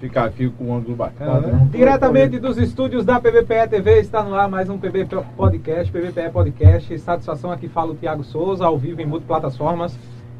ficar 0.00 0.26
aqui 0.26 0.48
com 0.48 0.66
um 0.66 0.76
ângulo 0.76 0.94
bacana, 0.94 1.40
né? 1.40 1.68
Diretamente 1.72 2.38
dos 2.38 2.56
estúdios 2.56 3.04
da 3.04 3.18
PBPE 3.18 3.66
TV, 3.68 3.98
está 3.98 4.22
no 4.22 4.32
ar 4.32 4.48
mais 4.48 4.70
um 4.70 4.78
PB 4.78 5.08
Podcast, 5.36 5.90
PBPE 5.90 6.30
Podcast. 6.32 6.96
Satisfação 7.00 7.50
aqui 7.50 7.66
fala 7.68 7.90
o 7.90 7.96
Tiago 7.96 8.22
Souza, 8.22 8.64
ao 8.64 8.78
vivo 8.78 9.02
em 9.02 9.06
multiplataformas. 9.06 9.98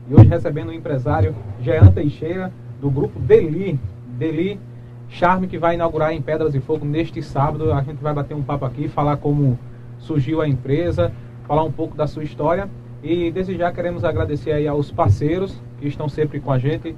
E 0.08 0.14
hoje 0.14 0.29
recebendo 0.29 0.68
o 0.68 0.72
empresário 0.72 1.34
Jean 1.60 1.90
Teixeira, 1.90 2.52
do 2.80 2.88
grupo 2.88 3.18
Deli. 3.18 3.80
Deli 4.16 4.60
Charme, 5.08 5.48
que 5.48 5.59
vai 5.59 5.75
inaugurar 5.75 6.12
em 6.12 6.22
Pedras 6.22 6.54
e 6.54 6.61
Fogo 6.61 6.86
neste 6.86 7.20
sábado. 7.20 7.72
A 7.72 7.82
gente 7.82 8.00
vai 8.00 8.14
bater 8.14 8.36
um 8.36 8.43
papo 8.45 8.64
aqui, 8.64 8.86
falar 8.86 9.16
como 9.16 9.59
surgiu 9.98 10.40
a 10.40 10.46
empresa, 10.46 11.11
falar 11.48 11.64
um 11.64 11.72
pouco 11.72 11.96
da 11.96 12.06
sua 12.06 12.22
história. 12.22 12.70
E 13.02 13.32
desde 13.32 13.56
já 13.56 13.72
queremos 13.72 14.04
agradecer 14.04 14.52
aí 14.52 14.68
aos 14.68 14.93
parceiros 14.93 15.61
que 15.80 15.88
estão 15.88 16.09
sempre 16.09 16.38
com 16.38 16.52
a 16.52 16.61
gente 16.61 16.95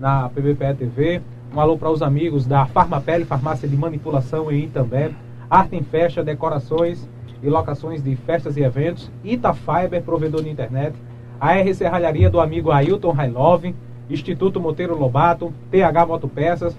na 0.00 0.28
PBPE 0.28 0.74
TV 0.76 1.22
um 1.52 1.60
alô 1.60 1.76
para 1.76 1.90
os 1.90 2.00
amigos 2.00 2.46
da 2.46 2.64
Farmapele, 2.66 3.24
farmácia 3.24 3.68
de 3.68 3.76
manipulação 3.76 4.50
em 4.52 4.64
Itambé, 4.64 5.10
Arte 5.48 5.74
em 5.74 5.82
Festa, 5.82 6.22
decorações 6.22 7.08
e 7.42 7.48
locações 7.48 8.02
de 8.02 8.14
festas 8.14 8.56
e 8.56 8.62
eventos, 8.62 9.10
Itafiber, 9.24 10.02
provedor 10.02 10.44
de 10.44 10.50
internet, 10.50 10.94
a 11.40 11.56
R 11.56 11.74
Serralharia 11.74 12.30
do 12.30 12.40
amigo 12.40 12.70
Ailton 12.70 13.10
Railove, 13.10 13.74
Instituto 14.08 14.60
Monteiro 14.60 14.96
Lobato, 14.96 15.52
TH 15.70 16.06
Motopeças, 16.06 16.76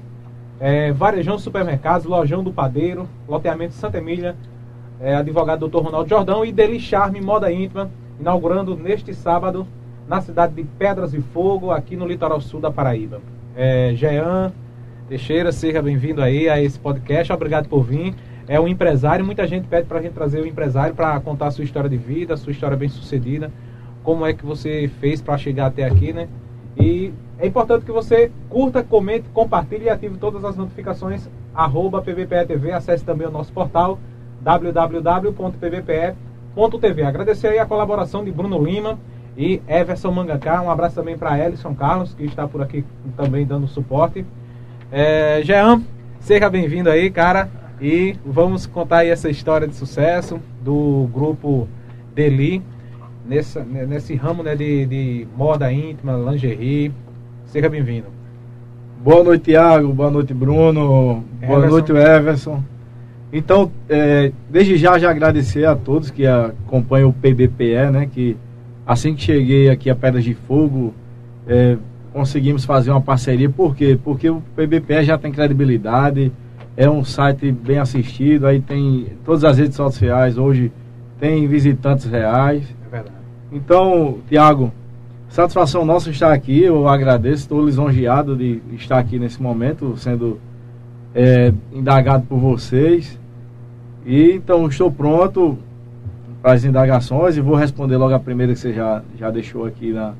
é, 0.59 0.91
Varejão 0.91 1.38
Supermercados, 1.38 2.05
Lojão 2.05 2.43
do 2.43 2.53
Padeiro, 2.53 3.09
Loteamento 3.27 3.73
Santa 3.73 3.98
Emília, 3.98 4.38
é, 5.01 5.15
advogado 5.15 5.67
Dr. 5.67 5.79
Ronaldo 5.79 6.09
Jordão 6.09 6.45
e 6.45 6.51
Deli 6.51 6.79
Charme 6.79 7.20
Moda 7.20 7.51
Íntima, 7.51 7.90
inaugurando 8.20 8.76
neste 8.76 9.13
sábado 9.13 9.67
na 10.07 10.21
cidade 10.21 10.53
de 10.53 10.63
Pedras 10.63 11.13
e 11.13 11.20
Fogo, 11.20 11.71
aqui 11.71 11.95
no 11.95 12.07
litoral 12.07 12.40
sul 12.40 12.59
da 12.62 12.71
Paraíba. 12.71 13.20
É, 13.55 13.94
Jean, 13.96 14.54
Teixeira, 15.10 15.52
seja 15.52 15.82
bem-vindo 15.82 16.22
aí 16.22 16.48
a 16.48 16.62
esse 16.62 16.80
podcast. 16.80 17.34
Obrigado 17.34 17.68
por 17.68 17.84
vir. 17.84 18.16
É 18.48 18.60
um 18.60 18.68
empresário, 18.68 19.26
muita 19.26 19.46
gente 19.46 19.68
pede 19.68 19.88
para 19.88 19.99
a 19.99 20.02
gente 20.02 20.13
trazer 20.13 20.40
o 20.40 20.43
um 20.43 20.48
empresário 20.48 20.96
para 20.96 21.20
contar 21.20 21.48
a 21.48 21.52
sua 21.52 21.66
história 21.66 21.90
de 21.90 21.98
vida, 21.98 22.34
a 22.34 22.38
sua 22.38 22.52
história 22.52 22.77
bem 22.77 22.88
sucedida, 22.90 23.52
como 24.04 24.26
é 24.26 24.34
que 24.34 24.46
você 24.46 24.90
fez 24.99 25.21
para 25.21 25.38
chegar 25.38 25.68
até 25.68 25.84
aqui, 25.84 26.13
né? 26.13 26.27
E 26.77 27.13
é 27.38 27.46
importante 27.46 27.85
que 27.85 27.91
você 27.91 28.32
curta, 28.49 28.82
comente, 28.84 29.27
compartilhe 29.34 29.86
e 29.86 29.90
ative 29.90 30.18
todas 30.18 30.46
as 30.46 30.55
notificações, 30.55 31.30
arroba 31.54 32.02
PVPE 32.02 32.71
acesse 32.71 33.04
também 33.04 33.27
o 33.27 33.32
nosso 33.32 33.52
portal 33.52 33.99
www.pvpe.tv. 34.41 36.13
Agradecer 37.04 37.48
aí 37.49 37.60
a 37.60 37.65
colaboração 37.65 38.24
de 38.24 38.32
Bruno 38.32 38.63
Lima 38.63 38.98
e 39.37 39.62
Everson 39.68 40.12
Mangaká, 40.12 40.62
um 40.62 40.70
abraço 40.70 40.96
também 40.96 41.18
para 41.18 41.40
Ellison 41.40 41.74
Carlos, 41.74 42.13
que 42.13 42.26
está 42.26 42.48
por 42.48 42.62
aqui 42.62 42.84
também 43.15 43.46
dando 43.46 43.68
suporte. 43.68 44.26
É, 44.91 45.41
Jean, 45.43 45.82
seja 46.20 46.49
bem-vindo 46.49 46.90
aí, 46.90 47.10
cara. 47.10 47.49
E 47.79 48.15
vamos 48.26 48.68
contar 48.68 48.99
aí 48.99 49.09
essa 49.09 49.29
história 49.29 49.68
de 49.68 49.76
sucesso 49.76 50.40
do 50.62 51.09
grupo 51.12 51.68
Deli, 52.13 52.62
nesse, 53.26 53.59
nesse 53.59 54.15
ramo 54.15 54.43
né, 54.43 54.55
de, 54.55 54.85
de 54.85 55.27
moda 55.35 55.71
íntima, 55.71 56.13
lingerie. 56.13 56.91
Seja 57.46 57.70
bem-vindo. 57.70 58.07
Boa 59.04 59.24
noite, 59.24 59.46
Thiago. 59.46 59.91
Boa 59.93 60.12
noite, 60.12 60.34
Bruno. 60.34 61.24
Everson. 61.41 61.48
Boa 61.48 61.68
noite, 61.68 61.91
Everson. 61.91 62.63
Então, 63.34 63.71
é, 63.90 64.31
desde 64.50 64.78
já, 64.78 65.00
já 65.00 65.09
agradecer 65.09 65.66
a 65.66 65.75
todos 65.75 66.12
que 66.12 66.28
acompanham 66.28 67.09
o 67.09 67.13
PBPE, 67.13 67.90
né? 67.91 68.09
Que 68.12 68.38
assim 68.85 69.16
que 69.16 69.22
cheguei 69.22 69.69
aqui 69.69 69.90
a 69.90 69.96
Pedras 69.96 70.24
de 70.24 70.34
Fogo, 70.34 70.94
é, 71.47 71.78
conseguimos 72.13 72.66
fazer 72.66 72.91
uma 72.91 73.01
parceria. 73.01 73.50
Por 73.50 73.75
quê? 73.75 73.97
Porque 74.01 74.29
o 74.29 74.41
PBPE 74.56 75.03
já 75.03 75.18
tem 75.18 75.31
credibilidade, 75.31 76.31
é 76.75 76.90
um 76.90 77.03
site 77.03 77.52
bem 77.52 77.79
assistido, 77.79 78.47
aí 78.47 78.62
tem 78.62 79.07
todas 79.25 79.44
as 79.44 79.57
redes 79.57 79.75
sociais 79.75 80.38
hoje 80.38 80.72
tem 81.19 81.47
visitantes 81.47 82.06
reais. 82.06 82.63
É 82.88 82.90
verdade. 82.90 83.16
Então, 83.52 84.18
Tiago, 84.28 84.72
satisfação 85.30 85.86
nossa 85.86 86.09
estar 86.09 86.34
aqui, 86.34 86.63
eu 86.63 86.88
agradeço, 86.88 87.44
estou 87.44 87.63
lisonjeado 87.63 88.36
de 88.36 88.62
estar 88.74 88.98
aqui 88.98 89.19
nesse 89.19 89.42
momento, 89.42 89.96
sendo 89.98 90.40
é, 91.13 91.53
indagado 91.72 92.25
por 92.28 92.40
vocês. 92.40 93.19
E 94.03 94.31
então 94.31 94.68
estou 94.68 94.92
pronto 94.92 95.59
para 96.41 96.53
as 96.53 96.63
indagações 96.63 97.38
e 97.38 97.41
vou 97.41 97.56
responder 97.56 97.97
logo 97.97 98.13
a 98.13 98.19
primeira 98.19 98.53
que 98.53 98.59
você 98.59 98.74
já, 98.74 99.03
já 99.18 99.29
deixou 99.29 99.66
aqui 99.66 99.94
na, 99.94 100.13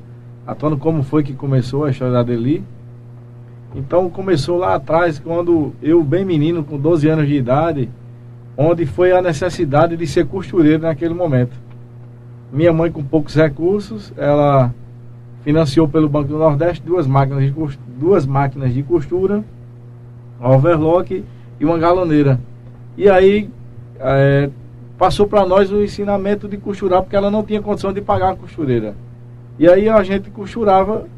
atuando 0.46 0.76
como 0.76 1.02
foi 1.02 1.22
que 1.22 1.32
começou 1.32 1.84
a 1.84 1.90
história 1.90 2.12
da 2.12 2.22
Deli. 2.22 2.64
Então 3.74 4.08
começou 4.08 4.58
lá 4.58 4.74
atrás, 4.74 5.18
quando 5.18 5.72
eu, 5.82 6.02
bem 6.04 6.24
menino, 6.24 6.62
com 6.62 6.78
12 6.78 7.08
anos 7.08 7.26
de 7.26 7.34
idade, 7.34 7.88
onde 8.56 8.84
foi 8.86 9.12
a 9.12 9.22
necessidade 9.22 9.96
de 9.96 10.06
ser 10.06 10.26
costureiro 10.26 10.82
naquele 10.82 11.14
momento. 11.14 11.56
Minha 12.52 12.72
mãe, 12.72 12.92
com 12.92 13.02
poucos 13.02 13.34
recursos, 13.34 14.12
ela 14.16 14.72
financiou 15.42 15.88
pelo 15.88 16.08
Banco 16.08 16.28
do 16.28 16.38
Nordeste 16.38 16.82
duas 16.84 17.06
máquinas 17.06 17.44
de, 17.44 17.50
costura, 17.50 17.86
duas 17.98 18.26
máquinas 18.26 18.72
de 18.74 18.82
costura, 18.82 19.42
overlock 20.38 21.24
e 21.58 21.64
uma 21.64 21.78
galoneira. 21.78 22.38
E 22.96 23.08
aí 23.08 23.48
é, 23.98 24.50
passou 25.02 25.26
para 25.26 25.44
nós 25.44 25.72
o 25.72 25.82
ensinamento 25.82 26.46
de 26.46 26.56
costurar, 26.56 27.02
porque 27.02 27.16
ela 27.16 27.28
não 27.28 27.42
tinha 27.42 27.60
condição 27.60 27.92
de 27.92 28.00
pagar 28.00 28.34
a 28.34 28.36
costureira. 28.36 28.94
E 29.58 29.68
aí 29.68 29.88
a 29.88 30.00
gente 30.04 30.30
costurava, 30.30 31.08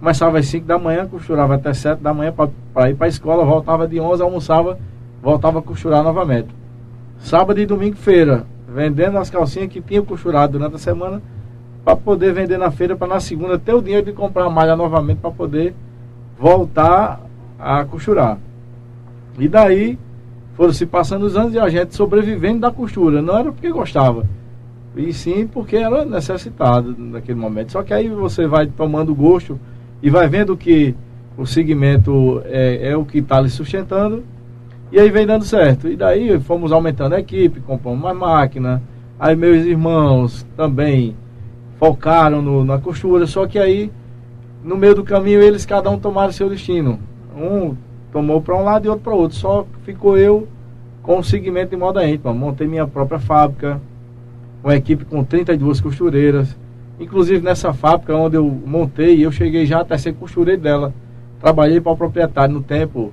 começava 0.00 0.38
às 0.38 0.46
5 0.46 0.66
da 0.66 0.78
manhã, 0.78 1.06
costurava 1.06 1.56
até 1.56 1.74
7 1.74 2.00
da 2.00 2.14
manhã 2.14 2.32
para 2.32 2.88
ir 2.88 2.94
para 2.94 3.06
a 3.06 3.08
escola, 3.08 3.44
voltava 3.44 3.86
de 3.86 4.00
11, 4.00 4.22
almoçava, 4.22 4.78
voltava 5.22 5.58
a 5.58 5.62
costurar 5.62 6.02
novamente. 6.02 6.48
Sábado 7.18 7.60
e 7.60 7.66
domingo, 7.66 7.96
feira, 7.96 8.46
vendendo 8.66 9.18
as 9.18 9.28
calcinhas 9.28 9.68
que 9.68 9.82
tinha 9.82 10.00
costurado 10.00 10.54
durante 10.54 10.76
a 10.76 10.78
semana, 10.78 11.20
para 11.84 11.96
poder 11.96 12.32
vender 12.32 12.56
na 12.56 12.70
feira, 12.70 12.96
para 12.96 13.08
na 13.08 13.20
segunda 13.20 13.58
ter 13.58 13.74
o 13.74 13.82
dinheiro 13.82 14.06
de 14.06 14.12
comprar 14.14 14.46
a 14.46 14.50
malha 14.50 14.74
novamente, 14.74 15.18
para 15.18 15.30
poder 15.30 15.74
voltar 16.38 17.20
a 17.58 17.84
costurar. 17.84 18.38
E 19.38 19.46
daí 19.46 19.98
foram 20.54 20.72
se 20.72 20.86
passando 20.86 21.24
os 21.24 21.36
anos 21.36 21.54
e 21.54 21.58
a 21.58 21.68
gente 21.68 21.94
sobrevivendo 21.94 22.60
da 22.60 22.70
costura. 22.70 23.20
Não 23.20 23.38
era 23.38 23.52
porque 23.52 23.70
gostava 23.70 24.24
e 24.96 25.12
sim 25.12 25.46
porque 25.46 25.76
era 25.76 26.04
necessitado 26.04 26.94
naquele 26.96 27.38
momento. 27.38 27.72
Só 27.72 27.82
que 27.82 27.92
aí 27.92 28.08
você 28.08 28.46
vai 28.46 28.66
tomando 28.66 29.14
gosto 29.14 29.58
e 30.02 30.08
vai 30.08 30.28
vendo 30.28 30.56
que 30.56 30.94
o 31.36 31.44
segmento 31.44 32.40
é, 32.44 32.90
é 32.90 32.96
o 32.96 33.04
que 33.04 33.18
está 33.18 33.40
lhe 33.40 33.50
sustentando 33.50 34.22
e 34.92 34.98
aí 34.98 35.10
vem 35.10 35.26
dando 35.26 35.44
certo. 35.44 35.88
E 35.88 35.96
daí 35.96 36.38
fomos 36.40 36.70
aumentando 36.70 37.14
a 37.14 37.20
equipe, 37.20 37.60
compramos 37.60 38.00
mais 38.00 38.16
máquina. 38.16 38.82
Aí 39.18 39.34
meus 39.34 39.64
irmãos 39.64 40.46
também 40.56 41.16
focaram 41.78 42.40
no, 42.40 42.64
na 42.64 42.78
costura, 42.78 43.26
só 43.26 43.46
que 43.46 43.58
aí 43.58 43.90
no 44.62 44.76
meio 44.76 44.94
do 44.94 45.04
caminho 45.04 45.42
eles 45.42 45.66
cada 45.66 45.90
um 45.90 45.98
tomaram 45.98 46.32
seu 46.32 46.48
destino. 46.48 46.98
Um 47.36 47.74
tomou 48.14 48.40
para 48.40 48.56
um 48.56 48.62
lado 48.62 48.86
e 48.86 48.88
outro 48.88 49.02
para 49.02 49.14
outro. 49.14 49.36
Só 49.36 49.66
ficou 49.82 50.16
eu 50.16 50.46
com 51.02 51.18
o 51.18 51.24
segmento 51.24 51.70
de 51.70 51.76
moda 51.76 52.08
íntima. 52.08 52.32
Montei 52.32 52.64
minha 52.64 52.86
própria 52.86 53.18
fábrica, 53.18 53.80
uma 54.62 54.76
equipe 54.76 55.04
com 55.04 55.24
32 55.24 55.80
costureiras. 55.80 56.56
Inclusive 57.00 57.44
nessa 57.44 57.72
fábrica 57.72 58.14
onde 58.14 58.36
eu 58.36 58.44
montei, 58.44 59.26
eu 59.26 59.32
cheguei 59.32 59.66
já 59.66 59.80
até 59.80 59.98
ser 59.98 60.14
costureiro 60.14 60.62
dela. 60.62 60.94
Trabalhei 61.40 61.80
para 61.80 61.90
o 61.90 61.96
proprietário 61.96 62.54
no 62.54 62.62
tempo 62.62 63.12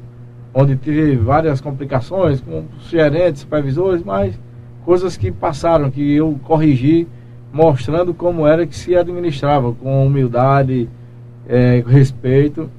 onde 0.53 0.75
tive 0.75 1.15
várias 1.15 1.59
complicações 1.59 2.39
com 2.39 2.65
gerentes, 2.87 3.41
supervisores, 3.41 4.03
mas 4.03 4.39
coisas 4.85 5.17
que 5.17 5.31
passaram, 5.31 5.89
que 5.89 6.13
eu 6.13 6.39
corrigi, 6.43 7.07
mostrando 7.51 8.13
como 8.13 8.45
era 8.45 8.67
que 8.67 8.75
se 8.75 8.95
administrava, 8.95 9.73
com 9.73 10.05
humildade, 10.05 10.87
é, 11.47 11.83
respeito. 11.87 12.69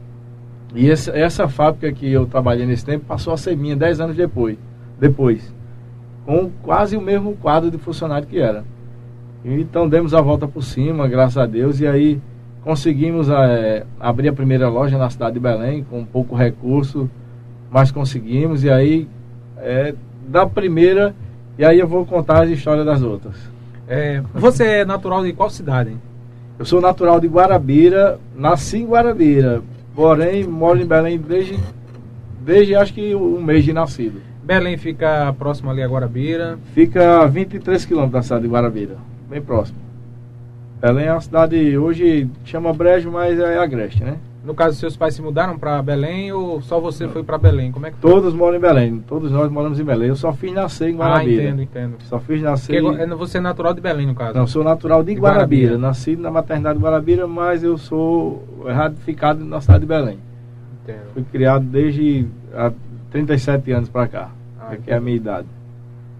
E 0.74 0.90
essa, 0.90 1.10
essa 1.16 1.48
fábrica 1.48 1.92
que 1.92 2.10
eu 2.10 2.26
trabalhei 2.26 2.66
nesse 2.66 2.84
tempo 2.84 3.04
passou 3.04 3.32
a 3.32 3.36
ser 3.36 3.56
minha 3.56 3.76
10 3.76 4.00
anos 4.00 4.16
depois. 4.16 4.56
depois 4.98 5.52
com 6.24 6.50
quase 6.62 6.96
o 6.96 7.00
mesmo 7.00 7.34
quadro 7.36 7.70
de 7.70 7.78
funcionário 7.78 8.26
que 8.26 8.38
era. 8.38 8.64
Então 9.44 9.88
demos 9.88 10.14
a 10.14 10.20
volta 10.20 10.46
por 10.46 10.62
cima, 10.62 11.08
graças 11.08 11.36
a 11.36 11.46
Deus, 11.46 11.80
e 11.80 11.86
aí 11.86 12.20
conseguimos 12.62 13.28
é, 13.28 13.84
abrir 13.98 14.28
a 14.28 14.32
primeira 14.32 14.68
loja 14.68 14.96
na 14.96 15.10
cidade 15.10 15.34
de 15.34 15.40
Belém, 15.40 15.84
com 15.90 16.04
pouco 16.04 16.36
recurso, 16.36 17.10
mas 17.70 17.90
conseguimos, 17.90 18.62
e 18.62 18.70
aí 18.70 19.08
é, 19.58 19.94
da 20.28 20.46
primeira, 20.46 21.14
e 21.58 21.64
aí 21.64 21.80
eu 21.80 21.88
vou 21.88 22.06
contar 22.06 22.44
as 22.44 22.50
histórias 22.50 22.86
das 22.86 23.02
outras. 23.02 23.34
É, 23.88 24.22
você 24.32 24.64
é 24.64 24.84
natural 24.84 25.24
de 25.24 25.32
qual 25.32 25.50
cidade? 25.50 25.90
Hein? 25.90 26.00
Eu 26.56 26.64
sou 26.64 26.80
natural 26.80 27.18
de 27.18 27.26
Guarabira, 27.26 28.20
nasci 28.36 28.78
em 28.78 28.86
Guarabira, 28.86 29.60
porém 29.94 30.44
moro 30.44 30.80
em 30.80 30.86
Belém 30.86 31.18
desde, 31.18 31.58
desde 32.40 32.74
acho 32.74 32.92
que 32.94 33.14
um 33.14 33.42
mês 33.42 33.64
de 33.64 33.72
nascido. 33.72 34.20
Belém 34.42 34.76
fica 34.76 35.32
próximo 35.38 35.70
ali 35.70 35.82
a 35.82 35.88
Guarabira. 35.88 36.58
Fica 36.74 37.20
a 37.22 37.26
23 37.26 37.84
quilômetros 37.84 38.14
da 38.14 38.22
cidade 38.22 38.42
de 38.42 38.48
Guarabira, 38.48 38.96
bem 39.28 39.40
próximo. 39.40 39.78
Belém 40.80 41.06
é 41.06 41.12
uma 41.12 41.20
cidade, 41.20 41.78
hoje 41.78 42.28
chama 42.44 42.72
Brejo, 42.72 43.10
mas 43.10 43.38
é 43.38 43.56
Agreste, 43.58 44.02
né? 44.02 44.16
No 44.44 44.54
caso, 44.54 44.76
seus 44.76 44.96
pais 44.96 45.14
se 45.14 45.22
mudaram 45.22 45.56
para 45.56 45.80
Belém 45.80 46.32
ou 46.32 46.60
só 46.62 46.80
você 46.80 47.06
foi 47.06 47.22
para 47.22 47.38
Belém? 47.38 47.70
Como 47.70 47.86
é 47.86 47.92
que 47.92 47.96
foi? 47.96 48.10
Todos 48.10 48.34
moram 48.34 48.56
em 48.56 48.60
Belém, 48.60 48.98
todos 49.06 49.30
nós 49.30 49.48
moramos 49.50 49.78
em 49.78 49.84
Belém. 49.84 50.08
Eu 50.08 50.16
só 50.16 50.32
fiz 50.32 50.52
nascer 50.52 50.88
em 50.90 50.94
Ah, 50.94 50.98
Guarabira. 50.98 51.42
entendo, 51.44 51.62
entendo. 51.62 51.94
Só 52.08 52.18
fiz 52.18 52.42
nascer. 52.42 52.82
Porque 52.82 53.00
é- 53.02 53.06
você 53.06 53.38
é 53.38 53.40
natural 53.40 53.72
de 53.72 53.80
Belém, 53.80 54.04
no 54.06 54.14
caso? 54.16 54.36
Não, 54.36 54.46
sou 54.48 54.64
natural 54.64 55.04
de 55.04 55.14
De 55.14 55.20
Guarabira. 55.20 55.68
Guarabira. 55.68 55.78
Nasci 55.78 56.16
na 56.16 56.30
maternidade 56.30 56.76
de 56.76 56.84
Guarabira, 56.84 57.26
mas 57.28 57.62
eu 57.62 57.78
sou 57.78 58.42
ratificado 58.66 59.44
na 59.44 59.60
cidade 59.60 59.80
de 59.80 59.86
Belém. 59.86 60.18
Entendo. 60.82 61.12
Fui 61.14 61.22
criado 61.30 61.64
desde 61.64 62.26
há 62.52 62.72
37 63.12 63.70
anos 63.70 63.88
para 63.88 64.08
cá. 64.08 64.30
Ah, 64.60 64.74
que 64.76 64.90
é 64.90 64.96
a 64.96 65.00
minha 65.00 65.16
idade. 65.16 65.46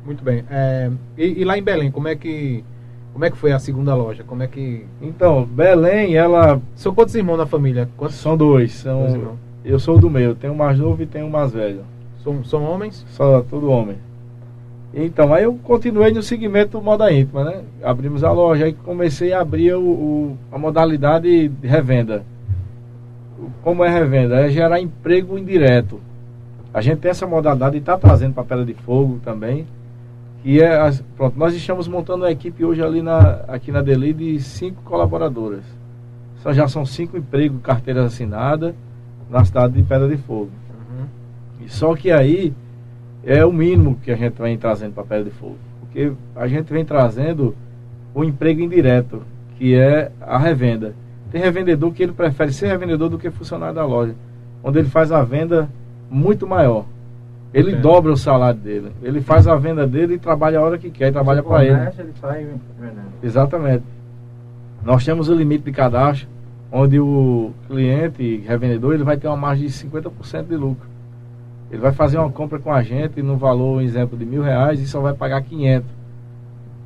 Muito 0.06 0.22
bem. 0.22 0.44
É, 0.48 0.90
e, 1.18 1.40
e 1.40 1.44
lá 1.44 1.58
em 1.58 1.62
Belém, 1.62 1.90
como 1.90 2.06
é 2.06 2.14
que 2.14 2.62
como 3.12 3.24
é 3.24 3.30
que 3.30 3.36
foi 3.36 3.52
a 3.52 3.58
segunda 3.58 3.94
loja? 3.94 4.24
Como 4.24 4.42
é 4.42 4.46
que 4.46 4.84
Então, 5.00 5.44
Belém, 5.44 6.14
ela. 6.16 6.60
são 6.74 6.94
quantos 6.94 7.14
irmãos 7.14 7.36
na 7.36 7.46
família? 7.46 7.88
Quantos 7.96 8.16
São 8.16 8.36
dois. 8.36 8.72
São, 8.72 9.06
Dois 9.06 9.28
eu 9.64 9.78
sou 9.78 9.98
do 9.98 10.10
meio, 10.10 10.34
tenho 10.34 10.52
um 10.52 10.56
mais 10.56 10.78
novo 10.78 11.02
e 11.02 11.06
tenho 11.06 11.26
um 11.26 11.30
mais 11.30 11.52
velho. 11.52 11.82
são, 12.24 12.42
são 12.44 12.64
homens? 12.64 13.04
Só 13.10 13.42
todo 13.42 13.70
homem. 13.70 13.96
Então, 14.94 15.32
aí 15.32 15.44
eu 15.44 15.54
continuei 15.62 16.12
no 16.12 16.22
segmento 16.22 16.80
moda 16.82 17.10
íntima, 17.12 17.44
né? 17.44 17.62
Abrimos 17.82 18.22
a 18.24 18.30
loja, 18.32 18.64
aí 18.66 18.72
comecei 18.74 19.32
a 19.32 19.40
abrir 19.40 19.72
o, 19.74 19.80
o- 19.82 20.36
a 20.50 20.58
modalidade 20.58 21.48
de 21.48 21.66
revenda. 21.66 22.24
Como 23.62 23.84
é 23.84 23.88
revenda? 23.88 24.36
É 24.40 24.50
gerar 24.50 24.80
emprego 24.80 25.38
indireto. 25.38 26.00
A 26.74 26.80
gente 26.80 26.98
tem 26.98 27.10
essa 27.10 27.26
modalidade 27.26 27.76
e 27.76 27.78
está 27.80 27.96
trazendo 27.96 28.34
para 28.34 28.44
Pedra 28.44 28.64
de 28.64 28.74
Fogo 28.74 29.18
também. 29.24 29.66
E 30.44 30.60
é, 30.60 30.76
as- 30.80 31.00
pronto, 31.16 31.38
nós 31.38 31.54
estamos 31.54 31.86
montando 31.86 32.24
uma 32.24 32.30
equipe 32.30 32.64
hoje 32.64 32.82
ali 32.82 33.00
na, 33.02 33.40
aqui 33.48 33.70
na 33.70 33.80
Deli 33.80 34.12
de 34.12 34.40
cinco 34.40 34.82
colaboradoras. 34.82 35.64
Só 36.38 36.52
já 36.52 36.66
são 36.66 36.84
cinco 36.84 37.16
empregos, 37.16 37.60
carteiras 37.62 38.06
assinadas 38.06 38.74
na 39.30 39.44
cidade 39.44 39.74
de 39.74 39.82
Pedra 39.82 40.08
de 40.08 40.16
Fogo. 40.16 40.50
Uhum. 40.90 41.06
E 41.64 41.68
Só 41.68 41.94
que 41.94 42.10
aí 42.10 42.52
é 43.24 43.44
o 43.46 43.52
mínimo 43.52 43.96
que 44.02 44.10
a 44.10 44.16
gente 44.16 44.40
vem 44.42 44.58
trazendo 44.58 44.92
para 44.94 45.04
Pedra 45.04 45.24
de 45.24 45.30
Fogo. 45.30 45.56
Porque 45.80 46.12
a 46.34 46.48
gente 46.48 46.72
vem 46.72 46.84
trazendo 46.84 47.54
o 48.12 48.24
emprego 48.24 48.60
indireto, 48.60 49.22
que 49.56 49.76
é 49.76 50.10
a 50.20 50.36
revenda. 50.36 50.94
Tem 51.30 51.40
revendedor 51.40 51.92
que 51.92 52.02
ele 52.02 52.12
prefere 52.12 52.52
ser 52.52 52.66
revendedor 52.66 53.08
do 53.08 53.18
que 53.18 53.30
funcionário 53.30 53.74
da 53.76 53.84
loja, 53.86 54.14
onde 54.64 54.80
ele 54.80 54.88
faz 54.88 55.12
a 55.12 55.22
venda 55.22 55.68
muito 56.10 56.46
maior. 56.48 56.84
Ele 57.52 57.72
Entendo. 57.72 57.82
dobra 57.82 58.12
o 58.12 58.16
salário 58.16 58.58
dele. 58.58 58.92
Ele 59.02 59.20
faz 59.20 59.46
a 59.46 59.54
venda 59.56 59.86
dele 59.86 60.14
e 60.14 60.18
trabalha 60.18 60.58
a 60.58 60.62
hora 60.62 60.78
que 60.78 60.90
quer, 60.90 61.08
e 61.08 61.12
trabalha 61.12 61.42
para 61.42 61.64
ele. 61.64 61.74
ele 61.98 62.12
sai 62.20 62.46
vendendo. 62.78 63.00
Exatamente. 63.22 63.84
Nós 64.84 65.04
temos 65.04 65.28
o 65.28 65.34
limite 65.34 65.64
de 65.64 65.72
cadastro, 65.72 66.28
onde 66.70 66.98
o 66.98 67.52
cliente, 67.68 68.42
revendedor, 68.46 68.94
ele 68.94 69.04
vai 69.04 69.16
ter 69.16 69.28
uma 69.28 69.36
margem 69.36 69.66
de 69.66 69.72
50% 69.72 70.48
de 70.48 70.56
lucro. 70.56 70.88
Ele 71.70 71.80
vai 71.80 71.92
fazer 71.92 72.18
uma 72.18 72.30
compra 72.30 72.58
com 72.58 72.72
a 72.72 72.82
gente 72.82 73.22
no 73.22 73.36
valor, 73.36 73.78
um 73.78 73.80
exemplo, 73.80 74.16
de 74.16 74.24
mil 74.24 74.42
reais 74.42 74.80
e 74.80 74.86
só 74.86 75.00
vai 75.00 75.14
pagar 75.14 75.42
500. 75.42 75.88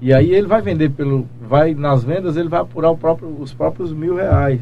E 0.01 0.13
aí 0.13 0.33
ele 0.33 0.47
vai 0.47 0.61
vender 0.61 0.91
pelo, 0.91 1.27
vai 1.41 1.75
nas 1.75 2.05
vendas, 2.05 2.37
ele 2.37 2.49
vai 2.49 2.61
apurar 2.61 2.91
o 2.91 2.97
próprio, 2.97 3.35
os 3.41 3.55
próprios 3.55 3.93
mil 3.93 4.17
reais. 4.17 4.61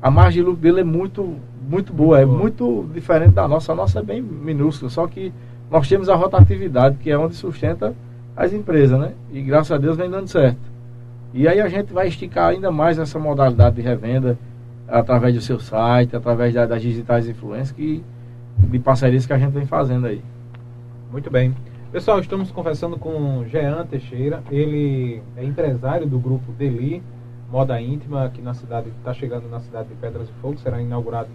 A 0.00 0.10
margem 0.10 0.42
de 0.42 0.48
lucro 0.48 0.62
dele 0.62 0.80
é 0.80 0.84
muito, 0.84 1.36
muito 1.68 1.92
boa, 1.92 2.18
é 2.18 2.24
muito 2.24 2.88
diferente 2.94 3.32
da 3.32 3.46
nossa. 3.46 3.72
A 3.72 3.74
nossa 3.74 3.98
é 4.00 4.02
bem 4.02 4.22
minúscula, 4.22 4.90
só 4.90 5.06
que 5.06 5.32
nós 5.70 5.86
temos 5.86 6.08
a 6.08 6.14
rotatividade, 6.14 6.96
que 6.96 7.10
é 7.10 7.18
onde 7.18 7.34
sustenta 7.34 7.94
as 8.34 8.52
empresas, 8.52 8.98
né? 8.98 9.12
E 9.30 9.42
graças 9.42 9.70
a 9.72 9.76
Deus 9.76 9.96
vem 9.96 10.08
dando 10.08 10.28
certo. 10.28 10.58
E 11.34 11.46
aí 11.46 11.60
a 11.60 11.68
gente 11.68 11.92
vai 11.92 12.08
esticar 12.08 12.48
ainda 12.50 12.70
mais 12.70 12.98
essa 12.98 13.18
modalidade 13.18 13.76
de 13.76 13.82
revenda 13.82 14.38
através 14.88 15.34
do 15.34 15.42
seu 15.42 15.60
site, 15.60 16.16
através 16.16 16.54
da- 16.54 16.64
das 16.64 16.80
digitais 16.80 17.28
influências 17.28 17.72
que 17.72 18.02
de 18.56 18.78
parcerias 18.78 19.26
que 19.26 19.32
a 19.32 19.38
gente 19.38 19.52
vem 19.52 19.66
fazendo 19.66 20.06
aí. 20.06 20.22
Muito 21.12 21.30
bem. 21.30 21.54
Pessoal, 21.92 22.18
estamos 22.18 22.50
conversando 22.50 22.98
com 22.98 23.44
Jean 23.48 23.84
Teixeira. 23.84 24.42
Ele 24.50 25.22
é 25.36 25.44
empresário 25.44 26.06
do 26.06 26.18
grupo 26.18 26.50
Deli, 26.52 27.02
Moda 27.50 27.80
Íntima, 27.80 28.24
aqui 28.24 28.40
na 28.40 28.54
cidade, 28.54 28.88
está 28.98 29.12
chegando 29.12 29.48
na 29.50 29.60
cidade 29.60 29.88
de 29.88 29.94
Pedras 29.94 30.26
de 30.26 30.32
Fogo, 30.40 30.58
será 30.58 30.80
inaugurado 30.80 31.28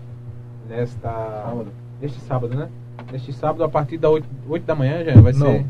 nesta 0.69 1.09
Sábado. 1.09 1.67
neste 2.01 2.19
sábado, 2.21 2.55
né? 2.55 2.67
Neste 3.11 3.33
sábado 3.33 3.63
a 3.63 3.69
partir 3.69 3.97
das 3.97 4.11
8, 4.11 4.25
8 4.49 4.63
da 4.65 4.75
manhã, 4.75 5.03
Jean, 5.03 5.21
vai 5.21 5.33
Não. 5.33 5.47
ser 5.51 5.65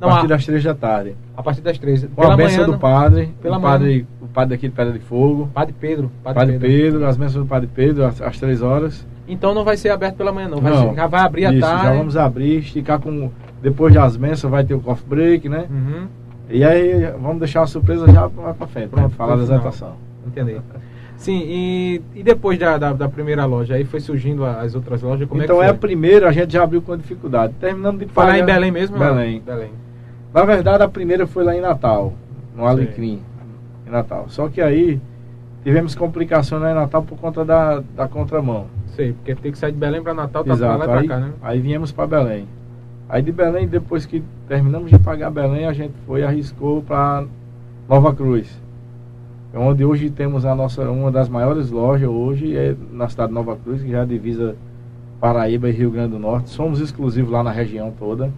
A 0.00 0.04
Não, 0.04 0.08
partir 0.08 0.24
a, 0.24 0.28
das 0.28 0.46
três 0.46 0.64
da 0.64 0.74
tarde. 0.74 1.14
a 1.36 1.42
partir 1.42 1.60
das 1.60 1.78
3. 1.78 2.08
Com 2.14 2.22
a 2.22 2.36
bênção 2.36 2.66
do 2.66 2.78
padre, 2.78 3.32
pela 3.40 3.58
o 3.58 3.60
padre, 3.60 4.06
o 4.20 4.26
padre 4.26 4.56
daqui 4.56 4.68
de 4.68 4.74
Pedra 4.74 4.92
de 4.92 4.98
Fogo, 4.98 5.48
Padre 5.54 5.74
Pedro, 5.78 6.10
Padre, 6.24 6.40
Padre, 6.40 6.58
Pedro. 6.58 6.68
Pedro. 6.92 7.06
as 7.06 7.16
bênçãos 7.16 7.44
do 7.44 7.48
Padre 7.48 7.68
Pedro, 7.72 8.04
às, 8.04 8.20
às 8.20 8.38
três 8.38 8.62
horas. 8.62 9.06
Então 9.28 9.54
não 9.54 9.62
vai 9.64 9.76
ser 9.76 9.90
aberto 9.90 10.16
pela 10.16 10.32
manhã, 10.32 10.48
não. 10.48 10.58
Vai 10.58 10.72
Não. 10.72 10.88
ser- 10.90 10.94
já 10.96 11.06
vai 11.06 11.20
abrir 11.20 11.46
à 11.46 11.52
Isso, 11.52 11.60
tarde. 11.60 11.84
já 11.84 11.92
vamos 11.94 12.16
abrir, 12.16 12.58
esticar 12.58 12.98
com. 12.98 13.30
Depois 13.62 13.94
das 13.94 14.16
bênçãos 14.16 14.50
vai 14.50 14.64
ter 14.64 14.74
o 14.74 14.80
coffee 14.80 15.06
break, 15.08 15.48
né? 15.48 15.66
Uhum. 15.70 16.06
E 16.50 16.64
aí 16.64 17.06
vamos 17.20 17.38
deixar 17.38 17.62
a 17.62 17.66
surpresa 17.68 18.10
já 18.10 18.28
pra 18.28 18.66
frente, 18.66 18.88
Pronto, 18.88 19.02
Pronto, 19.04 19.14
falar 19.14 19.36
da 19.36 19.42
exaltação. 19.42 19.92
Entendi. 20.26 20.56
Sim, 21.16 21.40
e, 21.44 22.02
e 22.16 22.22
depois 22.22 22.58
da, 22.58 22.76
da, 22.78 22.92
da 22.92 23.08
primeira 23.08 23.44
loja, 23.44 23.74
aí 23.74 23.84
foi 23.84 24.00
surgindo 24.00 24.44
a- 24.44 24.60
as 24.60 24.74
outras 24.74 25.02
lojas, 25.02 25.28
como 25.28 25.40
então 25.42 25.56
é 25.62 25.66
é, 25.66 25.68
que 25.68 25.70
a 25.70 25.74
foi? 25.74 25.78
primeira, 25.78 26.28
a 26.28 26.32
gente 26.32 26.52
já 26.52 26.64
abriu 26.64 26.82
com 26.82 26.96
dificuldade. 26.96 27.52
Terminamos 27.60 28.00
de 28.00 28.06
Foi 28.08 28.24
lá 28.24 28.36
em 28.36 28.40
pagar- 28.40 28.54
Belém 28.54 28.70
mesmo? 28.72 28.98
Belém. 28.98 29.40
Belém. 29.40 29.70
Na 30.34 30.44
verdade, 30.44 30.82
a 30.82 30.88
primeira 30.88 31.26
foi 31.26 31.44
lá 31.44 31.54
em 31.54 31.60
Natal, 31.60 32.12
no 32.56 32.66
Alecrim, 32.66 33.20
em 33.86 33.90
Natal. 33.90 34.24
Só 34.28 34.48
que 34.48 34.60
aí 34.60 34.98
tivemos 35.62 35.94
complicações 35.94 36.60
lá 36.60 36.72
em 36.72 36.74
Natal 36.74 37.02
por 37.04 37.16
conta 37.18 37.44
da, 37.44 37.82
da 37.94 38.08
contramão. 38.08 38.66
Sei, 38.96 39.12
porque 39.12 39.34
tem 39.36 39.52
que 39.52 39.58
sair 39.58 39.72
de 39.72 39.78
Belém 39.78 40.02
para 40.02 40.14
Natal, 40.14 40.42
tá 40.44 40.56
pra 40.56 40.66
lá 40.68 40.74
Exato. 40.76 40.82
e 40.84 40.88
pra 40.88 41.00
Aí, 41.00 41.08
cá, 41.08 41.18
né? 41.20 41.32
aí 41.40 41.60
viemos 41.60 41.92
para 41.92 42.06
Belém. 42.06 42.48
Aí 43.08 43.22
de 43.22 43.30
Belém, 43.30 43.68
depois 43.68 44.04
que 44.06 44.22
terminamos 44.48 44.90
de 44.90 44.98
pagar 44.98 45.30
Belém, 45.30 45.66
a 45.66 45.72
gente 45.72 45.92
foi 46.06 46.20
e 46.20 46.24
arriscou 46.24 46.82
para 46.82 47.24
Nova 47.88 48.12
Cruz. 48.14 48.60
É 49.52 49.58
Onde 49.58 49.84
hoje 49.84 50.08
temos 50.10 50.44
a 50.46 50.54
nossa, 50.54 50.82
uma 50.90 51.10
das 51.10 51.28
maiores 51.28 51.70
lojas 51.70 52.08
hoje 52.08 52.56
é 52.56 52.74
na 52.90 53.08
cidade 53.08 53.28
de 53.28 53.34
Nova 53.34 53.56
Cruz, 53.56 53.82
que 53.82 53.90
já 53.90 54.04
divisa 54.04 54.56
Paraíba 55.20 55.68
e 55.68 55.72
Rio 55.72 55.90
Grande 55.90 56.12
do 56.12 56.18
Norte. 56.18 56.50
Somos 56.50 56.80
exclusivos 56.80 57.30
lá 57.30 57.42
na 57.42 57.50
região 57.50 57.92
toda. 57.98 58.30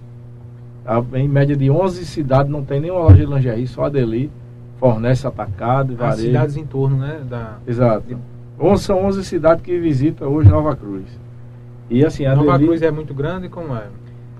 Em 1.14 1.28
média 1.28 1.56
de 1.56 1.70
11 1.70 2.04
cidades 2.04 2.50
não 2.52 2.62
tem 2.64 2.80
nenhuma 2.80 3.00
loja 3.00 3.24
de 3.24 3.32
lingerie, 3.32 3.66
só 3.66 3.84
a 3.84 3.88
Deli 3.88 4.30
fornece 4.78 5.26
atacado 5.26 5.92
e 5.92 5.94
As 5.94 6.00
varejo. 6.00 6.22
cidades 6.26 6.56
em 6.56 6.66
torno, 6.66 6.96
né? 6.98 7.20
Da... 7.28 7.58
Exato. 7.66 8.18
11 8.60 8.82
são 8.82 9.04
11 9.04 9.24
cidades 9.24 9.64
que 9.64 9.78
visitam 9.78 10.28
hoje 10.30 10.50
Nova 10.50 10.76
Cruz. 10.76 11.04
E 11.88 12.04
assim, 12.04 12.26
a 12.26 12.34
Nova 12.36 12.52
Deli- 12.52 12.66
Cruz 12.66 12.82
é 12.82 12.90
muito 12.90 13.14
grande, 13.14 13.48
como 13.48 13.74
é? 13.74 13.84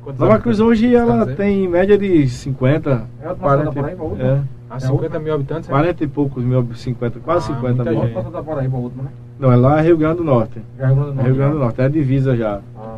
Quantos 0.03 0.21
Nova? 0.21 0.39
Cruz 0.39 0.61
hoje 0.61 0.95
ela 0.95 1.25
tem 1.25 1.65
em 1.65 1.69
média 1.69 1.97
de 1.97 2.29
50, 2.29 2.91
É 3.23 3.27
a 3.27 3.31
última 3.31 3.49
40, 3.49 3.65
da 3.65 3.73
Paraíba, 3.83 4.05
é, 4.23 4.41
A 4.77 4.81
50 4.81 5.19
mil 5.19 5.35
habitantes? 5.35 5.69
é? 5.69 5.73
40 5.73 6.05
e 6.05 6.07
poucos 6.09 6.43
mil, 6.45 6.67
50, 6.75 7.21
quase 7.21 7.51
Ah, 7.53 7.55
50 7.55 7.75
muita 7.77 7.91
mil. 7.91 8.01
gente. 8.03 8.13
Quanto 8.13 8.31
da 8.31 8.43
Paraíba, 8.43 8.77
a 8.77 8.81
última, 8.81 9.03
né? 9.05 9.11
Não, 9.39 9.53
é 9.53 9.57
lá 9.57 9.81
Rio 9.81 9.97
Grande 9.97 10.17
do 10.19 10.25
Norte. 10.25 10.61
Já 10.79 10.87
Rio 10.87 10.97
Grande 10.97 11.13
do 11.13 11.21
É 11.21 11.25
Rio 11.25 11.35
Grande 11.35 11.53
do 11.53 11.59
Norte, 11.59 11.81
é 11.81 11.85
a 11.85 11.89
divisa 11.89 12.37
já. 12.37 12.61
Ah. 12.77 12.97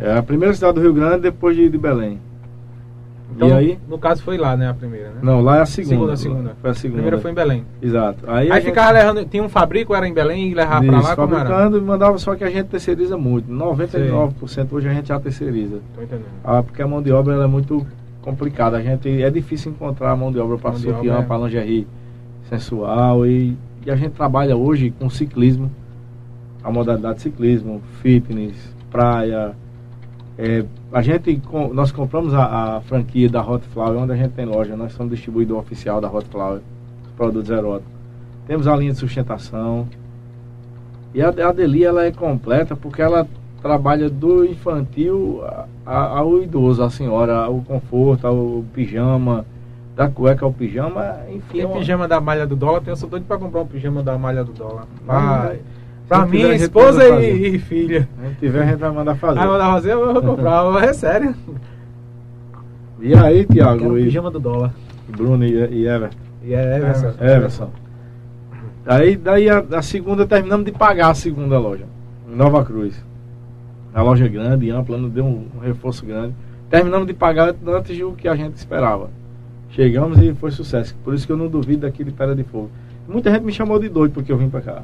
É 0.00 0.16
a 0.16 0.22
primeira 0.22 0.54
cidade 0.54 0.74
do 0.74 0.80
Rio 0.80 0.92
Grande 0.94 1.22
depois 1.22 1.56
de, 1.56 1.68
de 1.68 1.76
Belém. 1.78 2.20
Então, 3.36 3.48
e 3.48 3.52
aí? 3.52 3.78
no 3.86 3.98
caso 3.98 4.22
foi 4.22 4.36
lá, 4.38 4.56
né? 4.56 4.68
A 4.70 4.74
primeira, 4.74 5.08
né? 5.10 5.16
Não, 5.22 5.40
lá 5.42 5.58
é 5.58 5.60
a 5.60 5.66
segunda. 5.66 6.16
Segunda, 6.16 6.16
segunda. 6.16 6.56
Foi 6.60 6.70
a 6.70 6.72
A 6.72 6.74
segunda. 6.74 6.94
primeira 7.02 7.18
foi 7.20 7.30
em 7.30 7.34
Belém. 7.34 7.64
Exato. 7.80 8.18
Aí, 8.26 8.46
Aí, 8.46 8.50
a 8.50 8.54
gente- 8.56 8.64
ficava 8.70 8.90
levando, 8.92 9.24
tinha 9.26 9.42
um 9.42 9.48
fabrico, 9.48 9.94
era 9.94 10.08
em 10.08 10.14
Belém 10.14 10.48
e 10.48 10.54
levava 10.54 10.84
pra 10.84 10.98
Isso, 10.98 11.08
lá, 11.08 11.14
como 11.16 11.34
era? 11.34 11.44
fabricando 11.44 11.78
e 11.78 11.80
mandava, 11.80 12.18
só 12.18 12.34
que 12.34 12.42
a 12.42 12.50
gente 12.50 12.66
terceiriza 12.68 13.16
muito. 13.18 13.52
99% 13.52 14.72
hoje 14.72 14.88
a 14.88 14.92
gente 14.94 15.08
já 15.08 15.20
terceiriza. 15.20 15.78
Tô 15.94 16.02
entendendo. 16.02 16.24
Ah, 16.42 16.62
porque 16.62 16.80
a 16.82 16.86
mão 16.88 17.02
de 17.02 17.12
obra 17.12 17.34
ela 17.34 17.44
é 17.44 17.46
muito 17.46 17.86
complicada. 18.22 18.76
A 18.76 18.82
gente 18.82 19.22
é 19.22 19.30
difícil 19.30 19.72
encontrar 19.72 20.10
a 20.12 20.16
mão 20.16 20.30
de 20.32 20.38
obra 20.38 20.58
para 20.58 20.72
sutiã, 20.74 20.96
obra 21.12 21.12
é- 21.20 21.22
para 21.22 21.44
lingerie 21.44 21.86
sensual 22.48 23.26
e, 23.26 23.56
e 23.84 23.90
a 23.90 23.96
gente 23.96 24.12
trabalha 24.12 24.56
hoje 24.56 24.90
com 24.98 25.08
ciclismo, 25.10 25.70
a 26.62 26.70
modalidade 26.70 27.16
de 27.16 27.22
ciclismo, 27.22 27.80
fitness, 28.00 28.56
praia. 28.90 29.52
É, 30.36 30.64
a 30.92 31.02
gente 31.02 31.36
com- 31.46 31.72
nós 31.74 31.90
compramos 31.92 32.32
a, 32.32 32.76
a 32.76 32.80
franquia 32.82 33.28
da 33.28 33.42
Hot 33.42 33.64
Flower, 33.68 33.98
onde 34.02 34.12
a 34.12 34.16
gente 34.16 34.32
tem 34.32 34.44
loja. 34.44 34.76
Nós 34.76 34.92
somos 34.92 35.12
distribuidor 35.12 35.58
oficial 35.58 36.00
da 36.00 36.10
Hot 36.10 36.26
Flower, 36.28 36.60
os 37.06 37.12
produtos 37.16 37.50
eróticos. 37.50 37.92
Temos 38.46 38.66
a 38.66 38.76
linha 38.76 38.92
de 38.92 38.98
sustentação. 38.98 39.86
E 41.14 41.20
a, 41.22 41.28
a 41.28 41.52
Deli 41.52 41.84
ela 41.84 42.04
é 42.04 42.12
completa 42.12 42.76
porque 42.76 43.02
ela 43.02 43.26
trabalha 43.62 44.08
do 44.08 44.44
infantil 44.44 45.42
ao 45.84 46.42
idoso, 46.42 46.82
a 46.82 46.90
senhora, 46.90 47.48
o 47.50 47.62
conforto, 47.62 48.26
o 48.28 48.64
pijama, 48.72 49.44
da 49.96 50.08
cueca 50.08 50.44
ao 50.44 50.52
pijama, 50.52 51.16
enfim. 51.28 51.42
Tem 51.52 51.60
é 51.62 51.66
uma- 51.66 51.76
pijama 51.78 52.06
da 52.08 52.20
malha 52.20 52.46
do 52.46 52.54
dólar, 52.54 52.82
eu 52.86 52.96
sou 52.96 53.08
doido 53.08 53.24
pra 53.26 53.36
comprar 53.38 53.60
um 53.62 53.66
pijama 53.66 54.02
da 54.02 54.16
malha 54.16 54.44
do 54.44 54.52
dólar. 54.52 54.84
Ah, 55.08 55.50
Pra, 56.08 56.16
pra 56.18 56.26
se 56.26 56.30
mim, 56.32 56.36
tiver, 56.38 56.48
a 56.48 56.52
gente 56.52 56.62
esposa 56.62 57.20
e, 57.20 57.56
e 57.56 57.58
filha. 57.58 58.08
Se 58.30 58.34
tiver, 58.36 58.62
a 58.62 58.66
gente 58.66 58.78
vai 58.78 58.90
mandar 58.92 59.14
fazer. 59.16 59.40
Ah, 59.40 59.46
mandar 59.46 59.72
fazer, 59.72 59.92
eu 59.92 60.12
vou 60.14 60.22
comprar, 60.22 60.84
é 60.84 60.92
sério. 60.94 61.34
E 63.00 63.14
aí, 63.14 63.44
Tiago, 63.44 63.98
e 63.98 64.04
pijama 64.04 64.30
do 64.30 64.40
dólar. 64.40 64.72
Bruno 65.08 65.44
e, 65.44 65.52
e 65.52 65.86
Everton? 65.86 66.16
E 66.42 66.54
é 66.54 66.76
Everson. 66.78 67.12
Everson. 67.20 67.70
Aí, 68.86 69.16
daí 69.16 69.50
a, 69.50 69.58
a 69.76 69.82
segunda, 69.82 70.26
terminamos 70.26 70.64
de 70.64 70.72
pagar 70.72 71.10
a 71.10 71.14
segunda 71.14 71.58
loja. 71.58 71.84
Nova 72.26 72.64
Cruz. 72.64 72.94
A 73.98 74.02
loja 74.02 74.26
é 74.26 74.28
grande, 74.28 74.70
ampla, 74.70 74.96
nos 74.96 75.10
deu 75.10 75.24
um, 75.24 75.48
um 75.56 75.58
reforço 75.58 76.06
grande. 76.06 76.32
Terminamos 76.70 77.04
de 77.08 77.12
pagar 77.12 77.52
antes 77.66 77.98
do 77.98 78.12
que 78.12 78.28
a 78.28 78.36
gente 78.36 78.54
esperava. 78.54 79.10
Chegamos 79.70 80.22
e 80.22 80.32
foi 80.34 80.52
sucesso. 80.52 80.94
Por 81.02 81.14
isso 81.14 81.26
que 81.26 81.32
eu 81.32 81.36
não 81.36 81.48
duvido 81.48 81.80
daquele 81.80 82.12
Pedra 82.12 82.32
de 82.32 82.44
Fogo. 82.44 82.70
Muita 83.08 83.28
gente 83.32 83.42
me 83.42 83.52
chamou 83.52 83.76
de 83.76 83.88
doido 83.88 84.12
porque 84.12 84.30
eu 84.30 84.38
vim 84.38 84.48
pra 84.48 84.60
cá. 84.60 84.82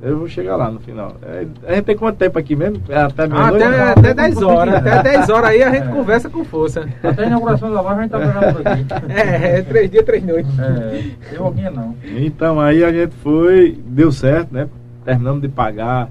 Eu 0.00 0.16
vou 0.16 0.28
chegar 0.28 0.54
lá 0.54 0.70
no 0.70 0.78
final. 0.78 1.16
É, 1.24 1.44
a 1.66 1.74
gente 1.74 1.86
tem 1.86 1.96
quanto 1.96 2.18
tempo 2.18 2.38
aqui 2.38 2.54
mesmo? 2.54 2.80
É 2.88 2.98
até 2.98 3.24
ah, 3.24 3.48
até, 3.48 3.64
até 3.90 4.14
10 4.14 4.42
horas. 4.42 4.74
Até 4.76 5.02
10 5.02 5.28
horas 5.28 5.50
aí 5.50 5.60
a 5.64 5.70
gente 5.72 5.88
é. 5.88 5.90
conversa 5.90 6.30
com 6.30 6.44
força. 6.44 6.88
Até 7.02 7.24
a 7.24 7.26
inauguração 7.26 7.68
da 7.72 7.80
loja 7.80 7.96
a 7.96 8.02
gente 8.02 8.10
tá 8.12 8.20
pegando 8.22 8.54
por 8.54 8.68
aqui. 8.68 8.86
É, 9.08 9.58
é 9.58 9.62
três 9.62 9.90
dias, 9.90 10.04
três 10.04 10.22
noites. 10.24 10.56
É, 10.60 11.02
tem 11.30 11.38
alguém 11.40 11.68
não. 11.68 11.96
Então 12.16 12.60
aí 12.60 12.84
a 12.84 12.92
gente 12.92 13.12
foi, 13.24 13.76
deu 13.84 14.12
certo, 14.12 14.54
né? 14.54 14.68
Terminamos 15.04 15.42
de 15.42 15.48
pagar 15.48 16.08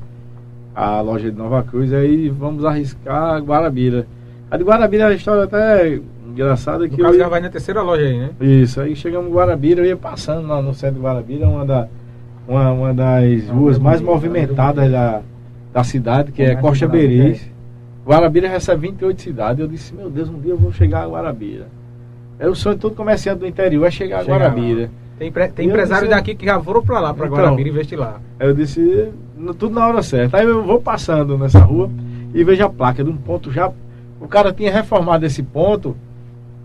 a 0.76 1.02
loja 1.02 1.32
de 1.32 1.38
Nova 1.38 1.64
Cruz, 1.64 1.94
aí 1.94 2.30
vamos 2.30 2.66
arriscar 2.66 3.36
a 3.36 3.40
Guarabira. 3.40 4.08
A 4.50 4.58
de 4.58 4.64
Guarabira 4.64 5.04
é 5.04 5.08
uma 5.08 5.14
história 5.14 5.44
até 5.44 6.00
engraçada 6.28 6.88
que. 6.88 6.98
No 6.98 7.04
caso, 7.04 7.16
ia... 7.16 7.24
já 7.24 7.30
vai 7.30 7.42
na 7.42 7.50
terceira 7.50 7.82
loja 7.82 8.04
aí, 8.04 8.18
né? 8.18 8.30
Isso, 8.40 8.82
aí 8.82 8.96
chegamos 8.96 9.30
em 9.30 9.34
Guarabira, 9.34 9.82
eu 9.82 9.86
ia 9.86 9.98
passando 9.98 10.48
lá 10.48 10.62
no 10.62 10.74
centro 10.74 10.96
de 10.96 11.02
Guarabira, 11.02 11.48
uma 11.48 11.66
da 11.66 11.88
uma, 12.48 12.72
uma 12.72 12.94
das 12.94 13.48
ruas 13.48 13.80
mais 13.80 14.02
movimentadas 14.02 14.92
da, 14.92 15.22
da 15.74 15.84
cidade, 15.84 16.32
que 16.32 16.42
é 16.42 16.56
Costa 16.56 16.88
Beris. 16.88 17.50
Guarabira 18.06 18.50
recebe 18.50 18.88
28 18.88 19.22
cidades. 19.22 19.60
Eu 19.60 19.68
disse, 19.68 19.94
meu 19.94 20.10
Deus, 20.10 20.28
um 20.28 20.40
dia 20.40 20.52
eu 20.52 20.58
vou 20.58 20.72
chegar 20.72 21.04
a 21.04 21.08
Guarabira. 21.08 21.68
É 22.40 22.48
o 22.48 22.56
sonho 22.56 22.76
de 22.76 22.82
todo 22.82 22.96
comerciante 22.96 23.40
do 23.40 23.48
interior, 23.48 23.86
é 23.86 23.92
chegar 23.92 24.22
a 24.22 24.24
Guarabira. 24.24 24.90
Tem, 25.22 25.32
tem 25.52 25.68
empresários 25.68 26.10
disse, 26.10 26.20
daqui 26.20 26.34
que 26.34 26.48
já 26.48 26.60
foram 26.60 26.82
para 26.82 27.00
lá, 27.00 27.14
para 27.14 27.28
então, 27.28 27.38
Guarabira, 27.38 27.70
investir 27.70 28.00
lá. 28.00 28.20
Eu 28.40 28.56
disse, 28.56 29.12
tudo 29.60 29.70
na 29.70 29.88
hora 29.88 30.02
certa. 30.02 30.38
Aí 30.38 30.48
eu 30.48 30.64
vou 30.64 30.82
passando 30.82 31.38
nessa 31.38 31.60
rua 31.60 31.92
e 32.34 32.44
vejo 32.44 32.66
a 32.66 32.70
placa 32.70 33.04
de 33.04 33.10
um 33.12 33.16
ponto 33.16 33.52
já. 33.52 33.72
O 34.20 34.28
cara 34.28 34.52
tinha 34.52 34.72
reformado 34.72 35.24
esse 35.24 35.44
ponto. 35.44 35.96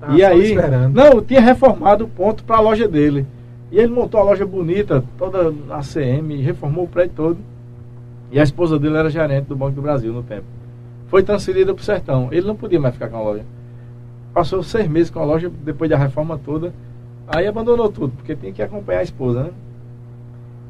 E 0.08 0.24
aí. 0.24 0.52
Esperando. 0.52 0.94
Não, 0.94 1.20
tinha 1.20 1.42
reformado 1.42 2.04
o 2.04 2.08
ponto 2.08 2.44
para 2.44 2.56
a 2.56 2.60
loja 2.60 2.88
dele. 2.88 3.26
E 3.70 3.78
ele 3.78 3.92
montou 3.92 4.18
a 4.20 4.24
loja 4.24 4.46
bonita, 4.46 5.04
toda 5.18 5.52
a 5.68 5.80
CM, 5.80 6.34
reformou 6.40 6.84
o 6.84 6.88
prédio 6.88 7.12
todo. 7.14 7.38
E 8.32 8.40
a 8.40 8.42
esposa 8.42 8.78
dele 8.78 8.96
era 8.96 9.10
gerente 9.10 9.48
do 9.48 9.56
Banco 9.56 9.72
do 9.72 9.82
Brasil 9.82 10.14
no 10.14 10.22
tempo. 10.22 10.46
Foi 11.08 11.22
transferida 11.22 11.74
para 11.74 11.82
o 11.82 11.84
sertão. 11.84 12.28
Ele 12.32 12.46
não 12.46 12.56
podia 12.56 12.80
mais 12.80 12.94
ficar 12.94 13.08
com 13.08 13.18
a 13.18 13.22
loja. 13.22 13.44
Passou 14.32 14.62
seis 14.62 14.88
meses 14.88 15.10
com 15.10 15.20
a 15.20 15.26
loja, 15.26 15.52
depois 15.62 15.90
da 15.90 15.98
reforma 15.98 16.40
toda. 16.42 16.72
Aí 17.28 17.46
abandonou 17.46 17.90
tudo, 17.90 18.12
porque 18.16 18.36
tinha 18.36 18.52
que 18.52 18.62
acompanhar 18.62 19.00
a 19.00 19.04
esposa, 19.04 19.44
né? 19.44 19.50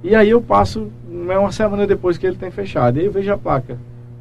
E 0.03 0.15
aí 0.15 0.31
eu 0.31 0.41
passo, 0.41 0.89
é 1.29 1.39
uma 1.39 1.53
semana 1.53 1.87
depois 1.87 2.17
que 2.17 2.27
ele 2.27 2.37
tem 2.37 2.51
fechado. 2.51 2.97
E 2.97 3.01
aí 3.01 3.07
eu 3.07 3.13
vejo 3.13 3.33
a 3.33 3.39
placa. 3.39 3.79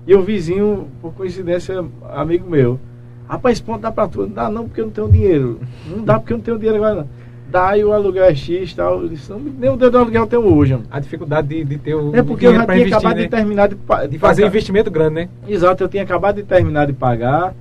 E 0.07 0.13
o 0.13 0.21
vizinho, 0.21 0.87
por 1.01 1.13
coincidência, 1.13 1.83
amigo 2.13 2.49
meu. 2.49 2.79
Rapaz, 3.27 3.59
ponto 3.59 3.81
dá 3.81 3.91
para 3.91 4.07
tudo. 4.07 4.27
Não 4.27 4.33
dá 4.33 4.49
não, 4.49 4.65
porque 4.65 4.81
eu 4.81 4.85
não 4.85 4.91
tenho 4.91 5.09
dinheiro. 5.09 5.59
Não 5.87 6.03
dá 6.03 6.19
porque 6.19 6.33
eu 6.33 6.37
não 6.37 6.43
tenho 6.43 6.57
dinheiro 6.57 6.77
agora 6.77 7.01
não 7.01 7.25
dá 7.55 7.77
e 7.77 7.83
o 7.83 7.93
aluguel 7.93 8.25
é 8.25 8.35
X 8.35 8.71
e 8.71 8.75
tal. 8.75 9.03
Eles 9.03 9.27
não, 9.29 9.39
nem 9.39 9.69
o 9.69 9.77
dedo 9.77 9.91
do 9.91 9.97
aluguel 9.99 10.27
tem 10.27 10.39
hoje. 10.39 10.77
A 10.91 10.99
dificuldade 10.99 11.47
de, 11.47 11.63
de 11.63 11.77
ter 11.77 11.95
o. 11.95 12.15
É 12.15 12.21
porque 12.21 12.47
eu 12.47 12.53
já 12.53 12.65
tinha 12.65 12.77
investir, 12.77 12.97
acabado 12.97 13.15
né? 13.15 13.23
de 13.23 13.29
terminar 13.29 13.67
de, 13.69 13.75
de 13.75 14.19
fazer 14.19 14.41
pagar. 14.41 14.47
investimento 14.47 14.91
grande, 14.91 15.15
né? 15.15 15.29
Exato, 15.47 15.83
eu 15.83 15.87
tinha 15.87 16.03
acabado 16.03 16.35
de 16.35 16.43
terminar 16.43 16.87
de 16.87 16.93
pagar 16.93 17.53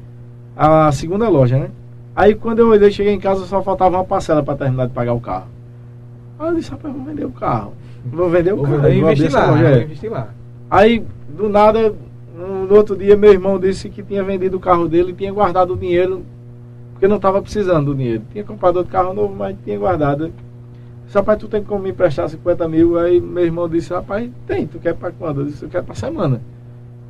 a 0.56 0.90
segunda 0.92 1.28
loja, 1.28 1.58
né? 1.58 1.70
Aí 2.16 2.34
quando 2.34 2.60
eu 2.60 2.68
olhei, 2.68 2.90
cheguei 2.90 3.12
em 3.12 3.20
casa, 3.20 3.44
só 3.46 3.62
faltava 3.62 3.96
uma 3.96 4.04
parcela 4.04 4.42
para 4.42 4.56
terminar 4.56 4.86
de 4.86 4.92
pagar 4.92 5.14
o 5.14 5.20
carro. 5.20 5.48
Aí 6.38 6.48
eu 6.48 6.54
disse, 6.54 6.70
rapaz, 6.70 6.94
vou 6.94 7.04
vender 7.04 7.24
o 7.24 7.30
carro. 7.30 7.72
Vou 8.04 8.30
vender 8.30 8.52
o 8.52 8.56
vou 8.56 8.66
carro. 8.66 8.80
Vou 8.80 8.90
investir 8.90 9.32
lá, 9.32 9.50
loja, 9.50 9.68
é. 9.68 9.82
investir 9.82 10.10
lá. 10.10 10.28
Aí, 10.70 11.04
do 11.28 11.48
nada, 11.48 11.94
no 12.34 12.74
outro 12.74 12.96
dia, 12.96 13.16
meu 13.16 13.32
irmão 13.32 13.58
disse 13.58 13.88
que 13.88 14.02
tinha 14.02 14.22
vendido 14.22 14.56
o 14.56 14.60
carro 14.60 14.88
dele 14.88 15.10
e 15.10 15.14
tinha 15.14 15.32
guardado 15.32 15.72
o 15.72 15.76
dinheiro 15.76 16.24
porque 16.92 17.08
não 17.08 17.16
estava 17.16 17.42
precisando 17.42 17.86
do 17.86 17.94
dinheiro. 17.94 18.22
Tinha 18.32 18.44
comprado 18.44 18.76
outro 18.76 18.92
carro 18.92 19.12
novo, 19.12 19.34
mas 19.34 19.56
tinha 19.64 19.78
guardado. 19.78 20.32
Disse, 21.04 21.18
rapaz, 21.18 21.38
tu 21.38 21.48
tem 21.48 21.62
como 21.62 21.82
me 21.82 21.90
emprestar 21.90 22.28
50 22.28 22.68
mil? 22.68 22.98
Aí 22.98 23.20
meu 23.20 23.44
irmão 23.44 23.68
disse, 23.68 23.92
rapaz, 23.92 24.30
tem, 24.46 24.66
tu 24.66 24.78
quer 24.78 24.94
para 24.94 25.10
quando? 25.10 25.42
Eu 25.42 25.46
disse, 25.46 25.62
eu 25.64 25.68
quero 25.68 25.84
para 25.84 25.94
semana. 25.94 26.40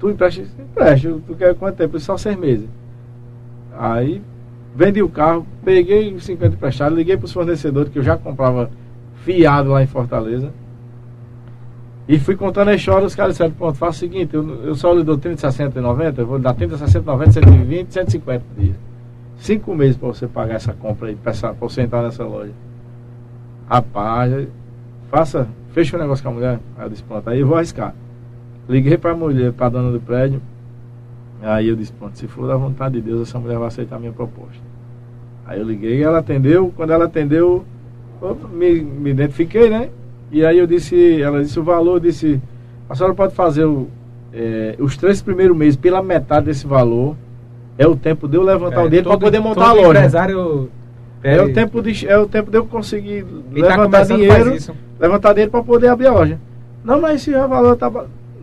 Tu 0.00 0.10
empresta? 0.10 0.42
Empresta, 0.42 1.16
tu 1.26 1.34
quer 1.34 1.54
quanto 1.54 1.76
tempo? 1.76 1.98
Só 2.00 2.16
seis 2.16 2.36
meses. 2.36 2.68
Aí 3.78 4.20
vendi 4.74 5.02
o 5.02 5.08
carro, 5.08 5.46
peguei 5.64 6.12
os 6.12 6.24
50 6.24 6.54
emprestados, 6.54 6.96
liguei 6.96 7.16
para 7.16 7.26
os 7.26 7.32
fornecedores 7.32 7.92
que 7.92 7.98
eu 7.98 8.02
já 8.02 8.16
comprava 8.16 8.70
fiado 9.24 9.70
lá 9.70 9.82
em 9.82 9.86
Fortaleza. 9.86 10.52
E 12.06 12.18
fui 12.18 12.36
contando 12.36 12.68
a 12.68 12.74
história, 12.74 13.06
os 13.06 13.14
caras 13.14 13.32
disseram, 13.32 13.52
pronto, 13.52 13.78
faça 13.78 13.96
o 13.96 14.00
seguinte, 14.00 14.34
eu, 14.34 14.64
eu 14.64 14.74
só 14.74 14.92
lhe 14.92 15.02
dou 15.02 15.16
30, 15.16 15.38
60 15.40 15.78
e 15.78 15.82
90, 15.82 16.20
eu 16.20 16.26
vou 16.26 16.38
dar 16.38 16.52
30, 16.52 16.76
60, 16.76 17.10
90, 17.10 17.32
120, 17.32 17.92
150 17.92 18.44
dias 18.58 18.76
cinco 19.44 19.74
meses 19.74 19.96
para 19.96 20.08
você 20.08 20.26
pagar 20.26 20.54
essa 20.54 20.72
compra 20.72 21.08
aí, 21.08 21.16
para 21.16 21.32
você 21.52 21.82
entrar 21.82 22.02
nessa 22.02 22.24
loja. 22.24 22.52
Rapaz, 23.68 24.48
faça, 25.10 25.46
fecha 25.72 25.96
o 25.96 26.00
negócio 26.00 26.22
com 26.22 26.30
a 26.30 26.32
mulher. 26.32 26.60
Aí 26.76 26.86
eu 26.86 26.90
disse, 26.90 27.02
pronto, 27.02 27.28
aí 27.28 27.40
eu 27.40 27.46
vou 27.46 27.56
arriscar. 27.56 27.94
Liguei 28.68 28.96
para 28.96 29.12
a 29.12 29.14
mulher, 29.14 29.52
para 29.52 29.66
a 29.66 29.68
dona 29.68 29.92
do 29.92 30.00
prédio. 30.00 30.40
Aí 31.44 31.68
eu 31.68 31.76
disse, 31.76 31.92
pronto, 31.92 32.18
se 32.18 32.26
for 32.26 32.48
da 32.48 32.56
vontade 32.56 32.94
de 32.94 33.02
Deus, 33.02 33.28
essa 33.28 33.38
mulher 33.38 33.58
vai 33.58 33.68
aceitar 33.68 33.96
a 33.96 33.98
minha 33.98 34.12
proposta. 34.12 34.62
Aí 35.46 35.60
eu 35.60 35.66
liguei, 35.66 36.02
ela 36.02 36.18
atendeu, 36.18 36.72
quando 36.74 36.90
ela 36.90 37.04
atendeu, 37.04 37.64
eu 38.22 38.38
me, 38.50 38.80
me 38.80 39.10
identifiquei, 39.10 39.68
né? 39.68 39.90
E 40.32 40.44
aí 40.44 40.58
eu 40.58 40.66
disse, 40.66 41.20
ela 41.20 41.42
disse 41.42 41.60
o 41.60 41.62
valor, 41.62 41.96
eu 41.96 42.00
disse, 42.00 42.40
a 42.88 42.94
senhora 42.94 43.14
pode 43.14 43.34
fazer 43.34 43.66
o, 43.66 43.88
é, 44.32 44.74
os 44.78 44.96
três 44.96 45.20
primeiros 45.20 45.54
meses 45.54 45.76
pela 45.76 46.02
metade 46.02 46.46
desse 46.46 46.66
valor 46.66 47.14
é 47.76 47.86
o 47.86 47.94
tempo 47.94 48.26
de 48.26 48.36
eu 48.36 48.42
levantar 48.42 48.80
é, 48.80 48.84
o 48.84 48.88
dinheiro 48.88 49.08
para 49.10 49.18
poder 49.18 49.40
montar 49.40 49.68
a 49.68 49.72
loja. 49.72 49.98
Empresário 49.98 50.70
é, 51.22 51.40
o 51.40 51.52
tempo 51.52 51.82
de, 51.82 52.08
é 52.08 52.18
o 52.18 52.26
tempo 52.26 52.50
de 52.50 52.56
eu 52.56 52.66
conseguir 52.66 53.24
tá 53.24 53.28
levantar 53.52 54.06
tá 54.06 54.14
dinheiro, 54.14 54.56
levantar 54.98 55.32
dinheiro 55.32 55.50
para 55.50 55.62
poder 55.62 55.88
abrir 55.88 56.06
a 56.06 56.12
loja. 56.12 56.40
Não, 56.82 57.00
mas 57.00 57.22
se 57.22 57.34
o 57.34 57.48
valor 57.48 57.76
tá 57.76 57.90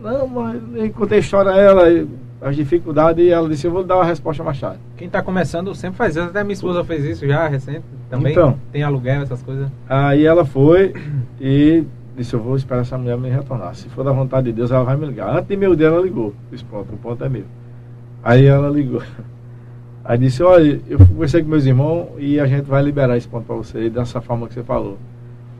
não, 0.02 0.26
mas 0.26 0.60
eu 0.74 0.90
contei 0.90 1.18
a 1.18 1.20
história 1.20 1.52
a 1.52 1.56
ela, 1.56 2.06
as 2.42 2.56
dificuldades, 2.56 3.24
e 3.24 3.30
ela 3.30 3.48
disse, 3.48 3.66
eu 3.66 3.70
vou 3.70 3.84
dar 3.84 3.96
uma 3.96 4.04
resposta 4.04 4.42
mais 4.42 4.58
tarde. 4.60 4.78
Quem 4.96 5.06
está 5.06 5.22
começando 5.22 5.72
sempre 5.74 5.96
faz 5.96 6.16
isso, 6.16 6.26
até 6.26 6.42
minha 6.42 6.54
esposa 6.54 6.82
fez 6.82 7.04
isso 7.04 7.26
já, 7.26 7.46
recente, 7.46 7.84
também. 8.10 8.32
Então, 8.32 8.58
tem 8.72 8.82
aluguel, 8.82 9.22
essas 9.22 9.42
coisas. 9.42 9.68
Aí 9.88 10.26
ela 10.26 10.44
foi 10.44 10.92
e 11.40 11.84
disse, 12.16 12.34
eu 12.34 12.40
vou 12.40 12.56
esperar 12.56 12.80
essa 12.80 12.98
mulher 12.98 13.16
me 13.16 13.30
retornar. 13.30 13.74
Se 13.74 13.88
for 13.88 14.04
da 14.04 14.12
vontade 14.12 14.46
de 14.46 14.52
Deus, 14.52 14.70
ela 14.70 14.82
vai 14.82 14.96
me 14.96 15.06
ligar. 15.06 15.34
Antes 15.34 15.48
de 15.48 15.56
meu 15.56 15.76
dia, 15.76 15.86
ela 15.86 16.02
ligou. 16.02 16.34
Disse, 16.50 16.64
pronto, 16.64 16.92
o 16.92 16.98
ponto 16.98 17.24
é 17.24 17.28
meu. 17.28 17.44
Aí 18.24 18.44
ela 18.44 18.68
ligou. 18.68 19.02
Aí 20.04 20.18
disse, 20.18 20.42
olha, 20.42 20.80
eu 20.88 20.98
conversei 20.98 21.42
com 21.42 21.48
meus 21.48 21.64
irmãos 21.64 22.08
e 22.18 22.40
a 22.40 22.46
gente 22.46 22.64
vai 22.64 22.82
liberar 22.82 23.16
esse 23.16 23.28
ponto 23.28 23.44
para 23.44 23.54
você 23.54 23.88
dessa 23.88 24.20
forma 24.20 24.48
que 24.48 24.54
você 24.54 24.64
falou. 24.64 24.98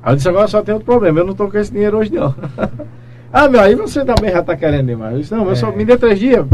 Aí 0.03 0.13
eu 0.13 0.17
disse, 0.17 0.29
agora 0.29 0.49
só 0.49 0.63
tem 0.63 0.75
outro 0.75 0.85
problema, 0.85 1.21
eu 1.21 1.25
não 1.25 1.31
estou 1.31 1.49
com 1.49 1.57
esse 1.57 1.71
dinheiro 1.71 1.99
hoje 1.99 2.13
não. 2.13 2.35
ah, 3.33 3.49
meu, 3.49 3.61
aí 3.61 3.75
você 3.75 4.05
também 4.05 4.31
já 4.31 4.41
está 4.41 4.57
querendo 4.57 4.87
demais. 4.87 5.15
Eu 5.15 5.21
disse, 5.21 5.35
não, 5.35 5.49
é. 5.49 5.51
eu 5.51 5.57
só 5.57 5.73
me 5.73 5.85
dê 5.85 5.97
três 5.97 6.19
dias. 6.19 6.47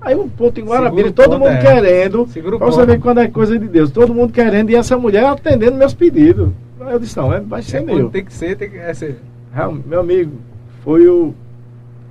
Aí 0.00 0.16
um 0.16 0.28
ponto 0.28 0.58
em 0.58 0.64
Guarabira, 0.64 1.12
todo 1.12 1.38
mundo 1.38 1.48
é. 1.48 1.58
querendo. 1.58 2.26
Para 2.26 2.66
você 2.66 2.86
ver 2.86 3.00
quando 3.00 3.18
é 3.18 3.28
coisa 3.28 3.58
de 3.58 3.68
Deus, 3.68 3.90
todo 3.90 4.14
mundo 4.14 4.32
querendo 4.32 4.70
e 4.70 4.76
essa 4.76 4.96
mulher 4.98 5.26
atendendo 5.26 5.76
meus 5.76 5.94
pedidos. 5.94 6.50
Aí 6.80 6.92
eu 6.92 6.98
disse, 6.98 7.16
não, 7.16 7.32
é, 7.32 7.40
vai 7.40 7.62
ser 7.62 7.78
é 7.78 7.80
meu. 7.82 8.10
Tem 8.10 8.24
que 8.24 8.32
ser, 8.32 8.56
tem 8.56 8.70
que 8.70 8.78
é 8.78 8.92
ser. 8.94 9.20
Meu 9.86 10.00
amigo, 10.00 10.32
foi 10.82 11.06
o. 11.06 11.34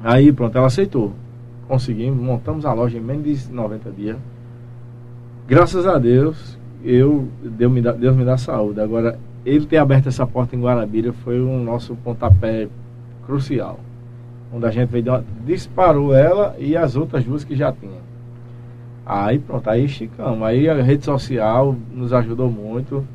Aí 0.03 0.31
pronto, 0.31 0.57
ela 0.57 0.67
aceitou 0.67 1.13
conseguimos, 1.69 2.19
montamos 2.19 2.65
a 2.65 2.73
loja 2.73 2.97
em 2.97 3.01
menos 3.01 3.47
de 3.47 3.53
90 3.53 3.91
dias. 3.91 4.17
Graças 5.47 5.85
a 5.85 5.99
Deus, 5.99 6.57
eu 6.83 7.27
Deus 7.43 7.71
me 7.71 7.79
dá, 7.79 7.91
Deus 7.91 8.15
me 8.15 8.25
dá 8.25 8.37
saúde. 8.37 8.81
Agora, 8.81 9.19
ele 9.45 9.67
ter 9.67 9.77
aberto 9.77 10.07
essa 10.07 10.25
porta 10.25 10.55
em 10.55 10.61
Guarabira 10.61 11.13
foi 11.13 11.39
o 11.39 11.59
nosso 11.59 11.95
pontapé 11.95 12.67
crucial. 13.29 13.79
Onde 14.51 14.65
a 14.65 14.71
gente 14.71 14.89
veio, 14.89 15.23
disparou 15.45 16.15
ela 16.15 16.55
e 16.57 16.75
as 16.75 16.95
outras 16.95 17.23
duas 17.23 17.43
que 17.43 17.55
já 17.55 17.71
tinha. 17.71 17.99
Aí 19.05 19.37
pronto, 19.37 19.69
aí 19.69 19.85
esticamos. 19.85 20.41
Aí 20.41 20.67
a 20.67 20.81
rede 20.81 21.05
social 21.05 21.75
nos 21.93 22.11
ajudou 22.11 22.49
muito. 22.49 23.05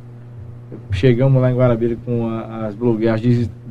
Chegamos 0.92 1.42
lá 1.42 1.50
em 1.50 1.56
Guarabira 1.56 1.97
com 2.04 2.28
a, 2.28 2.66
as 2.66 2.75
blogueiras, 2.76 3.21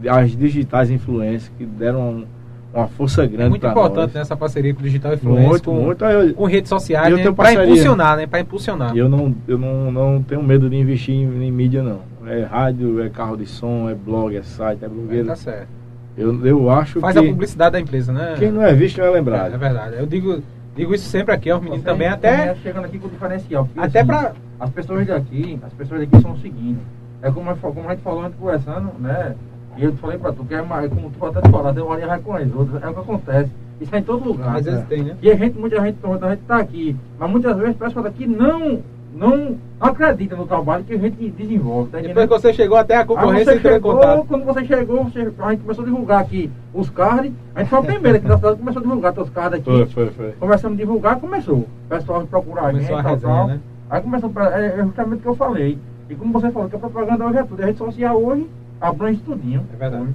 as 0.10 0.36
digitais 0.36 0.92
influências 0.92 1.52
que 1.58 1.66
deram 1.66 2.02
um, 2.02 2.26
uma 2.74 2.88
força 2.88 3.26
grande. 3.26 3.46
É 3.46 3.50
muito 3.50 3.66
importante 3.66 4.14
nessa 4.14 4.36
parceria 4.36 4.74
com 4.74 4.82
o 4.82 4.84
Digital 4.84 5.14
Influência, 5.14 5.50
muito, 5.50 5.64
com, 5.64 5.76
muito, 5.76 6.06
eu, 6.06 6.34
com 6.34 6.46
redes 6.46 6.70
sociais, 6.70 7.16
né, 7.16 7.32
para 7.32 7.54
impulsionar, 7.54 8.18
né? 8.18 8.28
Para 8.28 8.40
impulsionar. 8.42 8.96
Eu 8.96 9.08
não, 9.08 9.36
eu 9.48 9.58
não, 9.58 9.92
não 9.92 10.24
tenho 10.24 10.44
medo 10.44 10.70
de 10.70 10.76
investir 10.76 11.16
em, 11.16 11.46
em, 11.46 11.52
mídia, 11.52 11.82
não. 11.82 12.02
É 12.26 12.44
rádio, 12.44 13.02
é 13.02 13.10
carro 13.10 13.38
de 13.38 13.46
som, 13.46 13.90
é 13.90 13.96
blog, 13.96 14.36
é 14.36 14.44
site, 14.44 14.84
é 14.84 14.88
blogueiro. 14.88 15.28
Tá 15.28 15.36
certo. 15.36 15.83
Eu, 16.18 16.46
eu 16.46 16.70
acho 16.70 17.00
Faz 17.00 17.18
que... 17.18 17.26
a 17.26 17.30
publicidade 17.30 17.74
da 17.74 17.80
empresa, 17.80 18.14
né? 18.14 18.36
Quem 18.38 18.52
não 18.52 18.64
é 18.64 18.74
visto 18.74 19.00
não 19.00 19.06
é 19.08 19.10
lembrado. 19.10 19.52
É, 19.52 19.56
é 19.56 19.58
verdade. 19.58 19.96
Eu 19.98 20.06
digo, 20.06 20.42
digo 20.76 20.94
isso 20.94 21.10
sempre 21.10 21.34
aqui 21.34 21.50
aos 21.50 21.62
meninos 21.62 21.84
também, 21.84 22.08
até... 22.08 22.54
Chegando 22.56 22.86
aqui 22.86 23.00
com 23.00 23.08
o 23.08 23.10
diferencial. 23.10 23.68
Até 23.76 24.00
assim, 24.00 24.08
para... 24.08 24.34
As 24.60 24.70
pessoas 24.70 25.08
daqui, 25.08 25.60
as 25.64 25.74
pessoas 25.74 26.02
daqui 26.02 26.22
são 26.22 26.34
o 26.34 26.40
seguinte. 26.40 26.80
É 27.22 27.32
como, 27.32 27.56
como 27.56 27.88
a 27.90 27.94
gente 27.94 28.04
falou 28.04 28.24
antes 28.24 28.38
conversando, 28.40 28.92
né? 29.00 29.36
E 29.76 29.84
eu 29.84 29.94
falei 29.94 30.18
pra 30.18 30.32
tu, 30.32 30.46
que 30.46 30.54
é 30.54 30.62
mais, 30.62 30.88
como 30.90 31.10
tu 31.10 31.26
até 31.26 31.42
te 31.42 31.50
falar, 31.50 31.74
tem 31.74 31.82
uma 31.84 31.96
linha 31.96 32.20
com 32.20 32.34
as 32.36 32.54
outras, 32.54 32.84
é 32.84 32.88
o 32.88 32.94
que 32.94 33.00
acontece. 33.00 33.50
Isso 33.82 33.96
é 33.96 34.00
em 34.00 34.04
todo 34.04 34.24
lugar. 34.28 34.58
Às 34.58 34.66
vezes 34.66 34.80
É. 34.82 34.84
tem, 34.84 35.04
né? 35.04 35.16
E 35.22 35.32
a 35.32 35.36
gente, 35.36 35.58
muita 35.58 35.82
gente, 35.82 35.98
muita 36.06 36.30
gente 36.30 36.42
tá 36.42 36.58
aqui, 36.58 36.96
mas 37.18 37.30
muitas 37.32 37.58
vezes 37.58 37.76
o 37.76 37.80
pessoal 37.80 38.04
daqui 38.04 38.28
não, 38.28 38.82
não 39.16 39.58
acredita 39.80 40.36
no 40.36 40.46
trabalho 40.48 40.84
que 40.84 40.94
a 40.94 40.98
gente 40.98 41.30
desenvolve, 41.30 41.92
tá 41.92 42.00
Depois 42.00 42.26
que 42.26 42.32
você 42.32 42.54
chegou 42.54 42.78
até 42.78 42.98
a 42.98 43.06
concorrência 43.06 43.46
você 43.46 43.58
entrou 43.58 43.72
em 43.72 43.76
chegou, 43.76 43.94
contato. 43.96 44.26
quando 44.28 44.46
você 44.46 44.66
chegou, 44.66 45.04
você, 45.04 45.20
a 45.40 45.52
gente 45.52 45.62
começou 45.62 45.84
a 45.84 45.88
divulgar 45.88 46.22
aqui 46.22 46.52
os 46.74 46.90
cards, 46.90 47.32
a 47.56 47.60
gente 47.60 47.70
foi 47.70 47.80
o 47.80 47.84
primeiro 47.84 48.18
aqui 48.18 48.28
da 48.28 48.38
cidade, 48.38 48.58
começou 48.58 48.80
a 48.80 48.84
divulgar 48.84 49.20
os 49.20 49.30
cards 49.30 49.60
aqui. 49.60 49.66
Foi, 49.72 49.86
foi, 49.88 50.08
foi. 50.12 50.32
Começamos 50.34 50.78
a 50.78 50.82
divulgar, 50.82 51.20
começou. 51.20 51.58
O 51.58 51.68
pessoal 51.90 52.26
procurar 52.26 52.66
a 52.66 52.72
gente, 52.74 52.88
Começou 52.88 52.98
a 52.98 53.04
tal, 53.04 53.14
resenha, 53.14 53.34
tal. 53.34 53.48
né? 53.48 53.60
Aí 53.90 54.02
começou, 54.02 54.30
pra, 54.30 54.60
é, 54.62 54.66
é 54.80 54.84
justamente 54.84 55.20
o 55.20 55.22
que 55.22 55.28
eu 55.28 55.36
falei. 55.36 55.78
E 56.10 56.16
como 56.16 56.34
você 56.34 56.52
falou, 56.52 56.70
que 56.70 56.76
a 56.76 56.80
propaganda 56.80 57.26
hoje 57.26 57.38
é 57.38 57.44
tudo. 57.44 57.62
A 57.62 57.66
rede 57.66 57.78
social 57.78 58.22
hoje 58.22 58.48
abrange 58.82 59.20
tudinho. 59.20 59.66
É 59.74 59.78
verdade. 59.78 60.08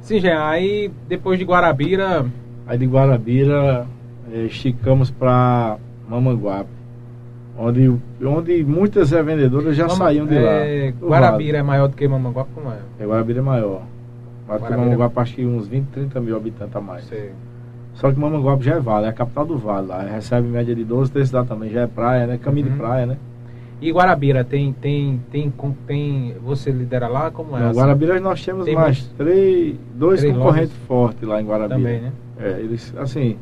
Sim, 0.00 0.18
Jean, 0.20 0.44
aí 0.44 0.90
depois 1.08 1.38
de 1.38 1.44
Guarabira, 1.44 2.26
Aí 2.66 2.78
de 2.78 2.86
Guarabira 2.86 3.86
eh, 4.32 4.44
esticamos 4.44 5.10
para 5.10 5.78
Mamanguape, 6.08 6.70
onde, 7.62 7.92
onde 8.24 8.64
muitas 8.64 9.10
revendedoras 9.10 9.76
já 9.76 9.86
Mama- 9.86 9.96
saíam 10.06 10.26
de 10.26 10.36
é, 10.36 10.92
lá. 11.00 11.06
Guarabira 11.08 11.58
é 11.58 11.62
maior 11.62 11.88
do 11.88 11.96
que 11.96 12.06
Mamanguape, 12.08 12.50
como 12.54 12.70
é? 12.70 12.78
É, 12.98 13.06
Guarabira 13.06 13.38
é 13.38 13.42
maior. 13.42 13.82
Mas 14.48 14.56
que 14.56 14.62
Guarabira- 14.64 14.76
Mamanguape 14.84 15.20
acho 15.20 15.34
que 15.34 15.46
uns 15.46 15.68
20, 15.68 15.86
30 15.88 16.20
mil 16.20 16.36
habitantes 16.36 16.74
a 16.74 16.80
mais. 16.80 17.04
Sei. 17.04 17.30
Só 17.94 18.10
que 18.10 18.18
Mamanguape 18.18 18.64
já 18.64 18.74
é 18.76 18.80
vale, 18.80 19.06
é 19.06 19.08
a 19.10 19.12
capital 19.12 19.46
do 19.46 19.56
vale 19.58 19.86
lá. 19.86 20.02
Recebe 20.02 20.48
média 20.48 20.74
de 20.74 20.82
12, 20.84 21.12
desse 21.12 21.34
lá 21.34 21.44
também 21.44 21.70
já 21.70 21.82
é 21.82 21.86
praia, 21.86 22.26
né? 22.26 22.38
Caminho 22.38 22.66
Uhum. 22.66 22.72
de 22.72 22.78
praia, 22.78 23.06
né? 23.06 23.16
E 23.80 23.90
Guarabira, 23.92 24.44
tem, 24.44 24.72
tem, 24.72 25.20
tem, 25.30 25.52
tem, 25.86 26.34
você 26.42 26.70
lidera 26.70 27.08
lá, 27.08 27.30
como 27.32 27.56
é? 27.56 27.60
Não, 27.60 27.70
assim? 27.70 27.78
Guarabira 27.80 28.20
nós 28.20 28.44
temos 28.44 28.64
Tem 28.64 28.74
mais 28.76 29.04
três, 29.18 29.76
dois 29.94 30.20
três 30.20 30.36
concorrentes 30.36 30.72
fortes 30.86 31.22
lá 31.28 31.40
em 31.42 31.44
Guarabira. 31.44 31.76
Também, 31.78 32.00
né? 32.00 32.12
É, 32.38 32.60
eles, 32.60 32.94
assim, 32.96 33.36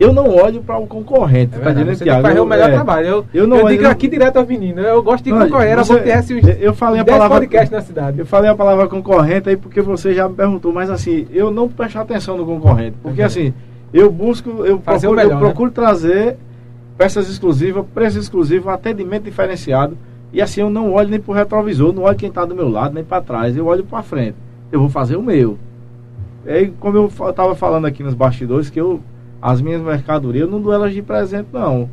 eu 0.00 0.14
não 0.14 0.34
olho 0.34 0.62
para 0.62 0.78
o 0.78 0.86
concorrente, 0.86 1.54
É 1.54 1.58
tá 1.58 1.64
verdade, 1.72 1.98
que 1.98 2.04
Thiago? 2.04 2.22
fazer 2.22 2.40
o 2.40 2.46
melhor 2.46 2.70
é, 2.70 2.72
trabalho. 2.72 3.06
Eu, 3.06 3.24
eu 3.34 3.46
não- 3.46 3.58
eu 3.58 3.68
digo 3.68 3.82
eu 3.82 3.84
não- 3.84 3.90
aqui 3.90 4.08
direto 4.08 4.38
aos 4.38 4.48
meninos, 4.48 4.82
eu 4.82 5.02
gosto 5.02 5.22
de 5.22 5.30
concorrer, 5.30 5.76
vou 5.76 5.98
ter 5.98 6.18
uns 6.18 6.30
eu 6.58 6.72
falei 6.72 7.00
a 7.00 7.04
10 7.04 7.18
palavra 7.18 7.36
podcasts 7.38 7.70
na 7.70 7.82
cidade. 7.82 8.18
Eu 8.18 8.24
falei 8.24 8.48
a 8.50 8.54
palavra 8.54 8.88
concorrente 8.88 9.50
aí 9.50 9.56
porque 9.58 9.82
você 9.82 10.14
já 10.14 10.26
me 10.26 10.34
perguntou, 10.34 10.72
mas 10.72 10.88
assim, 10.88 11.26
eu 11.30 11.50
não 11.50 11.68
presto 11.68 11.98
atenção 11.98 12.38
no 12.38 12.46
concorrente, 12.46 12.96
porque 13.02 13.20
Uhum. 13.20 13.26
assim, 13.26 13.54
eu 13.92 14.10
busco, 14.10 14.48
eu 14.64 14.78
Fazer 14.80 15.06
o 15.06 15.10
procuro, 15.10 15.16
melhor, 15.16 15.32
eu 15.32 15.34
né? 15.34 15.40
procuro 15.52 15.70
trazer 15.70 16.36
peças 16.96 17.28
exclusivas, 17.28 17.84
preço 17.94 18.18
exclusivo, 18.18 18.70
atendimento 18.70 19.24
diferenciado, 19.24 19.98
e 20.32 20.40
assim 20.40 20.62
eu 20.62 20.70
não 20.70 20.92
olho 20.94 21.10
nem 21.10 21.20
pro 21.20 21.34
retrovisor, 21.34 21.92
não 21.92 22.04
olho 22.04 22.16
quem 22.16 22.28
está 22.30 22.44
do 22.46 22.54
meu 22.54 22.70
lado, 22.70 22.94
nem 22.94 23.04
para 23.04 23.20
trás, 23.20 23.54
eu 23.54 23.66
olho 23.66 23.84
para 23.84 24.02
frente. 24.02 24.36
Eu 24.72 24.80
vou 24.80 24.88
fazer 24.88 25.16
o 25.16 25.22
meu. 25.22 25.58
Aí, 26.46 26.72
como 26.80 26.96
eu 26.96 27.06
estava 27.28 27.54
falando 27.54 27.86
aqui 27.86 28.02
nos 28.02 28.14
bastidores, 28.14 28.70
que 28.70 28.80
eu 28.80 29.00
as 29.40 29.60
minhas 29.60 29.80
mercadorias, 29.80 30.44
eu 30.44 30.50
não 30.50 30.60
dou 30.60 30.72
elas 30.72 30.92
de 30.92 31.02
presente 31.02 31.48
não. 31.52 31.88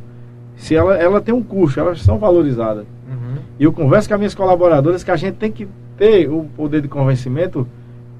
Se 0.56 0.74
ela, 0.74 0.96
ela 0.96 1.20
tem 1.20 1.34
um 1.34 1.42
custo, 1.42 1.78
elas 1.78 2.02
são 2.02 2.18
valorizadas. 2.18 2.84
Uhum. 3.08 3.38
E 3.58 3.64
eu 3.64 3.72
converso 3.72 4.08
com 4.08 4.14
as 4.14 4.20
minhas 4.20 4.34
colaboradoras 4.34 5.04
que 5.04 5.10
a 5.10 5.16
gente 5.16 5.36
tem 5.36 5.52
que 5.52 5.68
ter 5.96 6.28
o 6.28 6.44
poder 6.56 6.82
de 6.82 6.88
convencimento 6.88 7.66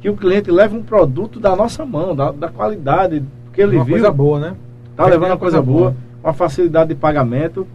que 0.01 0.09
o 0.09 0.17
cliente 0.17 0.51
leva 0.51 0.77
um 0.77 0.83
produto 0.83 1.41
da 1.41 1.57
nossa 1.57 1.85
mão, 1.85 2.15
da, 2.15 2.31
da 2.31 2.49
qualidade 2.49 3.23
que 3.53 3.61
ele 3.61 3.77
Uma 3.77 3.85
viu, 3.85 3.95
coisa 3.95 4.11
boa, 4.13 4.39
né? 4.39 4.57
tá 4.97 5.05
levando 5.05 5.31
uma 5.31 5.35
uma 5.35 5.37
coisa 5.37 5.59
coisa 5.59 5.73
boa, 5.73 5.91
boa. 5.91 5.97
uma 6.23 6.33
facilidade 6.33 6.89
de 6.89 6.95
pagamento. 6.95 7.67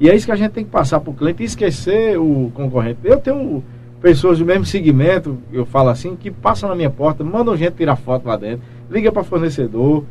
E 0.00 0.10
é 0.10 0.14
isso 0.14 0.26
que 0.26 0.32
a 0.32 0.36
gente 0.36 0.52
tem 0.52 0.64
que 0.64 0.70
passar 0.70 1.00
para 1.00 1.10
o 1.10 1.14
cliente 1.14 1.42
e 1.42 1.46
esquecer 1.46 2.18
o 2.18 2.50
concorrente. 2.54 2.98
Eu 3.02 3.18
tenho 3.18 3.62
pessoas 4.00 4.38
do 4.38 4.44
mesmo 4.44 4.64
segmento, 4.64 5.38
eu 5.52 5.64
falo 5.64 5.88
assim, 5.88 6.14
que 6.14 6.30
passam 6.30 6.68
na 6.68 6.74
minha 6.74 6.90
porta, 6.90 7.24
mandam 7.24 7.56
gente 7.56 7.74
tirar 7.74 7.96
foto 7.96 8.26
lá 8.26 8.36
dentro, 8.36 8.62
liga 8.90 9.10
para 9.10 9.24
fornecedor. 9.24 10.04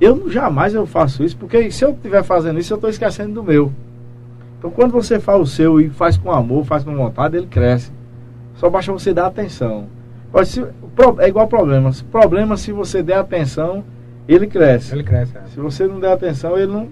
Eu 0.00 0.30
jamais 0.30 0.74
eu 0.74 0.84
faço 0.86 1.24
isso, 1.24 1.36
porque 1.36 1.70
se 1.70 1.84
eu 1.84 1.90
estiver 1.92 2.22
fazendo 2.22 2.58
isso, 2.58 2.72
eu 2.72 2.76
estou 2.76 2.90
esquecendo 2.90 3.32
do 3.34 3.42
meu. 3.42 3.72
Então 4.58 4.70
quando 4.70 4.92
você 4.92 5.18
faz 5.18 5.40
o 5.40 5.46
seu 5.46 5.80
e 5.80 5.88
faz 5.88 6.16
com 6.18 6.30
amor, 6.30 6.64
faz 6.64 6.84
com 6.84 6.94
vontade, 6.94 7.36
ele 7.36 7.46
cresce. 7.46 7.90
Só 8.54 8.68
basta 8.70 8.92
você 8.92 9.12
dar 9.14 9.26
atenção. 9.26 9.86
Pro- 10.94 11.20
é 11.20 11.28
igual 11.28 11.46
problema. 11.46 11.92
Se- 11.92 12.04
Problema, 12.04 12.56
se 12.56 12.72
você 12.72 13.02
der 13.02 13.18
atenção, 13.18 13.84
ele 14.28 14.46
cresce. 14.46 14.94
Ele 14.94 15.02
cresce, 15.04 15.36
é. 15.36 15.42
Se 15.48 15.60
você 15.60 15.86
não 15.86 16.00
der 16.00 16.12
atenção, 16.12 16.56
ele 16.58 16.66
não. 16.72 16.82
ele 16.82 16.90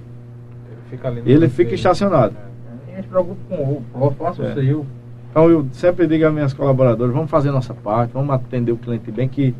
fica 0.90 1.08
Ele 1.08 1.48
fica 1.48 1.64
dele. 1.64 1.74
estacionado. 1.74 2.34
A 2.36 2.90
gente 2.96 3.02
se 3.02 3.08
preocupa 3.08 3.40
com 3.48 3.54
o 3.56 4.00
outro, 4.00 4.16
faça 4.24 4.42
É. 4.44 4.50
o 4.50 4.54
seu. 4.54 4.86
Então 5.30 5.50
eu 5.50 5.66
sempre 5.72 6.06
digo 6.06 6.24
às 6.26 6.32
minhas 6.32 6.52
colaboradoras, 6.52 7.12
vamos 7.12 7.30
fazer 7.30 7.48
a 7.48 7.52
nossa 7.52 7.74
parte, 7.74 8.12
vamos 8.12 8.30
atender 8.34 8.70
o 8.72 8.76
cliente 8.76 9.10
bem, 9.10 9.28
que 9.28 9.54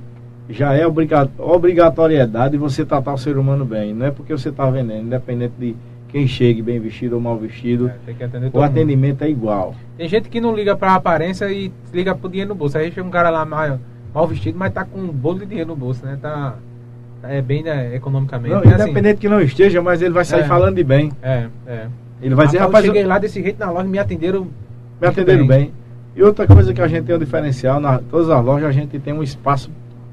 já 0.48 0.74
é 0.74 0.86
obriga- 0.86 1.28
obrigatoriedade 1.38 2.56
você 2.56 2.84
tratar 2.84 3.12
o 3.14 3.18
ser 3.18 3.36
humano 3.36 3.64
bem. 3.64 3.94
Não 3.94 4.06
é 4.06 4.10
porque 4.10 4.32
você 4.32 4.48
está 4.50 4.68
vendendo, 4.70 5.06
independente 5.06 5.54
de 5.58 5.76
quem 6.08 6.26
chegue 6.26 6.62
bem 6.62 6.78
vestido 6.78 7.14
ou 7.16 7.20
mal 7.20 7.36
vestido, 7.36 7.88
É, 8.06 8.12
o 8.12 8.28
todo 8.28 8.42
mundo. 8.42 8.62
atendimento 8.62 9.22
é 9.22 9.28
igual. 9.30 9.74
Tem 9.96 10.08
gente 10.08 10.28
que 10.28 10.40
não 10.40 10.54
liga 10.54 10.76
pra 10.76 10.94
aparência 10.94 11.50
e 11.50 11.72
liga 11.92 12.14
pro 12.14 12.28
dinheiro 12.28 12.50
no 12.50 12.54
bolso. 12.54 12.78
Aí 12.78 12.92
chega 12.92 13.06
um 13.06 13.10
cara 13.10 13.30
lá 13.30 13.44
mal, 13.44 13.78
mal 14.14 14.26
vestido, 14.28 14.56
mas 14.58 14.72
tá 14.72 14.84
com 14.84 14.98
um 15.00 15.08
bolo 15.08 15.40
de 15.40 15.46
dinheiro 15.46 15.70
no 15.70 15.76
bolso, 15.76 16.04
né? 16.06 16.16
Tá. 16.20 16.54
É 17.22 17.40
bem 17.40 17.62
né, 17.62 17.96
economicamente. 17.96 18.54
Não, 18.54 18.62
É 18.62 18.74
assim, 18.74 18.82
independente 18.84 19.18
que 19.18 19.28
não 19.28 19.40
esteja, 19.40 19.80
mas 19.80 20.02
ele 20.02 20.12
vai 20.12 20.24
sair 20.26 20.42
É. 20.42 20.44
falando 20.44 20.76
de 20.76 20.84
bem. 20.84 21.10
É, 21.22 21.46
é. 21.66 21.86
Ele 22.22 22.34
vai 22.34 22.46
dizer, 22.46 22.58
Rapaz, 22.58 22.84
eu 22.84 22.90
eu- 22.90 22.94
cheguei 22.94 23.08
lá 23.08 23.18
desse 23.18 23.42
jeito 23.42 23.58
na 23.58 23.70
loja, 23.70 23.88
me 23.88 23.98
atenderam. 23.98 24.46
me 25.00 25.08
atenderam 25.08 25.46
bem. 25.46 25.72
E 26.14 26.22
outra 26.22 26.46
coisa 26.46 26.72
que 26.72 26.80
a 26.80 26.86
gente 26.86 27.04
tem 27.06 27.16
um 27.16 27.18
diferencial, 27.18 27.80
na 27.80 27.98
todas 27.98 28.28
as 28.30 28.44
lojas 28.44 28.68
a 28.68 28.72
gente 28.72 28.98
tem 29.00 29.12
um 29.12 29.22
espaço 29.22 29.68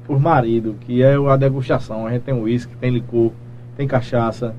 por 0.06 0.20
marido, 0.20 0.74
que 0.80 1.02
é 1.02 1.14
a 1.14 1.36
degustação. 1.36 2.06
A 2.06 2.10
gente 2.12 2.22
tem 2.22 2.34
uísque, 2.34 2.74
tem 2.76 2.90
licor, 2.90 3.30
tem 3.76 3.86
cachaça. 3.86 4.54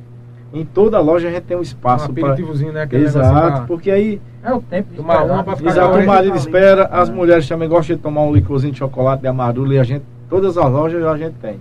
Em 0.54 0.64
toda 0.64 1.00
loja 1.00 1.28
a 1.28 1.32
gente 1.32 1.44
tem 1.44 1.58
um 1.58 1.62
Um 1.62 1.64
espaço 1.64 2.12
para 2.14 2.22
aperitivozinho, 2.28 2.72
né? 2.72 2.84
Aquele 2.84 3.06
Exato, 3.06 3.34
negocinho 3.34 3.68
porque 3.68 3.90
aí 3.90 4.22
É 4.44 4.54
o 4.54 4.62
tempo 4.62 4.92
de 4.92 4.98
Tomar 4.98 5.24
uma 5.24 5.44
pra 5.44 5.56
ficar 5.56 5.70
exato, 5.72 5.98
o 5.98 6.06
marido 6.06 6.32
ali. 6.34 6.40
espera, 6.40 6.86
as 6.86 7.10
É. 7.10 7.12
mulheres 7.12 7.48
também 7.48 7.68
gostam 7.68 7.96
de 7.96 8.02
tomar 8.02 8.22
um 8.22 8.34
licorzinho 8.34 8.72
de 8.72 8.78
chocolate 8.80 9.22
de 9.22 9.28
amarula 9.28 9.74
e 9.74 9.80
a 9.80 9.84
gente, 9.84 10.04
todas 10.30 10.56
as 10.58 10.72
lojas 10.72 11.04
a 11.06 11.18
gente 11.18 11.34
tem. 11.42 11.58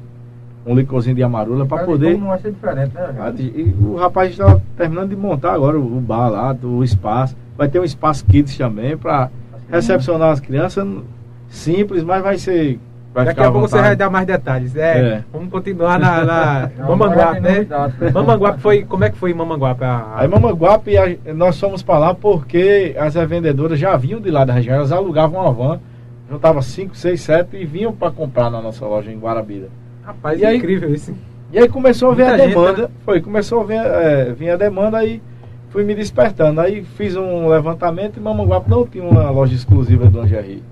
Um 0.66 0.74
licorzinho 0.74 1.16
de 1.16 1.22
amarula 1.22 1.64
para 1.66 1.84
poder. 1.84 2.18
Não 2.18 2.28
vai 2.28 2.38
ser 2.38 2.52
diferente, 2.52 2.94
né? 2.94 3.14
Ah? 3.18 3.32
E 3.36 3.74
o 3.80 3.96
rapaz 3.96 4.30
está 4.30 4.60
terminando 4.76 5.08
de 5.08 5.16
montar 5.16 5.54
agora 5.54 5.78
o 5.78 5.96
o 5.96 6.00
bar 6.00 6.28
lá, 6.28 6.56
o 6.62 6.84
espaço. 6.84 7.34
Vai 7.56 7.68
ter 7.68 7.80
um 7.80 7.84
espaço 7.84 8.24
kids 8.26 8.56
também 8.58 8.96
para 8.96 9.30
recepcionar 9.70 10.30
as 10.30 10.38
crianças. 10.40 10.86
Simples, 11.48 12.04
mas 12.04 12.22
vai 12.22 12.38
ser. 12.38 12.78
Daqui 13.14 13.40
a 13.40 13.50
pouco 13.50 13.68
você 13.68 13.78
vai 13.80 13.94
dar 13.94 14.08
mais 14.08 14.26
detalhes. 14.26 14.74
É, 14.74 14.98
É. 14.98 15.24
Vamos 15.32 15.50
continuar 15.50 15.98
na, 15.98 16.24
na 16.24 16.70
Não, 16.78 16.88
Mamanguape, 16.96 17.40
né? 17.40 17.50
novidade. 17.54 17.94
Mamanguape 18.12 18.60
foi. 18.60 18.84
Como 18.84 19.04
é 19.04 19.10
que 19.10 19.18
foi 19.18 19.30
em 19.32 19.34
Mamanguape? 19.34 19.84
A, 19.84 20.12
Aí 20.16 20.28
Mamanguape, 20.28 20.96
a- 20.96 21.34
nós 21.34 21.58
fomos 21.60 21.82
para 21.82 21.98
lá 21.98 22.14
porque 22.14 22.94
as 22.98 23.14
revendedoras 23.14 23.78
já 23.78 23.94
vinham 23.96 24.20
de 24.20 24.30
lá 24.30 24.44
da 24.44 24.54
região, 24.54 24.76
elas 24.76 24.92
alugavam 24.92 25.40
uma 25.42 25.52
van, 25.52 25.80
juntavam 26.30 26.62
5, 26.62 26.96
6, 26.96 27.20
7 27.20 27.56
e 27.56 27.64
vinham 27.66 27.92
para 27.92 28.10
comprar 28.10 28.48
na 28.50 28.62
nossa 28.62 28.86
loja 28.86 29.10
em 29.12 29.18
Guarabira. 29.18 29.68
Rapaz, 30.04 30.40
E 30.40 30.46
aí- 30.46 30.56
incrível 30.56 30.92
isso. 30.94 31.14
E 31.52 31.58
aí 31.58 31.68
começou 31.68 32.12
a 32.12 32.14
vir 32.14 32.22
a 32.24 32.38
gente, 32.38 32.48
demanda, 32.48 32.82
né? 32.84 32.88
foi, 33.04 33.20
começou 33.20 33.60
a 33.60 33.64
vir, 33.64 33.74
é, 33.76 34.32
vir 34.32 34.48
a 34.50 34.56
demanda 34.56 34.96
aí 34.96 35.20
fui 35.68 35.84
me 35.84 35.94
despertando. 35.94 36.62
Aí 36.62 36.82
fiz 36.82 37.14
um 37.14 37.46
levantamento 37.46 38.16
e 38.16 38.20
Mamanguape 38.20 38.70
não 38.70 38.86
tinha 38.86 39.04
uma 39.04 39.28
loja 39.30 39.54
exclusiva 39.54 40.06
de 40.06 40.18
lingerie. 40.18 40.62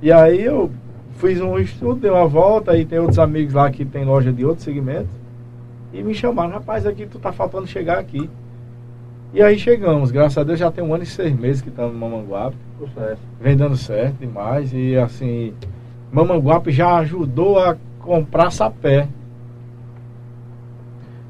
E 0.00 0.12
aí 0.12 0.44
eu 0.44 0.70
fiz 1.20 1.40
um 1.40 1.58
estudo, 1.58 2.00
dei 2.00 2.10
uma 2.10 2.26
volta, 2.26 2.72
aí 2.72 2.84
tem 2.84 2.98
outros 2.98 3.18
amigos 3.18 3.52
lá 3.52 3.70
que 3.70 3.84
tem 3.84 4.04
loja 4.04 4.32
de 4.32 4.44
outros 4.44 4.64
segmentos. 4.64 5.10
E 5.92 6.02
me 6.02 6.14
chamaram, 6.14 6.52
rapaz, 6.52 6.86
aqui 6.86 7.06
tu 7.06 7.18
tá 7.18 7.30
faltando 7.32 7.66
chegar 7.66 7.98
aqui. 7.98 8.28
E 9.32 9.42
aí 9.42 9.58
chegamos, 9.58 10.10
graças 10.10 10.38
a 10.38 10.42
Deus 10.42 10.58
já 10.58 10.70
tem 10.72 10.82
um 10.82 10.92
ano 10.94 11.04
e 11.04 11.06
seis 11.06 11.36
meses 11.38 11.62
que 11.62 11.68
estamos 11.68 11.92
no 11.92 11.98
Mamanguape, 11.98 12.56
vem 13.40 13.56
dando 13.56 13.76
certo 13.76 14.16
demais. 14.18 14.72
E 14.72 14.96
assim, 14.96 15.52
Mamanguape 16.10 16.72
já 16.72 16.96
ajudou 16.96 17.58
a 17.58 17.76
comprar 18.00 18.50
sapé. 18.50 19.06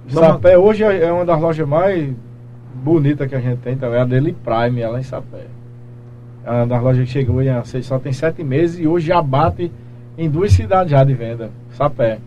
Sapé 0.08 0.56
hoje 0.56 0.82
é 0.82 1.04
é 1.04 1.12
uma 1.12 1.24
das 1.24 1.40
lojas 1.40 1.68
mais 1.68 2.12
bonitas 2.74 3.28
que 3.28 3.34
a 3.34 3.40
gente 3.40 3.58
tem 3.58 3.76
também, 3.76 4.00
a 4.00 4.04
Deli 4.04 4.32
Prime, 4.32 4.80
ela 4.80 4.98
em 4.98 5.02
Sapé. 5.02 5.46
É 6.44 6.50
uma 6.50 6.66
das 6.66 6.82
lojas 6.82 7.04
que 7.06 7.10
chegou 7.12 7.42
em 7.42 7.64
sei, 7.64 7.82
só 7.82 7.98
tem 7.98 8.12
sete 8.12 8.42
meses 8.42 8.78
e 8.78 8.86
hoje 8.86 9.06
já 9.08 9.20
bate 9.20 9.70
em 10.16 10.28
duas 10.28 10.52
cidades 10.52 10.90
já 10.90 11.04
de 11.04 11.14
venda. 11.14 11.50
Sapé. 11.72 12.18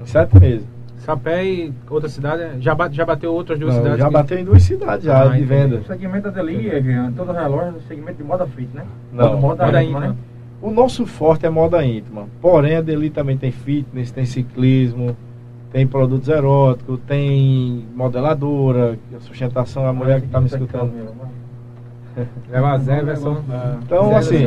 Em 0.00 0.06
sete 0.06 0.38
meses. 0.38 0.66
Sapé 0.98 1.44
e 1.44 1.72
outra 1.90 2.08
cidade. 2.08 2.60
Já, 2.60 2.74
bate, 2.74 2.94
já 2.96 3.04
bateu 3.04 3.32
outras 3.34 3.58
duas 3.58 3.74
Não, 3.74 3.82
cidades? 3.82 3.98
já 4.00 4.06
que- 4.06 4.12
bateu 4.12 4.38
em 4.38 4.44
duas 4.44 4.62
cidades 4.62 5.04
já 5.04 5.20
Ah, 5.20 5.24
de 5.24 5.28
entendi. 5.30 5.44
venda. 5.46 5.76
O 5.78 5.84
segmento 5.84 6.30
dele 6.30 6.68
é, 6.70 6.80
Jean, 6.80 7.12
todas 7.12 7.36
as 7.36 7.50
lojas, 7.50 7.74
segmento 7.88 8.18
de 8.18 8.24
moda 8.24 8.46
fit, 8.46 8.68
né? 8.74 8.84
Não, 9.12 9.38
moda, 9.40 9.66
moda 9.66 9.82
íntima, 9.82 9.98
íntima. 9.98 10.12
né? 10.14 10.18
O 10.62 10.70
nosso 10.70 11.04
forte 11.04 11.44
é 11.44 11.50
moda 11.50 11.84
íntima. 11.84 12.26
Porém, 12.40 12.76
a 12.76 12.80
Deli 12.80 13.10
também 13.10 13.36
tem 13.36 13.50
fitness, 13.50 14.12
tem 14.12 14.24
ciclismo, 14.24 15.16
tem 15.72 15.84
produtos 15.86 16.28
eróticos, 16.28 17.00
tem 17.06 17.84
modeladora, 17.96 18.96
é 19.12 19.18
sustentação, 19.20 19.84
a 19.86 19.92
mulher 19.92 20.20
que 20.20 20.26
está 20.26 20.40
me 20.40 20.46
escutando. 20.46 20.92
Leva 22.50 22.70
a 22.72 22.78
Zeverson. 22.78 23.42
Então, 23.82 24.16
assim. 24.16 24.46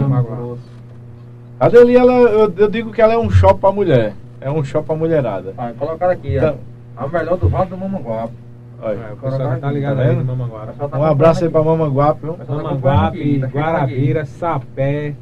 A 1.59 1.69
Deli, 1.69 1.95
ela, 1.95 2.11
eu, 2.13 2.53
eu 2.57 2.69
digo 2.69 2.91
que 2.91 3.01
ela 3.01 3.13
é 3.13 3.17
um 3.17 3.29
shopping 3.29 3.59
para 3.59 3.71
mulher. 3.71 4.13
É 4.41 4.51
um 4.51 4.63
shopping 4.63 4.87
para 4.87 4.95
mulherada. 4.95 5.53
Ah, 5.57 5.71
colocaram 5.77 6.11
aqui, 6.13 6.35
Então, 6.37 6.57
ó. 6.97 7.05
A 7.05 7.07
melhor 7.07 7.37
do 7.37 7.49
Vale 7.49 7.69
do 7.69 7.77
Mamanguape. 7.77 8.33
Olha, 8.81 8.93
É, 8.95 9.13
o 9.13 9.15
pessoal 9.17 9.57
tá 9.57 9.71
ligado 9.71 9.97
Tá 9.97 10.03
aí 10.03 10.15
no 10.15 10.25
Mamanguape. 10.25 10.73
Tá 10.77 10.99
Um 10.99 11.03
abraço 11.03 11.43
aí 11.45 11.49
pra 11.49 11.63
Mamanguape, 11.63 12.21
tá 12.45 12.53
Mamanguape, 12.55 13.39
tá 13.39 13.47
Guarabira, 13.47 14.25
Sapé, 14.25 15.15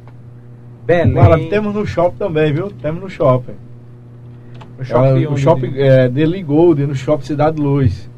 Belém. 0.84 1.16
Agora 1.18 1.38
temos 1.48 1.74
no 1.74 1.86
shopping 1.86 2.16
também, 2.16 2.52
viu? 2.52 2.70
Temos 2.70 3.00
no 3.00 3.08
shopping. 3.08 3.54
no 4.78 4.84
shopping 4.84 5.22
É, 5.22 5.26
o 5.28 5.30
onde- 5.32 5.40
shopping 5.40 5.72
é, 5.76 6.08
Deli 6.08 6.42
Gold, 6.42 6.84
no 6.86 6.94
shopping 6.96 7.24
Cidade 7.24 7.60
Luz. 7.60 8.10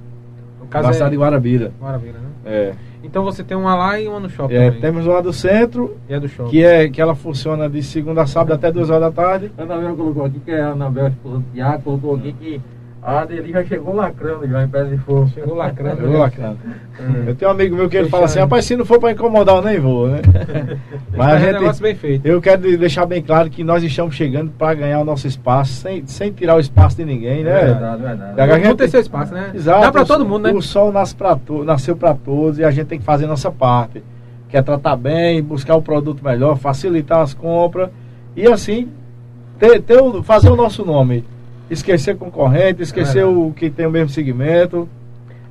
no 0.58 0.64
Na 0.64 0.70
caso 0.70 0.92
cidade 0.94 1.10
de 1.10 1.16
é 1.16 1.20
Guarabira. 1.20 1.72
Guarabira, 1.80 2.18
né? 2.18 2.28
É. 2.46 2.72
Então 3.06 3.24
você 3.24 3.42
tem 3.44 3.56
uma 3.56 3.74
lá 3.74 3.98
e 4.00 4.06
uma 4.08 4.20
no 4.20 4.28
shopping 4.28 4.54
É, 4.54 4.66
também. 4.66 4.80
temos 4.80 5.06
uma 5.06 5.22
do 5.22 5.32
centro, 5.32 5.96
E 6.08 6.14
é 6.14 6.20
do 6.20 6.28
shopping. 6.28 6.50
que, 6.50 6.62
é, 6.62 6.88
que 6.88 7.00
ela 7.00 7.14
funciona 7.14 7.68
de 7.70 7.82
segunda 7.82 8.22
a 8.22 8.26
sábado 8.26 8.52
até 8.54 8.70
2 8.70 8.90
horas 8.90 9.02
da 9.14 9.22
tarde. 9.22 9.50
A 9.56 9.62
Anabel 9.62 9.96
colocou 9.96 10.24
aqui, 10.24 10.40
que 10.40 10.50
é 10.50 10.60
a 10.60 10.70
Anabel, 10.72 11.08
esposa 11.08 11.38
do 11.38 11.44
Tiago, 11.52 11.82
colocou 11.82 12.14
aqui 12.16 12.32
que 12.32 12.60
a 13.06 13.20
Adeli 13.20 13.52
já 13.52 13.64
chegou 13.64 13.94
lacrando 13.94 14.48
já 14.48 14.64
em 14.64 14.68
pé 14.68 14.82
de 14.84 14.96
fogo. 14.98 15.28
Chegou 15.32 15.54
lacrando. 15.54 16.02
Eu, 16.02 16.10
né? 16.10 16.18
lacrando. 16.18 16.58
Hum. 17.00 17.24
eu 17.28 17.34
tenho 17.36 17.50
um 17.50 17.54
amigo 17.54 17.76
meu 17.76 17.88
que 17.88 17.96
ele 17.96 18.06
Fechando. 18.06 18.10
fala 18.10 18.24
assim, 18.24 18.38
rapaz, 18.40 18.64
se 18.64 18.74
não 18.76 18.84
for 18.84 18.98
pra 18.98 19.12
incomodar, 19.12 19.54
eu 19.56 19.62
nem 19.62 19.78
vou, 19.78 20.08
né? 20.08 20.20
Mas 21.12 21.16
Mas 21.16 21.26
a 21.28 21.30
é 21.32 21.36
um 21.36 21.40
gente, 21.40 21.52
negócio 21.60 21.82
bem 21.82 21.94
feito. 21.94 22.26
eu 22.26 22.40
quero 22.40 22.62
de- 22.62 22.76
deixar 22.76 23.06
bem 23.06 23.22
claro 23.22 23.48
que 23.48 23.62
nós 23.62 23.82
estamos 23.84 24.14
chegando 24.16 24.50
para 24.50 24.74
ganhar 24.74 24.98
o 24.98 25.04
nosso 25.04 25.26
espaço, 25.28 25.72
sem, 25.74 26.04
sem 26.06 26.32
tirar 26.32 26.56
o 26.56 26.60
espaço 26.60 26.96
de 26.96 27.04
ninguém, 27.04 27.44
né? 27.44 27.50
É 27.60 27.64
verdade, 27.66 28.02
verdade. 28.02 28.40
A 28.40 28.58
gente- 28.58 28.76
ter 28.76 28.88
seu 28.88 29.00
espaço, 29.00 29.32
né? 29.32 29.52
Exato. 29.54 29.80
Dá 29.82 29.92
pra 29.92 30.02
o 30.02 30.06
todo 30.06 30.26
mundo, 30.26 30.42
né? 30.42 30.52
O 30.52 30.60
sol 30.60 30.90
nasce 30.90 31.14
pra 31.14 31.36
to, 31.36 31.62
nasceu 31.64 31.96
para 31.96 32.12
todos 32.12 32.58
e 32.58 32.64
a 32.64 32.70
gente 32.72 32.86
tem 32.88 32.98
que 32.98 33.04
fazer 33.04 33.26
a 33.26 33.28
nossa 33.28 33.50
parte. 33.52 34.02
Que 34.48 34.56
é 34.56 34.62
tratar 34.62 34.96
bem, 34.96 35.42
buscar 35.42 35.76
o 35.76 35.82
produto 35.82 36.24
melhor, 36.24 36.56
facilitar 36.56 37.20
as 37.20 37.32
compras 37.34 37.88
e 38.34 38.46
assim 38.46 38.88
ter, 39.58 39.80
ter 39.80 40.00
o- 40.00 40.22
fazer 40.22 40.50
o 40.50 40.56
nosso 40.56 40.84
nome. 40.84 41.24
Esquecer 41.70 42.16
concorrente, 42.16 42.82
esquecer 42.82 43.18
É 43.20 43.24
verdade. 43.24 43.48
o 43.48 43.52
que 43.52 43.70
tem 43.70 43.86
o 43.86 43.90
mesmo 43.90 44.08
segmento 44.10 44.88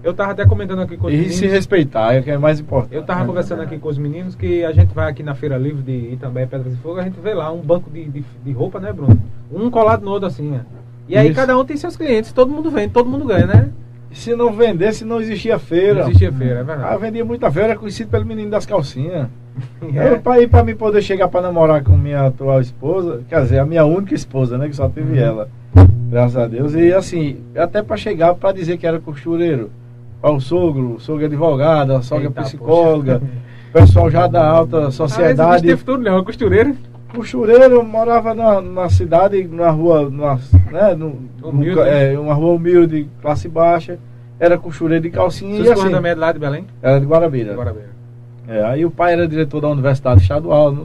Eu 0.04 0.14
tava 0.14 0.32
até 0.34 0.46
comentando 0.46 0.82
aqui 0.82 0.96
com 0.98 1.08
os 1.08 1.14
e 1.14 1.16
meninos. 1.18 1.36
se 1.36 1.48
respeitar, 1.48 2.14
é 2.14 2.20
o 2.20 2.24
que 2.24 2.30
é 2.32 2.38
mais 2.38 2.60
importante. 2.60 2.94
Eu 2.96 3.04
tava 3.04 3.26
conversando 3.26 3.62
aqui 3.64 3.78
com 3.80 3.90
os 3.90 3.98
meninos 3.98 4.36
que 4.36 4.64
a 4.64 4.72
gente 4.72 4.94
vai 4.94 5.10
aqui 5.10 5.24
na 5.24 5.34
Feira 5.34 5.58
Livre 5.58 5.82
de 5.82 6.14
Itambé, 6.14 6.46
Pedras 6.46 6.74
de 6.76 6.80
Fogo, 6.82 7.00
a 7.00 7.04
gente 7.04 7.20
vê 7.20 7.34
lá 7.34 7.52
um 7.52 7.60
banco 7.60 7.90
de, 7.90 8.06
de, 8.06 8.24
de 8.46 8.52
roupa, 8.52 8.80
né, 8.80 8.94
Bruno? 8.94 9.20
Um 9.52 9.70
colado 9.72 10.06
no 10.06 10.12
outro 10.12 10.28
assim, 10.28 10.54
ó. 10.56 10.60
E 11.10 11.18
aí 11.18 11.28
Isso. 11.28 11.36
cada 11.36 11.58
um 11.58 11.66
tem 11.66 11.76
seus 11.76 11.98
clientes, 11.98 12.32
todo 12.32 12.52
mundo 12.52 12.70
vende, 12.72 12.90
todo 12.94 13.10
mundo 13.10 13.26
ganha, 13.26 13.46
né? 13.48 13.70
Se 14.12 14.36
não 14.36 14.54
vendesse, 14.54 15.04
não 15.04 15.20
existia 15.20 15.58
feira. 15.60 15.96
Não 16.02 16.08
existia 16.08 16.32
feira, 16.32 16.54
é 16.54 16.58
Ah, 16.58 16.62
eu 16.62 16.66
verdade. 16.66 17.02
vendia 17.02 17.26
muita 17.26 17.52
feira, 17.52 17.70
era 17.70 17.78
conhecido 17.78 18.10
pelo 18.10 18.26
menino 18.26 18.50
das 18.52 18.66
calcinhas. 18.66 19.28
É. 19.94 20.14
Eu, 20.14 20.20
pra, 20.50 20.64
mim 20.64 20.76
poder 20.76 21.02
chegar 21.02 21.28
pra 21.28 21.42
namorar 21.42 21.84
com 21.84 21.96
minha 21.98 22.28
atual 22.28 22.60
esposa, 22.60 23.22
quer 23.30 23.42
dizer, 23.42 23.60
a 23.60 23.66
minha 23.66 23.86
única 23.86 24.14
esposa, 24.14 24.58
né? 24.58 24.68
Que 24.68 24.76
só 24.76 24.90
teve 24.90 25.14
Uhum. 25.20 25.26
ela. 25.26 25.50
Graças 26.10 26.38
a 26.38 26.48
Deus. 26.48 26.74
E 26.74 26.94
assim, 26.94 27.38
até 27.56 27.82
pra 27.82 27.98
chegar 27.98 28.34
pra 28.36 28.52
dizer 28.52 28.78
que 28.78 28.86
era 28.88 29.00
costureiro. 29.00 29.70
Para 30.22 30.32
o 30.32 30.40
sogro, 30.42 30.96
o 30.96 31.00
sogro 31.00 31.24
é 31.24 31.26
advogado, 31.28 31.92
a 31.94 32.02
sogra 32.02 32.26
é 32.26 32.28
Eita, 32.30 32.42
psicóloga, 32.42 33.22
pessoal 33.72 34.10
já 34.10 34.26
da 34.28 34.48
alta 34.48 34.88
Ah, 34.88 34.92
sociedade. 34.92 35.64
teve 35.64 35.84
tudo, 35.84 36.04
não, 36.04 36.24
costureira. 36.24 36.74
Costureiro 37.14 37.84
morava 37.84 38.34
na, 38.34 38.60
na 38.62 38.90
cidade, 38.90 39.44
numa 39.44 39.70
rua, 39.70 40.10
numa, 40.10 40.40
né, 40.72 40.96
no, 40.96 41.18
Humilde. 41.44 41.76
no- 41.76 41.82
é, 41.84 42.18
uma 42.20 42.34
rua 42.34 42.54
humilde, 42.56 43.08
classe 43.22 43.48
baixa. 43.48 43.98
Era 44.40 44.58
costureiro 44.58 45.04
de 45.04 45.10
calcinha 45.12 45.56
Seus 45.64 45.68
e 45.68 45.72
assim, 45.72 46.14
lá 46.16 46.32
de 46.32 46.40
Belém? 46.40 46.66
Era 46.82 47.00
de 47.00 47.06
Guarabira. 47.06 47.54
Guarabira. 47.54 47.95
É, 48.48 48.64
aí 48.64 48.86
o 48.86 48.92
pai 48.92 49.14
era 49.14 49.28
diretor 49.28 49.62
da 49.62 49.70
Universidade 49.70 50.22
Estadual. 50.22 50.72
né? 50.72 50.84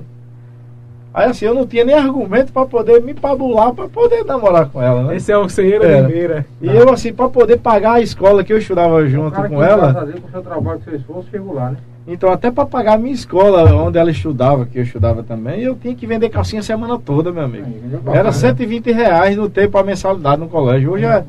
Aí 1.12 1.28
assim, 1.28 1.44
eu 1.44 1.54
não 1.54 1.66
tinha 1.66 1.84
nem 1.84 1.94
argumento 1.94 2.52
para 2.52 2.64
poder 2.66 3.02
me 3.02 3.12
pabular 3.12 3.74
para 3.74 3.88
poder 3.88 4.24
namorar 4.24 4.68
com 4.68 4.80
ela, 4.80 5.02
né? 5.02 5.16
Esse 5.16 5.32
é 5.32 5.36
o 5.36 5.48
Serreira 5.48 5.84
Era. 5.84 6.06
de 6.06 6.12
Meira. 6.12 6.46
E 6.62 6.68
eu 6.68 6.88
assim, 6.88 7.12
para 7.12 7.28
poder 7.28 7.58
pagar 7.58 7.94
a 7.94 8.00
escola 8.00 8.44
que 8.44 8.52
eu 8.52 8.58
estudava 8.58 9.04
junto 9.08 9.32
cara 9.32 9.48
com 9.48 9.62
ela, 9.62 9.92
Deus, 10.04 10.20
com 10.20 10.28
o 10.28 10.30
seu 10.30 10.42
trabalho, 10.42 10.78
com 10.78 10.86
o 10.86 10.90
seu 10.90 10.96
esforço, 11.00 11.28
chegou 11.30 11.54
lá, 11.54 11.70
né? 11.70 11.78
então 12.06 12.30
até 12.30 12.50
para 12.50 12.64
pagar 12.64 12.94
a 12.94 12.98
minha 12.98 13.12
escola, 13.12 13.64
onde 13.74 13.98
ela 13.98 14.10
estudava, 14.10 14.66
que 14.66 14.78
eu 14.78 14.84
estudava 14.84 15.24
também, 15.24 15.60
eu 15.60 15.74
tinha 15.74 15.94
que 15.96 16.06
vender 16.06 16.28
calcinha 16.28 16.60
a 16.60 16.62
semana 16.62 16.96
toda, 16.96 17.32
meu 17.32 17.42
amigo. 17.42 17.66
Aí, 17.66 17.90
Era 17.92 18.00
bacana. 18.00 18.32
120 18.32 18.92
reais 18.92 19.36
no 19.36 19.50
tempo 19.50 19.76
a 19.78 19.82
mensalidade 19.82 20.40
no 20.40 20.48
colégio. 20.48 20.92
Hoje 20.92 21.04
é, 21.04 21.24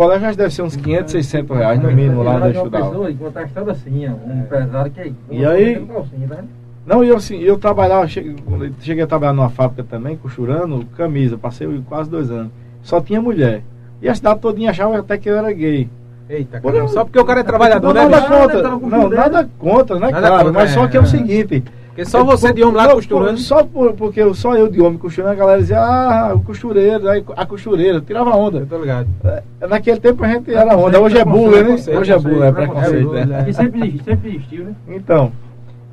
colégio 0.00 0.28
já 0.30 0.32
deve 0.34 0.54
ser 0.54 0.62
uns 0.62 0.76
500, 0.76 1.12
600 1.12 1.56
reais 1.58 1.82
no 1.82 1.92
mínimo 1.92 2.22
lá 2.22 2.36
onde 2.36 2.40
eu 2.40 2.46
Uma 2.46 2.50
estudava. 2.56 2.86
pessoa, 2.86 3.10
enquanto 3.10 3.36
a 3.36 3.42
estrada 3.42 3.72
assim, 3.72 4.06
ó, 4.08 4.30
um 4.30 4.40
empresário 4.40 4.90
que 4.90 5.00
é 5.00 5.12
E 5.30 5.44
aí- 5.44 5.74
tá 5.74 6.02
vendo? 6.16 6.48
Não, 6.86 7.04
e 7.04 7.08
eu 7.08 7.16
assim, 7.16 7.38
eu 7.38 7.58
trabalhava, 7.58 8.08
cheguei, 8.08 8.34
cheguei 8.80 9.04
a 9.04 9.06
trabalhar 9.06 9.34
numa 9.34 9.50
fábrica 9.50 9.84
também, 9.84 10.16
costurando 10.16 10.86
camisa, 10.96 11.36
passei 11.36 11.68
quase 11.86 12.08
dois 12.08 12.30
anos. 12.30 12.50
Só 12.82 12.98
tinha 13.02 13.20
mulher. 13.20 13.62
E 14.00 14.08
a 14.08 14.14
cidade 14.14 14.40
todinha 14.40 14.70
achava 14.70 14.98
até 14.98 15.18
que 15.18 15.28
eu 15.28 15.36
era 15.36 15.52
gay. 15.52 15.86
Eita, 16.30 16.62
Por-. 16.62 16.88
Só 16.88 17.04
porque 17.04 17.18
o 17.18 17.24
cara 17.26 17.40
é 17.40 17.42
trabalhador, 17.42 17.92
não, 17.92 18.08
né, 18.08 18.08
nada 18.08 18.26
contra, 18.26 18.62
Tá 18.62 18.70
não, 18.70 19.08
nada 19.10 19.50
contra, 19.58 19.98
né, 19.98 20.10
Nada 20.10 20.26
claro, 20.28 20.44
contra, 20.46 20.62
mas 20.62 20.70
só 20.70 20.84
é, 20.84 20.88
que 20.88 20.96
é 20.96 21.00
o 21.00 21.02
é. 21.02 21.06
seguinte... 21.06 21.62
Porque 21.90 22.04
só 22.04 22.22
você 22.24 22.52
de 22.52 22.62
homem 22.62 22.76
lá 22.76 22.86
não, 22.86 22.94
costurando. 22.94 23.38
Só 23.38 23.64
por, 23.64 23.92
porque 23.94 24.20
eu- 24.22 24.32
só 24.32 24.54
eu 24.54 24.68
de 24.68 24.80
homem 24.80 24.96
costurando, 24.96 25.32
a 25.32 25.36
galera 25.36 25.60
dizia, 25.60 25.80
ah, 25.80 26.32
o 26.34 26.40
costureiro, 26.40 27.08
aí 27.08 27.22
a 27.36 27.44
costureira, 27.44 28.00
tirava 28.00 28.30
onda. 28.30 28.58
Eu 28.58 28.66
tô 28.66 28.78
ligado. 28.78 29.08
É, 29.24 29.66
Naquele 29.66 29.98
tempo 30.00 30.24
a 30.24 30.28
gente 30.28 30.54
era 30.54 30.76
onda, 30.76 31.00
hoje 31.00 31.18
é 31.18 31.24
bullying, 31.24 31.62
né? 31.64 31.76
Hoje 31.98 32.12
é 32.12 32.18
bullying, 32.18 32.42
é 32.42 32.52
preconceito, 32.52 33.14
é 33.16 33.24
né? 33.26 33.26
bullying, 33.26 33.44
Que 33.44 33.52
sempre 33.52 33.80
existiu, 33.80 34.04
sempre 34.04 34.28
existiu, 34.30 34.64
né? 34.64 34.74
Então, 34.88 35.32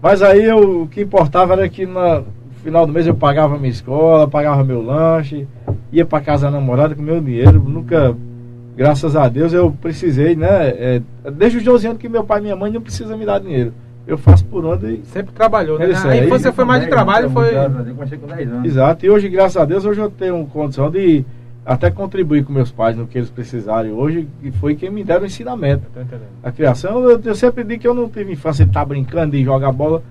mas 0.02 0.22
aí 0.22 0.44
eu, 0.46 0.84
o 0.84 0.88
que 0.88 1.02
importava 1.02 1.54
era 1.54 1.68
que 1.68 1.86
no 1.86 2.24
final 2.64 2.86
do 2.86 2.94
mês 2.94 3.08
eu 3.08 3.16
pagava 3.16 3.58
minha 3.58 3.70
escola, 3.72 4.28
pagava 4.28 4.64
meu 4.64 4.82
lanche, 4.84 5.48
ia 5.92 6.06
pra 6.06 6.22
casa 6.22 6.46
da 6.46 6.52
namorada 6.52 6.94
com 6.94 7.02
meu 7.02 7.20
dinheiro, 7.20 7.60
nunca, 7.60 8.16
graças 8.76 9.16
a 9.16 9.28
Deus, 9.28 9.52
eu 9.52 9.72
precisei, 9.82 10.36
né? 10.36 10.68
é, 10.70 11.02
desde 11.32 11.58
os 11.58 11.64
12 11.64 11.88
anos 11.88 12.00
que 12.00 12.08
meu 12.08 12.24
pai 12.24 12.38
e 12.40 12.44
minha 12.44 12.56
mãe 12.56 12.72
não 12.72 12.82
precisam 12.82 13.18
me 13.18 13.26
dar 13.26 13.40
dinheiro. 13.40 13.74
Eu 14.08 14.18
faço 14.18 14.46
por 14.46 14.66
onde 14.66 14.88
e 14.88 15.06
Sempre 15.06 15.34
trabalhou, 15.34 15.78
né? 15.78 15.86
É 15.86 15.92
isso 15.92 16.08
A 16.08 16.12
aí. 16.12 16.26
infância 16.26 16.54
foi 16.54 16.64
mais 16.64 16.82
de 16.82 16.90
trabalho, 16.90 17.30
foi. 17.30 17.54
Eu 17.56 17.96
comecei 17.96 18.18
com 18.18 18.28
10 18.28 18.50
anos. 18.50 18.66
Exato, 18.66 19.06
e 19.06 19.10
hoje, 19.10 19.28
graças 19.28 19.58
a 19.58 19.66
Deus, 19.66 19.84
hoje 19.84 20.00
eu 20.00 20.10
tenho 20.10 20.46
condição 20.46 20.90
de 20.90 21.26
até 21.66 21.92
contribuir 21.92 22.46
com 22.46 22.54
meus 22.54 22.72
pais 22.72 22.96
no 22.96 23.06
que 23.06 23.18
eles 23.18 23.30
precisarem 23.30 23.92
hoje, 23.92 24.26
que 24.42 24.52
foi 24.52 24.74
quem 24.76 24.90
me 24.90 25.04
deram 25.04 25.24
o 25.24 25.26
ensinamento. 25.26 25.84
A 26.42 26.50
criação, 26.50 27.04
eu, 27.04 27.20
eu 27.22 27.36
sempre 27.36 27.66
digo 27.66 27.82
que 27.82 27.88
eu 27.88 27.94
não 27.94 28.08
tive 28.08 28.32
infância 28.32 28.64
de 28.64 28.72
estar 28.72 28.86
brincando, 28.86 29.32
de 29.36 29.44
jogar 29.44 29.74
bola. 29.74 30.02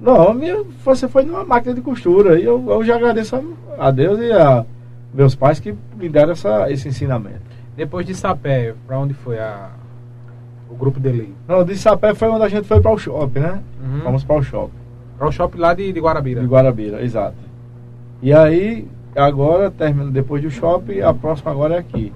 Não, 0.00 0.30
a 0.30 0.34
minha 0.34 0.56
infância 0.56 1.08
foi 1.08 1.22
numa 1.22 1.44
máquina 1.44 1.72
de 1.72 1.80
costura. 1.80 2.38
E 2.40 2.44
eu, 2.44 2.64
eu 2.68 2.82
já 2.82 2.96
agradeço 2.96 3.36
a, 3.36 3.86
a 3.86 3.90
Deus 3.92 4.18
e 4.18 4.32
a 4.32 4.64
meus 5.14 5.36
pais 5.36 5.60
que 5.60 5.72
me 5.96 6.08
deram 6.08 6.32
essa, 6.32 6.70
esse 6.70 6.88
ensinamento. 6.88 7.42
Depois 7.76 8.04
de 8.04 8.14
Sapé, 8.14 8.74
pra 8.86 8.98
onde 8.98 9.14
foi 9.14 9.38
a... 9.38 9.70
o 10.70 10.74
grupo 10.74 11.00
dele? 11.00 11.34
Não, 11.46 11.64
de 11.64 11.76
Sapé 11.76 12.14
foi 12.14 12.28
onde 12.28 12.44
a 12.44 12.48
gente 12.48 12.66
foi 12.66 12.80
para 12.80 12.92
o 12.92 12.98
shopping, 12.98 13.40
né? 13.40 13.62
Uhum. 13.82 14.00
Fomos 14.00 14.24
para 14.24 14.36
o 14.36 14.42
shopping. 14.42 14.76
Pra 15.16 15.28
o 15.28 15.32
shopping 15.32 15.58
lá 15.58 15.74
de, 15.74 15.92
de 15.92 16.00
Guarabira. 16.00 16.40
De 16.40 16.46
Guarabira, 16.46 17.02
exato. 17.02 17.36
E 18.22 18.32
aí, 18.32 18.86
agora, 19.16 19.70
termina 19.70 20.10
depois 20.10 20.42
do 20.42 20.50
shopping, 20.50 21.00
a 21.00 21.14
próxima 21.14 21.50
agora 21.50 21.76
é 21.76 21.78
aqui. 21.78 22.12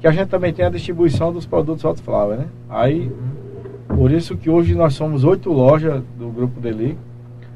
Que 0.00 0.06
a 0.06 0.12
gente 0.12 0.28
também 0.28 0.52
tem 0.52 0.64
a 0.64 0.70
distribuição 0.70 1.32
dos 1.32 1.46
produtos 1.46 1.84
Hot 1.84 2.00
Flower, 2.02 2.38
né? 2.38 2.46
Aí, 2.68 3.10
por 3.88 4.10
isso 4.10 4.36
que 4.36 4.48
hoje 4.48 4.74
nós 4.74 4.94
somos 4.94 5.24
oito 5.24 5.52
lojas 5.52 6.02
do 6.18 6.28
Grupo 6.28 6.60
Deli. 6.60 6.98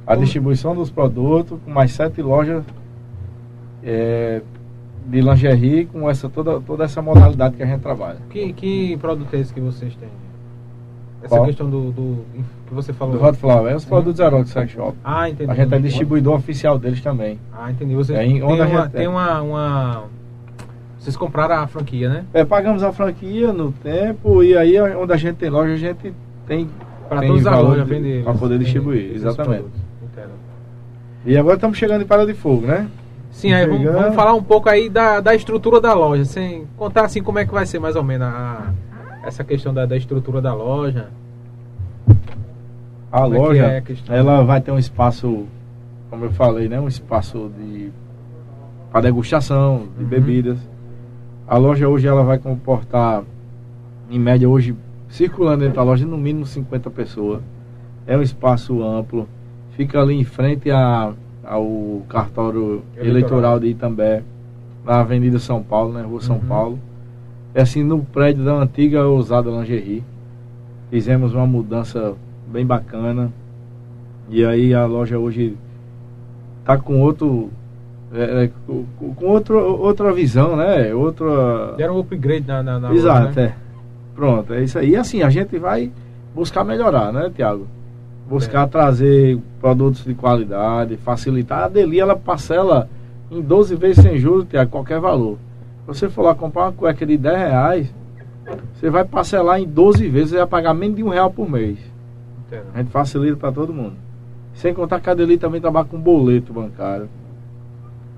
A 0.07 0.17
distribuição 0.17 0.75
dos 0.75 0.91
produtos, 0.91 1.59
com 1.65 1.71
mais 1.71 1.93
sete 1.93 2.21
lojas 2.21 2.65
é, 3.83 4.43
de 5.07 5.21
lingerie, 5.21 5.87
com 5.87 6.09
essa, 6.09 6.29
toda, 6.29 6.61
toda 6.61 6.85
essa 6.85 7.03
modalidade 7.03 7.57
que 7.57 7.63
a 7.63 7.67
gente 7.67 7.81
trabalha. 7.81 8.19
Que, 8.31 8.53
que 8.53 8.97
produto 8.99 9.35
é 9.35 9.39
esse 9.41 9.53
que 9.53 9.61
vocês 9.61 9.95
têm? 9.97 10.09
Essa 11.23 11.37
Qual? 11.37 11.47
questão 11.47 11.69
do, 11.71 11.93
do- 11.93 12.25
que 12.67 12.75
você 12.75 12.93
falou. 12.93 13.17
Do 13.17 13.25
Hot 13.25 13.37
Flower, 13.39 13.73
é 13.73 13.77
os 13.77 13.85
produtos 13.85 14.19
eróticos 14.21 14.53
Sex 14.53 14.73
Shop. 14.73 14.97
Ah, 15.05 15.29
entendi. 15.29 15.51
A 15.51 15.55
gente 15.55 15.73
é 15.75 15.79
distribuidor 15.79 16.35
oficial 16.37 16.79
deles 16.79 17.01
também. 17.01 17.39
Ah, 17.53 17.71
entendi. 17.71 17.95
Você 17.95 18.15
É, 18.15 18.25
em- 18.27 18.41
tem, 18.41 18.43
uma, 18.43 18.67
gente- 18.67 18.91
tem 18.91 19.07
uma, 19.07 19.41
uma- 19.43 20.05
Vocês 20.99 21.17
compraram 21.17 21.57
a 21.57 21.67
franquia, 21.67 22.09
né? 22.09 22.25
É, 22.33 22.45
pagamos 22.45 22.83
a 22.83 22.93
franquia 22.93 23.53
no 23.53 23.71
tempo 23.73 24.43
e 24.43 24.57
aí 24.57 24.81
onde 24.81 25.13
a 25.13 25.17
gente 25.17 25.37
tem 25.37 25.51
loja, 25.51 25.73
a 25.75 25.77
gente 25.77 26.13
tem 26.47 26.69
Para 27.09 27.21
valor 27.21 27.69
lojas 27.71 27.85
de- 27.87 27.95
vender. 27.95 28.25
pra 28.25 28.35
poder 28.35 28.59
distribuir, 28.59 29.13
exatamente. 29.15 29.65
E 31.25 31.37
agora 31.37 31.55
estamos 31.55 31.79
chegando 31.79 32.03
em 32.03 32.07
Parada 32.07 32.33
de 32.33 32.39
Fogo, 32.39 32.67
né? 32.67 32.89
Sim, 33.33 33.53
aí 33.53 33.67
vamos, 33.67 33.83
vamos 33.93 34.15
falar 34.15 34.35
um 34.35 34.43
pouco 34.43 34.69
aí 34.69 34.89
da, 34.89 35.21
da 35.21 35.35
estrutura 35.35 35.81
da 35.81 35.93
loja, 35.95 36.25
sem 36.25 36.67
contar 36.77 37.07
assim 37.07 37.23
como 37.23 37.39
é 37.39 37.45
que 37.47 37.53
vai 37.53 37.67
ser 37.67 37.79
mais 37.81 37.97
ou 37.97 38.05
menos 38.05 38.27
a- 38.29 38.73
essa 39.25 39.43
questão 39.43 39.73
da, 39.75 39.85
da 39.87 39.97
estrutura 39.97 40.41
da 40.41 40.55
loja. 40.55 41.09
A 43.11 43.23
Como 43.23 43.35
é 43.35 43.39
loja, 43.39 43.63
é 43.65 43.83
a 44.11 44.15
ela 44.17 44.43
vai 44.45 44.61
ter 44.61 44.71
um 44.71 44.79
espaço, 44.79 45.47
como 46.11 46.25
eu 46.27 46.31
falei, 46.33 46.69
né? 46.69 46.81
Um 46.81 46.89
espaço 46.89 47.51
de 47.59 47.91
para 48.91 49.01
degustação 49.03 49.89
de 49.97 50.05
Uhum. 50.05 50.09
bebidas. 50.11 50.59
A 51.49 51.57
loja 51.57 51.89
hoje 51.89 52.07
ela 52.07 52.23
vai 52.23 52.39
comportar, 52.39 53.23
em 54.11 54.19
média 54.19 54.49
hoje, 54.49 54.75
circulando 55.09 55.61
dentro 55.61 55.77
da 55.77 55.83
loja, 55.83 56.07
no 56.07 56.17
mínimo 56.19 56.45
50 56.47 56.91
pessoas. 56.91 57.41
É 58.07 58.17
um 58.17 58.23
espaço 58.23 58.83
amplo. 58.83 59.27
Fica 59.71 60.01
ali 60.01 60.15
em 60.19 60.25
frente 60.25 60.71
a, 60.71 61.13
ao 61.53 62.03
cartório 62.09 62.83
Eleitoral. 62.97 63.07
eleitoral 63.07 63.61
de 63.61 63.67
Itambé, 63.69 64.23
na 64.85 65.01
Avenida 65.01 65.39
São 65.39 65.63
Paulo, 65.63 65.93
né? 65.93 66.03
Rua 66.03 66.21
São 66.21 66.37
Uhum. 66.37 66.43
Paulo. 66.49 66.79
é 67.55 67.61
assim, 67.63 67.83
no 67.85 67.99
prédio 68.01 68.45
da 68.45 68.55
antiga 68.55 69.05
Ousada 69.07 69.51
Lingerie. 69.51 70.03
Fizemos 70.91 71.35
uma 71.35 71.47
mudança 71.47 72.15
bem 72.51 72.65
bacana. 72.67 73.31
E 74.29 74.45
aí 74.45 74.73
a 74.75 74.87
loja 74.87 75.19
hoje 75.19 75.57
tá 76.65 76.77
com 76.79 77.01
outro. 77.01 77.51
É, 78.15 78.45
é, 78.45 78.51
com, 78.67 78.85
com 79.15 79.27
outro, 79.27 79.59
outra 79.59 80.13
visão, 80.13 80.57
né? 80.57 80.95
Outra. 80.95 81.75
Era 81.79 81.93
um 81.93 81.99
upgrade 82.01 82.47
na, 82.47 82.63
na, 82.63 82.79
na 82.79 82.93
Exato, 82.95 83.27
loja, 83.29 83.41
né? 83.41 83.47
é. 83.47 83.55
Pronto, 84.15 84.53
é 84.53 84.63
isso 84.65 84.79
aí. 84.79 84.91
E 84.91 84.97
assim, 84.97 85.23
a 85.23 85.31
gente 85.31 85.59
vai 85.59 85.91
buscar 86.35 86.65
melhorar, 86.65 87.13
né, 87.13 87.31
Tiago? 87.35 87.67
Buscar 88.29 88.67
trazer 88.67 89.39
produtos 89.61 90.05
de 90.05 90.15
qualidade, 90.15 90.97
facilitar. 90.97 91.65
A 91.65 91.69
Deli, 91.69 92.01
ela 92.01 92.17
parcela 92.17 92.89
em 93.31 93.41
12 93.41 93.75
vezes 93.77 94.03
sem 94.03 94.19
juros, 94.19 94.47
Tiago, 94.49 94.71
qualquer 94.71 95.01
valor. 95.01 95.39
Se 95.81 95.87
você 95.87 96.09
for 96.09 96.23
lá 96.23 96.35
comprar 96.35 96.65
uma 96.65 96.73
cueca 96.73 97.05
de 97.05 97.17
10 97.17 97.37
reais, 97.39 97.95
você 98.75 98.91
vai 98.91 99.05
parcelar 99.05 99.61
em 99.61 99.67
12 99.67 100.09
vezes, 100.09 100.31
você 100.31 100.37
vai 100.37 100.47
pagar 100.47 100.75
menos 100.75 100.97
de 100.97 101.03
um 101.03 101.09
real 101.09 101.31
por 101.31 101.49
mês. 101.49 101.79
Entendo. 102.47 102.67
A 102.75 102.79
gente 102.79 102.91
facilita 102.91 103.37
para 103.37 103.53
todo 103.53 103.73
mundo. 103.73 103.95
Sem 104.55 104.75
contar 104.75 105.01
que 105.01 105.09
a 105.09 105.15
Deli 105.15 105.39
também 105.39 105.61
trabalha 105.61 105.87
com 105.87 105.99
boleto 105.99 106.53
bancário. 106.53 107.09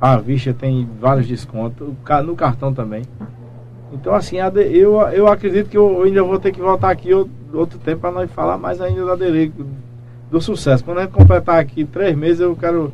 A 0.00 0.16
vista 0.16 0.52
tem 0.52 0.88
vários 1.00 1.26
descontos, 1.26 1.88
no 2.24 2.36
cartão 2.36 2.74
também. 2.74 3.02
Então, 3.92 4.12
assim, 4.14 4.36
eu, 4.72 5.00
eu 5.12 5.28
acredito 5.28 5.70
que 5.70 5.78
eu 5.78 6.02
ainda 6.02 6.22
vou 6.22 6.38
ter 6.38 6.50
que 6.50 6.60
voltar 6.60 6.90
aqui 6.90 7.14
outro, 7.14 7.32
outro 7.52 7.78
tempo 7.78 8.00
para 8.00 8.10
nós 8.10 8.30
falar 8.32 8.58
mais 8.58 8.80
ainda 8.80 9.04
da 9.04 9.14
Deli, 9.14 9.52
do 10.30 10.40
sucesso. 10.40 10.84
Quando 10.84 10.98
a 10.98 11.02
gente 11.02 11.12
completar 11.12 11.58
aqui 11.58 11.84
três 11.84 12.16
meses, 12.16 12.40
eu 12.40 12.56
quero. 12.56 12.92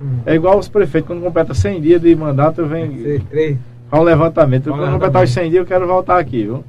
Hum. 0.00 0.18
É 0.26 0.34
igual 0.34 0.58
os 0.58 0.68
prefeitos, 0.68 1.08
quando 1.08 1.22
completa 1.22 1.54
100 1.54 1.80
dias 1.80 2.00
de 2.00 2.14
mandato, 2.14 2.60
eu 2.60 2.68
venho 2.68 3.22
para 3.90 4.00
um 4.00 4.02
levantamento. 4.02 4.70
Quando 4.70 4.92
completar 4.92 5.24
os 5.24 5.30
100 5.30 5.50
dias, 5.50 5.60
eu 5.60 5.66
quero 5.66 5.86
voltar 5.86 6.18
aqui, 6.18 6.44
viu? 6.44 6.64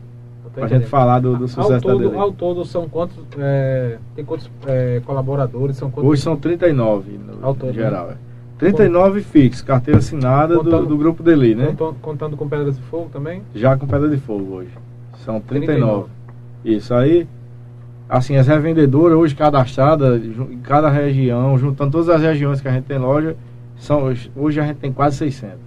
Pra 0.54 0.68
gente 0.68 0.88
falar 0.88 1.20
do, 1.20 1.36
do 1.36 1.44
ao, 1.44 1.48
sucesso 1.48 1.70
da 1.70 1.80
todo, 1.80 2.00
Deli. 2.00 2.18
ao 2.18 2.32
todo 2.32 2.66
são 2.66 2.90
quantos. 2.90 3.16
é, 3.38 3.98
tem 4.16 4.26
quantos 4.26 4.50
é, 4.66 5.02
colaboradores? 5.06 5.78
São 5.78 5.92
quantos? 5.92 6.10
Hoje 6.10 6.22
são 6.24 6.36
39 6.36 7.12
no, 7.12 7.46
Ao 7.46 7.54
todo, 7.54 7.70
em 7.70 7.74
geral. 7.74 8.10
É. 8.10 8.16
39 8.58 9.22
fixos, 9.22 9.62
carteira 9.62 10.00
assinada 10.00 10.56
do, 10.56 10.64
Contando- 10.64 10.88
do 10.88 10.98
grupo 10.98 11.22
Deli, 11.22 11.54
né? 11.54 11.68
Contando, 11.68 11.96
contando 12.02 12.38
com 12.38 12.50
pedras 12.50 12.76
de 12.76 12.82
fogo 12.84 13.08
também? 13.14 13.44
Já 13.54 13.78
com 13.78 13.86
pedra 13.86 14.10
de 14.10 14.18
fogo 14.18 14.56
hoje. 14.56 14.72
São 15.24 15.40
39. 15.40 16.06
39. 16.06 16.10
Isso 16.66 16.92
aí. 16.96 17.28
Assim, 18.10 18.38
as 18.38 18.48
revendedoras 18.48 19.18
hoje 19.18 19.36
cadastradas 19.36 20.22
em 20.24 20.60
cada 20.60 20.90
região, 20.90 21.58
juntando 21.58 21.92
todas 21.92 22.08
as 22.10 22.22
regiões 22.22 22.62
que 22.62 22.68
a 22.68 22.72
gente 22.72 22.86
tem 22.86 22.98
loja, 22.98 23.36
são, 23.78 24.04
hoje- 24.36 24.60
a 24.62 24.66
gente 24.66 24.78
tem 24.78 24.94
quase 24.94 25.18
600 25.18 25.58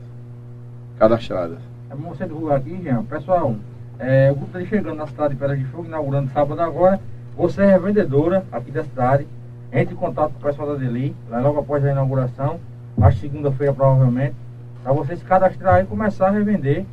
cadastradas. 0.99 1.59
É 1.91 1.95
bom 1.95 2.09
você 2.11 2.25
divulgar 2.25 2.59
aqui, 2.59 2.81
Jean. 2.83 3.03
Pessoal, 3.05 3.55
é, 3.99 4.31
o 4.31 4.35
grupo 4.37 4.59
está 4.59 4.69
chegando 4.69 4.97
na 4.97 5.07
cidade 5.07 5.35
de 5.35 5.41
Pedra 5.41 5.57
de 5.57 5.65
Fogo, 5.67 5.87
inaugurando 5.87 6.31
sábado 6.33 6.61
agora. 6.61 6.99
Você 7.37 7.63
é 7.63 7.67
revendedora 7.73 8.45
aqui 8.51 8.71
da 8.71 8.85
cidade. 8.85 9.27
Entre 9.73 9.95
em 9.95 9.97
contato 9.97 10.33
com 10.33 10.39
o 10.39 10.43
pessoal 10.51 10.69
da 10.69 10.75
Deli, 10.75 11.15
lá 11.31 11.41
logo 11.41 11.61
após 11.61 11.85
a 11.85 11.91
inauguração, 11.93 12.59
acho 13.01 13.19
segunda-feira 13.19 13.73
provavelmente, 13.73 14.35
para 14.83 14.93
você 14.93 15.15
se 15.17 15.25
cadastrar 15.25 15.83
e 15.83 15.87
começar 15.87 16.29
a 16.29 16.31
revender 16.31 16.85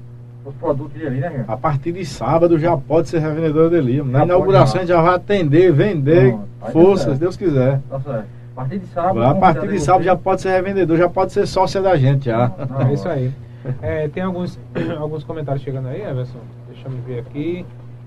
os 0.47 0.55
produtos 0.55 0.93
dele, 0.93 1.19
né? 1.19 1.43
A 1.47 1.57
partir 1.57 1.91
de 1.91 2.05
sábado 2.05 2.57
já 2.57 2.77
pode 2.77 3.09
ser 3.09 3.19
revendedora 3.19 3.69
Deli. 3.69 4.01
Na 4.01 4.19
Já 4.19 4.25
inauguração 4.25 4.63
a 4.63 4.79
pode, 4.79 4.79
gente 4.79 4.95
já 4.95 5.01
vai 5.01 5.15
atender, 5.15 5.71
vender, 5.73 6.29
Pronto, 6.31 6.47
vai 6.59 6.67
dar 6.67 6.71
força, 6.71 7.03
certo. 7.03 7.13
se 7.15 7.19
Deus 7.19 7.37
quiser. 7.37 7.81
Tá 7.89 7.99
certo. 7.99 8.25
A 8.53 8.55
partir 8.55 8.79
de 8.79 8.85
sábado. 8.87 9.23
A 9.23 9.35
partir 9.35 9.67
de 9.67 9.79
sábado 9.79 10.03
você. 10.03 10.09
já 10.09 10.15
pode 10.15 10.41
ser 10.41 10.49
revendedor, 10.49 10.97
já 10.97 11.09
pode 11.09 11.33
ser 11.33 11.45
sócia 11.45 11.81
da 11.81 11.95
gente 11.97 12.25
já. 12.25 12.51
Não, 12.69 12.81
É 12.81 12.93
isso 12.93 13.07
aí. 13.07 13.31
É, 13.81 14.07
tem 14.07 14.23
alguns, 14.23 14.57
alguns 14.97 15.23
comentários 15.23 15.63
chegando 15.63 15.89
aí, 15.89 16.01
Everson. 16.01 16.39
Deixa 16.69 16.87
eu 16.87 16.91
ver 17.05 17.19
aqui. 17.19 17.65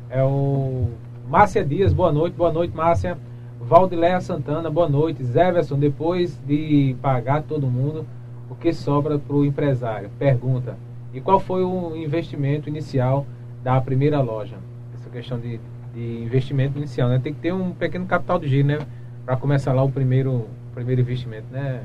É 0.09 0.24
o 0.24 0.88
Márcia 1.29 1.64
Dias, 1.64 1.92
boa 1.92 2.11
noite, 2.11 2.35
boa 2.35 2.53
noite, 2.53 2.74
Márcia. 2.74 3.16
Valdileia 3.61 4.20
Santana, 4.20 4.70
boa 4.70 4.88
noite. 4.88 5.22
Zéverson, 5.22 5.79
depois 5.79 6.40
de 6.46 6.96
pagar 7.03 7.42
todo 7.42 7.66
mundo, 7.66 8.07
o 8.48 8.55
que 8.55 8.72
sobra 8.72 9.18
para 9.18 9.37
o 9.37 9.44
empresário? 9.44 10.09
Pergunta. 10.18 10.76
E 11.12 11.20
qual 11.20 11.40
foi 11.40 11.62
o 11.64 11.96
investimento 11.96 12.68
inicial 12.68 13.26
da 13.62 13.80
primeira 13.80 14.20
loja? 14.20 14.56
Essa 14.94 15.10
questão 15.10 15.38
de, 15.38 15.60
de 15.94 16.22
investimento 16.22 16.78
inicial, 16.78 17.08
né? 17.08 17.20
Tem 17.22 17.34
que 17.34 17.40
ter 17.40 17.52
um 17.52 17.72
pequeno 17.72 18.06
capital 18.06 18.38
de 18.38 18.48
giro, 18.48 18.68
né? 18.68 18.78
Para 19.26 19.36
começar 19.36 19.72
lá 19.72 19.82
o 19.82 19.90
primeiro, 19.90 20.46
primeiro 20.74 21.00
investimento, 21.00 21.46
né? 21.50 21.82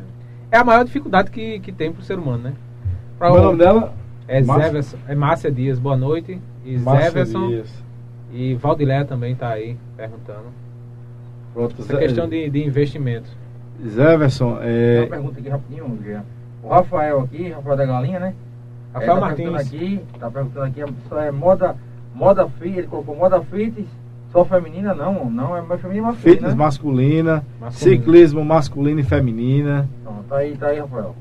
É 0.51 0.57
a 0.57 0.63
maior 0.63 0.85
dificuldade 0.85 1.31
que, 1.31 1.59
que 1.59 1.71
tem 1.71 1.91
para 1.91 2.01
o 2.01 2.03
ser 2.03 2.17
humano, 2.19 2.43
né? 2.43 2.53
Pra 3.17 3.27
é 3.27 3.31
o 3.31 3.41
nome 3.41 3.57
dela? 3.59 3.93
é 4.27 4.41
Márcia? 4.41 4.99
É 5.07 5.15
Márcia 5.15 5.51
Dias, 5.51 5.79
boa 5.79 5.97
noite. 5.97 6.39
E 6.63 6.77
Márcia 6.77 7.11
Zéverson 7.11 7.47
Dias. 7.47 7.83
e 8.33 8.53
Valdileia 8.55 9.05
também 9.05 9.33
está 9.33 9.49
aí 9.49 9.77
perguntando. 9.95 10.45
Pronto, 11.53 11.75
Essa 11.79 11.93
Zé- 11.93 11.99
questão 11.99 12.27
de, 12.27 12.49
de 12.49 12.65
investimento. 12.65 13.29
Zéverson, 13.87 14.57
Tem 14.57 14.67
é, 14.67 14.99
uma 15.01 15.07
pergunta 15.09 15.39
aqui 15.39 15.49
rapidinho. 15.49 16.23
O 16.63 16.69
Rafael 16.69 17.21
aqui, 17.21 17.49
Rafael 17.49 17.77
da 17.77 17.85
Galinha, 17.85 18.19
né? 18.19 18.33
Rafael 18.95 19.15
tá 19.15 19.21
Martins. 19.21 19.55
Aqui, 19.55 19.99
tá 20.19 20.31
perguntando 20.31 20.65
aqui, 20.65 20.83
só 21.09 21.19
é 21.19 21.31
moda, 21.31 21.75
moda 22.13 22.47
fit, 22.47 22.77
ele 22.77 22.87
colocou 22.87 23.15
moda 23.15 23.41
fit, 23.41 23.85
só 24.31 24.43
feminina, 24.45 24.93
não, 24.93 25.29
não, 25.29 25.55
é 25.55 25.61
mais 25.61 25.81
feminina, 25.81 26.07
mas 26.07 26.17
fitness 26.17 26.53
né? 26.53 26.57
masculina, 26.57 27.43
Masculino. 27.59 27.71
ciclismo 28.01 28.45
masculino 28.45 28.99
e 28.99 29.03
feminina. 29.03 29.87
Então, 30.01 30.13
tá 30.29 30.37
aí, 30.37 30.55
tá 30.55 30.67
aí, 30.67 30.79
Rafael. 30.79 31.15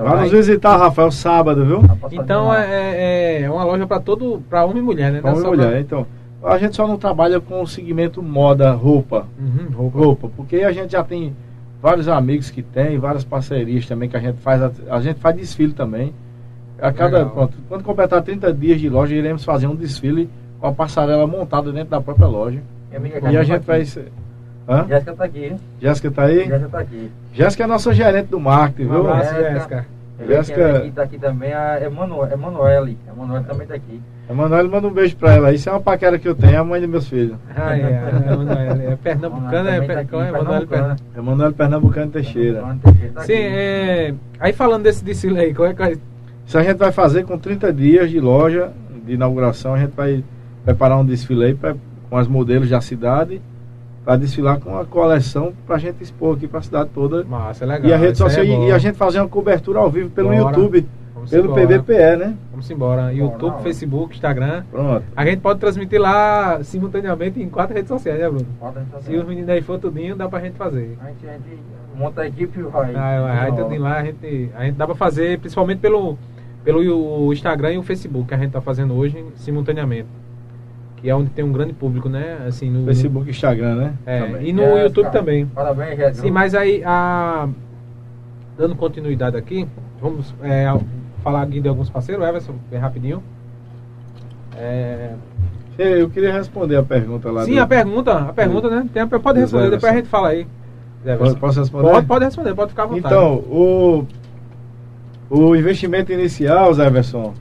Vai 0.00 0.20
nos 0.22 0.30
visitar, 0.30 0.76
Rafael, 0.76 1.10
sábado, 1.10 1.64
viu? 1.64 1.80
tá 1.82 1.96
Então 2.12 2.54
é, 2.54 2.64
é, 2.70 3.42
é 3.42 3.50
uma 3.50 3.64
loja 3.64 3.84
para 3.86 3.98
todo, 3.98 4.40
para 4.48 4.64
homem 4.64 4.78
e 4.78 4.82
mulher, 4.82 5.10
né? 5.10 5.20
Homem 5.24 5.40
e 5.40 5.46
mulher. 5.46 5.70
pra- 5.70 5.80
Então, 5.80 6.06
a 6.44 6.56
gente 6.58 6.76
só 6.76 6.86
não 6.86 6.96
trabalha 6.96 7.40
com 7.40 7.60
o 7.60 7.66
segmento 7.66 8.22
moda, 8.22 8.70
roupa. 8.72 9.26
Uhum, 9.38 9.74
roupa. 9.74 9.98
Roupa, 9.98 10.30
porque 10.36 10.56
a 10.58 10.70
gente 10.72 10.92
já 10.92 11.02
tem 11.02 11.34
vários 11.82 12.06
amigos 12.06 12.48
que 12.50 12.62
tem, 12.62 12.96
várias 12.98 13.24
parcerias 13.24 13.86
também 13.86 14.08
que 14.08 14.16
a 14.16 14.20
gente 14.20 14.38
faz. 14.38 14.62
A, 14.62 14.70
a 14.90 15.00
gente 15.00 15.18
faz 15.18 15.34
desfile 15.36 15.72
também. 15.72 16.14
A 16.82 16.92
cada, 16.92 17.24
pronto, 17.26 17.54
quando 17.68 17.84
completar 17.84 18.20
30 18.22 18.52
dias 18.52 18.80
de 18.80 18.88
loja, 18.88 19.14
iremos 19.14 19.44
fazer 19.44 19.68
um 19.68 19.74
desfile 19.76 20.28
com 20.58 20.66
a 20.66 20.72
passarela 20.72 21.26
montada 21.28 21.70
dentro 21.72 21.90
da 21.90 22.00
própria 22.00 22.26
loja. 22.26 22.58
E 23.30 23.36
a 23.36 23.42
gente 23.44 23.60
tá 23.60 23.66
vai. 23.72 23.80
aqui. 23.82 23.86
ser- 23.90 24.12
Hã? 24.68 24.86
Jéssica 24.88 25.12
tá 25.14 25.24
aqui, 25.24 25.44
hein? 25.44 25.56
Jéssica 25.80 26.10
tá 26.10 26.22
aí? 26.24 26.44
Jéssica 26.46 26.68
tá 26.68 26.78
aqui. 26.80 27.10
Jéssica 27.32 27.64
é 27.64 27.66
nossa 27.66 27.92
gerente 27.92 28.26
do 28.26 28.38
marketing, 28.40 28.88
Um 28.88 28.92
viu? 28.92 29.00
abraço, 29.10 29.34
Jéssica. 29.34 29.52
Jéssica. 29.52 29.86
Jéssica- 30.18 30.34
Jéssica 30.34 30.76
aqui, 30.78 30.90
tá 30.92 31.02
aqui 31.02 31.18
também, 31.18 31.52
a 31.52 31.80
Emanuele, 31.84 32.32
Emanuele, 32.34 32.98
Emanuele 33.12 33.44
também 33.44 33.66
tá 33.66 33.74
aqui. 33.74 34.00
Emanuele 34.30 34.68
manda 34.68 34.86
um 34.86 34.92
beijo 34.92 35.16
pra 35.16 35.32
ela. 35.34 35.52
Isso 35.52 35.68
é 35.68 35.72
uma 35.72 35.80
paquera 35.80 36.16
que 36.18 36.28
eu 36.28 36.34
tenho, 36.34 36.52
é 36.54 36.56
a 36.58 36.64
mãe 36.64 36.80
dos 36.80 36.88
meus 36.90 37.08
filhos. 37.08 37.36
Ah, 37.56 37.76
é, 37.76 37.80
é, 37.80 38.32
Emanuele, 38.32 38.86
é 38.86 38.96
pernambucana, 39.02 39.70
é, 39.70 39.80
tá 39.80 39.86
per- 39.94 40.06
qual 40.08 40.22
é 40.22 40.28
Emanuele 40.28 40.66
Pernambucana. 40.66 40.96
Emanuele 41.16 41.54
Pernambucano 41.54 42.10
Teixeira. 42.12 42.58
Emanuele 42.58 42.80
Teixeira, 42.84 43.12
tá 43.14 43.20
Sim, 43.22 43.32
é, 43.34 44.14
aí 44.38 44.52
falando 44.52 44.82
desse 44.84 45.04
desfile 45.04 45.40
aí, 45.40 45.54
qual 45.54 45.68
é 45.68 45.74
que 45.74 45.82
é- 45.82 45.96
Isso 46.52 46.58
a 46.58 46.62
gente 46.62 46.76
vai 46.76 46.92
fazer 46.92 47.24
com 47.24 47.38
30 47.38 47.72
dias 47.72 48.10
de 48.10 48.20
loja 48.20 48.72
de 49.06 49.14
inauguração. 49.14 49.72
A 49.72 49.78
gente 49.78 49.92
vai 49.96 50.22
preparar 50.62 50.98
um 50.98 51.04
desfile 51.06 51.46
aí 51.46 51.54
pra, 51.54 51.74
com 52.10 52.16
os 52.18 52.28
modelos 52.28 52.68
da 52.68 52.78
cidade 52.82 53.40
para 54.04 54.16
desfilar 54.18 54.60
com 54.60 54.76
a 54.78 54.84
coleção 54.84 55.54
para 55.66 55.76
a 55.76 55.78
gente 55.78 56.02
expor 56.02 56.36
aqui 56.36 56.46
para 56.46 56.58
a 56.58 56.62
cidade 56.62 56.90
toda. 56.92 57.24
Massa, 57.24 57.64
é 57.64 57.68
legal. 57.68 57.88
E 57.88 57.94
a 57.94 57.96
rede 57.96 58.10
aí 58.10 58.16
social 58.16 58.44
é 58.44 58.48
e- 58.48 58.68
e 58.68 58.70
a 58.70 58.76
gente 58.76 58.96
fazer 58.98 59.20
uma 59.20 59.28
cobertura 59.30 59.78
ao 59.78 59.88
vivo 59.90 60.10
pelo 60.10 60.28
Bora. 60.28 60.40
YouTube, 60.40 60.86
Vamos 61.14 61.30
pelo 61.30 61.44
embora. 61.58 61.66
PBPE, 61.66 62.16
né? 62.18 62.36
Vamos 62.50 62.70
embora. 62.70 63.12
YouTube, 63.14 63.50
Bora. 63.52 63.62
Facebook, 63.62 64.14
Instagram. 64.14 64.62
Pronto. 64.70 65.04
A 65.16 65.24
gente 65.24 65.40
pode 65.40 65.58
transmitir 65.58 65.98
lá 66.02 66.62
simultaneamente 66.62 67.40
em 67.42 67.48
quatro 67.48 67.74
redes 67.74 67.88
sociais, 67.88 68.20
né, 68.20 68.28
Bruno? 68.28 68.46
Pode 68.60 68.78
entrar 68.78 69.00
Se 69.00 69.16
os 69.16 69.26
meninos 69.26 69.48
aí 69.48 69.62
for 69.62 69.78
tudinho, 69.78 70.14
dá 70.14 70.28
pra 70.28 70.38
gente 70.40 70.58
fazer. 70.58 70.98
A 71.00 71.06
gente, 71.06 71.26
a 71.26 71.32
gente 71.32 71.58
monta 71.96 72.20
a 72.20 72.26
equipe 72.26 72.60
e 72.60 72.62
vai. 72.64 72.94
Ah, 72.94 73.20
vai, 73.22 73.38
aí 73.38 73.50
Ó, 73.52 73.54
tudinho 73.54 73.80
lá, 73.80 74.00
a 74.00 74.04
gente, 74.04 74.50
a 74.54 74.64
gente 74.66 74.74
dá 74.74 74.84
pra 74.84 74.94
fazer, 74.94 75.38
principalmente 75.38 75.78
pelo, 75.78 76.18
pelo 76.64 77.32
Instagram 77.32 77.72
e 77.72 77.78
o 77.78 77.82
Facebook, 77.82 78.28
que 78.28 78.34
a 78.34 78.38
gente 78.38 78.50
tá 78.52 78.60
fazendo 78.60 78.94
hoje 78.94 79.24
simultaneamente. 79.36 80.08
Que 80.96 81.10
é 81.10 81.14
onde 81.16 81.30
tem 81.30 81.44
um 81.44 81.52
grande 81.52 81.72
público, 81.72 82.08
né? 82.08 82.38
Assim, 82.46 82.70
no, 82.70 82.84
Facebook, 82.84 83.28
Instagram, 83.28 83.74
né? 83.74 83.94
É, 84.06 84.20
Também. 84.20 84.48
e 84.48 84.52
no 84.52 84.62
Jéssica, 84.62 84.82
YouTube 84.84 85.10
também. 85.10 85.46
Parabéns, 85.46 85.96
Jéssica. 85.96 86.26
Sim, 86.26 86.30
mas 86.30 86.54
aí, 86.54 86.82
a, 86.84 87.48
dando 88.56 88.76
continuidade 88.76 89.36
aqui, 89.36 89.66
vamos 90.00 90.32
é, 90.42 90.66
falar 91.24 91.42
aqui 91.42 91.60
de 91.60 91.68
alguns 91.68 91.90
parceiros, 91.90 92.24
Everson, 92.24 92.54
bem 92.70 92.78
rapidinho. 92.78 93.22
É, 94.56 95.14
Eu 95.78 96.08
queria 96.10 96.32
responder 96.32 96.76
a 96.76 96.82
pergunta 96.82 97.30
lá. 97.32 97.44
sim, 97.44 97.54
do- 97.54 97.60
a 97.60 97.66
pergunta, 97.66 98.12
a 98.18 98.32
pergunta, 98.32 98.68
né? 98.70 98.88
Tem 98.92 99.02
a- 99.02 99.06
pode 99.06 99.40
responder, 99.40 99.70
depois 99.70 99.92
a 99.92 99.96
gente 99.96 100.08
fala 100.08 100.28
aí. 100.28 100.46
Posso- 101.18 101.36
Posso 101.36 101.60
responder? 101.60 101.90
Pode, 101.90 102.06
pode 102.06 102.24
responder, 102.26 102.54
pode 102.54 102.70
ficar 102.70 102.84
à 102.84 102.86
vontade. 102.86 103.12
Então, 103.14 103.34
o, 103.50 104.06
o 105.32 105.56
investimento 105.56 106.12
inicial, 106.12 106.74
Zé 106.74 106.86
Everson, 106.86 107.32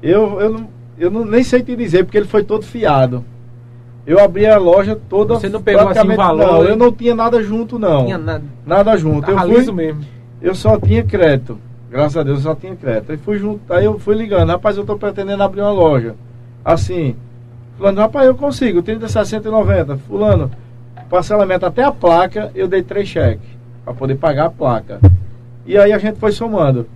eu, 0.00 0.40
eu, 0.40 0.52
não, 0.52 0.68
eu 0.96 1.10
não, 1.10 1.24
nem 1.24 1.42
sei 1.42 1.60
te 1.60 1.74
dizer, 1.74 2.04
porque 2.04 2.16
ele 2.16 2.26
foi 2.26 2.44
todo 2.44 2.64
fiado. 2.64 3.24
Eu 4.06 4.20
abri 4.20 4.46
a 4.46 4.56
loja 4.56 4.96
toda. 5.08 5.34
Você 5.34 5.48
não 5.48 5.60
pegou, 5.60 5.88
assim, 5.88 6.14
valor, 6.14 6.46
Não, 6.46 6.62
hein? 6.62 6.68
eu 6.68 6.76
não 6.76 6.92
tinha 6.92 7.16
nada 7.16 7.42
junto, 7.42 7.80
não. 7.80 8.04
Tinha 8.04 8.18
nada, 8.18 8.44
Nada 8.64 8.96
junto. 8.96 9.28
Eu, 9.28 9.38
fui, 9.40 9.72
mesmo. 9.72 10.04
eu 10.40 10.54
só 10.54 10.78
tinha 10.78 11.02
crédito. 11.02 11.58
Graças 11.90 12.16
a 12.16 12.22
Deus 12.22 12.38
eu 12.38 12.44
só 12.44 12.54
tinha 12.54 12.76
crédito. 12.76 13.10
Aí, 13.10 13.18
fui 13.18 13.38
junto, 13.38 13.72
aí 13.72 13.84
eu 13.84 13.98
fui 13.98 14.14
ligando, 14.14 14.50
rapaz, 14.50 14.76
eu 14.76 14.86
tô 14.86 14.96
pretendendo 14.96 15.42
abrir 15.42 15.62
uma 15.62 15.72
loja. 15.72 16.14
assim, 16.64 17.16
fulano, 17.76 18.00
rapaz, 18.00 18.28
eu 18.28 18.36
consigo, 18.36 18.82
30, 18.82 19.08
60 19.08 19.48
e 19.48 19.50
90. 19.50 19.96
Fulano, 19.96 20.48
parcelamento 21.10 21.66
até 21.66 21.82
a 21.82 21.90
placa, 21.90 22.52
eu 22.54 22.68
dei 22.68 22.84
três 22.84 23.08
cheques 23.08 23.48
para 23.84 23.94
poder 23.94 24.14
pagar 24.14 24.46
a 24.46 24.50
placa. 24.50 25.00
E 25.66 25.76
aí 25.76 25.92
a 25.92 25.98
gente 25.98 26.20
foi 26.20 26.30
somando. 26.30 26.86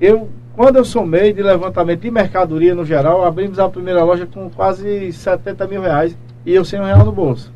Eu, 0.00 0.28
quando 0.54 0.76
eu 0.76 0.84
somei 0.84 1.32
de 1.32 1.42
levantamento 1.42 2.00
de 2.00 2.10
mercadoria 2.10 2.74
no 2.74 2.84
geral, 2.84 3.24
abrimos 3.24 3.58
a 3.58 3.68
primeira 3.68 4.04
loja 4.04 4.26
com 4.26 4.48
quase 4.48 5.12
70 5.12 5.66
mil 5.66 5.80
reais 5.80 6.16
e 6.46 6.54
eu 6.54 6.64
sem 6.64 6.80
um 6.80 6.84
real 6.84 7.04
no 7.04 7.12
bolso. 7.12 7.52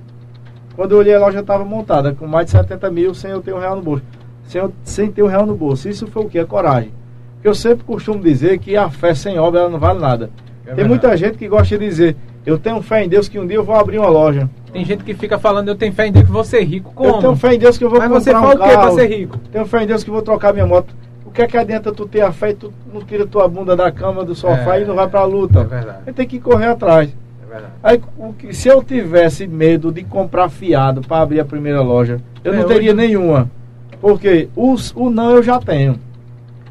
Quando 0.75 0.93
eu 0.93 0.99
olhei 0.99 1.15
a 1.15 1.21
loja 1.21 1.41
estava 1.41 1.65
montada 1.65 2.15
com 2.15 2.27
mais 2.27 2.47
de 2.47 2.53
70 2.53 2.91
mil 2.91 3.15
sem 3.15 3.31
eu 3.31 3.41
ter 3.43 3.53
um 3.55 3.59
real 3.59 3.77
no 3.77 3.83
bolso. 3.83 4.03
Sem, 4.45 4.61
eu, 4.61 4.73
sem 4.83 5.11
ter 5.11 5.23
um 5.23 5.27
real 5.27 5.47
no 5.47 5.55
bolso. 5.55 5.89
Isso 5.89 6.07
foi 6.07 6.25
o 6.25 6.29
que? 6.29 6.39
A 6.39 6.47
coragem. 6.47 6.91
Porque 7.35 7.49
eu 7.49 7.55
sempre 7.55 7.85
costumo 7.85 8.23
dizer 8.23 8.59
que 8.59 8.77
a 8.77 8.89
fé 8.91 9.15
sem 9.15 9.39
obra 9.39 9.61
ela 9.61 9.69
não 9.69 9.79
vale 9.79 10.01
nada. 10.01 10.31
É 10.67 10.75
Tem 10.75 10.85
muita 10.85 11.17
gente 11.17 11.37
que 11.37 11.49
gosta 11.49 11.77
de 11.77 11.85
dizer, 11.85 12.17
eu 12.47 12.59
tenho 12.59 12.81
fé 12.83 13.05
em 13.05 13.09
Deus 13.09 13.29
que 13.29 13.39
um 13.39 13.47
dia 13.47 13.57
eu 13.57 13.65
vou 13.65 13.75
abrir 13.75 13.99
uma 13.99 14.09
loja. 14.09 14.49
Tem 14.73 14.85
gente 14.85 15.05
que 15.05 15.13
fica 15.15 15.39
falando, 15.39 15.69
eu 15.69 15.75
tenho 15.75 15.93
fé 15.93 16.07
em 16.07 16.13
Deus 16.13 16.25
que 16.25 16.33
vou 16.33 16.45
ser 16.45 16.63
rico. 16.63 16.93
Como? 16.95 17.09
Eu 17.11 17.19
tenho 17.19 17.37
fé 17.37 17.55
em 17.55 17.59
Deus 17.59 17.77
que 17.77 17.85
eu 17.85 17.91
vou 17.91 17.99
Mas 17.99 18.09
comprar 18.09 18.21
você 18.21 18.33
fala 18.33 18.47
um 18.47 18.49
o 18.49 18.53
quê 18.53 18.75
carro. 18.75 18.81
pra 18.81 18.91
ser 18.93 19.07
rico? 19.07 19.39
Tenho 19.51 19.67
fé 19.67 19.83
em 19.83 19.87
Deus 19.87 20.03
que 20.03 20.11
eu 20.11 20.15
vou 20.15 20.23
trocar 20.23 20.53
minha 20.53 20.67
moto. 20.67 20.95
O 21.33 21.35
que 21.35 21.41
é 21.41 21.47
que 21.47 21.57
adianta 21.57 21.91
tu 21.91 22.07
ter 22.07 22.21
a 22.21 22.31
fé 22.31 22.51
e 22.51 22.55
tu 22.55 22.71
não 22.93 23.01
tira 23.01 23.27
tua 23.27 23.49
bunda 23.49 23.75
da 23.75 23.91
cama, 23.91 24.23
do 24.23 24.35
sofá 24.35 24.77
É, 24.77 24.83
e 24.83 24.85
não 24.85 24.95
vai 24.95 25.09
pra 25.09 25.25
luta? 25.25 25.61
é 25.61 25.65
verdade. 25.65 25.99
Você 26.05 26.13
tem 26.13 26.29
que 26.29 26.39
correr 26.39 26.67
atrás. 26.67 27.09
É 27.43 27.51
verdade. 27.51 27.73
Aí, 27.83 28.03
o 28.19 28.35
que, 28.35 28.53
se 28.53 28.69
eu 28.69 28.83
tivesse 28.83 29.47
medo 29.47 29.91
de 29.91 30.05
comprar 30.05 30.51
fiado 30.51 31.01
para 31.01 31.23
abrir 31.23 31.41
a 31.41 31.45
primeira 31.47 31.81
loja, 31.81 32.21
eu 32.45 32.53
É, 32.53 32.57
não 32.59 32.65
teria 32.69 32.91
hoje- 32.93 32.97
nenhuma. 33.01 33.51
Porque 33.99 34.51
os, 34.55 34.93
o 34.95 35.09
não 35.09 35.31
eu 35.31 35.43
já 35.43 35.59
tenho. 35.59 35.99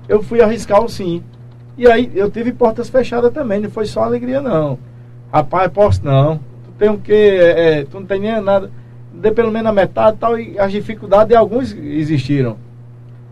Eu 0.08 0.21
fui 0.21 0.41
arriscar 0.41 0.84
o 0.84 0.88
sim. 0.88 1.24
E 1.76 1.88
aí 1.89 2.12
eu 2.13 2.30
tive 2.30 2.52
portas 2.52 2.88
fechadas 2.88 3.34
também, 3.34 3.60
não 3.62 3.69
foi 3.71 3.88
só 3.88 4.04
alegria 4.04 4.41
não. 4.41 4.78
Rapaz, 5.34 5.71
posso 5.71 6.06
não. 6.06 6.38
Tu 6.38 6.71
tem 6.78 6.89
o 6.89 7.00
quê? 7.00 7.13
É, 7.41 7.80
é, 7.80 7.84
tu 7.86 8.00
não 8.00 8.06
tem 8.06 8.19
nem 8.19 8.39
nada. 8.39 8.69
Dê 9.12 9.32
pelo 9.32 9.52
menos 9.52 9.69
a 9.71 9.74
metade 9.74 10.17
e 10.17 10.19
tal, 10.19 10.38
e 10.39 10.60
as 10.60 10.71
dificuldades 10.71 11.30
de 11.30 11.36
alguns 11.36 11.74
existiram. 11.76 12.58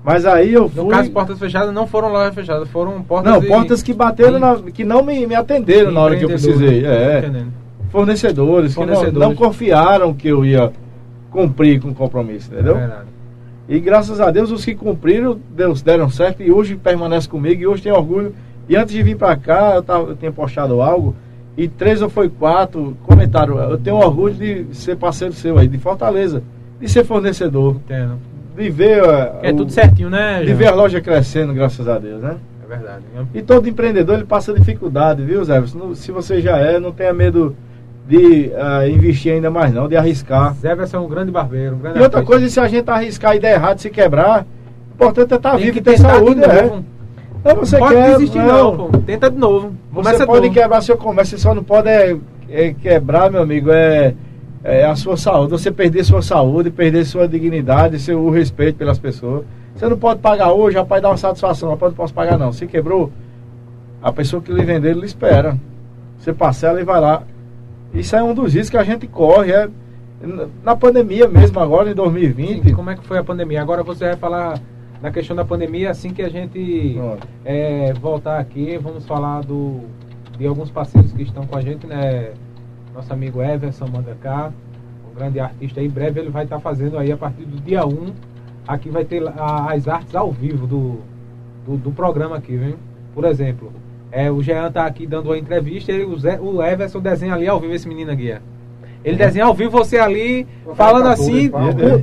Mas 0.03 0.25
aí 0.25 0.53
eu 0.53 0.69
fui. 0.69 0.83
No 0.83 0.89
caso, 0.89 1.11
portas 1.11 1.37
fechadas 1.37 1.73
não 1.73 1.85
foram 1.85 2.09
lojas 2.09 2.33
fechadas, 2.33 2.69
foram 2.69 3.01
portas 3.01 3.31
Não, 3.33 3.39
de- 3.41 3.47
portas 3.47 3.83
que 3.83 3.93
bateram, 3.93 4.39
na- 4.39 4.55
que 4.71 4.83
não 4.85 5.03
me, 5.03 5.25
me 5.27 5.35
atenderam 5.35 5.91
na 5.91 5.99
hora 6.01 6.15
que 6.15 6.23
eu 6.23 6.29
precisei. 6.29 6.85
É 6.85 7.19
Entendendo. 7.19 7.51
fornecedores, 7.89 8.73
que 8.73 8.79
não- 8.79 8.87
Fornecedores. 8.87 9.29
não, 9.29 9.35
confiaram 9.35 10.13
que 10.13 10.27
eu 10.29 10.45
ia 10.45 10.71
cumprir 11.31 11.79
com 11.81 11.89
o 11.89 11.93
compromisso, 11.95 12.51
entendeu? 12.53 12.75
É 12.75 12.79
verdade. 12.79 13.09
E 13.67 13.79
graças 13.79 14.19
a 14.19 14.31
Deus 14.31 14.49
os 14.51 14.65
que 14.65 14.73
cumpriram 14.73 15.37
Deus 15.55 15.81
deram 15.81 16.09
certo 16.09 16.41
e 16.41 16.51
hoje 16.51 16.75
permanece 16.75 17.29
comigo 17.29 17.61
e 17.61 17.67
hoje 17.67 17.83
tem 17.83 17.91
orgulho. 17.91 18.33
E 18.67 18.75
antes 18.75 18.93
de 18.93 19.03
vir 19.03 19.15
para 19.17 19.35
cá, 19.35 19.73
eu, 19.75 19.83
tava, 19.83 20.09
eu 20.11 20.15
tinha 20.15 20.31
postado 20.31 20.81
algo 20.81 21.15
e 21.57 21.67
três 21.67 22.01
ou 22.01 22.09
foi 22.09 22.29
quatro 22.29 22.95
comentaram, 23.03 23.57
eu 23.59 23.77
tenho 23.77 23.97
orgulho 23.97 24.33
de 24.33 24.65
ser 24.71 24.95
parceiro 24.95 25.33
seu 25.33 25.57
aí, 25.57 25.67
de 25.67 25.77
Fortaleza, 25.77 26.41
de 26.79 26.87
ser 26.87 27.03
fornecedor, 27.03 27.75
Entendo. 27.85 28.13
De 28.59 28.69
ver, 28.69 29.01
uh, 29.03 29.37
É 29.41 29.51
o- 29.51 29.55
tudo 29.55 29.71
certinho, 29.71 30.09
né? 30.09 30.43
de 30.43 30.53
ver 30.53 30.67
a 30.67 30.75
loja 30.75 30.99
crescendo, 31.01 31.53
graças 31.53 31.87
a 31.87 31.97
Deus, 31.97 32.21
né? 32.21 32.35
É 32.63 32.67
verdade. 32.67 33.03
E 33.33 33.41
todo 33.41 33.67
empreendedor 33.67 34.15
ele 34.15 34.25
passa 34.25 34.53
dificuldade, 34.53 35.23
viu, 35.23 35.43
Zé? 35.43 35.59
Se 35.65 35.75
não- 35.77 35.93
você 35.95 36.41
já 36.41 36.57
é, 36.57 36.79
não 36.79 36.91
tenha 36.91 37.13
medo 37.13 37.55
de 38.07 38.51
ah, 38.57 38.87
investir 38.87 39.33
ainda 39.33 39.49
mais 39.49 39.73
não, 39.73 39.87
de 39.87 39.95
arriscar. 39.95 40.53
Zé 40.55 40.75
vai 40.75 40.85
ser 40.87 40.97
um 40.97 41.07
grande 41.07 41.31
barbeiro, 41.31 41.75
um 41.75 41.79
grande 41.79 41.99
E 41.99 42.01
outra 42.01 42.21
coisa, 42.23 42.47
se 42.49 42.59
a 42.59 42.67
gente 42.67 42.89
arriscar 42.89 43.35
e 43.35 43.39
der 43.39 43.53
errado, 43.53 43.79
se 43.79 43.89
quebrar, 43.89 44.45
o 44.91 44.93
importante 44.95 45.33
é 45.33 45.35
estar 45.37 45.55
Tem 45.55 45.65
vivo 45.65 45.77
e 45.77 45.81
ter 45.81 45.97
saúde, 45.97 46.41
de 46.41 46.45
é. 46.45 46.63
Não, 47.45 47.55
você 47.55 47.77
não 47.77 47.87
pode 47.87 47.95
quer, 47.95 48.11
desistir 48.17 48.37
não, 48.39 48.75
pô. 48.75 48.89
Tenta 49.05 49.29
de 49.31 49.37
novo. 49.37 49.67
Você 49.91 49.95
Começa 50.03 50.25
pode 50.25 50.47
novo. 50.47 50.53
quebrar 50.59 50.81
seu 50.81 50.97
comércio, 50.97 51.37
você 51.37 51.41
só 51.43 51.55
não 51.55 51.63
pode 51.63 51.87
é, 51.87 52.17
é 52.49 52.73
quebrar, 52.73 53.31
meu 53.31 53.41
amigo, 53.41 53.71
é, 53.71 54.13
é 54.63 54.85
a 54.85 54.95
sua 54.95 55.17
saúde. 55.17 55.51
Você 55.51 55.71
perder 55.71 56.03
sua 56.03 56.21
saúde, 56.21 56.69
perder 56.69 57.05
sua 57.05 57.27
dignidade, 57.27 57.99
seu 57.99 58.29
respeito 58.29 58.77
pelas 58.77 58.99
pessoas. 58.99 59.45
Você 59.75 59.87
não 59.87 59.97
pode 59.97 60.19
pagar 60.19 60.51
hoje, 60.51 60.77
rapaz, 60.77 61.01
dar 61.01 61.09
uma 61.09 61.17
satisfação. 61.17 61.69
Rapaz, 61.69 61.91
não 61.91 61.97
posso 61.97 62.13
pagar 62.13 62.37
não. 62.37 62.51
Se 62.51 62.67
quebrou, 62.67 63.11
a 64.01 64.11
pessoa 64.11 64.41
que 64.41 64.51
lhe 64.51 64.63
vender, 64.63 64.91
ele 64.91 65.05
espera. 65.05 65.57
Você 66.17 66.33
parcela 66.33 66.81
e 66.81 66.83
vai 66.83 66.99
lá. 66.99 67.23
Isso 67.93 68.15
é 68.15 68.21
um 68.21 68.33
dos 68.33 68.53
riscos 68.53 68.69
que 68.71 68.77
a 68.77 68.83
gente 68.83 69.07
corre. 69.07 69.51
É, 69.51 69.69
na 70.63 70.75
pandemia 70.75 71.27
mesmo, 71.27 71.59
agora 71.59 71.89
em 71.89 71.95
2020. 71.95 72.63
Sim, 72.63 72.73
como 72.73 72.89
é 72.89 72.95
que 72.95 73.05
foi 73.05 73.17
a 73.17 73.23
pandemia? 73.23 73.61
Agora 73.61 73.83
você 73.83 74.07
vai 74.07 74.15
falar 74.17 74.59
da 75.01 75.11
questão 75.11 75.35
da 75.35 75.45
pandemia 75.45 75.91
assim 75.91 76.09
que 76.09 76.21
a 76.21 76.29
gente 76.29 76.99
é, 77.45 77.93
voltar 77.93 78.37
aqui, 78.37 78.77
vamos 78.77 79.05
falar 79.05 79.41
do, 79.43 79.81
de 80.37 80.45
alguns 80.45 80.69
parceiros 80.69 81.13
que 81.13 81.23
estão 81.23 81.45
com 81.45 81.57
a 81.57 81.61
gente, 81.61 81.87
né? 81.87 82.31
Nosso 82.99 83.13
amigo 83.13 83.41
Everson 83.41 83.87
manda 83.87 84.13
cá, 84.21 84.51
um 85.09 85.17
grande 85.17 85.39
artista. 85.39 85.81
Em 85.81 85.87
breve 85.87 86.19
ele 86.19 86.29
vai 86.29 86.43
estar 86.43 86.59
fazendo 86.59 86.97
aí 86.97 87.09
a 87.09 87.15
partir 87.15 87.43
do 87.43 87.57
dia 87.61 87.85
1. 87.85 88.11
Aqui 88.67 88.89
vai 88.89 89.05
ter 89.05 89.23
as 89.25 89.87
artes 89.87 90.13
ao 90.13 90.33
vivo 90.33 90.67
do, 90.67 90.99
do, 91.65 91.77
do 91.77 91.91
programa 91.91 92.35
aqui, 92.35 92.57
viu? 92.57 92.75
Por 93.15 93.23
exemplo, 93.23 93.71
é, 94.11 94.29
o 94.29 94.43
Jean 94.43 94.69
tá 94.69 94.85
aqui 94.85 95.07
dando 95.07 95.27
uma 95.27 95.37
entrevista 95.37 95.93
e 95.93 96.03
o, 96.03 96.19
Zé, 96.19 96.41
o 96.41 96.61
Everson 96.61 96.99
desenha 96.99 97.35
ali 97.35 97.47
ao 97.47 97.57
vivo 97.57 97.73
esse 97.73 97.87
menino 97.87 98.11
aqui. 98.11 98.33
ó. 98.33 98.39
Ele 99.05 99.15
desenha 99.15 99.45
ao 99.45 99.53
vivo 99.53 99.71
você 99.71 99.97
ali, 99.97 100.45
falando 100.75 101.07
assim, 101.07 101.49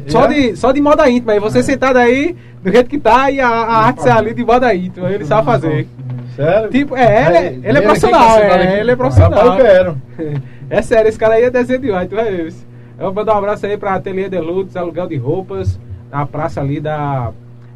só, 0.06 0.26
de, 0.26 0.56
só 0.56 0.72
de 0.72 0.80
moda 0.80 1.10
íntima. 1.10 1.36
E 1.36 1.40
você 1.40 1.62
sentado 1.62 1.98
aí, 1.98 2.34
do 2.62 2.72
jeito 2.72 2.88
que 2.88 2.98
tá, 2.98 3.30
e 3.30 3.38
a, 3.38 3.46
a 3.46 3.86
arte 3.88 4.08
ali 4.08 4.32
de 4.32 4.42
moda 4.42 4.74
íntima. 4.74 5.10
Ele 5.10 5.26
sabe 5.26 5.44
fazer. 5.44 5.86
Sério? 6.34 6.70
Tipo, 6.70 6.96
é, 6.96 7.48
ele, 7.48 7.68
ele 7.68 7.78
é 7.78 7.80
profissional, 7.82 8.38
tá 8.38 8.58
é, 8.58 8.80
ele 8.80 8.90
é 8.90 8.96
profissional. 8.96 9.46
Eu 9.46 9.56
quero. 9.56 9.96
É 10.68 10.82
sério, 10.82 11.08
esse 11.08 11.18
cara 11.18 11.34
aí 11.34 11.44
é 11.44 11.50
desenho 11.50 11.80
demais, 11.80 12.08
tu 12.08 12.16
vai 12.16 12.28
ver. 12.28 12.52
Eu 12.98 13.04
vou 13.06 13.14
mandar 13.14 13.34
um 13.34 13.38
abraço 13.38 13.64
aí 13.66 13.76
pra 13.76 13.94
Ateliê 13.94 14.28
de 14.28 14.36
aluguel 14.36 15.06
de 15.06 15.16
roupas, 15.16 15.78
na 16.10 16.26
praça 16.26 16.60
ali 16.60 16.80
da. 16.80 17.32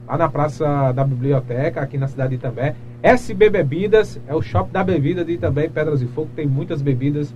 Lá 0.09 0.19
na 0.19 0.29
praça 0.29 0.91
da 0.91 1.05
biblioteca, 1.05 1.81
aqui 1.81 1.97
na 1.97 2.09
cidade 2.09 2.31
de 2.31 2.35
Itambé. 2.37 2.75
SB 3.01 3.49
Bebidas, 3.49 4.21
é 4.27 4.35
o 4.35 4.43
shopping 4.43 4.73
da 4.73 4.83
bebida 4.83 5.25
de 5.25 5.35
Itambé, 5.35 5.69
Pedras 5.69 6.03
e 6.03 6.07
Fogo, 6.07 6.31
tem 6.35 6.47
muitas 6.47 6.83
bebidas, 6.83 7.33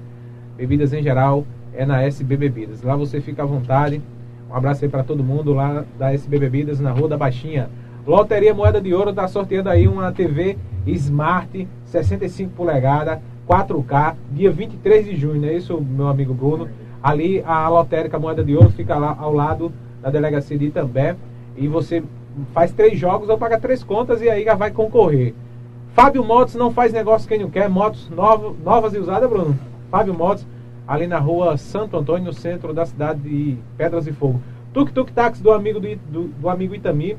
bebidas 0.56 0.92
em 0.92 1.00
geral, 1.00 1.46
é 1.72 1.86
na 1.86 2.02
SB 2.02 2.36
Bebidas. 2.36 2.82
Lá 2.82 2.96
você 2.96 3.20
fica 3.20 3.44
à 3.44 3.46
vontade. 3.46 4.02
Um 4.50 4.56
abraço 4.56 4.84
aí 4.84 4.90
pra 4.90 5.04
todo 5.04 5.22
mundo 5.22 5.52
lá 5.52 5.84
da 5.96 6.12
SB 6.12 6.36
Bebidas, 6.40 6.80
na 6.80 6.90
Rua 6.90 7.08
da 7.08 7.16
Baixinha. 7.16 7.70
Loteria 8.04 8.52
Moeda 8.52 8.80
de 8.80 8.92
Ouro 8.92 9.12
tá 9.12 9.28
sorteando 9.28 9.68
aí 9.68 9.86
uma 9.86 10.10
TV 10.10 10.58
Smart 10.84 11.68
65 11.84 12.50
polegadas 12.54 13.20
4K, 13.48 14.14
dia 14.32 14.50
23 14.50 15.06
de 15.06 15.16
junho, 15.16 15.40
não 15.40 15.48
é 15.48 15.54
isso, 15.54 15.80
meu 15.80 16.08
amigo 16.08 16.32
Bruno? 16.32 16.68
Ali 17.02 17.42
a 17.46 17.68
lotérica 17.68 18.18
Moeda 18.18 18.42
de 18.42 18.56
Ouro 18.56 18.70
fica 18.70 18.96
lá 18.96 19.16
ao 19.18 19.32
lado 19.32 19.72
da 20.00 20.10
delegacia 20.10 20.56
de 20.56 20.66
Itambé 20.66 21.16
e 21.56 21.68
você 21.68 22.02
faz 22.52 22.72
três 22.72 22.98
jogos 22.98 23.28
ou 23.28 23.38
paga 23.38 23.60
três 23.60 23.84
contas 23.84 24.22
e 24.22 24.28
aí 24.28 24.44
já 24.44 24.54
vai 24.54 24.70
concorrer. 24.70 25.34
Fábio 25.94 26.24
Motos 26.24 26.54
não 26.54 26.72
faz 26.72 26.92
negócio 26.92 27.28
quem 27.28 27.38
não 27.38 27.50
quer, 27.50 27.68
motos 27.68 28.10
novo, 28.10 28.56
novas 28.64 28.94
e 28.94 28.98
usadas, 28.98 29.28
Bruno. 29.28 29.56
Fábio 29.90 30.12
Motos, 30.12 30.46
ali 30.88 31.06
na 31.06 31.18
rua 31.18 31.56
Santo 31.56 31.96
Antônio, 31.96 32.24
no 32.24 32.32
centro 32.32 32.72
da 32.74 32.84
cidade 32.84 33.20
de 33.20 33.56
Pedras 33.76 34.06
e 34.06 34.12
Fogo. 34.12 34.40
Tuk 34.72 34.92
Tuk 34.92 35.12
Táxi 35.12 35.42
do 35.42 35.52
amigo, 35.52 35.78
do, 35.78 35.94
do, 36.10 36.22
do 36.24 36.48
amigo 36.48 36.74
Itami. 36.74 37.16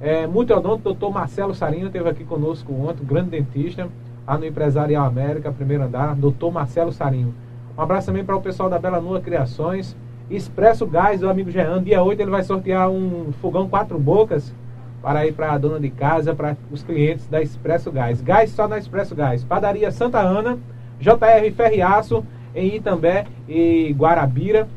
É, 0.00 0.26
muito 0.26 0.54
odonto, 0.54 0.84
doutor 0.84 1.10
Marcelo 1.10 1.54
Sarino 1.54 1.86
esteve 1.86 2.08
aqui 2.08 2.24
conosco 2.24 2.72
ontem, 2.72 3.04
grande 3.04 3.30
dentista, 3.30 3.88
lá 4.26 4.38
no 4.38 4.46
Empresarial 4.46 5.04
América, 5.04 5.52
primeiro 5.52 5.84
andar, 5.84 6.14
doutor 6.14 6.52
Marcelo 6.52 6.92
Sarinho. 6.92 7.34
Um 7.76 7.80
abraço 7.80 8.06
também 8.06 8.24
para 8.24 8.36
o 8.36 8.40
pessoal 8.40 8.68
da 8.68 8.78
Bela 8.78 9.00
Nua 9.00 9.20
Criações. 9.20 9.96
Expresso 10.30 10.86
Gás 10.86 11.20
do 11.20 11.28
amigo 11.28 11.50
Jean. 11.50 11.82
Dia 11.82 12.02
8 12.02 12.20
ele 12.20 12.30
vai 12.30 12.42
sortear 12.42 12.88
um 12.88 13.32
fogão 13.40 13.68
quatro 13.68 13.98
bocas 13.98 14.54
para 15.02 15.26
ir 15.26 15.32
para 15.32 15.52
a 15.52 15.58
dona 15.58 15.80
de 15.80 15.90
casa, 15.90 16.34
para 16.34 16.56
os 16.70 16.82
clientes 16.82 17.26
da 17.28 17.42
Expresso 17.42 17.90
Gás. 17.90 18.20
Gás 18.22 18.50
só 18.50 18.68
na 18.68 18.78
Expresso 18.78 19.14
Gás. 19.14 19.42
Padaria 19.42 19.90
Santa 19.90 20.20
Ana, 20.20 20.58
JR 21.00 21.50
Ferriaço, 21.56 22.24
em 22.54 22.76
Itambé 22.76 23.26
e 23.48 23.92
Guarabira. 23.98 24.68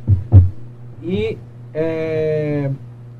E 1.03 1.37
é, 1.73 2.71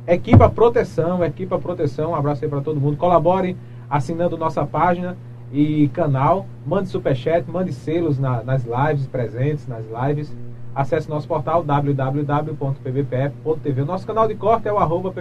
Equipa 0.08 0.50
Proteção, 0.50 1.24
Equipa 1.24 1.60
Proteção, 1.60 2.12
um 2.12 2.16
abraço 2.16 2.44
aí 2.44 2.50
para 2.50 2.62
todo 2.62 2.80
mundo. 2.80 2.98
Colabore 2.98 3.56
assinando 3.90 4.38
nossa 4.38 4.66
página 4.66 5.16
e 5.52 5.88
canal. 5.90 6.46
Mande 6.66 6.88
superchat, 6.90 7.50
mande 7.50 7.74
selos 7.74 8.18
na- 8.20 8.44
nas 8.44 8.64
lives, 8.66 9.08
presentes 9.08 9.68
nas 9.68 9.84
lives. 9.86 10.32
Acesse 10.74 11.10
nosso 11.10 11.28
portal 11.28 11.64
www.pbpe.tv. 11.64 13.84
Nosso 13.86 14.06
canal 14.06 14.28
de 14.28 14.36
corte 14.36 14.68
é 14.68 14.74
o 14.74 14.78
arroba. 14.78 15.14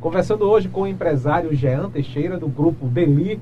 Conversando 0.00 0.48
hoje 0.48 0.68
com 0.68 0.82
o 0.82 0.86
empresário 0.86 1.52
Jean 1.54 1.90
Teixeira, 1.90 2.38
do 2.38 2.46
grupo 2.46 2.86
Deli. 2.86 3.40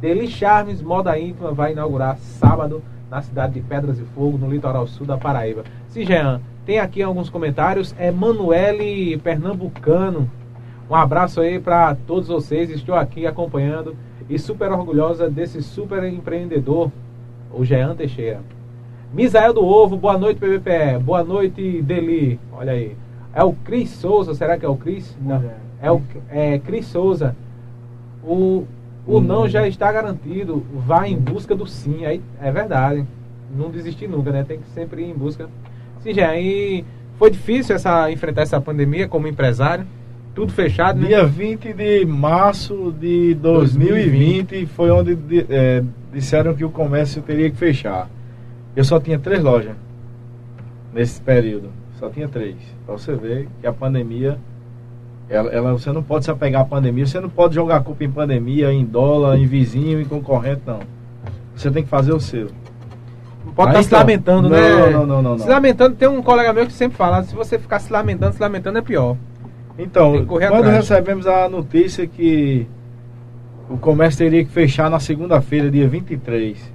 Deli 0.00 0.28
Charmes 0.28 0.80
Moda 0.80 1.18
Íntima 1.18 1.50
vai 1.50 1.72
inaugurar 1.72 2.16
sábado 2.18 2.80
na 3.10 3.20
cidade 3.20 3.54
de 3.54 3.60
Pedras 3.60 3.98
e 3.98 4.04
Fogo, 4.14 4.38
no 4.38 4.48
litoral 4.48 4.86
sul 4.86 5.04
da 5.04 5.16
Paraíba. 5.16 5.64
Sim, 5.88 6.04
Jean, 6.04 6.40
tem 6.64 6.78
aqui 6.78 7.02
alguns 7.02 7.28
comentários. 7.28 7.92
É 7.98 8.12
Manuele 8.12 9.18
Pernambucano. 9.18 10.30
Um 10.88 10.94
abraço 10.94 11.40
aí 11.40 11.58
para 11.58 11.96
todos 12.06 12.28
vocês. 12.28 12.70
Estou 12.70 12.94
aqui 12.94 13.26
acompanhando 13.26 13.96
e 14.28 14.38
super 14.38 14.70
orgulhosa 14.70 15.30
desse 15.30 15.62
super 15.62 16.04
empreendedor 16.04 16.90
o 17.52 17.64
Jean 17.64 17.94
Teixeira. 17.94 18.40
Misael 19.12 19.54
do 19.54 19.64
Ovo, 19.64 19.96
boa 19.96 20.18
noite, 20.18 20.38
PBPE. 20.38 21.02
Boa 21.02 21.24
noite, 21.24 21.80
Deli. 21.80 22.38
Olha 22.52 22.72
aí. 22.72 22.94
É 23.32 23.42
o 23.42 23.52
Cris 23.52 23.90
Souza, 23.90 24.34
será 24.34 24.58
que 24.58 24.66
é 24.66 24.68
o 24.68 24.76
Cris? 24.76 25.16
Não. 25.20 25.42
É 25.80 25.90
o 25.90 26.02
é, 26.28 26.58
Cris 26.58 26.86
Souza. 26.86 27.34
O, 28.22 28.66
o 29.06 29.18
hum. 29.18 29.20
não 29.20 29.48
já 29.48 29.66
está 29.66 29.90
garantido. 29.90 30.62
Vá 30.74 31.08
em 31.08 31.16
busca 31.16 31.54
do 31.54 31.66
sim. 31.66 32.04
Aí, 32.04 32.20
é 32.40 32.50
verdade. 32.50 33.06
Não 33.56 33.70
desistir 33.70 34.08
nunca, 34.08 34.30
né? 34.30 34.44
Tem 34.44 34.58
que 34.58 34.68
sempre 34.70 35.02
ir 35.02 35.10
em 35.10 35.14
busca. 35.14 35.48
Sim, 36.00 36.12
Jean. 36.12 36.36
E 36.36 36.84
foi 37.18 37.30
difícil 37.30 37.74
essa, 37.74 38.10
enfrentar 38.10 38.42
essa 38.42 38.60
pandemia 38.60 39.08
como 39.08 39.26
empresário? 39.26 39.86
Tudo 40.38 40.52
fechado, 40.52 41.00
né? 41.00 41.08
Dia 41.08 41.24
20 41.24 41.72
de 41.72 42.06
março 42.06 42.94
de 42.96 43.34
2020, 43.34 44.46
2020. 44.46 44.66
foi 44.66 44.88
onde 44.88 45.18
é, 45.50 45.82
disseram 46.12 46.54
que 46.54 46.64
o 46.64 46.70
comércio 46.70 47.20
teria 47.22 47.50
que 47.50 47.56
fechar. 47.56 48.08
Eu 48.76 48.84
só 48.84 49.00
tinha 49.00 49.18
três 49.18 49.42
lojas 49.42 49.74
nesse 50.94 51.20
período. 51.20 51.70
Só 51.98 52.08
tinha 52.08 52.28
três. 52.28 52.54
Pra 52.86 52.96
você 52.96 53.16
ver 53.16 53.48
que 53.60 53.66
a 53.66 53.72
pandemia, 53.72 54.38
ela, 55.28 55.50
ela, 55.50 55.72
você 55.72 55.90
não 55.90 56.04
pode 56.04 56.24
se 56.24 56.30
apegar 56.30 56.62
à 56.62 56.64
pandemia, 56.64 57.04
você 57.04 57.18
não 57.18 57.28
pode 57.28 57.56
jogar 57.56 57.80
culpa 57.80 58.04
em 58.04 58.10
pandemia, 58.12 58.72
em 58.72 58.84
dólar, 58.84 59.36
em 59.36 59.44
vizinho, 59.44 60.00
em 60.00 60.04
concorrente, 60.04 60.62
não. 60.64 60.78
Você 61.56 61.68
tem 61.68 61.82
que 61.82 61.88
fazer 61.88 62.12
o 62.12 62.20
seu. 62.20 62.46
Pode 63.56 63.70
estar 63.70 63.72
tá 63.72 63.82
se 63.82 63.92
lamentando, 63.92 64.48
não, 64.48 64.56
né? 64.56 64.90
Não, 64.92 65.04
não, 65.04 65.20
não, 65.20 65.30
não. 65.30 65.38
Se 65.40 65.48
lamentando, 65.48 65.96
tem 65.96 66.06
um 66.06 66.22
colega 66.22 66.52
meu 66.52 66.64
que 66.64 66.72
sempre 66.72 66.96
fala, 66.96 67.24
se 67.24 67.34
você 67.34 67.58
ficar 67.58 67.80
se 67.80 67.92
lamentando, 67.92 68.34
se 68.34 68.40
lamentando 68.40 68.78
é 68.78 68.82
pior. 68.82 69.16
Então, 69.78 70.26
quando 70.26 70.42
atrás. 70.42 70.76
recebemos 70.76 71.26
a 71.26 71.48
notícia 71.48 72.06
que 72.06 72.66
o 73.70 73.78
comércio 73.78 74.18
teria 74.18 74.44
que 74.44 74.50
fechar 74.50 74.90
na 74.90 74.98
segunda-feira, 74.98 75.70
dia 75.70 75.86
23. 75.86 76.72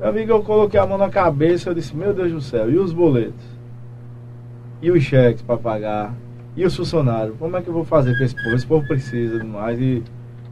Meu 0.00 0.08
amigo, 0.08 0.32
eu 0.32 0.42
coloquei 0.42 0.80
a 0.80 0.86
mão 0.86 0.98
na 0.98 1.08
cabeça, 1.08 1.70
eu 1.70 1.74
disse, 1.74 1.94
meu 1.96 2.12
Deus 2.12 2.32
do 2.32 2.40
céu, 2.40 2.70
e 2.70 2.76
os 2.76 2.92
boletos? 2.92 3.44
E 4.82 4.90
os 4.90 5.02
cheques 5.02 5.42
para 5.42 5.56
pagar? 5.56 6.14
E 6.56 6.64
os 6.64 6.74
funcionários? 6.74 7.36
Como 7.38 7.56
é 7.56 7.62
que 7.62 7.68
eu 7.68 7.74
vou 7.74 7.84
fazer 7.84 8.16
com 8.18 8.24
esse 8.24 8.34
povo? 8.34 8.56
Esse 8.56 8.66
povo 8.66 8.86
precisa 8.86 9.38
de 9.38 9.44
mais 9.44 9.78
e 9.78 10.02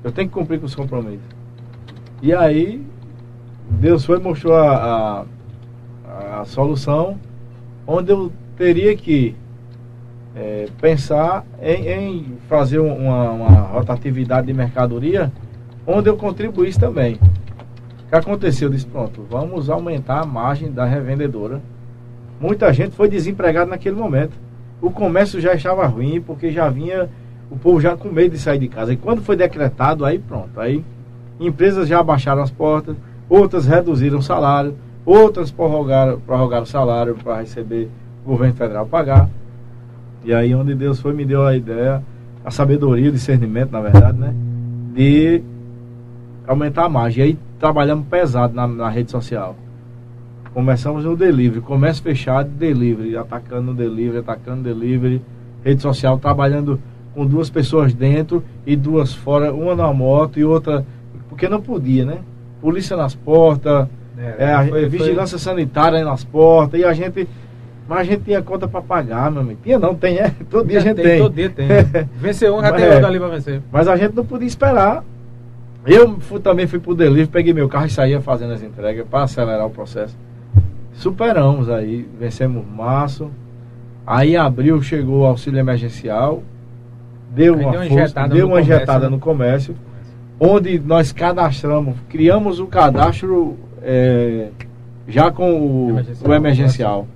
eu 0.04 0.12
tenho 0.12 0.28
que 0.28 0.34
cumprir 0.34 0.60
com 0.60 0.66
os 0.66 0.74
compromissos. 0.74 1.26
E 2.22 2.32
aí, 2.32 2.80
Deus 3.68 4.04
foi 4.04 4.18
e 4.18 4.22
mostrou 4.22 4.54
a, 4.54 5.26
a, 6.06 6.40
a, 6.40 6.44
solução 6.44 7.18
onde 7.86 8.12
eu 8.12 8.32
teria 8.56 8.96
que 8.96 9.34
é, 10.36 10.66
pensar 10.78 11.46
em, 11.62 11.88
em 11.88 12.38
fazer 12.46 12.78
uma, 12.78 13.30
uma, 13.30 13.60
rotatividade 13.60 14.46
de 14.46 14.52
mercadoria 14.52 15.32
onde 15.86 16.10
eu 16.10 16.16
contribuísse 16.16 16.78
também. 16.78 17.14
O 17.14 18.08
que 18.10 18.14
aconteceu? 18.14 18.68
Eu 18.68 18.72
disse, 18.72 18.86
pronto, 18.86 19.24
vamos 19.30 19.70
aumentar 19.70 20.20
a 20.20 20.26
margem 20.26 20.70
da 20.70 20.84
revendedora. 20.84 21.60
Muita 22.38 22.70
gente 22.72 22.94
foi 22.94 23.08
desempregada 23.08 23.70
naquele 23.70 23.96
momento. 23.96 24.32
O 24.80 24.90
comércio 24.90 25.40
já 25.40 25.54
estava 25.54 25.86
ruim 25.86 26.20
porque 26.20 26.50
já 26.50 26.68
vinha 26.68 27.08
o 27.50 27.56
povo 27.56 27.80
já 27.80 27.96
com 27.96 28.08
medo 28.08 28.32
de 28.32 28.38
sair 28.38 28.58
de 28.58 28.68
casa. 28.68 28.92
E 28.92 28.96
quando 28.96 29.22
foi 29.22 29.36
decretado, 29.36 30.04
aí 30.04 30.18
pronto, 30.18 30.60
aí 30.60 30.84
empresas 31.40 31.88
já 31.88 32.00
abaixaram 32.00 32.42
as 32.42 32.50
portas, 32.50 32.94
outras 33.28 33.66
reduziram 33.66 34.18
o 34.18 34.22
salário, 34.22 34.76
outras 35.04 35.50
prorrogaram, 35.50 36.20
prorrogaram 36.20 36.64
o 36.64 36.66
salário 36.66 37.14
para 37.14 37.40
receber 37.40 37.88
o 38.24 38.28
governo 38.28 38.54
federal 38.54 38.86
pagar. 38.86 39.30
E 40.24 40.34
aí 40.34 40.54
onde 40.54 40.74
Deus 40.74 41.00
foi, 41.00 41.12
me 41.12 41.24
deu 41.24 41.46
a 41.46 41.56
ideia, 41.56 42.02
a 42.44 42.50
sabedoria, 42.50 43.08
o 43.08 43.12
discernimento, 43.12 43.70
na 43.70 43.80
verdade, 43.80 44.18
né? 44.18 44.34
De 44.94 45.42
aumentar 46.46 46.84
a 46.84 46.88
margem. 46.88 47.24
E 47.24 47.26
aí 47.28 47.38
trabalhamos 47.58 48.06
pesado 48.06 48.54
na, 48.54 48.66
na 48.66 48.88
rede 48.88 49.10
social. 49.10 49.56
Começamos 50.52 51.04
no 51.04 51.16
delivery, 51.16 51.60
comércio 51.60 52.02
fechado, 52.02 52.48
delivery, 52.48 53.16
atacando 53.16 53.74
delivery, 53.74 54.18
atacando 54.18 54.62
delivery, 54.62 55.20
rede 55.62 55.82
social, 55.82 56.18
trabalhando 56.18 56.80
com 57.14 57.26
duas 57.26 57.50
pessoas 57.50 57.92
dentro 57.92 58.42
e 58.66 58.74
duas 58.74 59.14
fora, 59.14 59.52
uma 59.52 59.74
na 59.74 59.92
moto 59.92 60.38
e 60.38 60.44
outra, 60.44 60.84
porque 61.28 61.48
não 61.48 61.60
podia, 61.60 62.04
né? 62.04 62.20
polícia 62.60 62.96
nas 62.96 63.14
portas, 63.14 63.88
é, 64.18 64.34
é, 64.38 64.66
foi, 64.66 64.88
vigilância 64.88 65.38
foi... 65.38 65.52
sanitária 65.52 66.04
nas 66.04 66.24
portas, 66.24 66.80
e 66.80 66.84
a 66.84 66.92
gente. 66.92 67.28
Mas 67.88 67.98
a 67.98 68.04
gente 68.04 68.24
tinha 68.24 68.42
conta 68.42 68.66
para 68.66 68.82
pagar, 68.82 69.30
meu 69.30 69.42
amigo. 69.42 69.60
Tinha 69.62 69.78
não, 69.78 69.94
tem, 69.94 70.18
é. 70.18 70.30
Todo 70.50 70.68
dia 70.68 70.78
a 70.78 70.82
gente 70.82 70.96
tem. 70.96 71.04
tem. 71.04 71.18
Todo 71.18 71.34
dia 71.34 71.50
tem. 71.50 71.68
Venceu 72.18 72.56
um, 72.56 72.60
já 72.60 72.72
tem 72.72 72.88
outro 72.88 73.06
ali 73.06 73.18
para 73.18 73.28
vencer. 73.28 73.62
Mas 73.70 73.88
a 73.88 73.96
gente 73.96 74.14
não 74.14 74.24
podia 74.24 74.46
esperar. 74.46 75.04
Eu 75.84 76.18
fui, 76.18 76.40
também 76.40 76.66
fui 76.66 76.80
pro 76.80 76.94
delivery, 76.94 77.28
peguei 77.28 77.52
meu 77.52 77.68
carro 77.68 77.86
e 77.86 77.90
saía 77.90 78.20
fazendo 78.20 78.52
as 78.52 78.62
entregas 78.62 79.06
para 79.08 79.22
acelerar 79.22 79.66
o 79.66 79.70
processo. 79.70 80.16
Superamos 80.94 81.70
aí, 81.70 82.08
vencemos 82.18 82.64
março. 82.66 83.30
Aí 84.04 84.36
abril 84.36 84.82
chegou 84.82 85.20
o 85.20 85.24
auxílio 85.24 85.60
emergencial. 85.60 86.42
Deu 87.30 87.54
uma, 87.54 87.70
deu 87.70 87.80
uma, 87.80 87.88
força, 87.88 87.94
injetada, 87.94 88.34
deu 88.34 88.38
no 88.38 88.46
uma 88.46 88.60
comércio, 88.60 88.74
injetada 88.74 89.04
né? 89.04 89.10
no 89.10 89.18
comércio 89.18 89.76
onde 90.38 90.78
nós 90.78 91.12
cadastramos, 91.12 91.96
criamos 92.08 92.60
o 92.60 92.66
cadastro 92.66 93.56
é, 93.82 94.48
já 95.08 95.30
com 95.30 95.50
o 95.50 95.90
emergencial, 95.90 96.30
o 96.30 96.34
emergencial 96.34 97.06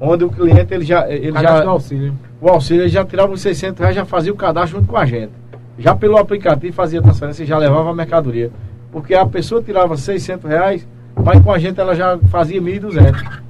onde 0.00 0.24
o 0.24 0.30
cliente 0.30 0.72
ele 0.72 0.84
já 0.84 1.08
ele 1.10 1.32
já 1.32 1.64
auxílio. 1.64 2.14
o 2.40 2.48
auxílio 2.48 2.82
ele 2.82 2.88
já 2.88 3.04
tirava 3.04 3.32
os 3.32 3.40
600 3.40 3.78
reais 3.80 3.94
já 3.94 4.04
fazia 4.04 4.32
o 4.32 4.36
cadastro 4.36 4.78
junto 4.78 4.88
com 4.88 4.96
a 4.96 5.04
gente 5.04 5.32
já 5.78 5.94
pelo 5.94 6.16
aplicativo 6.16 6.74
fazia 6.74 7.02
transferência 7.02 7.42
e 7.42 7.46
já 7.46 7.58
levava 7.58 7.90
a 7.90 7.94
mercadoria 7.94 8.50
porque 8.90 9.14
a 9.14 9.26
pessoa 9.26 9.62
tirava 9.62 9.96
600 9.96 10.48
reais 10.48 10.86
mas 11.22 11.40
com 11.40 11.52
a 11.52 11.58
gente 11.58 11.78
ela 11.78 11.94
já 11.94 12.18
fazia 12.30 12.60
1.200 12.60 13.40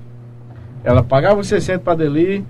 ela 0.83 1.03
pagava 1.03 1.41
os 1.41 1.47
600 1.47 1.85
para 1.85 1.95
deli 1.95 2.45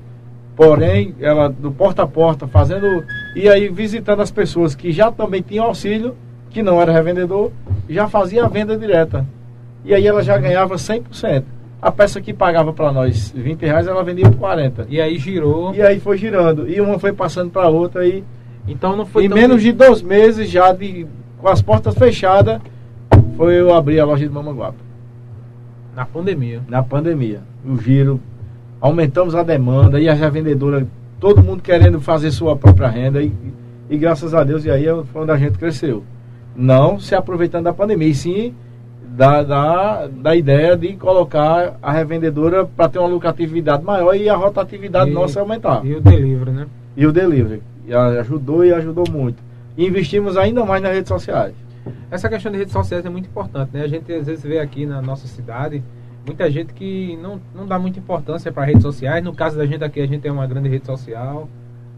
porém 0.57 1.15
ela 1.21 1.49
do 1.49 1.71
porta 1.71 2.03
a 2.03 2.07
porta 2.07 2.47
fazendo 2.47 3.05
e 3.37 3.49
aí 3.49 3.69
visitando 3.69 4.21
as 4.21 4.31
pessoas 4.31 4.75
que 4.75 4.91
já 4.93 5.13
também 5.13 5.43
tinham 5.43 5.67
auxílio 5.67 6.17
que 6.51 6.63
não 6.63 6.81
era 6.81 6.93
revendedor, 6.93 7.53
já 7.89 8.09
fazia 8.09 8.45
a 8.45 8.49
venda 8.49 8.77
direta. 8.77 9.25
E 9.85 9.95
aí 9.95 10.07
ela 10.07 10.23
já 10.23 10.37
ganhava 10.37 10.75
100%. 10.75 11.45
A 11.81 11.91
peça 11.91 12.21
que 12.21 12.35
pagava 12.35 12.73
para 12.73 12.93
nós 12.93 13.33
20 13.35 13.63
reais, 13.63 13.87
ela 13.87 14.05
vendia 14.05 14.29
por 14.29 14.37
40. 14.37 14.87
E 14.89 15.01
aí 15.01 15.19
girou. 15.19 15.75
E 15.75 15.81
aí 15.81 15.99
foi 15.99 16.19
girando. 16.19 16.69
E 16.69 16.81
uma 16.81 16.99
foi 16.99 17.13
passando 17.13 17.51
para 17.51 17.69
outra. 17.69 18.07
E, 18.07 18.23
então 18.69 18.97
não 18.97 19.07
foi 19.07 19.25
Em 19.25 19.29
menos 19.29 19.63
de 19.63 19.73
dois 19.73 20.03
meses, 20.03 20.51
já 20.51 20.73
de, 20.73 21.07
com 21.39 21.49
as 21.49 21.63
portas 21.63 21.95
fechadas, 21.95 22.61
foi 23.37 23.59
eu 23.59 23.75
abrir 23.75 23.99
a 23.99 24.05
loja 24.05 24.27
de 24.27 24.33
Mamanguape. 24.33 24.79
Na 25.97 26.05
pandemia. 26.05 26.61
Na 26.69 26.83
pandemia. 26.83 27.41
O 27.65 27.79
giro. 27.79 28.21
Aumentamos 28.81 29.35
a 29.35 29.43
demanda 29.43 30.01
e 30.01 30.09
a 30.09 30.15
revendedora, 30.15 30.87
todo 31.19 31.43
mundo 31.43 31.63
querendo 31.63 32.01
fazer 32.01 32.31
sua 32.31 32.57
própria 32.57 32.89
renda. 32.89 33.23
E, 33.23 33.33
e 33.89 33.97
graças 33.97 34.35
a 34.35 34.45
Deus, 34.45 34.65
e 34.65 34.71
aí 34.71 34.85
foi 35.13 35.23
onde 35.23 35.33
a 35.33 35.37
gente 35.37 35.59
cresceu 35.59 36.05
não 36.55 36.99
se 36.99 37.15
aproveitando 37.15 37.65
da 37.65 37.73
pandemia, 37.73 38.09
e 38.09 38.15
sim 38.15 38.55
da, 39.11 39.43
da, 39.43 40.07
da 40.07 40.37
ideia 40.37 40.77
de 40.77 40.95
colocar 40.95 41.77
a 41.83 41.93
revendedora 41.93 42.65
para 42.65 42.89
ter 42.89 42.99
uma 42.99 43.09
lucratividade 43.09 43.85
maior 43.85 44.15
e 44.15 44.29
a 44.29 44.37
rotatividade 44.37 45.11
e, 45.11 45.15
nossa 45.15 45.41
aumentar. 45.41 45.85
E 45.85 45.95
o 45.95 46.01
delivery, 46.01 46.51
né? 46.51 46.67
E 46.97 47.07
o 47.07 47.13
delivery. 47.13 47.63
E 47.87 47.95
ajudou 47.95 48.65
e 48.65 48.73
ajudou 48.73 49.05
muito. 49.11 49.43
E 49.77 49.87
investimos 49.87 50.37
ainda 50.37 50.65
mais 50.65 50.83
nas 50.83 50.93
redes 50.93 51.09
sociais. 51.09 51.55
Essa 52.11 52.29
questão 52.29 52.53
de 52.53 52.59
redes 52.59 52.73
sociais 52.73 53.05
é 53.05 53.11
muito 53.11 53.29
importante, 53.29 53.71
né? 53.73 53.83
A 53.83 53.89
gente 53.89 54.13
às 54.13 54.27
vezes 54.27 54.45
vê 54.45 54.59
aqui 54.59 54.87
na 54.87 55.03
nossa 55.03 55.27
cidade 55.27 55.83
muita 56.25 56.51
gente 56.51 56.73
que 56.73 57.19
não, 57.21 57.41
não 57.55 57.67
dá 57.67 57.79
muita 57.79 57.99
importância 57.99 58.53
para 58.53 58.65
redes 58.65 58.83
sociais. 58.83 59.25
No 59.25 59.35
caso 59.35 59.57
da 59.57 59.67
gente 59.67 59.83
aqui, 59.83 60.01
a 60.01 60.07
gente 60.07 60.21
tem 60.21 60.31
uma 60.31 60.47
grande 60.47 60.69
rede 60.69 60.87
social. 60.87 61.49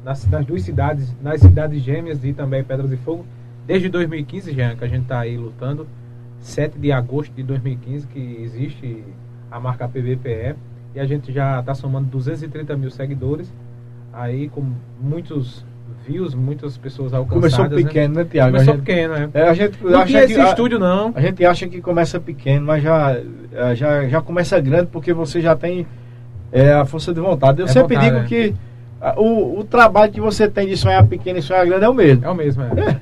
Nas, 0.05 0.27
nas 0.29 0.45
duas 0.45 0.63
cidades, 0.63 1.15
nas 1.23 1.41
cidades 1.41 1.81
gêmeas 1.81 2.25
e 2.25 2.33
também 2.33 2.65
Pedras 2.65 2.91
de 2.91 2.97
Fogo, 2.97 3.25
Desde 3.67 3.89
2015, 3.89 4.53
Jean, 4.53 4.77
que 4.77 4.85
a 4.85 4.89
gente 4.89 5.03
está 5.03 5.21
aí 5.21 5.37
lutando. 5.37 5.87
7 6.43 6.79
de 6.79 6.93
agosto 6.93 7.33
de 7.33 7.43
2015 7.43 8.07
que 8.09 8.39
existe 8.43 9.05
a 9.51 9.59
marca 9.59 9.89
PVPE. 9.89 10.55
E 10.95 11.01
a 11.01 11.07
gente 11.07 11.33
já 11.33 11.61
está 11.61 11.75
somando 11.75 12.07
230 12.09 12.77
mil 12.77 12.91
seguidores. 12.91 13.53
Aí 14.13 14.49
com 14.49 14.63
muitos 15.01 15.65
views, 16.07 16.35
muitas 16.35 16.77
pessoas 16.77 17.15
alcançadas. 17.15 17.55
Começou 17.55 17.77
né? 17.77 17.85
pequeno, 17.85 18.15
né, 18.17 18.25
Tiago? 18.25 18.53
Começou 18.53 18.75
gente, 18.75 18.85
pequeno, 18.85 19.15
né? 19.15 19.31
A 19.35 19.55
gente 19.55 19.79
não 19.83 19.99
acha 19.99 20.07
tinha 20.07 20.25
esse 20.25 20.35
que, 20.35 20.41
estúdio, 20.41 20.79
não. 20.79 21.13
A 21.15 21.21
gente 21.21 21.45
acha 21.47 21.69
que 21.69 21.81
começa 21.81 22.21
pequeno, 22.21 22.67
mas 22.67 22.83
já, 22.83 23.17
é, 23.53 23.75
já, 23.75 24.09
já 24.09 24.21
começa 24.21 24.61
grande 24.61 24.89
porque 24.93 25.13
você 25.13 25.41
já 25.41 25.57
tem 25.57 25.87
é, 26.51 26.73
a 26.73 26.85
força 26.85 27.15
de 27.15 27.21
vontade. 27.21 27.61
Eu 27.61 27.67
é 27.67 27.69
sempre 27.69 27.97
vontade, 27.97 28.15
digo 28.15 28.25
é. 28.25 28.29
que 28.29 28.55
o, 29.17 29.61
o 29.61 29.65
trabalho 29.65 30.13
que 30.13 30.21
você 30.21 30.49
tem 30.49 30.69
de 30.69 30.77
sonhar 30.77 31.07
pequeno 31.07 31.39
e 31.39 31.43
sonhar 31.43 31.65
grande 31.65 31.85
é 31.85 31.89
o 31.89 31.95
mesmo. 31.95 32.25
É 32.25 32.31
o 32.31 32.35
mesmo, 32.35 32.63
é. 32.63 32.67
é 32.67 33.01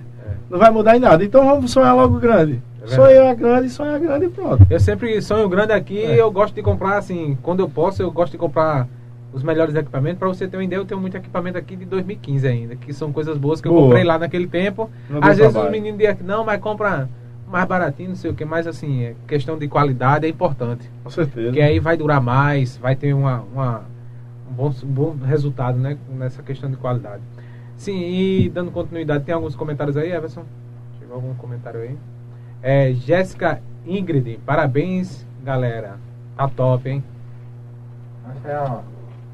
não 0.51 0.59
vai 0.59 0.71
mudar 0.71 0.97
em 0.97 1.01
nada. 1.01 1.25
Então 1.25 1.45
vamos 1.45 1.71
sonhar 1.71 1.95
logo 1.95 2.19
grande. 2.19 2.61
É 2.83 2.87
sonhar 2.89 3.35
grande, 3.35 3.69
sonhar 3.69 3.99
grande 3.99 4.27
e 4.27 4.29
pronto. 4.29 4.67
Eu 4.69 4.81
sempre 4.81 5.21
sonho 5.21 5.49
grande 5.49 5.73
aqui 5.73 5.99
é. 5.99 6.21
eu 6.21 6.31
gosto 6.31 6.55
de 6.55 6.63
comprar, 6.63 6.97
assim, 6.99 7.37
quando 7.43 7.61
eu 7.61 7.69
posso, 7.69 8.03
eu 8.03 8.11
gosto 8.11 8.33
de 8.33 8.39
comprar 8.39 8.89
os 9.33 9.43
melhores 9.43 9.75
equipamentos. 9.75 10.19
Para 10.19 10.29
você 10.29 10.49
ter 10.49 10.57
uma 10.57 10.65
ideia, 10.65 10.81
eu 10.81 10.85
tenho 10.85 11.01
muito 11.01 11.17
equipamento 11.17 11.59
aqui 11.59 11.77
de 11.77 11.85
2015 11.85 12.47
ainda, 12.47 12.77
que 12.77 12.93
são 12.93 13.13
coisas 13.13 13.37
boas 13.37 13.61
que 13.61 13.69
eu 13.69 13.73
Boa. 13.73 13.85
comprei 13.85 14.05
lá 14.05 14.19
naquele 14.19 14.47
tempo. 14.47 14.91
Às 15.21 15.37
vezes 15.37 15.53
trabalho. 15.53 15.67
os 15.67 15.71
meninos 15.71 15.99
dizem 15.99 16.17
que 16.17 16.23
não, 16.23 16.45
mas 16.45 16.61
compra 16.61 17.09
mais 17.51 17.67
baratinho, 17.67 18.11
não 18.11 18.17
sei 18.17 18.31
o 18.31 18.35
que, 18.35 18.45
mas 18.45 18.67
assim, 18.67 19.03
é 19.03 19.15
questão 19.27 19.59
de 19.59 19.67
qualidade 19.69 20.25
é 20.25 20.29
importante. 20.29 20.89
Com 21.03 21.11
certeza. 21.11 21.49
Porque 21.49 21.61
aí 21.61 21.81
vai 21.81 21.97
durar 21.97 22.21
mais, 22.21 22.77
vai 22.77 22.95
ter 22.95 23.13
uma, 23.13 23.41
uma 23.53 23.83
um, 24.49 24.55
bom, 24.55 24.73
um 24.85 24.87
bom 24.87 25.17
resultado, 25.25 25.79
né? 25.79 25.99
Nessa 26.09 26.43
questão 26.43 26.71
de 26.71 26.77
qualidade. 26.77 27.23
Sim, 27.77 27.99
e 27.99 28.49
dando 28.49 28.71
continuidade, 28.71 29.25
tem 29.25 29.35
alguns 29.35 29.57
comentários 29.57 29.97
aí, 29.97 30.13
Everson? 30.13 30.45
Chegou 30.99 31.17
algum 31.17 31.35
comentário 31.35 31.81
aí? 31.81 31.97
É, 32.63 32.93
Jéssica 32.93 33.61
Ingrid, 33.87 34.39
parabéns, 34.45 35.27
galera. 35.43 35.97
Tá 36.37 36.49
top, 36.49 36.89
hein? 36.89 37.03
É 38.45 38.53
a. 38.53 38.83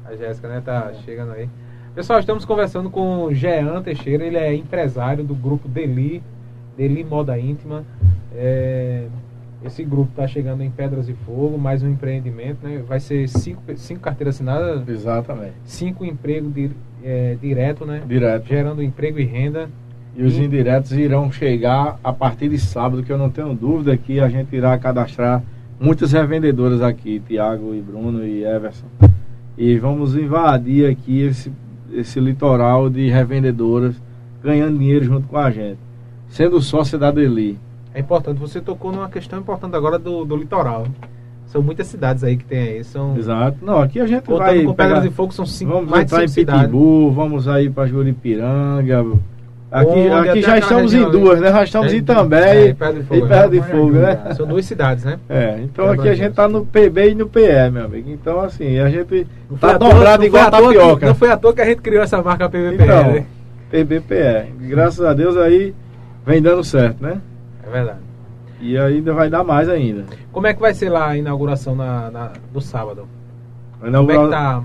A 0.05 0.15
Jéssica, 0.15 0.47
né? 0.47 0.61
Tá 0.63 0.93
chegando 1.05 1.33
aí. 1.33 1.49
Pessoal, 1.93 2.19
estamos 2.19 2.45
conversando 2.45 2.89
com 2.89 3.23
o 3.23 3.33
Jean 3.33 3.81
Teixeira, 3.81 4.23
ele 4.23 4.37
é 4.37 4.53
empresário 4.53 5.23
do 5.23 5.33
grupo 5.35 5.67
Deli, 5.67 6.23
Deli 6.77 7.03
Moda 7.03 7.37
Íntima. 7.37 7.83
É, 8.33 9.07
esse 9.65 9.83
grupo 9.83 10.11
está 10.11 10.27
chegando 10.27 10.61
em 10.61 10.69
Pedras 10.69 11.07
de 11.07 11.13
Fogo, 11.13 11.57
mais 11.57 11.81
um 11.83 11.89
empreendimento, 11.89 12.65
né? 12.65 12.83
Vai 12.87 12.99
ser 12.99 13.27
cinco, 13.27 13.61
cinco 13.75 13.99
carteiras 13.99 14.35
assinadas, 14.35 14.87
Exatamente. 14.87 15.55
cinco 15.65 16.05
empregos 16.05 16.53
di, 16.53 16.71
é, 17.03 17.35
direto, 17.41 17.85
né? 17.85 18.03
Direto. 18.07 18.47
Gerando 18.47 18.83
emprego 18.83 19.19
e 19.19 19.25
renda. 19.25 19.67
E 20.17 20.23
os 20.23 20.35
indiretos 20.37 20.91
irão 20.93 21.31
chegar 21.31 21.99
a 22.03 22.11
partir 22.11 22.49
de 22.49 22.57
sábado, 22.57 23.03
que 23.03 23.11
eu 23.11 23.19
não 23.19 23.29
tenho 23.29 23.53
dúvida 23.53 23.95
que 23.95 24.19
a 24.19 24.27
gente 24.27 24.55
irá 24.55 24.75
cadastrar 24.77 25.43
muitas 25.79 26.11
revendedoras 26.11 26.81
aqui, 26.81 27.21
Tiago 27.27 27.75
e 27.75 27.79
Bruno 27.81 28.25
e 28.25 28.43
Everson. 28.43 28.87
E 29.55 29.77
vamos 29.77 30.15
invadir 30.15 30.89
aqui 30.89 31.21
esse, 31.21 31.51
esse 31.93 32.19
litoral 32.19 32.89
de 32.89 33.09
revendedoras, 33.09 33.95
ganhando 34.43 34.79
dinheiro 34.79 35.05
junto 35.05 35.27
com 35.27 35.37
a 35.37 35.51
gente. 35.51 35.77
Sendo 36.29 36.59
sócia 36.61 36.97
da 36.97 37.11
Deli. 37.11 37.59
É 37.93 37.99
importante, 37.99 38.39
você 38.39 38.59
tocou 38.59 38.91
numa 38.91 39.09
questão 39.09 39.39
importante 39.39 39.75
agora 39.75 39.99
do, 39.99 40.25
do 40.25 40.35
litoral. 40.35 40.87
São 41.45 41.61
muitas 41.61 41.87
cidades 41.87 42.23
aí 42.23 42.35
que 42.37 42.43
tem 42.43 42.59
aí. 42.59 42.83
São, 42.83 43.15
Exato. 43.15 43.57
Não, 43.63 43.79
aqui 43.79 43.99
a 43.99 44.07
gente 44.07 44.23
contando 44.23 44.39
vai. 44.47 44.63
com 44.63 44.73
Pedras 44.73 44.97
pegar- 44.99 45.07
de 45.07 45.13
Fogo, 45.15 45.31
são 45.31 45.45
cinco, 45.45 45.71
vamos 45.73 45.89
mais 45.91 46.03
entrar 46.03 46.23
em 46.23 46.27
cidades. 46.27 46.61
Pitbull, 46.63 47.11
vamos 47.13 47.47
aí 47.47 47.69
para 47.69 47.85
Juripiranga. 47.87 49.05
Aqui, 49.69 49.89
Onde 49.89 50.29
aqui 50.29 50.41
já 50.41 50.57
estamos 50.59 50.93
em 50.93 51.03
duas, 51.11 51.41
né? 51.41 51.51
Já 51.51 51.63
estamos 51.65 51.91
É, 51.91 51.97
em 51.97 52.03
També 52.03 52.37
é, 52.37 52.67
e 52.69 52.73
Pedra 52.73 52.93
de 52.93 53.03
Fogo, 53.03 53.25
né? 53.27 53.47
de 53.49 53.61
Fogo, 53.63 53.91
né? 53.91 54.33
São 54.33 54.47
duas 54.47 54.65
cidades, 54.65 55.03
né? 55.03 55.19
É, 55.27 55.59
então 55.61 55.87
É 55.89 55.93
aqui 55.93 56.07
a 56.07 56.15
gente 56.15 56.33
tá 56.33 56.47
no 56.47 56.65
PB 56.65 57.09
e 57.11 57.15
no 57.15 57.27
PE, 57.27 57.69
meu 57.71 57.83
amigo. 57.83 58.09
Então, 58.09 58.39
assim, 58.39 58.79
a 58.79 58.89
gente 58.89 59.27
tá 59.59 59.77
toa- 59.77 59.91
dobrado 59.91 60.23
igual 60.23 60.47
à 60.47 60.51
toa 60.51 60.61
que- 60.71 60.77
tapioca. 60.79 61.05
Não 61.07 61.15
foi 61.15 61.29
à 61.29 61.35
toa 61.37 61.53
que 61.53 61.61
a 61.61 61.65
gente 61.65 61.81
criou 61.81 62.01
essa 62.01 62.21
marca 62.23 62.49
PVP, 62.49 62.81
Então, 62.83 63.11
né? 63.11 63.25
PBPE. 63.69 64.53
Graças 64.69 65.03
a 65.03 65.13
Deus 65.13 65.35
aí 65.35 65.75
vem 66.25 66.41
dando 66.41 66.63
certo, 66.63 67.03
né? 67.03 67.19
É 67.67 67.69
verdade. 67.69 67.99
E 68.61 68.77
ainda 68.77 69.13
vai 69.13 69.29
dar 69.29 69.43
mais 69.43 69.67
ainda. 69.67 70.05
Como 70.31 70.47
é 70.47 70.53
que 70.53 70.61
vai 70.61 70.73
ser 70.73 70.89
lá 70.89 71.09
a 71.09 71.17
inauguração 71.17 71.75
na, 71.75 72.09
na- 72.09 72.31
do 72.53 72.61
sábado? 72.61 73.01
A, 73.81 73.85
Como 73.85 73.85
é 73.85 74.05
que 74.05 74.13
inaugura- 74.13 74.29
tá? 74.29 74.63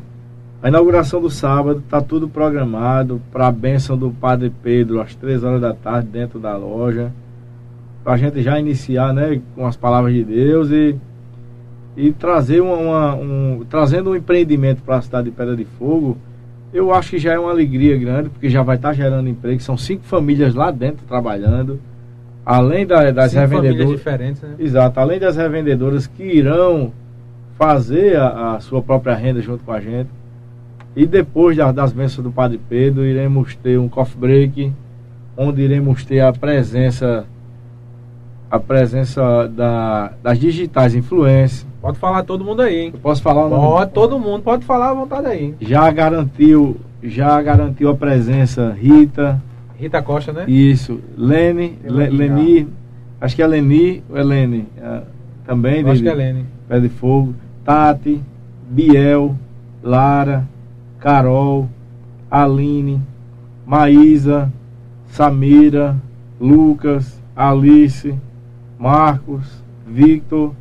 A 0.63 0.69
inauguração 0.69 1.21
do 1.21 1.29
sábado 1.31 1.83
tá 1.91 2.01
tudo 2.01 2.29
programado 2.29 3.21
para 3.33 3.49
a 3.49 3.53
bênção 3.53 3.97
do 3.99 4.11
Padre 4.11 4.53
Pedro 4.63 5.01
às 5.01 5.15
três 5.15 5.43
horas 5.43 5.61
da 5.61 5.75
tarde 5.75 6.09
dentro 6.09 6.39
da 6.39 6.57
loja. 6.57 7.11
Pra 8.05 8.17
gente 8.17 8.43
já 8.43 8.59
iniciar, 8.59 9.13
né, 9.13 9.41
com 9.55 9.67
as 9.67 9.77
palavras 9.77 10.13
de 10.15 10.23
Deus 10.25 10.71
e, 10.71 10.97
e 11.97 12.13
trazer 12.13 12.61
uma, 12.61 12.77
uma- 12.77 13.15
um, 13.15 13.65
trazendo 13.69 14.11
um 14.11 14.17
empreendimento 14.17 14.83
para 14.83 14.97
a 14.97 15.03
cidade 15.03 15.31
de 15.31 15.37
Pedra 15.37 15.57
de 15.57 15.65
Fogo. 15.65 16.17
Eu 16.73 16.93
acho 16.95 17.11
que 17.11 17.19
já 17.19 17.33
é 17.35 17.39
uma 17.39 17.51
alegria 17.51 17.97
grande, 17.99 18.29
porque 18.31 18.49
já 18.49 18.63
vai 18.63 18.77
estar 18.77 18.93
gerando 18.93 19.29
emprego. 19.29 19.61
São 19.61 19.77
cinco 19.77 20.05
famílias 20.05 20.55
lá 20.55 20.71
dentro 20.71 21.05
trabalhando. 21.07 21.79
Além 22.47 22.87
da- 22.87 23.11
das 23.11 23.31
Cinco 23.33 23.43
famílias 23.43 23.63
revendedoras. 23.75 23.99
diferentes, 23.99 24.43
né? 24.43 24.55
Exato, 24.59 24.99
além 25.01 25.19
das 25.21 25.37
revendedoras 25.37 26.07
que 26.07 26.23
irão 26.25 26.93
fazer 27.59 28.17
a, 28.17 28.55
a 28.55 28.61
sua 28.61 28.81
própria 28.83 29.15
renda 29.15 29.41
junto 29.41 29.63
com 29.65 29.73
a 29.73 29.81
gente. 29.81 30.09
E 30.95 31.07
depois 31.07 31.57
da- 31.57 31.73
das 31.73 31.93
bênçãos 31.93 32.25
do 32.25 32.31
Padre 32.31 32.61
Pedro, 32.69 33.05
iremos 33.05 33.55
ter 33.57 33.79
um 33.79 33.89
coffee 33.89 34.19
break, 34.21 34.73
onde 35.37 35.63
iremos 35.63 36.05
ter 36.05 36.21
a 36.21 36.33
presença 36.33 37.25
a 38.51 38.59
presença 38.61 39.49
da, 39.49 40.13
das 40.23 40.39
digitais 40.39 40.95
influências. 40.95 41.67
Pode 41.81 41.99
falar 41.99 42.23
todo 42.23 42.45
mundo 42.45 42.61
aí, 42.61 42.81
hein? 42.81 42.91
Eu 42.93 43.01
posso 43.01 43.23
falar 43.23 43.47
o 43.47 43.49
nome? 43.49 43.63
Pode, 43.63 43.93
todo 43.93 44.19
mundo 44.19 44.43
pode 44.43 44.63
falar 44.67 44.91
à 44.91 44.95
vontade 44.95 45.27
aí. 45.27 45.55
Já 45.59 45.91
garantiu, 45.91 46.77
já 47.03 47.41
garantiu 47.41 47.89
a 47.89 47.95
presença 47.97 48.77
Rita, 48.79 49.41
Rita 49.79 50.03
Costa, 50.03 50.35
né? 50.35 50.45
isso, 50.47 51.01
Lene, 51.17 51.79
Le, 51.83 52.11
Leni, 52.11 52.69
acho 53.19 53.35
que 53.35 53.43
é 53.43 53.47
Leni 53.47 54.03
ou 54.11 54.19
é 54.19 54.23
Lene, 54.23 54.67
é, 54.77 55.01
também. 55.47 55.81
Eu 55.81 55.91
acho 55.91 56.03
que 56.03 56.09
é 56.11 56.15
Lene. 56.15 56.45
Pé 56.69 56.79
de 56.79 56.91
Fogo, 56.91 57.35
Tati, 57.65 58.21
Biel, 58.69 59.35
Lara, 59.83 60.47
Carol, 61.03 61.69
Aline, 62.31 63.03
Maísa, 63.67 64.53
Samira, 65.09 65.97
Lucas, 66.41 67.21
Alice, 67.35 68.15
Marcos, 68.79 69.63
Victor, 69.85 70.55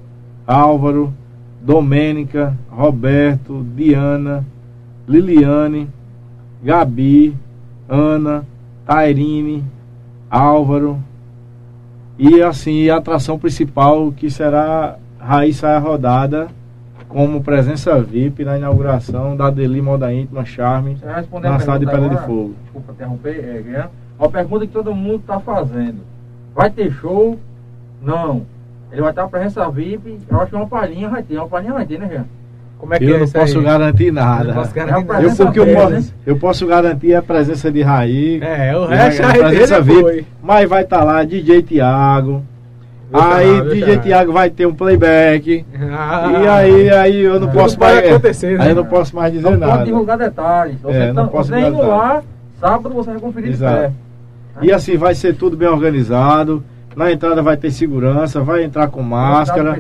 Álvaro, 0.47 1.13
Domênica, 1.61 2.57
Roberto, 2.71 3.63
Diana, 3.75 4.43
Liliane, 5.07 5.87
Gabi, 6.63 7.35
Ana, 7.87 8.43
Tairine, 8.83 9.63
Álvaro, 10.27 10.97
e 12.17 12.41
assim, 12.41 12.89
a 12.89 12.97
atração 12.97 13.37
principal 13.37 14.11
que 14.11 14.29
será 14.29 14.97
Raíssa 15.19 15.77
Rodada 15.77 16.47
como 17.11 17.43
presença 17.43 17.99
VIP 18.01 18.45
na 18.45 18.57
inauguração 18.57 19.35
da 19.35 19.49
Deli 19.49 19.81
Moda 19.81 20.11
Íntima 20.13 20.45
Charme 20.45 20.97
na 21.03 21.55
a 21.55 21.59
cidade 21.59 21.85
de 21.85 21.91
Pedra 21.91 22.09
de? 22.09 22.17
Fogo. 22.25 22.55
Desculpa 22.63 22.93
interromper, 22.93 23.35
é, 23.37 23.61
Guilherme. 23.61 23.89
Uma 24.17 24.29
pergunta 24.29 24.65
que 24.65 24.71
todo 24.71 24.95
mundo 24.95 25.17
está 25.17 25.39
fazendo. 25.39 25.99
Vai 26.55 26.69
ter 26.69 26.91
show? 26.91 27.37
Não. 28.01 28.43
Ele 28.91 29.01
vai 29.01 29.09
estar 29.09 29.27
presença 29.27 29.69
VIP. 29.69 30.19
Eu 30.29 30.41
acho 30.41 30.49
que 30.51 30.55
uma 30.55 30.67
palhinha 30.67 31.09
vai 31.09 31.23
ter. 31.23 31.37
Uma 31.37 31.47
palhinha 31.47 31.73
vai 31.73 31.85
ter, 31.85 31.99
né, 31.99 32.09
Jean? 32.09 32.25
Como 32.77 32.93
é 32.93 32.97
que 32.97 33.05
Eu 33.05 33.15
é 33.15 33.19
não 33.19 33.29
posso 33.29 33.57
aí? 33.59 33.63
garantir 33.63 34.11
nada. 34.11 34.53
Posso 34.53 34.73
garantir 34.73 35.01
Eu 35.01 35.13
nada. 35.13 35.23
Eu, 35.23 35.35
porque 35.35 35.59
eu, 35.59 35.65
VIP, 35.65 35.77
posso, 35.77 35.91
né? 35.91 36.03
eu 36.25 36.37
posso 36.37 36.67
garantir 36.67 37.13
a 37.13 37.21
presença 37.21 37.71
de 37.71 37.81
Raí. 37.81 38.39
É, 38.41 38.75
o 38.75 38.85
resto 38.85 39.23
a 39.23 39.31
aí 39.31 39.39
presença 39.39 39.81
dele 39.81 40.01
foi. 40.01 40.25
Mas 40.41 40.69
vai 40.69 40.83
estar 40.83 41.03
lá 41.03 41.23
DJ 41.23 41.61
Tiago. 41.61 42.43
Aí 43.13 43.61
deixa 43.61 43.73
DJ 43.75 43.95
lá. 43.95 44.01
Tiago 44.01 44.31
vai 44.31 44.49
ter 44.49 44.65
um 44.65 44.73
playback. 44.73 45.65
Ah, 45.91 46.31
e 46.41 46.47
aí, 46.47 46.89
aí 46.89 47.19
eu 47.21 47.39
não 47.39 47.47
Tudo 47.47 47.53
posso 47.59 47.79
mais. 47.79 48.09
acontecer, 48.09 48.57
né? 48.57 48.63
Aí 48.63 48.69
eu 48.71 48.75
não 48.75 48.85
posso 48.85 49.15
mais 49.15 49.33
dizer 49.33 49.49
Não 49.49 49.57
nada. 49.57 49.71
pode 49.73 49.85
divulgar 49.85 50.17
detalhes. 50.17 50.81
Você, 50.81 50.97
É, 50.97 51.11
não 51.13 51.25
tá- 51.25 51.31
posso 51.31 51.51
divulgar 51.53 51.87
lá, 51.87 52.23
sábado 52.59 52.93
você 52.95 53.11
vai 53.11 53.19
conferir 53.19 53.49
Exato. 53.49 53.75
de 53.75 53.81
pé. 53.87 53.91
E 54.61 54.71
assim 54.71 54.97
vai 54.97 55.13
ser 55.15 55.35
tudo 55.35 55.57
bem 55.57 55.67
organizado. 55.67 56.63
Na 56.95 57.09
entrada 57.11 57.41
vai 57.41 57.55
ter 57.55 57.71
segurança, 57.71 58.41
vai 58.41 58.63
entrar 58.63 58.87
com 58.89 59.01
máscara. 59.01 59.77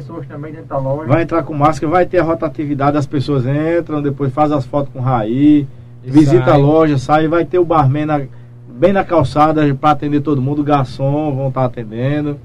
Vai 1.07 1.21
entrar 1.23 1.43
com 1.43 1.53
máscara, 1.53 1.91
vai 1.91 2.05
ter 2.05 2.19
a 2.19 2.23
rotatividade, 2.23 2.97
as 2.97 3.05
pessoas 3.05 3.45
entram, 3.45 4.01
depois 4.01 4.31
faz 4.33 4.51
as 4.51 4.65
fotos 4.65 4.91
com 4.93 4.99
o 4.99 5.01
Raí, 5.01 5.67
E 6.03 6.09
visita 6.11 6.45
sai. 6.45 6.53
a 6.53 6.57
loja, 6.57 6.97
sai, 6.97 7.27
vai 7.27 7.43
ter 7.43 7.59
o 7.59 7.65
barman 7.65 8.05
na- 8.05 8.21
bem 8.69 8.93
na 8.93 9.03
calçada 9.03 9.61
para 9.75 9.91
atender 9.91 10.21
todo 10.21 10.41
mundo, 10.41 10.59
o 10.61 10.63
garçom 10.63 11.35
vão 11.35 11.49
estar 11.49 11.65
atendendo. 11.65 12.39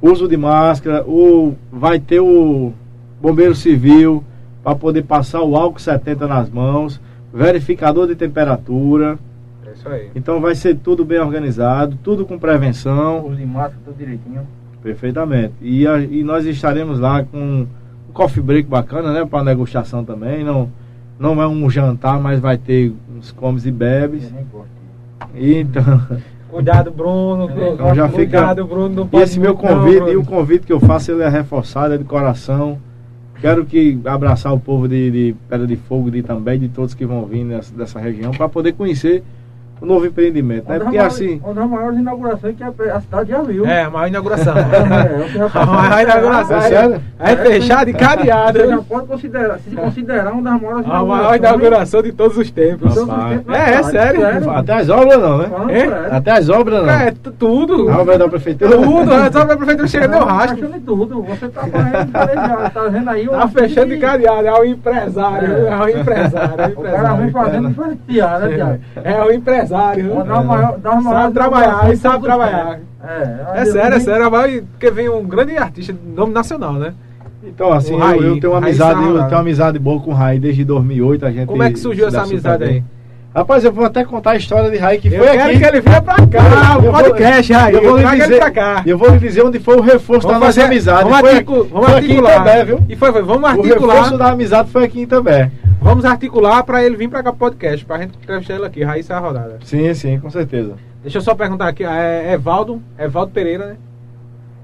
Uso 0.00 0.28
de 0.28 0.36
máscara, 0.36 1.04
o, 1.06 1.54
vai 1.72 1.98
ter 1.98 2.20
o 2.20 2.72
bombeiro 3.20 3.54
civil 3.54 4.22
para 4.62 4.74
poder 4.76 5.02
passar 5.02 5.42
o 5.42 5.56
álcool 5.56 5.78
70 5.80 6.26
nas 6.26 6.50
mãos, 6.50 7.00
verificador 7.32 8.06
de 8.06 8.14
temperatura. 8.14 9.18
É 9.66 9.72
isso 9.72 9.88
aí. 9.88 10.10
Então 10.14 10.40
vai 10.40 10.54
ser 10.54 10.76
tudo 10.76 11.04
bem 11.04 11.18
organizado, 11.18 11.98
tudo 12.02 12.24
com 12.26 12.38
prevenção. 12.38 13.26
Uso 13.26 13.36
de 13.36 13.46
máscara, 13.46 13.78
tudo 13.84 13.96
direitinho. 13.96 14.42
Perfeitamente. 14.82 15.54
E, 15.60 15.86
a- 15.86 15.98
e 16.00 16.22
nós 16.22 16.44
estaremos 16.46 16.98
lá 17.00 17.24
com 17.24 17.38
um 17.38 17.66
coffee 18.12 18.42
break 18.42 18.68
bacana, 18.68 19.12
né? 19.12 19.24
Para 19.24 19.42
negociação 19.44 20.04
também. 20.04 20.44
Não, 20.44 20.68
não 21.18 21.40
é 21.42 21.48
um 21.48 21.68
jantar, 21.70 22.20
mas 22.20 22.38
vai 22.38 22.56
ter 22.58 22.92
uns 23.16 23.32
comes 23.32 23.66
e 23.66 23.70
bebes. 23.70 24.24
Eu 24.24 24.30
nem 24.30 24.46
gosto. 24.52 24.76
Então, 25.34 26.02
Cuidado, 26.50 26.90
Bruno. 26.90 27.48
Então 27.74 27.94
já 27.94 28.08
fica- 28.08 28.38
Cuidado, 28.38 28.64
Bruno. 28.66 29.08
Não 29.12 29.20
e 29.20 29.22
esse 29.22 29.38
meu 29.38 29.50
não, 29.52 29.56
convite, 29.60 29.96
Bruno. 29.96 30.12
e 30.12 30.16
o 30.16 30.24
convite 30.24 30.66
que 30.66 30.72
eu 30.72 30.80
faço, 30.80 31.10
ele 31.12 31.22
é 31.22 31.28
reforçado, 31.28 31.94
é 31.94 31.98
de 31.98 32.04
coração. 32.04 32.78
Quero 33.40 33.66
que 33.66 33.98
abraçar 34.06 34.52
o 34.54 34.58
povo 34.58 34.88
de, 34.88 35.10
de 35.10 35.36
Pedra 35.48 35.66
de 35.66 35.76
Fogo, 35.76 36.10
de 36.10 36.22
também, 36.22 36.58
de 36.58 36.68
todos 36.68 36.94
que 36.94 37.04
vão 37.04 37.26
vir 37.26 37.44
nessa, 37.44 37.74
dessa 37.74 37.98
região, 38.00 38.30
para 38.30 38.48
poder 38.48 38.72
conhecer 38.72 39.22
um 39.80 39.86
novo 39.86 40.06
empreendimento, 40.06 40.68
né? 40.68 40.78
Porque 40.78 40.96
maiores- 40.96 41.14
assim, 41.14 41.40
Uma 41.44 41.54
das 41.54 41.68
maiores 41.68 41.98
inaugurações 41.98 42.56
que 42.56 42.62
a, 42.64 42.68
a 42.96 43.00
cidade 43.00 43.30
já 43.30 43.42
viu. 43.42 43.66
É, 43.66 43.82
a 43.82 43.90
maior 43.90 44.08
inauguração. 44.08 44.54
É, 44.56 45.28
já 45.28 45.50
a 45.60 45.66
maior 45.66 46.00
inauguração. 46.02 46.56
É 46.56 46.60
sério? 46.62 47.00
É 47.18 47.36
fechado 47.36 47.90
e 47.90 47.92
cadeado. 47.94 48.58
Você 48.58 48.68
já 48.68 48.78
pode 48.78 49.06
considerar, 49.06 49.58
se 49.58 49.76
considerar 49.76 50.32
uma 50.32 50.42
das 50.50 50.62
maiores 50.62 50.86
A 50.90 51.04
maior 51.04 51.36
inauguração 51.36 52.02
de 52.02 52.12
todos 52.12 52.36
os 52.38 52.50
tempos. 52.50 52.94
todos 52.94 53.08
os 53.12 53.54
É, 53.54 53.74
é 53.74 53.82
cidade. 53.82 53.90
sério. 54.18 54.50
até 54.50 54.72
as 54.74 54.88
obras 54.88 55.18
não, 55.20 55.38
né? 55.38 55.50
É? 55.70 55.78
sério. 55.80 56.14
Até 56.14 56.30
as 56.32 56.48
obras 56.48 56.82
não. 56.86 56.90
É, 56.92 57.10
tu- 57.22 57.32
tudo. 57.32 57.90
A 57.90 57.98
obra 58.00 58.18
da 58.18 58.28
prefeitura. 58.28 58.70
Tudo. 58.76 59.10
Só 59.32 59.40
a 59.40 59.56
prefeitura 59.56 59.88
chega 59.88 60.08
Não, 60.08 60.26
tá 60.26 60.32
rastro. 60.32 60.58
achando 60.58 60.76
em 60.76 60.80
tudo. 60.80 61.22
Você 61.22 61.48
tá 61.48 61.60
fazendo 61.66 62.12
planejado, 62.12 62.70
tá 62.72 62.82
vendo 62.88 63.10
aí? 63.10 63.28
Tá 63.28 63.48
fechando 63.48 63.88
de 63.88 63.98
cadeado. 63.98 64.46
É 64.46 64.52
o 64.52 64.64
empresário. 64.64 65.52
É. 65.66 65.68
É 65.68 65.76
o 65.76 65.88
empresário. 66.00 66.54
É 66.60 66.66
o 66.68 66.80
O 66.80 66.82
cara 66.82 67.12
vem 67.14 67.30
fazendo 67.30 67.68
né, 67.68 67.96
Tiago? 68.08 68.46
É 69.04 69.22
o 69.22 69.32
empresário. 69.32 69.65
Uma 69.70 70.24
das 70.24 70.44
maiores- 70.44 70.82
das 70.82 71.02
Sabe 71.04 71.32
trabalhar, 71.34 71.92
e 71.92 71.96
sabe 71.96 72.22
trabalhar. 72.24 72.64
tempos. 72.64 72.80
É, 73.08 73.60
É 73.60 73.64
sério, 73.66 73.96
é 73.96 74.00
sério. 74.00 74.30
Vai, 74.30 74.60
porque 74.72 74.90
vem 74.90 75.08
um 75.08 75.22
grande 75.24 75.56
artista 75.56 75.92
de 75.92 75.98
nome 76.14 76.32
nacional, 76.32 76.74
né? 76.74 76.92
Então, 77.44 77.72
assim, 77.72 77.94
O 77.94 77.98
eu, 77.98 78.00
Raí, 78.06 78.18
eu 78.26 78.40
tenho 78.40 78.52
uma 78.52 78.60
Raí 78.60 78.70
amizade, 78.70 79.00
eu 79.04 79.14
tenho 79.14 79.28
uma 79.30 79.38
amizade 79.40 79.78
boa 79.78 80.00
com 80.00 80.10
o 80.10 80.14
Raí 80.14 80.38
desde 80.38 80.64
2008, 80.64 81.24
a 81.26 81.30
gente 81.30 81.46
Como 81.46 81.62
é 81.62 81.70
que 81.70 81.78
surgiu 81.78 82.08
essa 82.08 82.22
amizade 82.22 82.64
aí? 82.64 82.82
Rapaz, 83.32 83.62
eu 83.64 83.70
vou 83.70 83.84
até 83.84 84.02
contar 84.02 84.30
a 84.30 84.36
história 84.36 84.70
de 84.70 84.78
Raí 84.78 84.98
que 84.98 85.08
Eu 85.08 85.18
foi 85.22 85.28
quero 85.36 85.50
aqui. 85.50 85.58
que 85.58 85.64
ele 85.66 85.80
venha 85.82 86.00
pra 86.00 86.14
cá, 86.14 86.78
Eu 86.82 86.90
o 86.90 86.92
podcast, 86.94 87.52
Raí. 87.52 87.74
Eu 87.74 87.82
vou 87.82 87.98
lhe 87.98 88.10
dizer, 88.20 88.38
pra 88.38 88.50
cá. 88.50 88.82
eu 88.86 88.96
vou 88.98 89.10
lhe 89.10 89.18
dizer 89.18 89.42
onde 89.44 89.58
foi 89.60 89.76
o 89.76 89.82
reforço 89.82 90.26
da 90.26 90.38
nossa 90.38 90.64
amizade. 90.64 91.02
Vamos, 91.04 91.20
foi, 91.20 91.30
articu- 91.32 91.68
vamos 91.70 91.86
foi 91.90 91.98
aqui 91.98 92.06
em 92.06 92.16
articular. 92.16 92.32
Itambé, 92.32 92.64
viu? 92.64 92.80
E 92.88 92.96
foi, 92.96 93.12
foi. 93.12 93.22
Vamos 93.22 93.42
O 93.42 93.46
articular. 93.46 93.94
reforço 93.94 94.18
da 94.18 94.30
amizade 94.30 94.70
foi 94.70 94.84
aqui 94.84 95.00
em 95.00 95.02
Itambé. 95.02 95.50
Vamos 95.86 96.04
articular 96.04 96.64
pra 96.64 96.84
ele 96.84 96.96
vir 96.96 97.08
pra 97.08 97.22
cá 97.22 97.30
pro 97.30 97.38
podcast, 97.38 97.86
pra 97.86 97.98
gente 97.98 98.18
entrevistar 98.18 98.56
ele 98.56 98.66
aqui, 98.66 98.82
Raíssa 98.82 99.12
é 99.12 99.16
a 99.16 99.20
rodada. 99.20 99.58
Sim, 99.62 99.94
sim, 99.94 100.18
com 100.18 100.28
certeza. 100.28 100.74
Deixa 101.00 101.18
eu 101.18 101.22
só 101.22 101.32
perguntar 101.32 101.68
aqui, 101.68 101.84
é 101.84 102.32
Evaldo, 102.32 102.82
Evaldo 102.98 103.30
Pereira, 103.30 103.66
né? 103.66 103.76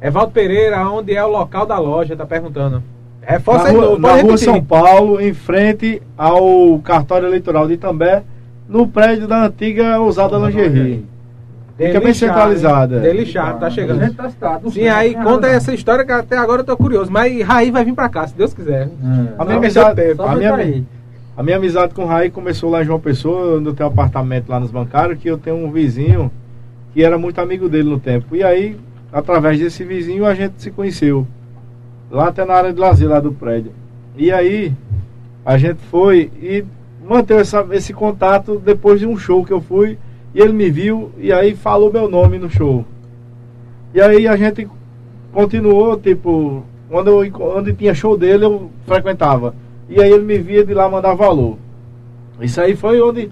Evaldo 0.03 0.33
Pereira, 0.33 0.85
onde 0.91 1.15
é 1.15 1.25
o 1.25 1.29
local 1.29 1.65
da 1.65 1.79
loja, 1.79 2.17
tá 2.17 2.27
perguntando. 2.27 2.83
Reforça 3.21 3.67
na 3.67 3.71
aí, 3.71 3.77
rua, 3.77 3.99
na 4.01 4.21
rua. 4.21 4.37
São 4.37 4.61
Paulo, 4.65 5.21
em 5.21 5.33
frente 5.33 6.03
ao 6.19 6.81
cartório 6.81 7.29
eleitoral 7.29 7.69
de 7.69 7.75
Itambé, 7.75 8.25
no 8.69 8.89
prédio 8.89 9.29
da 9.29 9.47
antiga 9.47 10.01
Ousada 10.01 10.37
Lingerie. 10.39 11.07
Fica 11.77 12.01
bem 12.01 12.15
centralizada. 12.15 12.99
Delixar, 12.99 13.61
tá 13.61 13.71
chegando. 13.71 14.05
Cidade, 14.29 14.65
no 14.65 14.73
Sim, 14.73 14.81
centro, 14.81 14.97
aí 14.97 15.15
conta 15.15 15.47
essa 15.47 15.73
história 15.73 16.05
que 16.05 16.11
até 16.11 16.37
agora 16.37 16.63
eu 16.63 16.67
tô 16.67 16.77
curioso. 16.77 17.13
Mas 17.13 17.41
Raí 17.43 17.71
vai 17.71 17.85
vir 17.85 17.95
pra 17.95 18.09
cá, 18.09 18.27
se 18.27 18.35
Deus 18.35 18.53
quiser. 18.53 18.89
É. 18.89 18.89
A 19.39 19.45
minha 19.45 19.71
Só 19.71 19.87
a 20.27 20.35
minha. 20.35 20.85
A 21.37 21.43
minha 21.43 21.57
amizade 21.57 21.95
com 21.95 22.05
o 22.05 22.07
Raí 22.07 22.31
começou 22.31 22.71
lá 22.71 22.83
em 22.83 22.85
João 22.85 23.01
Pessoa, 23.01 23.59
onde 23.59 23.69
eu 23.69 23.75
tenho 23.75 23.89
um 23.89 23.93
apartamento 23.93 24.49
lá 24.49 24.61
nos 24.61 24.71
bancários, 24.71 25.19
que 25.19 25.29
eu 25.29 25.39
tenho 25.39 25.57
um 25.57 25.71
vizinho 25.71 26.31
que 26.93 27.03
era 27.03 27.17
muito 27.17 27.39
amigo 27.41 27.69
dele 27.69 27.89
no 27.89 27.99
tempo. 27.99 28.37
E 28.37 28.43
aí, 28.43 28.77
através 29.11 29.59
desse 29.59 29.83
vizinho, 29.83 30.27
a 30.27 30.35
gente 30.35 30.55
se 30.59 30.71
conheceu. 30.71 31.27
Lá 32.11 32.29
até 32.29 32.45
na 32.45 32.55
área 32.55 32.73
de 32.73 32.79
lazer 32.79 33.09
lá 33.09 33.19
do 33.19 33.33
prédio. 33.33 33.73
E 34.15 34.31
aí, 34.31 34.75
a 35.45 35.57
gente 35.57 35.81
foi 35.91 36.31
e 36.41 36.65
manteve 37.09 37.41
essa- 37.41 37.67
esse 37.73 37.95
contato 37.95 38.61
depois 38.63 39.01
de 39.01 39.07
um 39.07 39.17
show 39.17 39.43
que 39.43 39.53
eu 39.53 39.61
fui. 39.61 39.99
E 40.35 40.41
ele 40.41 40.53
me 40.53 40.71
viu 40.71 41.11
e 41.19 41.33
aí 41.33 41.55
falou 41.55 41.93
meu 41.93 42.09
nome 42.09 42.39
no 42.39 42.51
show. 42.51 42.85
E 43.95 44.01
aí 44.01 44.29
a 44.29 44.37
gente 44.37 44.69
continuou, 45.33 45.97
tipo, 45.99 46.63
quando 46.89 47.09
eu, 47.09 47.57
onde 47.57 47.73
tinha 47.73 47.95
show 47.95 48.17
dele, 48.17 48.45
eu 48.45 48.71
frequentava. 48.87 49.55
E 49.89 50.01
aí 50.01 50.11
ele 50.11 50.25
me 50.25 50.39
via 50.39 50.65
de 50.65 50.73
lá 50.75 50.89
mandar 50.89 51.15
valor. 51.15 51.57
Isso 52.41 52.61
aí 52.61 52.75
foi 52.77 53.01
onde. 53.01 53.31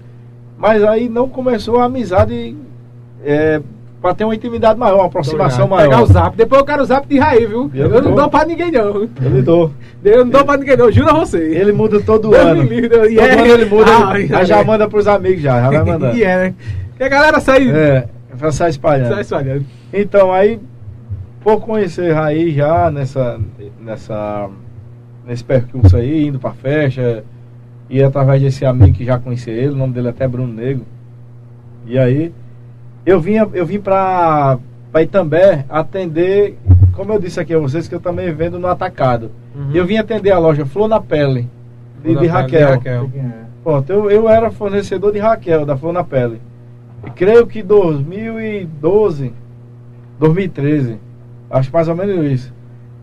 Mas 0.57 0.83
aí 0.83 1.09
não 1.09 1.27
começou 1.27 1.79
a 1.79 1.85
amizade 1.85 2.55
é, 3.25 3.59
para 3.99 4.13
ter 4.13 4.23
uma 4.25 4.35
intimidade 4.35 4.79
maior, 4.79 4.97
uma 4.97 5.05
aproximação 5.07 5.67
Pegar 5.67 5.87
maior. 5.89 6.03
o 6.03 6.05
zap. 6.05 6.37
Depois 6.37 6.59
eu 6.61 6.65
quero 6.65 6.81
o 6.83 6.85
zap 6.85 7.07
de 7.07 7.17
Raí, 7.17 7.45
viu? 7.47 7.69
Eu 7.73 7.89
Eu, 7.89 8.01
não 8.01 8.15
dou. 8.15 8.29
pra 8.29 8.45
ninguém, 8.45 8.71
não. 8.71 8.81
Eu 8.81 9.09
lhe 9.31 9.41
dou. 9.41 9.71
Eu 10.03 10.23
não 10.25 10.31
dou 10.31 10.45
pra 10.45 10.57
ninguém, 10.57 10.77
não. 10.77 10.91
Juro 10.91 11.09
a 11.09 11.13
você. 11.13 11.37
Ele 11.39 11.71
muda 11.71 11.99
todo 12.01 12.29
Deus 12.29 12.43
ano. 12.45 12.61
livre, 12.63 12.87
Deus- 12.89 13.01
Todo 13.07 13.11
e 13.11 13.19
é- 13.19 13.33
ano 13.33 13.45
ele 13.47 13.65
muda, 13.65 13.91
Ah, 13.91 14.19
ele- 14.19 14.31
e 14.31 14.35
aí 14.35 14.45
já 14.45 14.59
é. 14.59 14.63
manda 14.63 14.87
pros 14.87 15.07
amigos 15.07 15.41
já, 15.41 15.59
já 15.61 15.69
vai 15.69 15.83
mandando. 15.83 16.15
e 16.17 16.23
é, 16.23 16.37
né? 16.37 16.53
Que 16.97 17.03
a 17.03 17.09
galera 17.09 17.39
sai. 17.39 17.67
É, 17.69 18.07
sair 18.51 18.69
espalhando. 18.69 19.09
sai 19.13 19.21
espalhando. 19.21 19.65
Então, 19.91 20.31
aí, 20.31 20.59
por 21.43 21.59
conhecer 21.61 22.11
Raí 22.13 22.51
já 22.53 22.89
nessa, 22.91 23.39
nessa, 23.79 24.47
nesse 25.25 25.43
percurso 25.43 25.95
aí, 25.95 26.27
indo 26.27 26.39
pra 26.39 26.51
festa, 26.51 27.23
e 27.89 28.01
através 28.01 28.41
desse 28.41 28.65
amigo 28.65 28.93
que 28.93 29.05
já 29.05 29.19
conhecia 29.19 29.53
ele, 29.53 29.73
o 29.73 29.75
nome 29.75 29.93
dele 29.93 30.07
é 30.07 30.11
até 30.11 30.27
Bruno 30.27 30.53
Negro. 30.53 30.85
E 31.85 31.97
aí, 31.97 32.33
eu 33.05 33.19
vim, 33.19 33.33
eu 33.35 33.65
vim 33.65 33.79
pra, 33.79 34.57
pra 34.91 35.01
Itambé 35.01 35.65
atender, 35.69 36.57
como 36.93 37.11
eu 37.11 37.19
disse 37.19 37.39
aqui 37.39 37.53
a 37.53 37.59
vocês, 37.59 37.87
que 37.87 37.95
eu 37.95 37.99
também 37.99 38.33
vendo 38.33 38.59
no 38.59 38.67
atacado. 38.67 39.31
Uhum. 39.55 39.71
E 39.73 39.77
eu 39.77 39.85
vim 39.85 39.97
atender 39.97 40.31
a 40.31 40.39
loja 40.39 40.65
Flor 40.65 40.87
na 40.87 41.01
Pele, 41.01 41.49
de, 42.03 42.15
de 42.15 42.27
Raquel. 42.27 42.79
Quem 42.79 43.21
é? 43.21 43.41
Pronto, 43.63 43.91
eu, 43.91 44.09
eu 44.09 44.29
era 44.29 44.51
fornecedor 44.51 45.11
de 45.11 45.19
Raquel, 45.19 45.65
da 45.65 45.77
Flor 45.77 45.93
na 45.93 46.03
Pele. 46.03 46.41
E 47.05 47.09
creio 47.09 47.45
que 47.47 47.61
2012, 47.61 49.33
2013, 50.19 50.97
acho 51.49 51.71
mais 51.73 51.87
ou 51.87 51.95
menos 51.95 52.31
isso. 52.31 52.53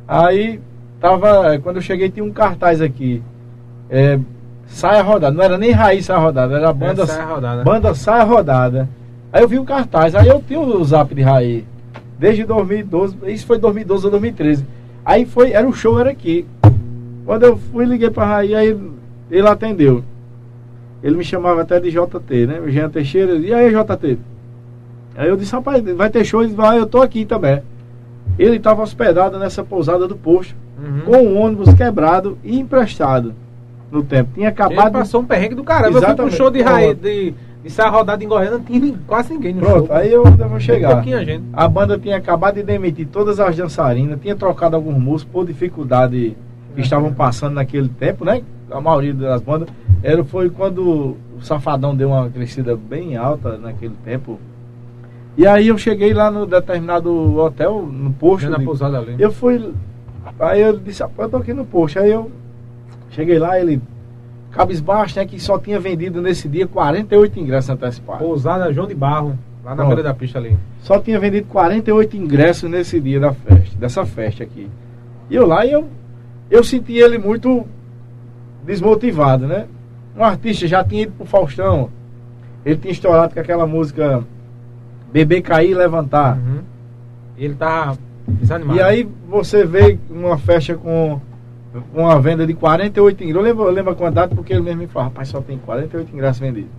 Aí, 0.06 0.60
tava, 1.00 1.58
quando 1.58 1.76
eu 1.76 1.82
cheguei 1.82 2.10
tinha 2.10 2.24
um 2.24 2.32
cartaz 2.32 2.80
aqui, 2.80 3.22
é, 3.90 4.18
Saia 4.66 5.02
Rodada, 5.02 5.36
não 5.36 5.42
era 5.42 5.56
nem 5.56 5.70
Raiz 5.70 6.06
Saia 6.06 6.18
Rodada, 6.18 6.56
era 6.56 6.72
banda, 6.72 7.02
Essa 7.02 7.20
é 7.20 7.22
a 7.22 7.26
rodada. 7.26 7.64
banda 7.64 7.94
Saia 7.94 8.24
Rodada. 8.24 8.88
Aí 9.32 9.42
eu 9.42 9.48
vi 9.48 9.58
o 9.58 9.64
cartaz, 9.64 10.14
aí 10.14 10.28
eu 10.28 10.42
tinha 10.46 10.60
o 10.60 10.84
zap 10.84 11.14
de 11.14 11.22
Raí, 11.22 11.64
desde 12.18 12.44
2012, 12.44 13.16
isso 13.26 13.46
foi 13.46 13.58
2012 13.58 14.04
ou 14.06 14.10
2013. 14.10 14.64
Aí 15.04 15.24
foi, 15.24 15.52
era 15.52 15.66
o 15.66 15.72
show, 15.72 15.98
era 15.98 16.10
aqui. 16.10 16.46
Quando 17.24 17.44
eu 17.44 17.56
fui, 17.56 17.84
liguei 17.84 18.10
pra 18.10 18.26
Raí, 18.26 18.54
aí 18.54 18.78
ele, 19.30 19.48
atendeu. 19.48 20.02
Ele 21.02 21.16
me 21.16 21.24
chamava 21.24 21.62
até 21.62 21.78
de 21.78 21.90
JT, 21.90 22.46
né? 22.46 22.60
Jean 22.68 22.90
Teixeira. 22.90 23.34
E 23.36 23.52
aí, 23.52 23.70
JT? 23.70 24.18
Aí 25.16 25.28
eu 25.28 25.36
disse, 25.36 25.52
rapaz, 25.52 25.82
vai 25.82 26.10
ter 26.10 26.24
show? 26.24 26.42
Ele 26.42 26.54
vai, 26.54 26.78
eu 26.78 26.86
tô 26.86 27.00
aqui 27.00 27.24
também. 27.24 27.62
Ele 28.38 28.56
estava 28.56 28.82
hospedado 28.82 29.38
nessa 29.38 29.62
pousada 29.62 30.06
do 30.08 30.16
posto, 30.16 30.54
Uhum. 30.80 31.00
com 31.06 31.16
um 31.18 31.40
ônibus 31.40 31.74
quebrado 31.74 32.38
e 32.44 32.58
emprestado 32.60 33.34
no 33.90 34.02
tempo. 34.02 34.30
Tinha 34.34 34.46
Ele 34.46 34.52
acabado. 34.52 34.92
passou 34.92 35.20
um 35.22 35.24
perrengue 35.24 35.56
do 35.56 35.64
caramba. 35.64 35.88
Eu 35.88 35.92
fui 35.92 36.00
pro 36.02 36.08
Exatamente. 36.10 36.36
show 36.36 36.50
de 36.50 36.62
Pronto. 36.62 36.94
de, 37.02 37.34
de 37.64 37.70
sair 37.70 37.90
rodada 37.90 38.22
em 38.22 38.28
Goiânia, 38.28 38.52
não 38.52 38.60
tinha 38.60 38.94
quase 39.06 39.32
ninguém 39.34 39.54
no 39.54 39.60
Pronto, 39.62 39.86
show. 39.88 39.96
aí 39.96 40.12
eu, 40.12 40.22
vou 40.24 40.60
chegar. 40.60 40.92
pouquinha 40.94 41.24
gente. 41.24 41.42
A 41.52 41.66
banda 41.66 41.98
tinha 41.98 42.16
acabado 42.16 42.54
de 42.54 42.62
demitir 42.62 43.08
todas 43.08 43.40
as 43.40 43.56
dançarinas, 43.56 44.20
tinha 44.20 44.36
trocado 44.36 44.76
alguns 44.76 44.96
músicos 45.02 45.32
por 45.32 45.46
dificuldade 45.46 46.36
que 46.76 46.80
estavam 46.80 47.12
passando 47.12 47.54
naquele 47.54 47.88
tempo, 47.88 48.24
né? 48.24 48.40
A 48.70 48.80
maioria 48.80 49.12
das 49.14 49.40
bandas. 49.42 49.68
Era, 50.00 50.22
foi 50.22 50.48
quando 50.48 51.16
o 51.36 51.42
Safadão 51.42 51.92
deu 51.96 52.10
uma 52.10 52.28
crescida 52.30 52.76
bem 52.76 53.16
alta 53.16 53.58
naquele 53.58 53.94
tempo. 54.04 54.38
E 55.38 55.46
aí 55.46 55.68
eu 55.68 55.78
cheguei 55.78 56.12
lá 56.12 56.32
no 56.32 56.44
determinado 56.44 57.38
hotel, 57.38 57.86
no 57.86 58.12
posto. 58.12 58.42
Já 58.42 58.50
na 58.50 58.58
pousada 58.58 58.98
ali. 58.98 59.14
eu 59.20 59.30
fui. 59.30 59.72
Aí 60.40 60.60
eu 60.60 60.76
disse, 60.76 61.00
"Ah, 61.00 61.08
eu 61.16 61.28
tô 61.28 61.36
aqui 61.36 61.54
no 61.54 61.64
posto. 61.64 62.00
Aí 62.00 62.10
eu 62.10 62.28
cheguei 63.10 63.38
lá, 63.38 63.58
ele. 63.58 63.80
Cabisbaixo, 64.50 65.16
né? 65.16 65.24
Que 65.24 65.38
só 65.38 65.56
tinha 65.56 65.78
vendido 65.78 66.20
nesse 66.20 66.48
dia 66.48 66.66
48 66.66 67.38
ingressos 67.38 67.70
antecipados. 67.70 68.26
Pousada 68.26 68.72
João 68.72 68.88
de 68.88 68.96
Barro, 68.96 69.38
lá 69.64 69.76
na 69.76 69.84
beira 69.84 70.02
da 70.02 70.12
pista 70.12 70.40
ali. 70.40 70.58
Só 70.80 70.98
tinha 70.98 71.20
vendido 71.20 71.46
48 71.46 72.16
ingressos 72.16 72.68
nesse 72.68 72.98
dia 72.98 73.20
da 73.20 73.32
festa, 73.32 73.78
dessa 73.78 74.04
festa 74.04 74.42
aqui. 74.42 74.68
E 75.30 75.36
eu 75.36 75.46
lá, 75.46 75.64
eu, 75.64 75.86
eu 76.50 76.64
senti 76.64 76.94
ele 76.94 77.16
muito 77.16 77.64
desmotivado, 78.64 79.46
né? 79.46 79.66
Um 80.16 80.24
artista 80.24 80.66
já 80.66 80.82
tinha 80.82 81.02
ido 81.02 81.12
pro 81.12 81.26
Faustão. 81.26 81.90
Ele 82.64 82.76
tinha 82.76 82.90
estourado 82.90 83.34
com 83.34 83.38
aquela 83.40 83.66
música 83.68 84.24
Beber 85.12 85.42
Cair 85.42 85.70
e 85.70 85.74
Levantar. 85.74 86.36
Uhum. 86.36 86.60
Ele 87.36 87.54
tá 87.54 87.96
desanimado. 88.26 88.78
E 88.78 88.82
aí 88.82 89.08
você 89.28 89.64
vê 89.64 89.98
uma 90.10 90.36
festa 90.36 90.74
com 90.74 91.20
com 91.92 92.02
uma 92.02 92.20
venda 92.20 92.46
de 92.46 92.54
48 92.54 93.22
ingressos. 93.22 93.36
Eu 93.36 93.42
lembro, 93.42 93.64
eu 93.64 93.70
lembro 93.70 93.92
a 93.92 93.94
quantidade 93.94 94.34
porque 94.34 94.52
ele 94.52 94.62
mesmo 94.62 94.80
me 94.80 94.86
falou, 94.86 95.08
rapaz, 95.08 95.28
só 95.28 95.40
tem 95.40 95.58
48 95.58 96.14
ingressos 96.14 96.40
vendidos. 96.40 96.70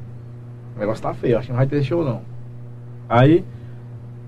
O 0.76 0.80
negócio 0.80 1.04
tá 1.04 1.14
feio, 1.14 1.38
acho 1.38 1.48
que 1.48 1.52
não 1.52 1.58
vai 1.58 1.68
ter 1.68 1.84
show 1.84 2.04
não. 2.04 2.22
Aí 3.08 3.44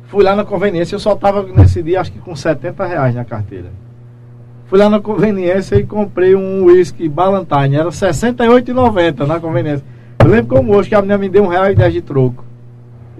fui 0.04 0.24
lá 0.24 0.36
na 0.36 0.44
conveniência, 0.44 0.96
eu 0.96 1.00
só 1.00 1.16
tava 1.16 1.44
nesse 1.44 1.82
dia 1.82 2.02
acho 2.02 2.12
que 2.12 2.20
com 2.20 2.36
70 2.36 2.86
reais 2.86 3.16
na 3.16 3.24
carteira. 3.24 3.70
Fui 4.66 4.80
lá 4.80 4.90
na 4.90 5.00
conveniência 5.00 5.76
e 5.76 5.86
comprei 5.86 6.36
um 6.36 6.66
whisky 6.66 7.10
Ballantine, 7.10 7.76
era 7.76 7.86
R$ 7.86 7.90
68,90 7.90 9.26
na 9.26 9.40
conveniência. 9.40 9.86
Eu 10.20 10.28
lembro 10.28 10.56
como 10.56 10.76
hoje 10.76 10.90
que 10.90 10.96
a 10.96 11.02
menina 11.02 11.18
me 11.18 11.30
deu 11.30 11.44
um 11.44 11.48
real 11.48 11.72
e 11.72 11.76
dez 11.76 11.94
de 11.94 12.02
troco. 12.02 12.44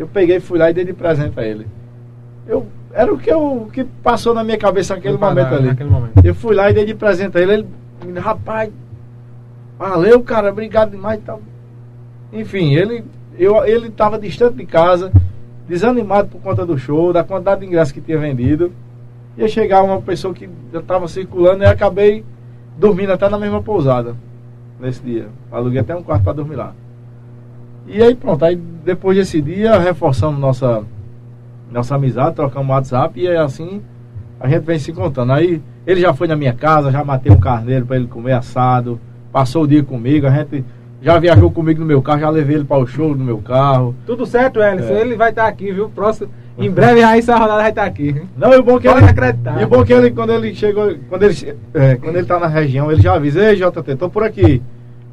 Eu 0.02 0.08
peguei, 0.08 0.40
fui 0.40 0.58
lá 0.58 0.72
e 0.72 0.74
dei 0.74 0.84
de 0.84 0.94
presente 0.94 1.40
a 1.40 1.44
ele. 1.46 1.68
Eu, 2.48 2.66
era 2.92 3.14
o 3.14 3.20
que, 3.20 3.32
eu, 3.32 3.70
que 3.72 3.84
passou 3.84 4.34
na 4.34 4.44
minha 4.44 4.58
cabeça 4.58 4.96
naquele 4.96 5.14
Não 5.14 5.22
momento 5.22 5.44
parar, 5.46 5.58
ali. 5.58 5.68
Naquele 5.68 5.90
momento. 5.92 6.26
Eu 6.26 6.34
fui 6.34 6.56
lá 6.56 6.72
e 6.72 6.74
dei 6.74 6.86
de 6.86 6.96
presente 6.96 7.38
a 7.38 7.42
ele. 7.42 7.68
Ele, 8.02 8.20
rapaz, 8.20 8.72
valeu, 9.78 10.24
cara, 10.24 10.50
obrigado 10.50 10.90
demais 10.90 11.20
e 11.20 11.22
tal. 11.22 11.40
Enfim, 12.34 12.74
ele 12.74 13.04
eu, 13.38 13.64
ele 13.64 13.90
estava 13.90 14.18
distante 14.18 14.56
de 14.56 14.66
casa, 14.66 15.12
desanimado 15.68 16.30
por 16.30 16.42
conta 16.42 16.66
do 16.66 16.80
show, 16.80 17.14
da 17.14 17.24
quantidade 17.24 17.62
de 17.62 17.68
ingressos 17.68 17.92
que 17.92 18.02
tinha 18.02 18.18
vendido. 18.18 18.72
Ia 19.38 19.48
chegar 19.48 19.84
uma 19.84 20.02
pessoa 20.02 20.34
que 20.34 20.50
já 20.74 20.80
estava 20.80 21.08
circulando 21.08 21.64
e 21.64 21.68
acabei 21.68 22.26
dormindo 22.76 23.12
até 23.12 23.30
na 23.30 23.38
mesma 23.38 23.62
pousada 23.62 24.16
nesse 24.80 25.04
dia. 25.04 25.28
Aluguei 25.52 25.80
até 25.80 25.96
um 25.96 26.02
quarto 26.02 26.24
para 26.24 26.34
dormir 26.34 26.56
lá. 26.56 26.74
E 27.92 28.02
aí 28.02 28.16
pronto, 28.16 28.46
aí 28.46 28.56
depois 28.56 29.18
desse 29.18 29.42
dia 29.42 29.78
reforçamos 29.78 30.40
nossa, 30.40 30.84
nossa 31.70 31.96
amizade, 31.96 32.36
trocamos 32.36 32.70
WhatsApp 32.70 33.20
e 33.20 33.28
assim 33.28 33.82
a 34.40 34.48
gente 34.48 34.64
vem 34.64 34.80
se 34.80 34.94
contando. 34.94 35.34
Aí 35.34 35.62
ele 35.86 36.00
já 36.00 36.14
foi 36.14 36.26
na 36.26 36.38
minha 36.38 36.54
casa, 36.54 36.90
já 36.90 37.04
matei 37.04 37.30
um 37.32 37.40
carneiro 37.40 37.86
para 37.86 37.98
ele 37.98 38.08
comer 38.08 38.32
assado, 38.32 38.98
passou 39.30 39.64
o 39.64 39.68
dia 39.68 39.84
comigo, 39.84 40.26
a 40.26 40.30
gente 40.32 40.64
já 41.02 41.20
viajou 41.20 41.52
comigo 41.52 41.82
no 41.82 41.86
meu 41.86 42.02
carro, 42.02 42.22
já 42.22 42.30
levei 42.30 42.56
ele 42.56 42.64
para 42.64 42.78
o 42.78 42.88
show 42.88 43.14
no 43.14 43.26
meu 43.26 43.40
carro. 43.40 43.94
Tudo 44.06 44.26
certo, 44.26 44.62
Ellison. 44.62 44.94
É. 44.94 45.02
Ele 45.02 45.18
vai 45.18 45.32
estar 45.32 45.44
tá 45.44 45.50
aqui, 45.50 45.74
viu? 45.74 45.90
Próximo, 45.90 46.30
em 46.58 46.72
breve 46.72 47.04
aí 47.04 47.20
essa 47.20 47.36
rodada 47.36 47.62
vai 47.62 47.72
estar 47.72 47.82
tá 47.82 47.88
aqui. 47.88 48.22
Não, 48.38 48.54
e 48.54 48.58
o 48.58 48.64
bom 48.64 48.80
que 48.80 48.88
Pode 48.88 49.02
ele 49.02 49.12
acreditar. 49.12 49.62
E 49.62 49.66
o 49.66 49.68
bom 49.68 49.84
que 49.84 49.92
ele 49.92 50.12
quando 50.12 50.32
ele 50.32 50.56
chegou, 50.56 50.96
quando 51.10 51.24
ele 51.24 51.58
é, 51.74 51.96
quando 51.96 52.16
ele 52.16 52.26
tá 52.26 52.40
na 52.40 52.48
região, 52.48 52.90
ele 52.90 53.02
já 53.02 53.16
avisa, 53.16 53.52
ei 53.52 53.58
JT, 53.58 53.96
tô 53.98 54.10
por 54.10 54.24
aqui. 54.24 54.62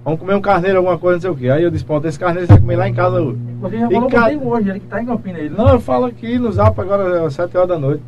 Vamos 0.09 0.21
comer 0.21 0.37
um 0.37 0.41
carneiro, 0.41 0.79
alguma 0.79 0.97
coisa, 0.97 1.17
não 1.17 1.21
sei 1.21 1.31
o 1.31 1.37
que. 1.37 1.51
Aí 1.51 1.63
eu 1.63 1.71
disse, 1.71 1.85
pronto, 1.85 2.09
esse 2.09 2.19
carneiro 2.19 2.47
você 2.47 2.55
vai 2.55 2.63
comer 2.63 2.77
lá 2.77 2.89
em 2.89 2.95
casa 2.95 3.21
hoje. 3.21 3.39
Você 3.61 3.79
já 3.79 3.91
falou 3.91 4.09
ca... 4.09 4.31
hoje, 4.31 4.71
ele 4.71 4.81
que 4.81 4.87
tá 4.87 5.03
em 5.03 5.05
Campina 5.05 5.39
aí. 5.39 5.51
Não, 5.51 5.69
eu 5.69 5.81
falo 5.81 6.07
aqui 6.07 6.39
no 6.39 6.51
zap 6.51 6.81
agora 6.81 7.27
às 7.27 7.35
7 7.35 7.55
horas 7.55 7.69
da 7.69 7.79
noite. 7.79 8.03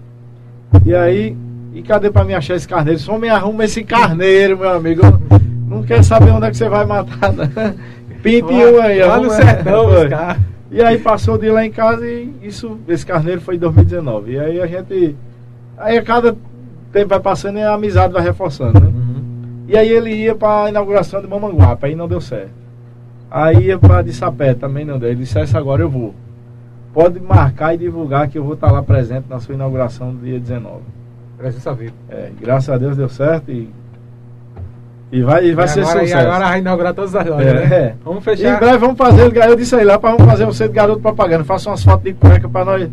E 0.87 0.95
aí, 0.95 1.37
e 1.75 1.83
cadê 1.83 2.11
pra 2.11 2.25
me 2.25 2.35
achar 2.35 2.55
esse 2.55 2.67
carneiro? 2.67 2.99
Só 2.99 3.19
me 3.19 3.29
arruma 3.29 3.67
esse 3.67 3.85
carneiro, 3.85 4.57
meu 4.57 4.71
amigo. 4.71 5.03
Não 5.69 5.83
quer 5.83 6.03
saber 6.03 6.31
onde 6.31 6.47
é 6.47 6.51
que 6.51 6.57
você 6.57 6.71
vai 6.71 6.87
matar, 6.87 7.35
né? 7.35 7.75
Pinte 8.23 8.51
um 8.51 8.81
aí. 8.81 9.03
Lá 9.03 9.21
no 9.21 9.29
sertão, 9.29 9.91
E 10.71 10.83
aí 10.83 10.97
passou 10.97 11.35
o 11.35 11.39
dia 11.39 11.53
lá 11.53 11.67
em 11.67 11.71
casa 11.71 12.07
e 12.07 12.33
isso, 12.43 12.79
esse 12.89 13.05
carneiro 13.05 13.43
foi 13.43 13.57
em 13.57 13.59
2019. 13.59 14.33
E 14.33 14.39
aí 14.39 14.59
a 14.59 14.67
gente. 14.67 15.15
Aí 15.77 15.99
a 15.99 16.03
cada 16.03 16.35
tempo 16.91 17.09
vai 17.09 17.21
passando 17.21 17.59
e 17.59 17.63
a 17.63 17.75
amizade 17.75 18.15
vai 18.15 18.23
reforçando, 18.23 18.81
né? 18.81 19.00
E 19.71 19.77
aí 19.77 19.89
ele 19.89 20.13
ia 20.13 20.35
para 20.35 20.65
a 20.65 20.69
inauguração 20.69 21.23
de 21.23 21.29
Mamanguapa, 21.29 21.87
aí 21.87 21.95
não 21.95 22.09
deu 22.09 22.21
certo. 22.21 22.51
Aí 23.31 23.67
ia 23.67 23.79
para 23.79 24.03
de 24.03 24.13
Sapé, 24.13 24.53
também 24.53 24.85
não 24.85 24.99
deu. 24.99 25.09
Ele 25.09 25.21
disse, 25.21 25.39
essa 25.39 25.59
agora 25.59 25.81
eu 25.81 25.89
vou. 25.89 26.13
Pode 26.93 27.21
marcar 27.21 27.73
e 27.73 27.79
divulgar 27.79 28.27
que 28.27 28.37
eu 28.37 28.43
vou 28.43 28.55
estar 28.55 28.73
lá 28.73 28.83
presente 28.83 29.27
na 29.31 29.39
sua 29.39 29.55
inauguração 29.55 30.13
do 30.13 30.25
dia 30.25 30.41
19. 30.41 30.81
Presença 31.39 31.73
viva. 31.73 31.95
É, 32.09 32.33
graças 32.41 32.69
a 32.69 32.79
Deus 32.79 32.97
deu 32.97 33.09
certo 33.09 33.53
e 33.53 33.71
e 35.13 35.23
vai, 35.23 35.47
e 35.47 35.55
vai 35.55 35.67
e 35.67 35.69
ser 35.69 35.81
agora, 35.83 36.01
sucesso. 36.01 36.17
E 36.17 36.27
agora 36.27 36.49
vai 36.49 36.59
inaugurar 36.59 36.93
todas 36.93 37.15
as 37.15 37.27
lojas, 37.27 37.47
é, 37.47 37.55
né? 37.55 37.77
É. 37.77 37.95
Vamos 38.05 38.25
fechar. 38.25 38.57
Em 38.57 38.59
breve 38.59 38.79
vamos 38.79 38.99
fazer, 38.99 39.37
eu 39.37 39.57
disse 39.57 39.77
aí 39.77 39.85
lá, 39.85 40.01
para 40.01 40.17
vamos 40.17 40.27
fazer 40.27 40.47
você 40.47 40.67
de 40.67 40.75
garoto 40.75 41.01
propaganda. 41.01 41.45
Faça 41.45 41.71
umas 41.71 41.85
fotos 41.85 42.03
de 42.03 42.15
cueca 42.15 42.49
para 42.49 42.65
nós 42.65 42.91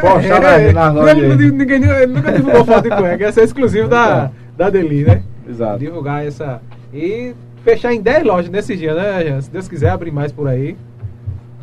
postar 0.00 0.60
é, 0.60 0.72
nas 0.72 0.94
lojas. 0.94 1.16
Ninguém, 1.16 1.50
ninguém, 1.52 2.06
nunca 2.08 2.32
divulgou 2.32 2.64
foto 2.64 2.90
de 2.90 2.96
cueca, 2.96 3.24
essa 3.24 3.40
é 3.40 3.44
exclusivo 3.44 3.86
da, 3.86 4.32
da 4.56 4.68
Deli, 4.68 5.04
né? 5.04 5.22
Exato. 5.48 5.78
Divulgar 5.78 6.26
essa. 6.26 6.60
E 6.92 7.34
fechar 7.64 7.92
em 7.92 8.00
10 8.00 8.24
lojas 8.24 8.50
nesse 8.50 8.76
dia, 8.76 8.94
né, 8.94 9.40
Se 9.40 9.50
Deus 9.50 9.68
quiser 9.68 9.90
abrir 9.90 10.10
mais 10.10 10.32
por 10.32 10.46
aí. 10.46 10.76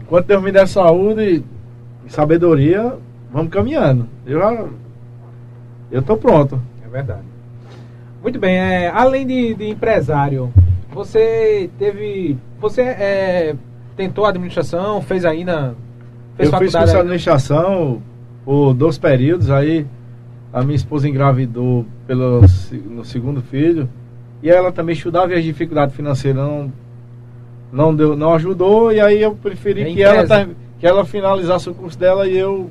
Enquanto 0.01 0.25
Deus 0.25 0.43
me 0.43 0.51
der 0.51 0.67
saúde 0.67 1.43
e 2.05 2.11
sabedoria, 2.11 2.95
vamos 3.31 3.51
caminhando. 3.51 4.07
Eu 4.25 4.39
já. 4.39 4.65
Eu 5.91 6.01
tô 6.01 6.17
pronto. 6.17 6.61
É 6.85 6.89
verdade. 6.89 7.23
Muito 8.21 8.39
bem, 8.39 8.57
é, 8.57 8.89
além 8.89 9.25
de, 9.25 9.53
de 9.53 9.69
empresário, 9.69 10.51
você 10.91 11.69
teve. 11.77 12.37
Você 12.59 12.81
é, 12.81 13.55
tentou 13.95 14.25
administração, 14.25 15.01
fez 15.01 15.25
ainda. 15.25 15.75
Fez 16.35 16.51
eu 16.51 16.59
fiz 16.59 16.73
curso 16.73 16.91
de 16.91 16.97
administração 16.97 18.01
por 18.43 18.73
dois 18.73 18.97
períodos, 18.97 19.49
aí 19.49 19.85
a 20.55 20.63
minha 20.63 20.77
esposa 20.77 21.09
engravidou 21.09 21.85
pelo, 22.07 22.39
no 22.89 23.03
segundo 23.03 23.41
filho. 23.41 23.89
E 24.41 24.49
ela 24.49 24.71
também 24.71 24.93
estudava 24.93 25.33
e 25.33 25.35
as 25.35 25.43
dificuldades 25.43 25.93
financeiras 25.93 26.41
não, 26.41 26.71
não, 27.73 27.93
deu, 27.93 28.15
não 28.15 28.33
ajudou. 28.35 28.89
E 28.93 29.01
aí 29.01 29.21
eu 29.21 29.35
preferi 29.35 29.81
é 29.81 29.93
que, 29.93 30.01
ela, 30.01 30.47
que 30.79 30.87
ela 30.87 31.03
finalizasse 31.03 31.69
o 31.69 31.73
curso 31.73 31.99
dela 31.99 32.25
e 32.25 32.37
eu. 32.37 32.69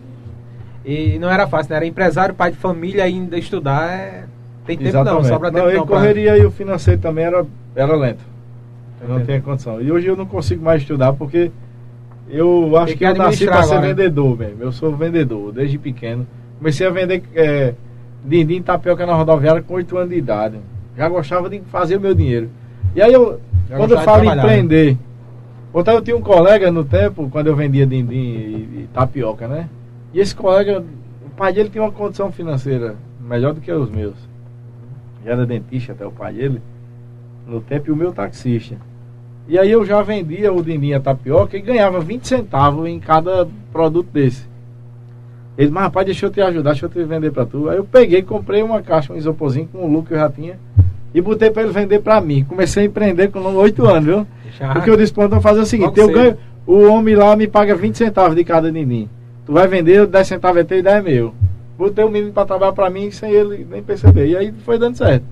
E 0.82 1.18
não 1.18 1.30
era 1.30 1.46
fácil, 1.46 1.72
né? 1.72 1.76
Era 1.76 1.86
empresário, 1.86 2.34
pai 2.34 2.52
de 2.52 2.56
família, 2.56 3.04
ainda 3.04 3.36
estudar 3.36 3.90
é 3.90 4.24
tem 4.64 4.78
tempo 4.78 4.88
Exatamente. 4.88 5.22
não, 5.22 5.28
sobra 5.28 5.52
tempo 5.52 5.66
não. 5.66 5.74
não 5.74 5.86
correria 5.86 6.30
pra... 6.30 6.38
e 6.38 6.46
o 6.46 6.50
financeiro 6.50 7.00
também 7.02 7.26
era, 7.26 7.44
era 7.76 7.94
lento. 7.94 8.24
Eu 9.02 9.08
não 9.10 9.22
tinha 9.22 9.42
condição. 9.42 9.82
E 9.82 9.92
hoje 9.92 10.06
eu 10.06 10.16
não 10.16 10.24
consigo 10.24 10.64
mais 10.64 10.80
estudar 10.80 11.12
porque 11.12 11.50
eu 12.30 12.74
acho 12.78 12.94
que, 12.94 13.00
que 13.00 13.04
eu 13.04 13.14
nasci 13.14 13.44
para 13.44 13.62
ser 13.64 13.78
vendedor 13.78 14.38
mesmo. 14.38 14.62
Eu 14.62 14.72
sou 14.72 14.96
vendedor 14.96 15.52
desde 15.52 15.76
pequeno. 15.76 16.26
Comecei 16.58 16.86
a 16.86 16.90
vender 16.90 17.22
é, 17.34 17.74
dindim 18.24 18.62
tapioca 18.62 19.04
na 19.04 19.14
rodoviária 19.14 19.62
com 19.62 19.74
8 19.74 19.96
anos 19.96 20.10
de 20.10 20.16
idade. 20.16 20.58
Já 20.96 21.08
gostava 21.08 21.50
de 21.50 21.60
fazer 21.60 21.96
o 21.96 22.00
meu 22.00 22.14
dinheiro. 22.14 22.50
E 22.94 23.02
aí 23.02 23.12
eu, 23.12 23.40
Já 23.68 23.76
quando 23.76 23.92
eu 23.92 24.00
falo 24.00 24.24
em 24.24 24.28
né? 24.28 24.36
empreender, 24.36 24.92
né? 24.92 24.98
eu 25.86 26.02
tinha 26.02 26.16
um 26.16 26.22
colega 26.22 26.70
no 26.70 26.84
tempo, 26.84 27.28
quando 27.30 27.48
eu 27.48 27.56
vendia 27.56 27.86
dindim 27.86 28.14
e, 28.14 28.82
e 28.82 28.88
tapioca, 28.92 29.48
né? 29.48 29.68
E 30.12 30.20
esse 30.20 30.34
colega, 30.34 30.84
o 31.26 31.30
pai 31.30 31.52
dele 31.52 31.68
tinha 31.68 31.82
uma 31.82 31.90
condição 31.90 32.30
financeira 32.30 32.94
melhor 33.20 33.52
do 33.52 33.60
que 33.60 33.72
os 33.72 33.90
meus 33.90 34.14
já 35.24 35.32
era 35.32 35.46
dentista 35.46 35.92
até 35.92 36.06
o 36.06 36.12
pai 36.12 36.34
dele, 36.34 36.60
no 37.46 37.60
tempo, 37.60 37.88
e 37.88 37.92
o 37.92 37.96
meu 37.96 38.12
taxista. 38.12 38.76
E 39.48 39.58
aí 39.58 39.70
eu 39.70 39.84
já 39.84 40.02
vendia 40.02 40.52
o 40.52 40.62
Dininha 40.62 41.00
tapioca 41.00 41.56
e 41.56 41.60
ganhava 41.60 42.00
20 42.00 42.26
centavos 42.26 42.86
em 42.86 43.00
cada 43.00 43.46
produto 43.72 44.08
desse. 44.12 44.46
Ele, 45.56 45.70
mas 45.70 45.84
rapaz, 45.84 46.04
deixa 46.04 46.26
eu 46.26 46.30
te 46.30 46.40
ajudar, 46.40 46.70
deixa 46.70 46.86
eu 46.86 46.90
te 46.90 47.02
vender 47.04 47.30
para 47.30 47.46
tu. 47.46 47.68
Aí 47.68 47.76
eu 47.76 47.84
peguei, 47.84 48.22
comprei 48.22 48.62
uma 48.62 48.82
caixa, 48.82 49.12
um 49.12 49.16
isoporzinho 49.16 49.68
com 49.68 49.78
o 49.78 49.90
lucro 49.90 50.08
que 50.08 50.14
eu 50.14 50.18
já 50.18 50.28
tinha 50.28 50.58
e 51.14 51.20
botei 51.20 51.50
para 51.50 51.62
ele 51.62 51.72
vender 51.72 52.00
para 52.00 52.20
mim. 52.20 52.44
Comecei 52.44 52.82
a 52.82 52.86
empreender 52.86 53.28
com 53.28 53.38
8 53.40 53.86
anos, 53.86 54.04
viu? 54.04 54.26
Já. 54.58 54.72
Porque 54.72 54.90
eu 54.90 54.96
disse, 54.96 55.12
pronto, 55.12 55.30
vamos 55.30 55.44
fazer 55.44 55.60
o 55.60 55.66
seguinte, 55.66 55.98
eu 55.98 56.10
ganho, 56.10 56.36
o 56.66 56.88
homem 56.88 57.14
lá 57.14 57.36
me 57.36 57.46
paga 57.46 57.74
20 57.74 57.96
centavos 57.96 58.34
de 58.34 58.42
cada 58.42 58.70
Dininho. 58.70 59.08
Tu 59.46 59.52
vai 59.52 59.68
vender, 59.68 60.06
10 60.06 60.26
centavos 60.26 60.60
é 60.60 60.64
teu 60.64 60.78
e 60.78 60.82
10 60.82 60.96
é 60.96 61.02
meu. 61.02 61.34
Botei 61.78 62.04
o 62.04 62.08
menino 62.08 62.32
para 62.32 62.46
trabalhar 62.46 62.72
para 62.72 62.90
mim 62.90 63.10
sem 63.10 63.30
ele 63.30 63.66
nem 63.68 63.82
perceber. 63.82 64.26
E 64.28 64.36
aí 64.36 64.52
foi 64.64 64.78
dando 64.78 64.96
certo. 64.96 65.24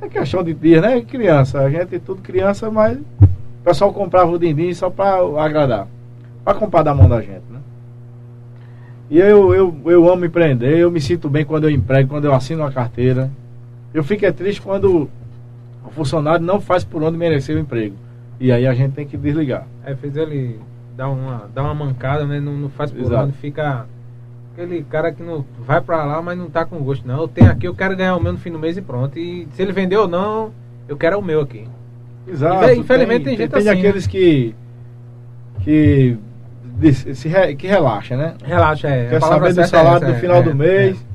É 0.00 0.08
questão 0.08 0.42
de 0.42 0.54
dia, 0.54 0.80
né? 0.80 1.00
Criança. 1.02 1.60
A 1.60 1.68
gente 1.68 1.96
é 1.96 1.98
tudo 1.98 2.22
criança, 2.22 2.70
mas 2.70 2.96
o 2.96 3.64
pessoal 3.64 3.92
comprava 3.92 4.30
o 4.30 4.38
dindim 4.38 4.72
só 4.72 4.88
para 4.88 5.18
agradar. 5.42 5.86
Para 6.44 6.54
comprar 6.54 6.82
da 6.82 6.94
mão 6.94 7.08
da 7.08 7.20
gente? 7.20 7.42
E 9.10 9.18
eu, 9.18 9.52
eu, 9.52 9.76
eu 9.86 10.08
amo 10.08 10.24
empreender, 10.24 10.78
eu 10.78 10.90
me 10.90 11.00
sinto 11.00 11.28
bem 11.28 11.44
quando 11.44 11.64
eu 11.64 11.70
emprego, 11.70 12.08
quando 12.08 12.26
eu 12.26 12.32
assino 12.32 12.62
uma 12.62 12.70
carteira. 12.70 13.28
Eu 13.92 14.04
fico 14.04 14.24
é 14.24 14.30
triste 14.30 14.62
quando 14.62 15.10
o 15.84 15.90
funcionário 15.90 16.46
não 16.46 16.60
faz 16.60 16.84
por 16.84 17.02
onde 17.02 17.18
merecer 17.18 17.56
o 17.56 17.58
emprego. 17.58 17.96
E 18.38 18.52
aí 18.52 18.66
a 18.66 18.72
gente 18.72 18.92
tem 18.92 19.04
que 19.04 19.16
desligar. 19.16 19.66
É, 19.84 19.96
fez 19.96 20.16
ele 20.16 20.60
dar 20.96 21.08
uma, 21.08 21.50
dar 21.52 21.64
uma 21.64 21.74
mancada, 21.74 22.24
né? 22.24 22.38
Não, 22.38 22.52
não 22.56 22.68
faz 22.68 22.92
por 22.92 23.00
Exato. 23.00 23.24
onde, 23.24 23.32
fica 23.32 23.84
aquele 24.52 24.82
cara 24.84 25.12
que 25.12 25.22
não 25.22 25.44
vai 25.58 25.80
para 25.80 26.04
lá, 26.04 26.22
mas 26.22 26.38
não 26.38 26.48
tá 26.48 26.64
com 26.64 26.78
gosto, 26.78 27.06
não. 27.06 27.22
Eu 27.22 27.28
tenho 27.28 27.50
aqui, 27.50 27.66
eu 27.66 27.74
quero 27.74 27.96
ganhar 27.96 28.14
o 28.14 28.22
meu 28.22 28.32
no 28.32 28.38
fim 28.38 28.52
do 28.52 28.58
mês 28.58 28.76
e 28.76 28.82
pronto. 28.82 29.18
E 29.18 29.48
se 29.54 29.60
ele 29.60 29.72
vender 29.72 29.96
ou 29.96 30.06
não, 30.06 30.52
eu 30.88 30.96
quero 30.96 31.18
o 31.18 31.22
meu 31.22 31.40
aqui. 31.40 31.66
Exato. 32.28 32.70
Infelizmente 32.72 33.24
tem, 33.24 33.36
tem 33.36 33.36
gente 33.36 33.50
tem, 33.50 33.62
tem 33.62 33.72
assim. 33.72 33.80
Tem 33.80 33.88
aqueles 33.88 34.06
né? 34.06 34.12
que. 34.12 34.54
que. 35.64 36.18
Se, 37.14 37.54
que 37.54 37.66
relaxa, 37.66 38.16
né? 38.16 38.34
Relaxa, 38.44 38.88
é. 38.88 39.08
Quer 39.08 39.20
saber 39.20 39.54
do 39.54 39.64
salário 39.66 40.08
é, 40.08 40.12
do 40.12 40.18
final 40.18 40.36
é, 40.38 40.42
do 40.42 40.54
mês. 40.54 40.96
É. 40.96 41.10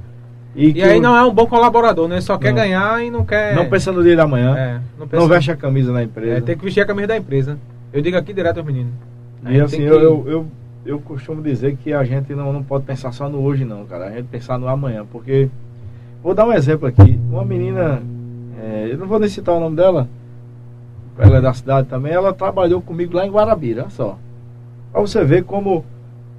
E, 0.56 0.72
e 0.72 0.84
aí 0.84 1.00
não 1.02 1.16
é 1.16 1.26
um 1.26 1.34
bom 1.34 1.46
colaborador, 1.46 2.08
né? 2.08 2.22
Só 2.22 2.38
quer 2.38 2.50
não. 2.50 2.56
ganhar 2.56 3.04
e 3.04 3.12
não 3.12 3.26
quer. 3.26 3.56
Não 3.56 3.68
pensa 3.68 3.92
no 3.92 4.02
dia 4.02 4.16
da 4.16 4.26
manhã. 4.26 4.56
É, 4.58 4.80
não, 4.98 5.08
pensa... 5.08 5.22
não 5.22 5.28
veste 5.28 5.52
a 5.52 5.56
camisa 5.56 5.92
da 5.92 6.02
empresa. 6.02 6.38
É, 6.38 6.42
tem 6.42 6.58
que 6.58 6.64
vestir 6.64 6.82
a 6.82 6.86
camisa 6.86 7.08
da 7.08 7.18
empresa. 7.18 7.58
Eu 7.92 8.02
digo 8.02 8.16
aqui 8.16 8.34
direto 8.34 8.58
aos 8.58 8.66
meninos. 8.66 8.94
E 9.48 9.60
assim, 9.60 9.78
que... 9.78 9.84
eu, 9.84 10.02
eu, 10.02 10.26
eu 10.28 10.48
eu 10.86 11.00
costumo 11.00 11.42
dizer 11.42 11.76
que 11.78 11.92
a 11.92 12.04
gente 12.04 12.34
não, 12.36 12.54
não 12.54 12.64
pode 12.64 12.86
pensar 12.86 13.12
só 13.12 13.28
no 13.28 13.42
hoje 13.42 13.66
não, 13.66 13.86
cara. 13.86 14.06
A 14.06 14.12
gente 14.12 14.28
pensar 14.28 14.60
no 14.60 14.68
amanhã, 14.68 15.04
porque 15.12 15.50
vou 16.22 16.36
dar 16.36 16.46
um 16.46 16.54
exemplo 16.54 16.88
aqui. 16.88 17.20
Uma 17.30 17.44
menina, 17.44 18.02
é, 18.62 18.90
eu 18.92 18.98
não 18.98 19.08
vou 19.08 19.20
nem 19.20 19.28
citar 19.28 19.56
o 19.56 19.60
nome 19.60 19.76
dela, 19.76 20.08
ela 21.18 21.38
é 21.38 21.42
da 21.42 21.54
cidade 21.54 21.88
também, 21.88 22.14
ela 22.14 22.34
trabalhou 22.34 22.82
comigo 22.82 23.16
lá 23.16 23.26
em 23.26 23.32
Guarabira, 23.32 23.82
olha 23.84 23.90
só. 23.90 24.20
Pra 24.96 25.02
você 25.02 25.26
ver 25.26 25.44
como 25.44 25.84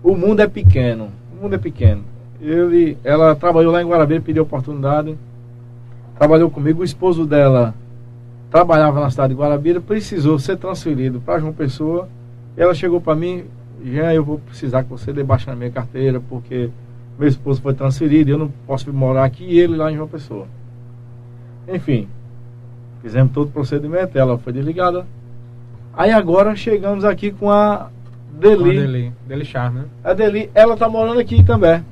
o 0.03 0.17
mundo 0.17 0.41
é 0.41 0.49
pequeno. 0.49 1.11
O 1.31 1.43
mundo 1.43 1.57
é 1.57 1.59
pequeno. 1.59 2.03
Ele, 2.41 2.97
ela 3.05 3.37
trabalhou 3.37 3.71
lá 3.71 3.83
em 3.83 3.87
Guarabira, 3.87 4.19
pediu 4.23 4.45
oportunidade, 4.45 5.15
trabalhou 6.19 6.49
comigo, 6.49 6.81
o 6.81 6.85
esposo 6.85 7.27
dela 7.27 7.75
trabalhava 8.51 8.99
na 8.99 9.11
cidade 9.11 9.35
de 9.35 9.39
Guarabira, 9.39 9.79
precisou 9.79 10.39
ser 10.39 10.57
transferido 10.57 11.21
para 11.21 11.39
João 11.39 11.53
Pessoa. 11.53 12.09
Ela 12.57 12.73
chegou 12.73 12.99
para 12.99 13.15
mim, 13.15 13.45
já 13.85 14.15
eu 14.15 14.25
vou 14.25 14.39
precisar 14.39 14.85
que 14.85 14.89
você 14.89 15.13
debaixe 15.13 15.47
na 15.47 15.55
minha 15.55 15.71
carteira, 15.71 16.19
porque 16.19 16.71
meu 17.19 17.29
esposo 17.29 17.61
foi 17.61 17.75
transferido, 17.75 18.31
eu 18.31 18.39
não 18.39 18.51
posso 18.67 18.91
morar 18.91 19.25
aqui 19.25 19.45
e 19.45 19.59
ele 19.59 19.77
lá 19.77 19.93
em 19.93 19.97
João 19.97 20.09
Pessoa. 20.09 20.47
Enfim, 21.69 22.09
fizemos 23.03 23.35
todo 23.35 23.49
o 23.49 23.53
procedimento, 23.53 24.17
ela 24.17 24.39
foi 24.39 24.55
desligada. 24.55 25.07
Aí 25.93 26.11
agora 26.11 26.57
chegamos 26.57 27.05
aqui 27.05 27.31
com 27.31 27.51
a 27.51 27.91
Deli. 28.39 28.80
Deli, 28.80 29.12
Deli 29.26 29.45
Char, 29.45 29.72
né? 29.72 29.84
A 30.05 30.12
Deli, 30.12 30.51
ela 30.55 30.76
tá 30.76 30.89
morando 30.89 31.20
aqui 31.20 31.43
também. 31.43 31.82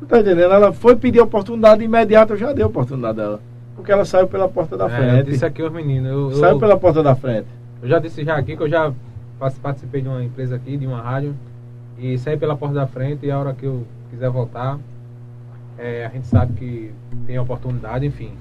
Tu 0.00 0.06
tá 0.06 0.20
entendendo? 0.20 0.52
Ela 0.52 0.72
foi 0.72 0.96
pedir 0.96 1.20
oportunidade 1.20 1.82
imediata, 1.82 2.32
eu 2.32 2.36
já 2.36 2.52
dei 2.52 2.64
a 2.64 2.66
oportunidade 2.68 3.16
dela. 3.16 3.40
Porque 3.76 3.92
ela 3.92 4.04
saiu 4.04 4.26
pela 4.26 4.48
porta 4.48 4.76
da 4.76 4.84
É, 4.84 4.86
eu 4.88 4.96
frente. 5.14 5.30
disse 5.30 5.44
aqui 5.44 5.62
aos 5.62 5.72
meninos. 5.72 6.10
Eu, 6.10 6.32
Saiu 6.32 6.54
eu, 6.54 6.58
pela 6.58 6.76
porta 6.76 7.02
da 7.02 7.14
frente. 7.14 7.46
eu 7.82 7.88
já 7.88 7.98
disse 7.98 8.24
já 8.24 8.36
aqui 8.36 8.56
que 8.56 8.62
eu 8.62 8.68
já 8.68 8.92
participei 9.62 10.02
de 10.02 10.08
uma 10.08 10.22
empresa 10.24 10.56
aqui, 10.56 10.76
de 10.76 10.86
uma 10.86 11.00
rádio, 11.00 11.34
e 11.96 12.18
saí 12.18 12.36
pela 12.36 12.56
porta 12.56 12.74
da 12.74 12.86
frente 12.86 13.24
e 13.26 13.30
a 13.30 13.38
hora 13.38 13.52
que 13.54 13.64
eu 13.66 13.86
quiser 14.10 14.30
voltar, 14.30 14.78
é, 15.78 16.04
a 16.06 16.08
gente 16.08 16.26
sabe 16.26 16.54
que 16.54 16.90
tem 17.26 17.38
oportunidade, 17.38 18.04
enfim. 18.04 18.32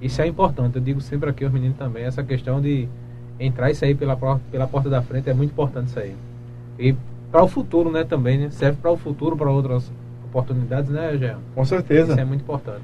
Isso 0.00 0.20
é 0.22 0.26
importante, 0.26 0.76
eu 0.76 0.82
digo 0.82 1.00
sempre 1.00 1.28
aqui 1.28 1.44
aos 1.44 1.52
meninos 1.52 1.76
também, 1.76 2.04
essa 2.04 2.22
questão 2.22 2.60
de 2.60 2.88
entrar 3.38 3.70
e 3.70 3.74
sair 3.74 3.94
pela, 3.94 4.16
pela 4.50 4.66
porta 4.66 4.88
da 4.88 5.02
frente 5.02 5.28
é 5.28 5.34
muito 5.34 5.50
importante 5.50 5.88
isso 5.88 5.98
aí. 5.98 6.14
E 6.78 6.94
para 7.30 7.42
o 7.42 7.48
futuro, 7.48 7.90
né, 7.90 8.04
também, 8.04 8.38
né? 8.38 8.50
Serve 8.50 8.78
para 8.80 8.90
o 8.90 8.96
futuro, 8.96 9.36
para 9.36 9.50
outras 9.50 9.90
oportunidades, 10.24 10.90
né, 10.90 11.16
Jean? 11.18 11.38
Com 11.54 11.64
certeza. 11.64 12.12
Isso 12.12 12.20
é 12.20 12.24
muito 12.24 12.42
importante. 12.42 12.82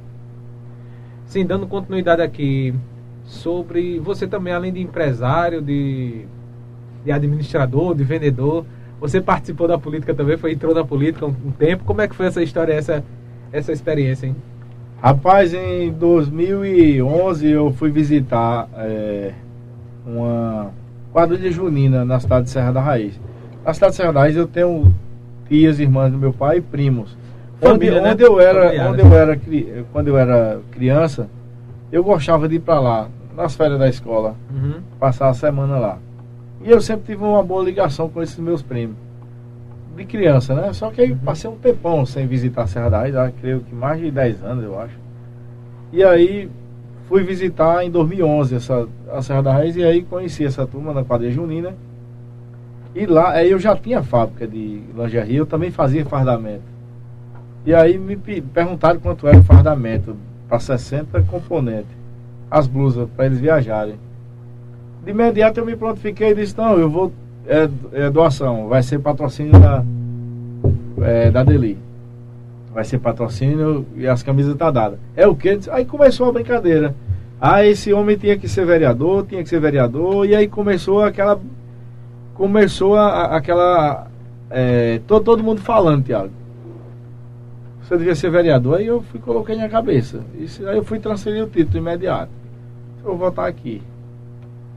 Sim, 1.27 1.47
dando 1.47 1.67
continuidade 1.67 2.23
aqui 2.23 2.75
sobre 3.25 3.99
você 3.99 4.27
também, 4.27 4.53
além 4.53 4.73
de 4.73 4.81
empresário, 4.81 5.63
de, 5.63 6.27
de 7.05 7.13
administrador, 7.13 7.95
de 7.95 8.05
vendedor, 8.05 8.65
você 9.01 9.21
participou 9.21 9.67
da 9.67 9.79
política 9.79 10.15
também, 10.15 10.37
foi 10.37 10.53
entrou 10.53 10.75
na 10.75 10.85
política 10.85 11.27
um, 11.27 11.35
um 11.47 11.51
tempo. 11.51 11.85
Como 11.85 12.01
é 12.01 12.09
que 12.09 12.15
foi 12.15 12.27
essa 12.27 12.43
história, 12.43 12.73
essa, 12.73 13.03
essa 13.53 13.73
experiência, 13.73 14.27
hein? 14.27 14.37
Rapaz, 15.01 15.53
em 15.53 15.91
2011 15.91 17.49
eu 17.49 17.73
fui 17.73 17.91
visitar 17.91 18.69
é, 18.77 19.33
uma 20.07 20.71
quadrilha 21.13 21.51
junina 21.51 22.05
na 22.05 22.19
cidade 22.21 22.45
de 22.45 22.51
Serra 22.51 22.73
da 22.73 22.81
Raiz. 22.81 23.19
Na 23.65 23.73
cidade 23.75 23.93
de 23.93 23.97
Serra 23.97 24.13
da 24.13 24.21
Raiz 24.21 24.37
eu 24.37 24.47
tenho 24.47 24.93
tias, 25.49 25.79
irmãs 25.79 26.11
do 26.11 26.19
meu 26.19 26.33
pai 26.33 26.59
e 26.59 26.61
primos. 26.61 27.17
Família, 27.61 27.95
onde, 28.01 28.03
né? 28.05 28.13
onde 28.13 28.23
eu 28.25 28.41
era, 28.41 28.65
Familiar, 28.65 28.91
onde 28.91 29.03
né? 29.03 29.09
eu 29.09 29.15
era, 29.15 29.41
quando 29.93 30.09
eu 30.09 30.19
era 30.19 30.61
criança, 30.73 31.29
eu 31.93 32.03
gostava 32.03 32.49
de 32.49 32.57
ir 32.57 32.61
para 32.61 32.81
lá, 32.81 33.09
nas 33.37 33.55
férias 33.55 33.79
da 33.79 33.89
escola, 33.89 34.35
Uhum. 34.53 34.81
passar 34.99 35.29
a 35.29 35.35
semana 35.35 35.79
lá. 35.79 35.99
E 36.65 36.71
eu 36.71 36.81
sempre 36.81 37.13
tive 37.13 37.25
uma 37.25 37.43
boa 37.43 37.63
ligação 37.63 38.09
com 38.09 38.23
esses 38.23 38.39
meus 38.39 38.63
primos. 38.63 38.97
De 39.97 40.05
criança, 40.05 40.55
né? 40.55 40.73
Só 40.73 40.91
que 40.91 41.03
aí 41.03 41.13
Uhum. 41.13 41.19
passei 41.19 41.49
um 41.51 41.57
tempão 41.57 42.05
sem 42.07 42.27
visitar 42.27 42.63
a 42.63 42.67
Serra 42.67 42.89
da 42.91 42.99
Raiz, 43.01 43.15
ah, 43.15 43.31
creio 43.41 43.61
que 43.61 43.75
mais 43.75 44.01
de 44.01 44.11
10 44.11 44.43
anos, 44.43 44.65
eu 44.65 44.79
acho. 44.81 44.95
E 45.93 46.03
aí 46.03 46.49
fui 47.13 47.23
visitar 47.25 47.85
em 47.85 47.91
2011 47.91 48.55
essa, 48.55 48.89
a 49.13 49.21
Serra 49.21 49.43
da 49.43 49.53
Raiz 49.53 49.77
e 49.77 49.85
aí 49.85 50.03
conheci 50.03 50.47
essa 50.47 50.67
turma 50.67 50.95
na 50.95 51.05
quadrilha 51.05 51.31
junina. 51.31 51.75
E 52.95 53.05
lá, 53.05 53.33
aí 53.33 53.51
eu 53.51 53.59
já 53.59 53.77
tinha 53.77 54.03
fábrica 54.03 54.47
de 54.47 54.81
lingerie, 54.97 55.37
eu 55.37 55.45
também 55.45 55.71
fazia 55.71 56.07
fardamento. 56.07 56.63
E 57.67 57.75
aí 57.75 57.99
me 57.99 58.17
pe- 58.17 58.41
perguntaram 58.41 58.99
quanto 58.99 59.29
era 59.29 59.37
o 59.37 59.43
fardamento 59.43 60.17
para 60.49 60.59
60 60.59 61.21
componentes, 61.25 61.95
as 62.51 62.67
blusas 62.67 63.07
para 63.15 63.27
eles 63.27 63.41
viajarem. 63.41 63.97
De 65.05 65.11
imediato 65.11 65.61
eu 65.61 65.67
me 65.67 65.77
prontifiquei 65.77 66.31
e 66.31 66.35
disse, 66.35 66.57
não, 66.57 66.79
eu 66.79 66.89
vou, 66.89 67.13
é, 67.47 67.69
é 67.93 68.09
doação, 68.09 68.69
vai 68.69 68.83
ser 68.83 68.99
patrocínio 69.01 69.53
da, 69.53 69.85
é, 71.03 71.31
da 71.31 71.45
Deli. 71.45 71.77
Vai 72.73 72.85
ser 72.85 72.99
patrocínio 72.99 73.87
e 73.97 74.07
as 74.07 74.23
camisas 74.23 74.57
tá 74.57 74.71
dadas. 74.71 74.99
É 75.15 75.27
o 75.27 75.35
que? 75.35 75.59
Aí 75.71 75.85
começou 75.85 76.29
a 76.29 76.33
brincadeira. 76.33 76.95
Ah, 77.41 77.67
esse 77.67 77.93
homem 77.93 78.17
tinha 78.17 78.39
que 78.39 78.49
ser 78.49 78.65
vereador, 78.65 79.27
tinha 79.27 79.43
que 79.43 79.49
ser 79.49 79.61
vereador, 79.61 80.25
e 80.27 80.35
aí 80.35 80.49
começou 80.49 81.03
aquela. 81.03 81.41
Começou 82.35 82.95
a, 82.95 83.37
aquela. 83.37 84.07
É, 84.49 85.01
todo, 85.07 85.25
todo 85.25 85.43
mundo 85.43 85.61
falando, 85.61 86.05
Tiago. 86.05 86.31
Você 87.83 87.99
devia 87.99 88.15
ser 88.15 88.31
vereador, 88.31 88.79
aí 88.79 88.87
eu 88.87 89.03
fui 89.03 89.21
coloquei 89.21 89.57
na 89.57 89.69
cabeça. 89.69 90.21
Isso, 90.39 90.67
aí 90.67 90.77
eu 90.77 90.85
fui 90.85 90.99
transferir 90.99 91.45
o 91.45 91.49
título 91.49 91.79
imediato. 91.79 92.31
Eu 92.99 93.11
vou 93.11 93.17
votar 93.19 93.49
aqui. 93.49 93.83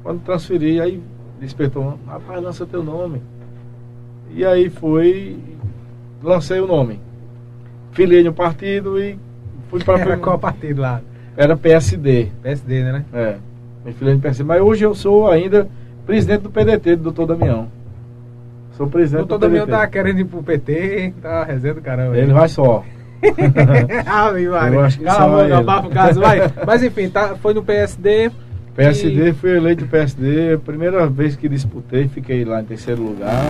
Quando 0.01 0.23
transferi, 0.23 0.81
aí 0.81 1.01
despertou, 1.39 1.99
rapaz, 2.07 2.43
lança 2.43 2.65
teu 2.65 2.83
nome. 2.83 3.21
E 4.31 4.43
aí 4.43 4.69
foi, 4.69 5.37
lancei 6.21 6.59
o 6.59 6.67
nome. 6.67 6.99
Filiei 7.95 8.23
no 8.23 8.33
partido 8.33 8.99
e 8.99 9.17
fui 9.69 9.83
para 9.83 9.97
Era 10.05 10.17
qual 10.17 10.37
partido 10.37 10.81
lá? 10.81 11.01
Era 11.35 11.57
PSD. 11.57 12.27
PSD, 12.43 12.83
né? 12.83 13.03
É, 13.13 13.35
me 13.83 13.91
filiei 13.93 14.15
no 14.15 14.21
PSD. 14.21 14.43
Mas 14.43 14.61
hoje 14.61 14.83
eu 14.85 14.93
sou 14.93 15.27
ainda 15.31 15.67
presidente 16.05 16.41
do 16.41 16.49
PDT, 16.51 16.97
do 16.97 17.03
doutor 17.11 17.25
Damião. 17.35 17.67
Sou 18.77 18.85
O 18.85 18.89
presidente 18.89 19.19
doutor 19.27 19.37
do 19.39 19.41
Damião 19.47 19.65
tá 19.65 19.87
querendo 19.87 20.19
ir 20.19 20.25
pro 20.25 20.43
PT, 20.43 21.13
tá 21.21 21.43
resenha 21.45 21.73
do 21.73 21.81
caramba. 21.81 22.15
Ele 22.17 22.31
vai 22.33 22.47
só. 22.47 22.83
Ave 24.05 24.47
Maria. 24.49 24.75
Eu 24.77 24.81
acho 24.81 24.99
que 24.99 25.03
Cala 25.05 25.17
só 25.17 25.23
a 25.23 25.29
boca, 25.29 25.43
ele. 25.45 25.53
abafa 25.53 25.87
o 25.87 25.91
caso, 25.91 26.19
vai. 26.19 26.39
Mas 26.67 26.83
enfim, 26.83 27.09
tá, 27.09 27.35
foi 27.41 27.53
no 27.53 27.63
PSD. 27.63 28.29
PSD, 28.75 29.29
E- 29.29 29.33
fui 29.33 29.55
eleito 29.55 29.85
PSD, 29.87 30.57
primeira 30.65 31.07
vez 31.07 31.35
que 31.35 31.47
disputei, 31.47 32.07
fiquei 32.09 32.43
lá 32.43 32.61
em 32.61 32.65
terceiro 32.65 33.01
lugar. 33.01 33.45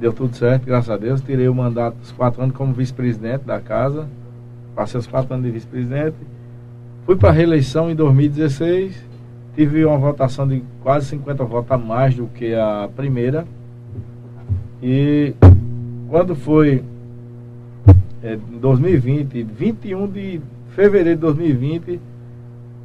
Deu 0.00 0.14
tudo 0.14 0.34
certo, 0.34 0.64
graças 0.64 0.88
a 0.88 0.96
Deus. 0.96 1.20
Tirei 1.20 1.46
o 1.46 1.54
mandato 1.54 1.96
dos 1.98 2.10
quatro 2.10 2.42
anos 2.42 2.56
como 2.56 2.72
vice-presidente 2.72 3.44
da 3.44 3.60
casa. 3.60 4.08
Passei 4.74 4.98
os 4.98 5.06
quatro 5.06 5.34
anos 5.34 5.44
de 5.44 5.52
vice-presidente. 5.52 6.16
Fui 7.04 7.16
para 7.16 7.28
a 7.28 7.32
reeleição 7.32 7.90
em 7.90 7.94
2016. 7.94 9.06
Tive 9.54 9.84
uma 9.84 9.98
votação 9.98 10.48
de 10.48 10.62
quase 10.82 11.04
50 11.04 11.44
votos 11.44 11.70
a 11.70 11.76
mais 11.76 12.14
do 12.14 12.26
que 12.28 12.54
a 12.54 12.88
primeira. 12.96 13.46
E 14.82 15.34
quando 16.08 16.34
foi 16.34 16.82
é, 18.22 18.34
em 18.34 18.58
2020, 18.58 19.42
21 19.42 20.06
de 20.06 20.40
fevereiro 20.74 21.16
de 21.16 21.20
2020, 21.20 22.00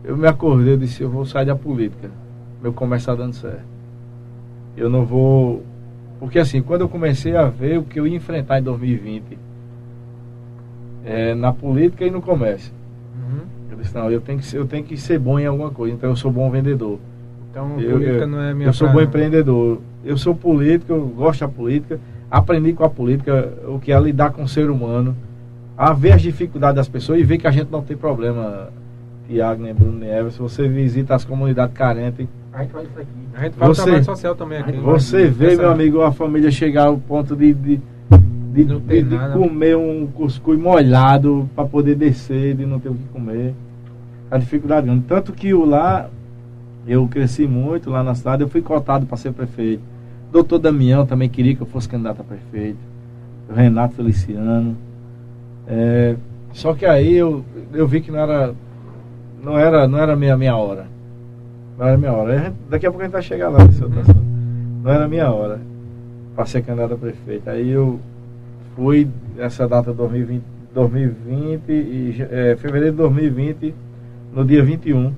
eu 0.03 0.18
me 0.18 0.28
acordei 0.28 0.74
e 0.74 0.78
disse, 0.78 1.01
eu 1.01 1.09
vou 1.09 1.26
sair 1.26 1.45
da 1.45 1.55
política. 1.55 2.11
Meu 2.61 2.74
comércio 2.74 3.09
está 3.09 3.24
dando 3.24 3.34
certo. 3.34 3.63
Eu 4.76 4.89
não 4.89 5.05
vou. 5.05 5.63
Porque 6.20 6.39
assim, 6.39 6.61
quando 6.61 6.82
eu 6.82 6.89
comecei 6.89 7.36
a 7.36 7.45
ver 7.45 7.78
o 7.80 7.84
que 7.84 7.99
eu 7.99 8.07
ia 8.07 8.16
enfrentar 8.16 8.59
em 8.59 8.63
2020 8.63 9.38
é, 11.05 11.36
na 11.36 11.53
política 11.53 12.05
e 12.05 12.09
no 12.09 12.22
comércio. 12.22 12.72
Uhum. 13.16 13.41
Eu 13.72 13.78
disse, 13.78 13.93
não, 13.95 14.09
eu 14.09 14.22
tenho, 14.22 14.39
que 14.39 14.45
ser, 14.45 14.57
eu 14.57 14.66
tenho 14.66 14.84
que 14.84 14.97
ser 14.97 15.20
bom 15.20 15.39
em 15.39 15.45
alguma 15.45 15.70
coisa, 15.70 15.93
então 15.93 16.09
eu 16.09 16.16
sou 16.16 16.32
bom 16.32 16.49
vendedor. 16.49 16.99
Então, 17.51 17.80
Eu- 17.80 17.91
política 17.91 18.18
eu- 18.24 18.28
não 18.28 18.41
é 18.41 18.53
minha 18.53 18.70
Eu 18.70 18.74
sou 18.74 18.89
bom 18.89 19.01
empreendedor. 19.01 19.80
Eu 20.03 20.18
sou 20.18 20.36
político, 20.36 20.91
eu 20.91 21.05
gosto 21.07 21.41
da 21.41 21.47
política. 21.47 21.99
Aprendi 22.30 22.74
com 22.74 22.84
a 22.84 22.89
política 22.89 23.53
o 23.68 23.80
que 23.80 23.91
é 23.91 23.99
lidar 23.99 24.32
com 24.32 24.43
o 24.43 24.47
ser 24.47 24.70
humano, 24.70 25.16
a 25.78 25.93
ver 25.93 26.11
as 26.13 26.22
dificuldades 26.22 26.76
das 26.76 26.88
pessoas 26.89 27.20
e 27.20 27.24
ver 27.24 27.38
que 27.38 27.47
a 27.47 27.51
gente 27.51 27.72
não 27.72 27.82
tem 27.82 27.95
problema. 27.95 28.70
Tiago, 29.28 29.63
nem 29.63 29.74
Bruno, 29.74 29.97
nem 29.99 30.09
Everson. 30.09 30.43
Você 30.43 30.68
visita 30.68 31.16
as 31.16 31.26
comunidades 31.26 31.74
carentes. 31.76 32.28
A 32.56 32.62
gente 32.62 32.72
faz 32.72 32.88
isso 32.89 32.99
aqui. 32.99 33.10
A 33.36 33.43
gente 33.43 33.53
fala 33.58 33.74
Você- 33.74 33.84
trabalho 33.84 34.06
social 34.06 34.36
também 34.36 34.58
aqui. 34.60 34.72
Você 34.78 35.28
vê, 35.28 35.47
Essa- 35.47 35.62
meu 35.62 35.72
amigo, 35.72 36.01
a 36.01 36.12
família 36.12 36.49
chegar 36.49 36.86
ao 36.88 36.97
ponto 36.97 37.36
de, 37.36 37.53
de, 37.53 37.82
de, 38.53 38.64
de- 38.64 39.01
de 39.03 39.16
nada. 39.16 39.38
comer 39.38 39.76
um 39.76 40.08
cuscuz 40.08 40.58
molhado 40.58 41.49
para 41.56 41.66
poder 41.66 41.95
descer, 41.95 42.56
de 42.56 42.66
não 42.66 42.80
ter 42.80 42.89
o 42.89 42.93
que 42.95 43.03
comer. 43.12 43.53
A 44.32 44.38
dificuldade 44.38 44.86
grande. 44.88 45.03
Tanto 45.08 45.34
que 45.34 45.53
o 45.53 45.66
lá, 45.66 46.10
eu 46.88 47.06
cresci 47.08 47.45
muito 47.45 47.89
lá 47.89 48.01
na 48.03 48.16
cidade, 48.16 48.41
eu 48.41 48.47
fui 48.49 48.62
cotado 48.62 49.06
para 49.06 49.18
ser 49.18 49.34
prefeito. 49.34 49.84
Doutor 50.32 50.58
Damião 50.60 51.06
também 51.06 51.28
queria 51.30 51.56
que 51.56 51.62
eu 51.62 51.68
fosse 51.68 51.88
candidato 51.89 52.22
a 52.22 52.24
prefeito. 52.24 52.80
O 53.49 53.53
Renato 53.53 53.95
Feliciano. 53.95 54.76
É, 55.68 56.16
só 56.53 56.74
que 56.74 56.86
aí 56.86 57.14
eu, 57.16 57.43
eu 57.74 57.88
vi 57.88 57.99
que 58.01 58.12
não 58.12 58.20
era 58.20 58.53
não 59.43 59.58
era 59.58 59.88
não 59.88 59.97
era 59.99 60.16
minha 60.16 60.38
minha 60.38 60.56
hora. 60.56 60.88
Não 61.78 61.88
era 61.88 61.98
minha 61.98 62.14
hora. 62.14 62.48
A 62.48 62.52
daqui 62.70 62.86
a 62.86 62.90
pouco 62.90 63.02
a 63.02 63.06
gente 63.06 63.14
vai 63.14 63.22
chegar 63.22 63.50
lá 63.50 63.64
nesse 63.64 63.84
outro 63.84 64.00
assunto. 64.00 64.26
Não 64.84 64.92
era 64.92 65.08
minha 65.08 65.32
hora 65.32 65.60
para 66.36 66.46
ser 66.46 66.62
candidato 66.62 66.94
a 66.94 66.98
prefeito. 66.98 67.50
Aí 67.50 67.70
eu 67.70 68.00
fui 68.76 69.08
essa 69.38 69.68
data 69.68 69.94
2020, 69.94 70.44
2020 70.74 71.70
e 71.70 72.28
é, 72.30 72.56
fevereiro 72.58 72.92
de 72.92 72.98
2020, 72.98 73.74
no 74.34 74.46
dia 74.46 74.64
21. 74.64 75.14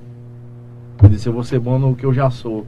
Eu 1.02 1.08
disse, 1.08 1.28
eu 1.28 1.32
vou 1.32 1.44
ser 1.44 1.58
bom 1.58 1.78
no 1.78 1.94
que 1.94 2.06
eu 2.06 2.12
já 2.12 2.30
sou. 2.30 2.66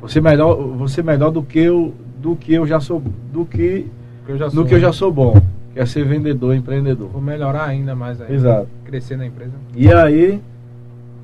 Você 0.00 0.20
melhor, 0.20 0.54
você 0.54 1.02
melhor 1.02 1.30
do 1.30 1.42
que 1.42 1.58
eu 1.58 1.94
do 2.20 2.34
que 2.34 2.54
eu 2.54 2.66
já 2.66 2.80
sou, 2.80 3.02
do 3.32 3.44
que 3.44 3.86
eu 4.26 4.36
já 4.36 4.50
sou, 4.50 4.64
que 4.64 4.74
eu 4.74 4.78
né? 4.78 4.84
já 4.84 4.92
sou 4.92 5.12
bom, 5.12 5.40
que 5.72 5.78
é 5.78 5.86
ser 5.86 6.04
vendedor, 6.04 6.54
empreendedor. 6.54 7.08
Vou 7.08 7.22
melhorar 7.22 7.64
ainda 7.64 7.94
mais 7.94 8.20
aí. 8.20 8.34
Exato. 8.34 8.68
Crescer 8.84 9.16
na 9.16 9.26
empresa. 9.26 9.52
E 9.74 9.92
aí, 9.92 10.40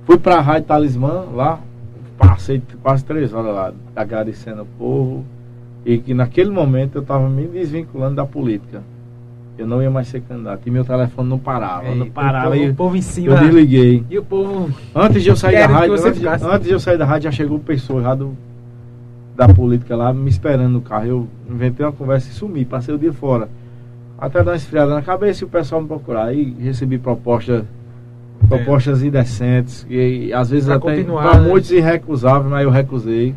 fui 0.05 0.17
pra 0.19 0.41
Rádio 0.41 0.69
Talismã, 0.69 1.25
lá, 1.35 1.61
passei 2.29 2.63
quase 2.83 3.05
três 3.05 3.33
horas 3.33 3.55
lá, 3.55 3.73
agradecendo 3.95 4.63
o 4.63 4.67
povo, 4.79 5.25
e 5.85 5.99
que 5.99 6.15
naquele 6.15 6.51
momento 6.51 6.97
eu 6.97 7.03
estava 7.03 7.29
me 7.29 7.47
desvinculando 7.47 8.17
da 8.17 8.25
política. 8.27 8.83
Eu 9.59 9.67
não 9.67 9.83
ia 9.83 9.91
mais 9.91 10.09
ser 10.09 10.23
candidato. 10.23 10.63
E 10.67 10.71
meu 10.71 10.85
telefone 10.85 11.29
não 11.29 11.39
parava, 11.39 11.95
não 11.95 12.05
Eita, 12.07 12.15
parava. 12.15 12.57
e 12.57 12.71
o 12.71 12.75
povo 12.75 12.95
em 12.97 13.01
eu 13.01 13.03
cima. 13.03 13.37
desliguei. 13.37 14.03
E 14.09 14.19
o 14.19 14.25
povo. 14.25 14.71
Antes 14.95 15.23
de 15.23 15.29
eu 15.29 15.37
sair 15.37 15.59
da 15.59 15.67
rádio, 15.67 15.93
antes, 15.93 16.05
de- 16.05 16.13
ficasse. 16.21 16.45
antes 16.45 16.67
de 16.67 16.73
eu 16.73 16.81
sair 16.81 16.97
da 16.97 17.05
rádio, 17.05 17.25
já 17.25 17.33
chegou 17.33 17.59
pessoa 17.59 18.01
já 18.03 18.15
do, 18.15 18.35
da 19.37 19.49
política 19.49 19.95
lá, 19.95 20.13
me 20.13 20.31
esperando 20.31 20.73
no 20.73 20.81
carro. 20.81 21.07
Eu 21.07 21.29
inventei 21.51 21.85
uma 21.85 21.93
conversa 21.93 22.31
e 22.31 22.33
sumi, 22.33 22.65
passei 22.65 22.95
o 22.95 22.99
dia 22.99 23.13
fora. 23.13 23.49
Até 24.19 24.43
dar 24.43 24.53
uma 24.53 24.57
esfriada 24.57 24.95
na 24.95 25.03
cabeça 25.03 25.45
e 25.45 25.47
o 25.47 25.51
pessoal 25.51 25.83
me 25.83 25.89
procurar. 25.89 26.27
Aí 26.27 26.57
recebi 26.59 26.99
propostas 28.49 28.83
propostas 28.83 29.03
indecentes 29.03 29.87
e, 29.89 30.27
e 30.27 30.33
às 30.33 30.51
vezes 30.51 30.67
pra 30.67 30.77
até 30.77 31.05
para 31.05 31.41
né? 31.41 31.49
muitos 31.49 31.71
irrecusáveis, 31.71 32.51
mas 32.51 32.65
eu 32.65 32.71
recusei 32.71 33.35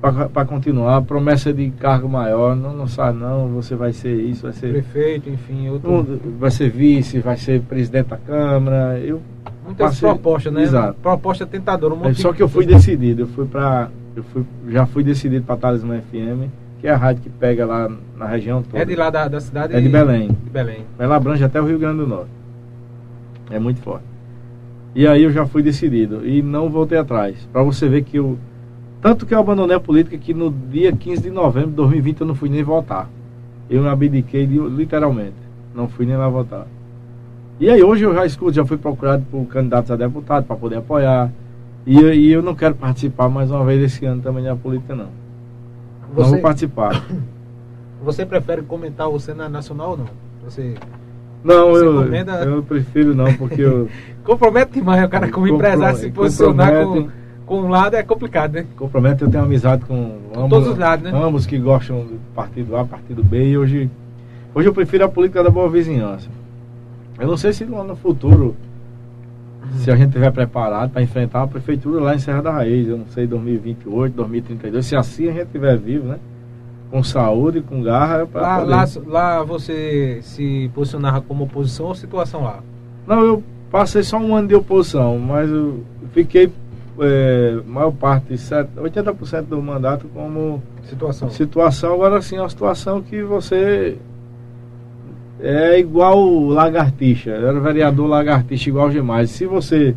para 0.00 0.46
continuar. 0.46 1.02
Promessa 1.02 1.52
de 1.52 1.70
cargo 1.72 2.08
maior, 2.08 2.56
não, 2.56 2.74
não 2.74 2.86
sai 2.86 3.12
não, 3.12 3.48
você 3.48 3.74
vai 3.74 3.92
ser 3.92 4.14
isso, 4.14 4.44
vai 4.44 4.52
ser. 4.52 4.72
Prefeito, 4.72 5.28
enfim, 5.28 5.68
outro... 5.68 6.18
vai 6.38 6.50
ser 6.50 6.70
vice, 6.70 7.18
vai 7.18 7.36
ser 7.36 7.60
presidente 7.60 8.08
da 8.08 8.16
Câmara. 8.16 8.98
Eu 8.98 9.20
Muitas 9.64 9.88
passei... 9.88 10.08
propostas, 10.08 10.52
né? 10.52 10.62
Exato. 10.62 10.94
Proposta 11.02 11.46
tentadora. 11.46 11.94
Um 11.94 12.06
é, 12.06 12.14
só 12.14 12.32
que 12.32 12.42
eu 12.42 12.48
fui 12.48 12.64
decidido, 12.64 13.22
eu 13.22 13.26
fui 13.28 13.46
para. 13.46 13.90
Eu 14.16 14.24
fui, 14.24 14.44
já 14.68 14.86
fui 14.86 15.04
decidido 15.04 15.44
para 15.44 15.56
Talismã 15.56 16.00
FM, 16.00 16.48
que 16.80 16.88
é 16.88 16.90
a 16.90 16.96
rádio 16.96 17.22
que 17.22 17.30
pega 17.30 17.64
lá 17.64 17.88
na 18.16 18.26
região 18.26 18.62
toda. 18.62 18.82
É 18.82 18.84
de 18.84 18.96
lá 18.96 19.10
da, 19.10 19.28
da 19.28 19.40
cidade? 19.40 19.74
É 19.76 19.80
de 19.80 19.88
Belém. 19.88 20.28
De 20.28 20.50
Belém. 20.50 20.84
Ela 20.98 21.16
abrange 21.16 21.44
até 21.44 21.60
o 21.60 21.64
Rio 21.66 21.78
Grande 21.78 21.98
do 21.98 22.06
Norte. 22.06 22.39
É 23.50 23.58
muito 23.58 23.80
forte. 23.80 24.04
E 24.94 25.06
aí 25.06 25.22
eu 25.22 25.30
já 25.30 25.46
fui 25.46 25.62
decidido 25.62 26.26
e 26.26 26.42
não 26.42 26.70
voltei 26.70 26.98
atrás. 26.98 27.36
Para 27.52 27.62
você 27.62 27.88
ver 27.88 28.02
que 28.02 28.16
eu 28.16 28.38
tanto 29.00 29.24
que 29.24 29.34
eu 29.34 29.38
abandonei 29.38 29.74
a 29.74 29.80
política 29.80 30.18
que 30.18 30.34
no 30.34 30.50
dia 30.50 30.92
15 30.92 31.22
de 31.22 31.30
novembro 31.30 31.70
de 31.70 31.76
2020 31.76 32.20
eu 32.20 32.26
não 32.26 32.34
fui 32.34 32.50
nem 32.50 32.62
votar. 32.62 33.08
Eu 33.68 33.82
me 33.82 33.88
abdiquei 33.88 34.44
literalmente. 34.44 35.36
Não 35.74 35.88
fui 35.88 36.04
nem 36.04 36.16
lá 36.16 36.28
votar. 36.28 36.66
E 37.58 37.70
aí 37.70 37.82
hoje 37.82 38.04
eu 38.04 38.14
já 38.14 38.26
escuto, 38.26 38.52
já 38.52 38.64
fui 38.64 38.76
procurado 38.76 39.24
por 39.30 39.44
candidatos 39.46 39.90
a 39.90 39.96
deputado 39.96 40.44
para 40.44 40.56
poder 40.56 40.76
apoiar. 40.76 41.30
E, 41.86 41.98
e, 41.98 42.30
eu 42.30 42.42
não 42.42 42.54
quero 42.54 42.74
participar 42.74 43.28
mais 43.28 43.50
uma 43.50 43.64
vez 43.64 43.82
esse 43.82 44.04
ano 44.04 44.20
também 44.20 44.44
da 44.44 44.54
política 44.54 44.94
não. 44.94 45.08
Você, 46.14 46.22
não 46.22 46.30
vou 46.30 46.40
participar. 46.40 47.06
Você 48.04 48.26
prefere 48.26 48.62
comentar 48.62 49.08
o 49.08 49.18
cenário 49.20 49.52
nacional 49.52 49.92
ou 49.92 49.96
não? 49.98 50.06
Você 50.44 50.74
não, 51.42 51.76
eu, 51.76 52.14
eu 52.14 52.62
prefiro 52.62 53.14
não, 53.14 53.32
porque 53.34 53.62
eu. 53.62 53.88
compromete 54.24 54.72
demais 54.72 55.04
o 55.04 55.08
cara 55.08 55.30
como 55.30 55.48
empresário 55.48 55.98
se 55.98 56.10
posicionar 56.10 56.84
com 56.84 57.08
com 57.50 57.62
um 57.62 57.68
lado 57.68 57.96
é 57.96 58.02
complicado, 58.04 58.52
né? 58.52 58.64
Compromete, 58.76 59.22
eu 59.22 59.28
tenho 59.28 59.42
amizade 59.42 59.84
com, 59.84 60.18
ambos, 60.36 60.50
todos 60.50 60.68
os 60.68 60.78
lados, 60.78 61.04
né? 61.04 61.10
Ambos 61.12 61.46
que 61.46 61.58
gostam 61.58 62.04
do 62.04 62.20
partido 62.32 62.76
A, 62.76 62.84
partido 62.84 63.24
B, 63.24 63.44
e 63.44 63.58
hoje, 63.58 63.90
hoje 64.54 64.68
eu 64.68 64.72
prefiro 64.72 65.04
a 65.04 65.08
política 65.08 65.42
da 65.42 65.50
boa 65.50 65.68
vizinhança. 65.68 66.28
Eu 67.18 67.26
não 67.26 67.36
sei 67.36 67.52
se 67.52 67.64
no 67.64 67.96
futuro, 67.96 68.54
se 69.78 69.90
a 69.90 69.96
gente 69.96 70.10
estiver 70.10 70.30
preparado 70.30 70.92
para 70.92 71.02
enfrentar 71.02 71.42
a 71.42 71.46
prefeitura 71.48 72.00
lá 72.00 72.14
em 72.14 72.20
Serra 72.20 72.40
da 72.40 72.52
Raiz, 72.52 72.86
eu 72.86 72.98
não 72.98 73.06
sei, 73.08 73.26
2028, 73.26 74.14
2032, 74.14 74.86
se 74.86 74.94
assim 74.94 75.28
a 75.28 75.32
gente 75.32 75.46
estiver 75.46 75.76
vivo, 75.76 76.06
né? 76.06 76.20
Com 76.90 77.02
saúde, 77.04 77.60
com 77.60 77.82
garra. 77.82 78.26
Lá, 78.34 78.58
lá, 78.58 78.84
lá 79.06 79.42
você 79.44 80.18
se 80.22 80.70
posicionava 80.74 81.20
como 81.20 81.44
oposição 81.44 81.86
ou 81.86 81.94
situação 81.94 82.42
lá? 82.42 82.60
Não, 83.06 83.24
eu 83.24 83.42
passei 83.70 84.02
só 84.02 84.18
um 84.18 84.34
ano 84.34 84.48
de 84.48 84.54
oposição, 84.54 85.18
mas 85.18 85.48
eu 85.48 85.84
fiquei 86.12 86.50
é, 86.98 87.60
maior 87.66 87.92
parte, 87.92 88.34
80% 88.34 89.42
do 89.42 89.62
mandato 89.62 90.06
como 90.12 90.62
situação. 90.84 91.30
Situação, 91.30 91.94
agora 91.94 92.20
sim, 92.20 92.36
é 92.36 92.40
uma 92.40 92.48
situação 92.48 93.00
que 93.00 93.22
você 93.22 93.96
é 95.40 95.78
igual 95.78 96.48
lagartixa, 96.48 97.30
era 97.30 97.58
vereador 97.58 98.06
lagartixa 98.06 98.68
igual 98.68 98.90
demais. 98.90 99.30
Se 99.30 99.46
você 99.46 99.94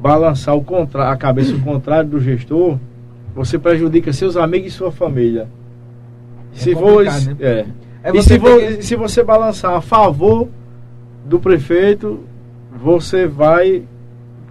balançar 0.00 0.56
o 0.56 0.62
contra, 0.62 1.10
a 1.10 1.16
cabeça 1.16 1.54
o 1.54 1.60
contrário 1.60 2.10
do 2.10 2.20
gestor, 2.20 2.78
você 3.34 3.58
prejudica 3.58 4.12
seus 4.12 4.36
amigos 4.36 4.72
e 4.72 4.76
sua 4.76 4.92
família. 4.92 5.48
É 6.54 6.58
se 6.58 6.74
for, 6.74 7.04
né? 7.04 7.36
é. 7.40 7.66
é 8.04 8.16
e 8.16 8.22
se, 8.22 8.38
que... 8.38 8.82
se 8.82 8.96
você 8.96 9.22
balançar 9.22 9.74
a 9.74 9.80
favor 9.80 10.48
do 11.24 11.38
prefeito, 11.38 12.20
você 12.82 13.26
vai 13.26 13.84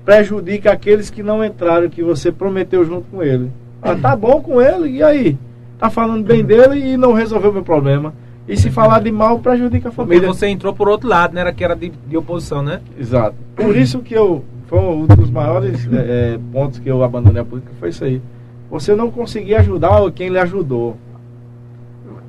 prejudica 0.04 0.72
aqueles 0.72 1.10
que 1.10 1.22
não 1.22 1.44
entraram, 1.44 1.90
que 1.90 2.04
você 2.04 2.32
prometeu 2.32 2.84
junto 2.84 3.06
com 3.12 3.22
ele. 3.22 3.52
Ah, 3.82 3.96
tá 3.96 4.16
bom 4.16 4.42
com 4.42 4.62
ele, 4.62 4.98
e 4.98 5.04
aí? 5.04 5.38
Tá 5.78 5.90
falando 5.90 6.24
bem 6.24 6.44
dele 6.44 6.94
e 6.94 6.98
não 6.98 7.14
resolveu 7.14 7.50
o 7.50 7.54
meu 7.54 7.64
problema. 7.64 8.14
E 8.48 8.58
se 8.58 8.70
falar 8.70 9.00
de 9.00 9.12
mal, 9.12 9.40
prejudica 9.40 9.90
a 9.90 9.92
família. 9.92 10.22
Porque 10.22 10.38
você 10.38 10.48
entrou 10.48 10.74
por 10.74 10.90
outro 10.90 11.08
lado, 11.08 11.34
né? 11.34 11.42
Era 11.42 11.54
que 11.54 11.64
era 11.64 11.76
de, 11.76 11.92
de 12.08 12.18
oposição, 12.18 12.62
né? 12.62 12.82
Exato. 13.00 13.36
Por 13.56 13.76
isso 13.76 14.00
que 14.00 14.14
eu. 14.14 14.44
Foi 14.68 14.80
um 14.80 15.06
dos 15.06 15.30
maiores 15.30 15.88
é, 15.92 16.40
pontos 16.52 16.80
que 16.80 16.90
eu 16.90 17.04
abandonei 17.04 17.42
a 17.42 17.46
política, 17.46 17.74
foi 17.80 17.90
isso 17.90 18.04
aí. 18.04 18.22
Você 18.70 18.96
não 18.96 19.12
conseguir 19.12 19.56
ajudar 19.56 20.00
quem 20.12 20.30
lhe 20.30 20.40
ajudou. 20.40 20.98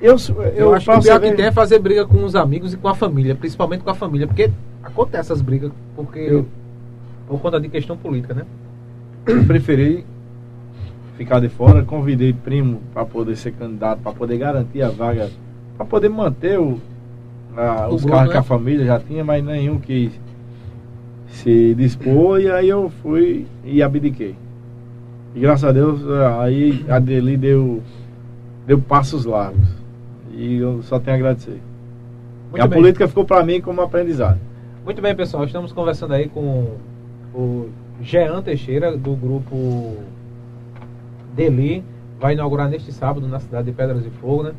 Eu, 0.02 0.16
eu, 0.36 0.42
eu 0.42 0.74
acho 0.74 0.90
que 0.90 0.98
o 0.98 1.00
pior 1.00 1.20
que 1.20 1.32
tem 1.32 1.46
é 1.46 1.52
fazer 1.52 1.78
briga 1.78 2.04
com 2.04 2.24
os 2.24 2.34
amigos 2.34 2.74
e 2.74 2.76
com 2.76 2.88
a 2.88 2.94
família, 2.94 3.36
principalmente 3.36 3.84
com 3.84 3.90
a 3.90 3.94
família, 3.94 4.26
porque 4.26 4.50
acontece 4.82 5.30
essas 5.30 5.40
brigas, 5.40 5.70
porque 5.94 6.18
eu, 6.18 6.46
por 7.28 7.40
conta 7.40 7.60
de 7.60 7.68
questão 7.68 7.96
política, 7.96 8.34
né? 8.34 8.44
Preferi 9.46 10.04
ficar 11.16 11.38
de 11.38 11.48
fora, 11.48 11.84
convidei 11.84 12.32
primo 12.32 12.80
para 12.92 13.04
poder 13.04 13.36
ser 13.36 13.52
candidato, 13.52 14.00
para 14.00 14.12
poder 14.12 14.38
garantir 14.38 14.82
a 14.82 14.88
vaga, 14.88 15.30
para 15.76 15.86
poder 15.86 16.08
manter 16.08 16.58
o, 16.58 16.80
a, 17.56 17.88
o 17.88 17.94
os 17.94 18.04
carros 18.04 18.26
né? 18.26 18.32
que 18.32 18.38
a 18.38 18.42
família 18.42 18.84
já 18.84 18.98
tinha, 18.98 19.22
mas 19.22 19.44
nenhum 19.44 19.78
quis 19.78 20.12
se 21.28 21.74
dispor 21.76 22.40
e 22.40 22.50
aí 22.50 22.68
eu 22.68 22.90
fui 23.02 23.46
e 23.64 23.80
abdiquei. 23.80 24.34
E 25.32 25.38
graças 25.38 25.64
a 25.64 25.70
Deus 25.70 26.00
aí 26.40 26.84
a 26.88 26.98
Deli 26.98 27.36
deu, 27.36 27.80
deu 28.66 28.80
passos 28.80 29.24
largos. 29.24 29.81
E 30.42 30.56
eu 30.56 30.82
só 30.82 30.98
tenho 30.98 31.14
a 31.14 31.18
agradecer. 31.20 31.60
E 32.52 32.60
a 32.60 32.66
bem. 32.66 32.80
política 32.80 33.06
ficou 33.06 33.24
para 33.24 33.44
mim 33.44 33.60
como 33.60 33.80
aprendizado. 33.80 34.40
Muito 34.84 35.00
bem, 35.00 35.14
pessoal. 35.14 35.44
Estamos 35.44 35.72
conversando 35.72 36.14
aí 36.14 36.28
com 36.28 36.78
o 37.32 37.68
Jean 38.00 38.42
Teixeira, 38.42 38.96
do 38.96 39.14
grupo 39.14 39.98
Deli, 41.36 41.84
vai 42.20 42.32
inaugurar 42.32 42.68
neste 42.68 42.90
sábado 42.90 43.28
na 43.28 43.38
cidade 43.38 43.66
de 43.66 43.72
Pedras 43.72 44.02
de 44.02 44.10
Fogo, 44.10 44.42
né? 44.42 44.52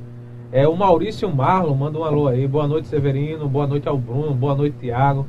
É, 0.54 0.66
o 0.66 0.76
Maurício 0.78 1.30
Marlon 1.30 1.76
manda 1.76 2.00
um 2.00 2.06
alô 2.06 2.30
aí. 2.30 2.48
Boa 2.48 2.66
noite, 2.66 2.88
Severino. 2.88 3.50
Boa 3.50 3.68
noite 3.68 3.90
ao 3.90 3.98
Bruno. 3.98 4.34
Boa 4.34 4.56
noite, 4.56 4.78
Tiago. 4.80 5.28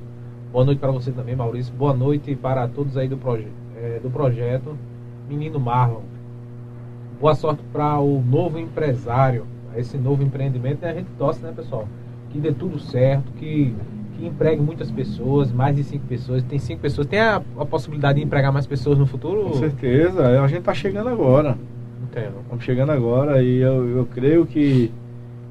Boa 0.52 0.64
noite 0.64 0.78
para 0.78 0.92
você 0.92 1.10
também, 1.10 1.34
Maurício. 1.34 1.74
Boa 1.74 1.94
noite 1.94 2.36
para 2.36 2.68
todos 2.68 2.96
aí 2.96 3.08
do, 3.08 3.16
proje 3.16 3.48
é, 3.76 3.98
do 4.00 4.08
projeto. 4.08 4.78
Menino 5.28 5.58
Marlon. 5.58 6.02
Boa 7.20 7.34
sorte 7.34 7.62
para 7.72 7.98
o 7.98 8.22
novo 8.22 8.56
empresário, 8.56 9.46
esse 9.76 9.96
novo 9.96 10.22
empreendimento. 10.22 10.82
E 10.82 10.86
a 10.86 10.94
gente 10.94 11.08
torce, 11.18 11.40
né, 11.42 11.52
pessoal? 11.54 11.88
Que 12.30 12.38
dê 12.38 12.52
tudo 12.52 12.78
certo, 12.78 13.32
que 13.32 13.74
que 14.16 14.26
empregue 14.26 14.62
muitas 14.62 14.90
pessoas, 14.90 15.52
mais 15.52 15.76
de 15.76 15.84
cinco 15.84 16.06
pessoas. 16.06 16.42
Tem 16.42 16.58
cinco 16.58 16.80
pessoas. 16.80 17.06
Tem 17.06 17.20
a, 17.20 17.42
a 17.58 17.64
possibilidade 17.64 18.18
de 18.18 18.24
empregar 18.24 18.52
mais 18.52 18.66
pessoas 18.66 18.98
no 18.98 19.06
futuro? 19.06 19.44
Com 19.44 19.54
certeza. 19.54 20.40
A 20.42 20.46
gente 20.46 20.60
está 20.60 20.74
chegando 20.74 21.08
agora. 21.08 21.58
Entendo. 22.02 22.40
Estamos 22.42 22.64
chegando 22.64 22.92
agora 22.92 23.42
e 23.42 23.58
eu, 23.58 23.98
eu 23.98 24.06
creio 24.06 24.46
que 24.46 24.90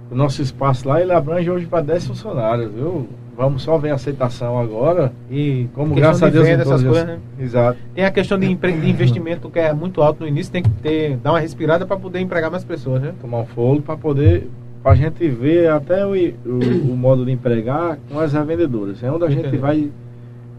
o 0.09 0.15
nosso 0.15 0.41
espaço 0.41 0.87
lá 0.87 1.01
ele 1.01 1.11
abrange 1.11 1.49
hoje 1.49 1.65
para 1.65 1.81
10 1.81 2.07
funcionários, 2.07 2.71
viu? 2.71 3.07
Vamos 3.35 3.63
só 3.63 3.77
ver 3.77 3.89
a 3.91 3.95
aceitação 3.95 4.59
agora. 4.59 5.11
E 5.29 5.67
como 5.73 5.95
graças 5.95 6.21
a 6.21 6.29
Deus. 6.29 6.45
Venda, 6.45 6.61
essas 6.61 6.83
coisas, 6.83 7.05
né? 7.05 7.19
Exato. 7.39 7.79
Tem 7.95 8.05
a 8.05 8.11
questão 8.11 8.37
de, 8.37 8.53
de, 8.53 8.89
investimento 8.89 9.49
que 9.49 9.59
é 9.59 9.73
muito 9.73 10.01
alto 10.01 10.21
no 10.21 10.27
início, 10.27 10.51
tem 10.51 10.61
que 10.61 10.69
ter, 10.69 11.17
dar 11.17 11.31
uma 11.31 11.39
respirada 11.39 11.85
para 11.85 11.97
poder 11.97 12.19
empregar 12.19 12.51
mais 12.51 12.63
pessoas, 12.63 13.01
né? 13.01 13.13
Tomar 13.19 13.39
um 13.39 13.45
fogo 13.45 13.81
para 13.81 13.97
poder 13.97 14.47
para 14.83 14.91
a 14.91 14.95
gente 14.95 15.29
ver 15.29 15.69
até 15.69 16.05
o, 16.05 16.11
o, 16.11 16.91
o, 16.91 16.97
modo 16.97 17.25
de 17.25 17.31
empregar 17.31 17.97
com 18.09 18.19
as 18.19 18.33
revendedoras. 18.33 19.01
É 19.01 19.09
onde 19.09 19.23
a 19.23 19.29
gente 19.29 19.55
vai, 19.55 19.89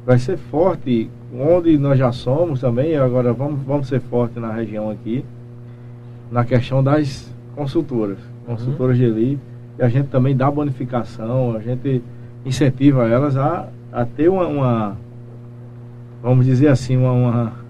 vai 0.06 0.18
ser 0.18 0.38
forte, 0.38 1.10
onde 1.38 1.76
nós 1.76 1.98
já 1.98 2.10
somos 2.10 2.58
também, 2.58 2.96
agora 2.96 3.34
vamos, 3.34 3.62
vamos 3.62 3.86
ser 3.86 4.00
forte 4.00 4.40
na 4.40 4.50
região 4.50 4.88
aqui, 4.88 5.22
na 6.32 6.42
questão 6.42 6.82
das 6.82 7.30
consultoras, 7.54 8.16
consultoras 8.46 8.98
uhum. 8.98 9.04
de 9.04 9.10
elite, 9.10 9.40
e 9.78 9.82
a 9.82 9.88
gente 9.90 10.08
também 10.08 10.34
dá 10.34 10.50
bonificação, 10.50 11.54
a 11.54 11.60
gente 11.60 12.02
incentiva 12.44 13.08
elas 13.08 13.36
a, 13.36 13.68
a 13.92 14.04
ter 14.04 14.28
uma, 14.28 14.46
uma 14.46 14.96
vamos 16.22 16.44
dizer 16.46 16.68
assim, 16.68 16.96
uma, 16.96 17.12
uma 17.12 17.64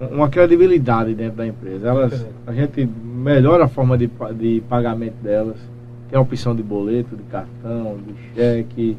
uma 0.00 0.28
credibilidade 0.28 1.14
dentro 1.14 1.38
da 1.38 1.46
empresa. 1.46 1.88
Elas, 1.88 2.26
a 2.46 2.52
gente 2.52 2.86
melhora 2.86 3.64
a 3.64 3.68
forma 3.68 3.98
de, 3.98 4.08
de 4.36 4.62
pagamento 4.68 5.16
delas. 5.22 5.56
Tem 6.08 6.18
a 6.18 6.22
opção 6.22 6.54
de 6.54 6.62
boleto, 6.62 7.16
de 7.16 7.22
cartão, 7.24 7.98
de 8.06 8.14
cheque, 8.34 8.96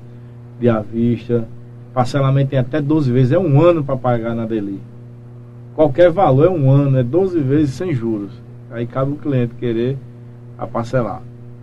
de 0.60 0.70
avista. 0.70 1.48
Parcelamento 1.94 2.52
tem 2.52 2.60
até 2.60 2.82
12 2.82 3.12
vezes, 3.12 3.32
é 3.32 3.40
um 3.40 3.62
ano 3.62 3.84
para 3.84 3.98
pagar 3.98 4.36
na 4.36 4.46
Deli. 4.46 4.80
Qualquer 5.74 6.12
valor 6.12 6.46
é 6.46 6.50
um 6.50 6.70
ano, 6.70 6.98
é 6.98 7.04
12 7.04 7.40
vezes 7.40 7.74
sem 7.74 7.94
juros. 7.94 8.32
Aí 8.70 8.86
cabe 8.86 9.14
o 9.14 9.16
cliente 9.16 9.56
querer 9.56 9.98
a 10.58 10.68
parcelar. 10.68 11.22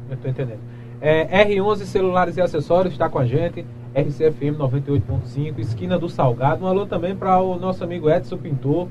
Eu 0.09 0.15
estou 0.15 0.31
entendendo. 0.31 0.59
É, 1.01 1.45
R11 1.45 1.85
Celulares 1.85 2.37
e 2.37 2.41
Acessórios 2.41 2.93
está 2.93 3.09
com 3.09 3.19
a 3.19 3.27
gente. 3.27 3.65
RCFM 3.95 4.59
98.5, 4.59 5.59
esquina 5.59 5.99
do 5.99 6.09
Salgado. 6.09 6.65
Um 6.65 6.69
alô 6.69 6.87
também 6.87 7.17
para 7.17 7.41
o 7.41 7.59
nosso 7.59 7.83
amigo 7.83 8.11
Edson 8.11 8.37
Pintor 8.37 8.89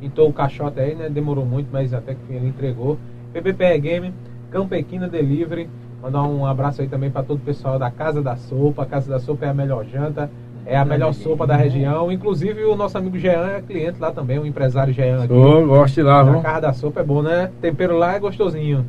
pintou 0.00 0.28
o 0.28 0.32
caixote 0.32 0.80
aí, 0.80 0.94
né? 0.94 1.08
Demorou 1.08 1.46
muito, 1.46 1.68
mas 1.72 1.94
até 1.94 2.14
que 2.14 2.32
ele 2.32 2.48
entregou. 2.48 2.98
PBPE 3.32 3.78
Game, 3.80 4.14
Campequina 4.50 5.08
Delivery. 5.08 5.68
Mandar 6.02 6.22
um 6.24 6.44
abraço 6.44 6.82
aí 6.82 6.88
também 6.88 7.10
para 7.10 7.22
todo 7.22 7.38
o 7.38 7.40
pessoal 7.40 7.78
da 7.78 7.90
Casa 7.90 8.20
da 8.20 8.36
Sopa. 8.36 8.82
A 8.82 8.86
Casa 8.86 9.10
da 9.10 9.18
Sopa 9.18 9.46
é 9.46 9.48
a 9.48 9.54
melhor 9.54 9.86
janta, 9.86 10.30
é 10.66 10.76
a 10.76 10.84
melhor 10.84 11.14
sopa 11.14 11.46
da 11.46 11.56
região. 11.56 12.12
Inclusive 12.12 12.64
o 12.64 12.76
nosso 12.76 12.98
amigo 12.98 13.18
Jean 13.18 13.46
é 13.46 13.62
cliente 13.62 13.98
lá 13.98 14.12
também, 14.12 14.38
o 14.38 14.44
empresário 14.44 14.92
Jean 14.92 15.24
aqui. 15.24 15.32
Ô, 15.32 15.66
gosto 15.66 16.02
lá, 16.02 16.20
A? 16.20 16.42
Casa 16.42 16.60
da 16.60 16.72
Sopa 16.74 17.00
é 17.00 17.04
bom, 17.04 17.22
né? 17.22 17.50
Tempero 17.62 17.96
lá 17.96 18.14
é 18.14 18.18
gostosinho. 18.18 18.84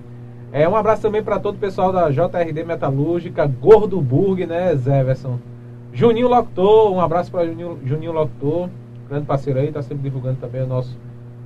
É, 0.51 0.67
um 0.69 0.75
abraço 0.75 1.01
também 1.01 1.21
para 1.21 1.39
todo 1.39 1.55
o 1.55 1.59
pessoal 1.59 1.91
da 1.91 2.09
JRD 2.09 2.63
Metalúrgica, 2.63 3.45
Gordo 3.45 3.99
Burg, 3.99 4.45
né, 4.45 4.73
Zéverson? 4.75 5.37
Juninho 5.93 6.27
Locutor, 6.27 6.91
um 6.91 7.01
abraço 7.01 7.31
para 7.31 7.45
Juninho, 7.45 7.79
Juninho 7.85 8.11
Locutor, 8.11 8.69
grande 9.09 9.25
parceiro 9.25 9.59
aí, 9.59 9.71
tá 9.71 9.81
sempre 9.81 10.03
divulgando 10.03 10.37
também 10.39 10.61
os 10.61 10.67
nossos, 10.67 10.97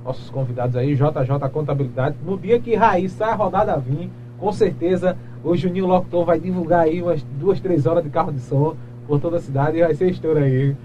nossos 0.04 0.30
convidados 0.30 0.76
aí, 0.76 0.94
JJ 0.94 1.48
Contabilidade. 1.52 2.16
No 2.24 2.36
dia 2.36 2.58
que 2.58 2.74
Raíssa 2.74 3.26
a 3.26 3.34
rodada 3.34 3.76
vir, 3.76 4.10
com 4.38 4.52
certeza 4.52 5.16
o 5.44 5.56
Juninho 5.56 5.86
Locutor 5.86 6.24
vai 6.24 6.38
divulgar 6.38 6.80
aí 6.80 7.02
umas 7.02 7.22
duas, 7.38 7.60
três 7.60 7.86
horas 7.86 8.04
de 8.04 8.10
carro 8.10 8.32
de 8.32 8.40
som 8.40 8.76
por 9.06 9.20
toda 9.20 9.36
a 9.38 9.40
cidade 9.40 9.78
e 9.78 9.82
vai 9.82 9.94
ser 9.94 10.10
estouro 10.10 10.38
aí. 10.38 10.76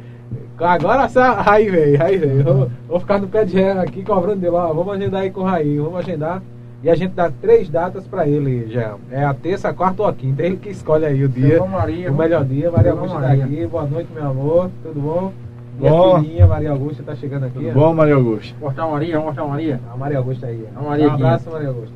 Agora 0.58 1.04
essa 1.04 1.32
Raí 1.34 1.70
veio, 1.70 1.98
Raí 1.98 2.18
veio. 2.18 2.44
Vou, 2.44 2.72
vou 2.88 3.00
ficar 3.00 3.20
no 3.20 3.28
pé 3.28 3.46
de 3.46 3.62
aqui 3.64 4.04
cobrando 4.04 4.42
dele, 4.42 4.56
ó, 4.56 4.74
vamos 4.74 4.94
agendar 4.94 5.22
aí 5.22 5.32
com 5.32 5.42
o 5.42 5.44
Raí, 5.44 5.78
vamos 5.78 6.00
agendar. 6.00 6.42
E 6.86 6.90
a 6.92 6.94
gente 6.94 7.16
dá 7.16 7.32
três 7.42 7.68
datas 7.68 8.06
pra 8.06 8.28
ele, 8.28 8.68
Jean. 8.72 8.98
É 9.10 9.26
a 9.26 9.34
terça, 9.34 9.70
a 9.70 9.74
quarta 9.74 10.04
ou 10.04 10.08
a 10.08 10.14
quinta. 10.14 10.44
Ele 10.44 10.56
que 10.56 10.70
escolhe 10.70 11.04
aí 11.04 11.24
o 11.24 11.28
dia. 11.28 11.56
Seu 11.56 11.66
Maria, 11.66 12.12
o 12.12 12.16
melhor 12.16 12.46
dia. 12.46 12.70
Maria 12.70 12.92
Augusta 12.92 13.16
tá 13.16 13.28
Maria. 13.28 13.44
aqui. 13.44 13.66
Boa 13.66 13.86
noite, 13.88 14.10
meu 14.14 14.28
amor. 14.28 14.70
Tudo 14.84 15.02
bom? 15.02 15.34
E 15.80 15.90
Bom. 15.90 16.16
a 16.16 16.20
filhinha, 16.20 16.46
Maria 16.46 16.70
Augusta, 16.70 17.02
tá 17.02 17.16
chegando 17.16 17.48
aqui. 17.48 17.58
Tudo 17.58 17.74
bom, 17.74 17.92
Maria 17.92 18.14
Augusto? 18.14 18.56
Mostrar 18.62 18.88
Maria, 18.88 19.14
vamos 19.14 19.26
mostrar 19.26 19.44
a 19.46 19.48
Maria. 19.48 19.80
A 19.92 19.98
Maria 19.98 20.18
Augusta 20.20 20.46
aí. 20.46 20.64
A 20.76 20.82
Maria 20.84 21.06
um 21.06 21.14
aqui. 21.14 21.24
abraço, 21.24 21.50
Maria 21.50 21.68
Augusta. 21.70 21.96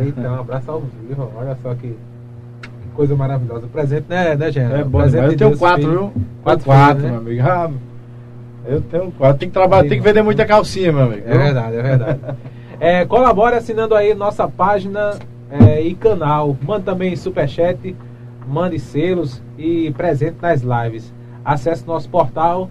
Eita, 0.00 0.20
um 0.20 0.40
abraço 0.40 0.70
ao 0.72 0.80
vivo. 0.80 1.32
Olha 1.36 1.56
só 1.62 1.74
que, 1.76 1.96
coisa 2.96 3.14
maravilhosa. 3.14 3.66
O 3.66 3.68
presente, 3.68 4.06
né, 4.08 4.34
né, 4.34 4.50
Jean? 4.50 4.68
É 4.80 4.82
bom 4.82 4.98
presente 4.98 5.12
demais. 5.12 5.32
Eu 5.32 5.38
tenho 5.38 5.50
Deus, 5.50 5.60
quatro, 5.60 5.82
filho. 5.82 5.92
viu? 5.92 6.12
Quatro 6.42 6.64
quatro, 6.64 6.96
filhos, 6.96 7.04
né? 7.04 7.10
meu 7.10 7.20
amigo. 7.20 7.48
Ah, 7.48 7.70
eu 8.66 8.80
tenho 8.80 9.12
quatro. 9.12 9.38
Tem 9.38 9.48
que 9.48 9.54
trabalhar, 9.54 9.88
tem 9.88 9.98
que 10.00 10.04
vender 10.04 10.22
muita 10.22 10.44
calcinha, 10.44 10.90
meu 10.90 11.04
amigo. 11.04 11.22
É 11.24 11.38
verdade, 11.38 11.76
é 11.76 11.82
verdade. 11.82 12.20
É, 12.80 13.04
colabore 13.04 13.56
assinando 13.56 13.94
aí 13.94 14.14
nossa 14.14 14.46
página 14.48 15.18
é, 15.50 15.80
e 15.82 15.94
canal. 15.94 16.56
Mande 16.62 16.84
também 16.84 17.16
superchat, 17.16 17.96
mande 18.46 18.78
selos 18.78 19.42
e 19.56 19.90
presente 19.92 20.36
nas 20.40 20.62
lives. 20.62 21.12
Acesse 21.44 21.86
nosso 21.86 22.08
portal 22.08 22.70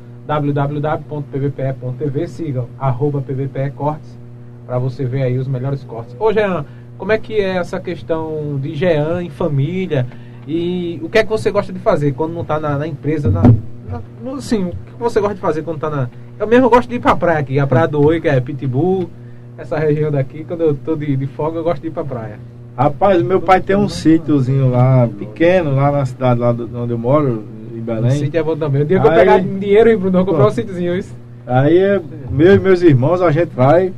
www.pvpe.tv, 1.18 2.28
sigam 2.28 2.68
arroba 2.80 3.22
PVPE 3.22 3.72
Cortes 3.76 4.18
para 4.66 4.78
você 4.78 5.05
ver 5.05 5.24
aí 5.24 5.38
os 5.38 5.47
melhores 5.47 5.84
cortes. 5.86 6.16
Ô 6.20 6.34
Jean, 6.34 6.66
como 6.97 7.14
é 7.14 7.18
que 7.18 7.36
é 7.39 7.55
essa 7.55 7.80
questão 7.80 8.60
de 8.62 8.76
Jean 8.76 9.24
em 9.24 9.30
família 9.30 10.05
e 10.45 10.99
o 11.01 11.08
que 11.10 11.20
é 11.20 11.24
que 11.24 11.30
você 11.30 11.49
gosta 11.49 11.72
de 11.72 11.80
fazer 11.80 12.12
quando 12.14 12.34
não 12.34 12.41
está 12.41 12.60
na, 12.60 12.78
na 12.78 12.86
empresa, 12.86 13.30
na, 13.32 13.43
na- 13.43 14.01
assim, 14.38 14.66
o 14.66 14.72
que 14.72 14.99
você 14.99 15.22
gosta 15.22 15.36
de 15.36 15.41
fazer 15.41 15.62
quando 15.64 15.78
está 15.78 15.89
na... 15.89 16.10
Eu 16.38 16.45
mesmo 16.47 16.70
gosto 16.70 16.89
de 16.89 16.95
ir 16.95 16.99
pra 16.99 17.16
praia 17.16 17.39
aqui, 17.39 17.58
a 17.60 17.66
praia 17.66 17.88
do 17.88 18.05
Oi, 18.05 18.20
que 18.20 18.28
é 18.28 18.41
Pitbull, 18.41 19.10
essa 19.58 19.78
região 19.78 20.12
daqui, 20.12 20.43
quando 20.47 20.62
eu 20.62 20.74
tô 20.76 20.95
de, 20.95 21.16
de 21.16 21.26
folga 21.28 21.60
eu 21.60 21.64
gosto 21.64 21.82
de 21.82 21.88
ir 21.88 21.91
pra 21.91 22.03
praia. 22.03 22.39
Rapaz, 22.78 23.22
meu 23.24 23.41
pai 23.41 23.60
tem 23.60 23.76
um 23.76 23.89
sítiozinho 23.89 24.70
lá, 24.70 25.08
pequeno, 25.18 25.76
lá 25.76 25.91
na 25.91 26.05
cidade 26.05 26.39
lá 26.39 26.51
do- 26.51 26.70
onde 26.78 26.91
eu 26.91 26.97
moro, 26.97 27.43
em 27.76 27.80
O 27.80 27.82
Belém. 27.82 28.12
sítio 28.12 28.39
é 28.39 28.43
bom 28.43 28.55
também. 28.55 28.84
O 28.84 28.86
dia 28.86 28.99
que 28.99 29.08
eu 29.08 29.12
pegar 29.14 29.39
dinheiro, 29.39 29.89
hein, 29.89 29.97
Bruno, 29.97 30.24
comprar 30.26 30.47
um 30.47 30.51
sítiozinho, 30.51 30.95
isso. 30.95 31.14
Aí 31.45 31.78
é, 31.78 31.95
eu 31.95 32.55
e 32.55 32.60
meus 32.60 32.82
irmãos, 32.84 33.22
a 33.22 33.32
gente 33.32 33.49
vai, 33.55 33.91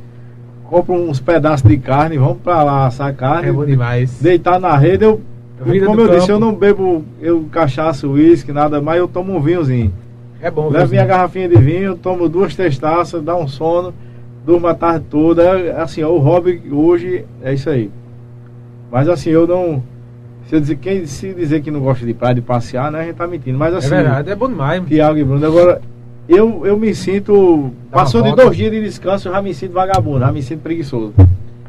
compra 0.64 0.94
uns 0.94 1.20
pedaços 1.20 1.68
de 1.68 1.76
carne, 1.76 2.16
vamos 2.16 2.38
pra 2.38 2.62
lá 2.62 2.86
assar 2.86 3.14
carne, 3.14 3.48
É 3.48 3.52
bom 3.52 3.64
demais. 3.66 4.18
deitar 4.20 4.58
na 4.58 4.74
rede. 4.76 5.04
Eu, 5.04 5.20
Vida 5.62 5.84
como 5.84 6.00
eu 6.00 6.06
disse, 6.08 6.20
campo. 6.20 6.32
eu 6.32 6.40
não 6.40 6.54
bebo 6.54 7.04
eu 7.20 7.44
cachaça, 7.52 8.08
uísque, 8.08 8.50
nada 8.50 8.80
mais, 8.80 8.98
eu 8.98 9.06
tomo 9.06 9.36
um 9.36 9.40
vinhozinho. 9.42 9.92
É 10.40 10.50
bom. 10.50 10.70
Levo 10.70 10.88
minha 10.90 11.04
garrafinha 11.04 11.46
de 11.50 11.56
vinho, 11.56 11.94
tomo 11.96 12.30
duas, 12.30 12.56
três 12.56 12.78
taças, 12.78 13.22
dá 13.22 13.36
um 13.36 13.46
sono, 13.46 13.92
durmo 14.44 14.66
a 14.66 14.74
tarde 14.74 15.04
toda. 15.10 15.42
É, 15.42 15.80
assim, 15.80 16.02
o 16.02 16.18
hobby 16.18 16.62
hoje 16.70 17.24
é 17.42 17.52
isso 17.54 17.68
aí. 17.70 17.90
Mas 18.90 19.08
assim, 19.08 19.30
eu 19.30 19.46
não. 19.46 19.82
Se 20.46 20.56
eu 20.56 20.60
dizer, 20.60 20.76
quem 20.76 21.06
se 21.06 21.32
dizer 21.32 21.62
que 21.62 21.70
não 21.70 21.80
gosta 21.80 22.04
de 22.04 22.12
praia, 22.12 22.34
de 22.34 22.40
passear, 22.40 22.90
né, 22.90 23.00
a 23.00 23.04
gente 23.04 23.14
tá 23.16 23.26
mentindo. 23.26 23.56
Mas 23.58 23.72
É 23.72 23.76
assim, 23.78 23.88
verdade, 23.90 24.30
é 24.30 24.34
bom 24.34 24.48
demais. 24.48 24.82
Tiago 24.86 25.16
e 25.18 25.22
Bruno, 25.24 25.46
agora 25.46 25.80
eu, 26.28 26.66
eu 26.66 26.76
me 26.76 26.94
sinto. 26.94 27.70
Dá 27.90 27.98
Passou 27.98 28.22
de 28.22 28.34
dois 28.34 28.56
dias 28.56 28.70
de 28.70 28.82
descanso, 28.82 29.28
eu 29.28 29.32
já 29.32 29.40
me 29.40 29.54
sinto 29.54 29.72
vagabundo, 29.72 30.20
já 30.20 30.32
me 30.32 30.42
sinto 30.42 30.60
preguiçoso. 30.60 31.14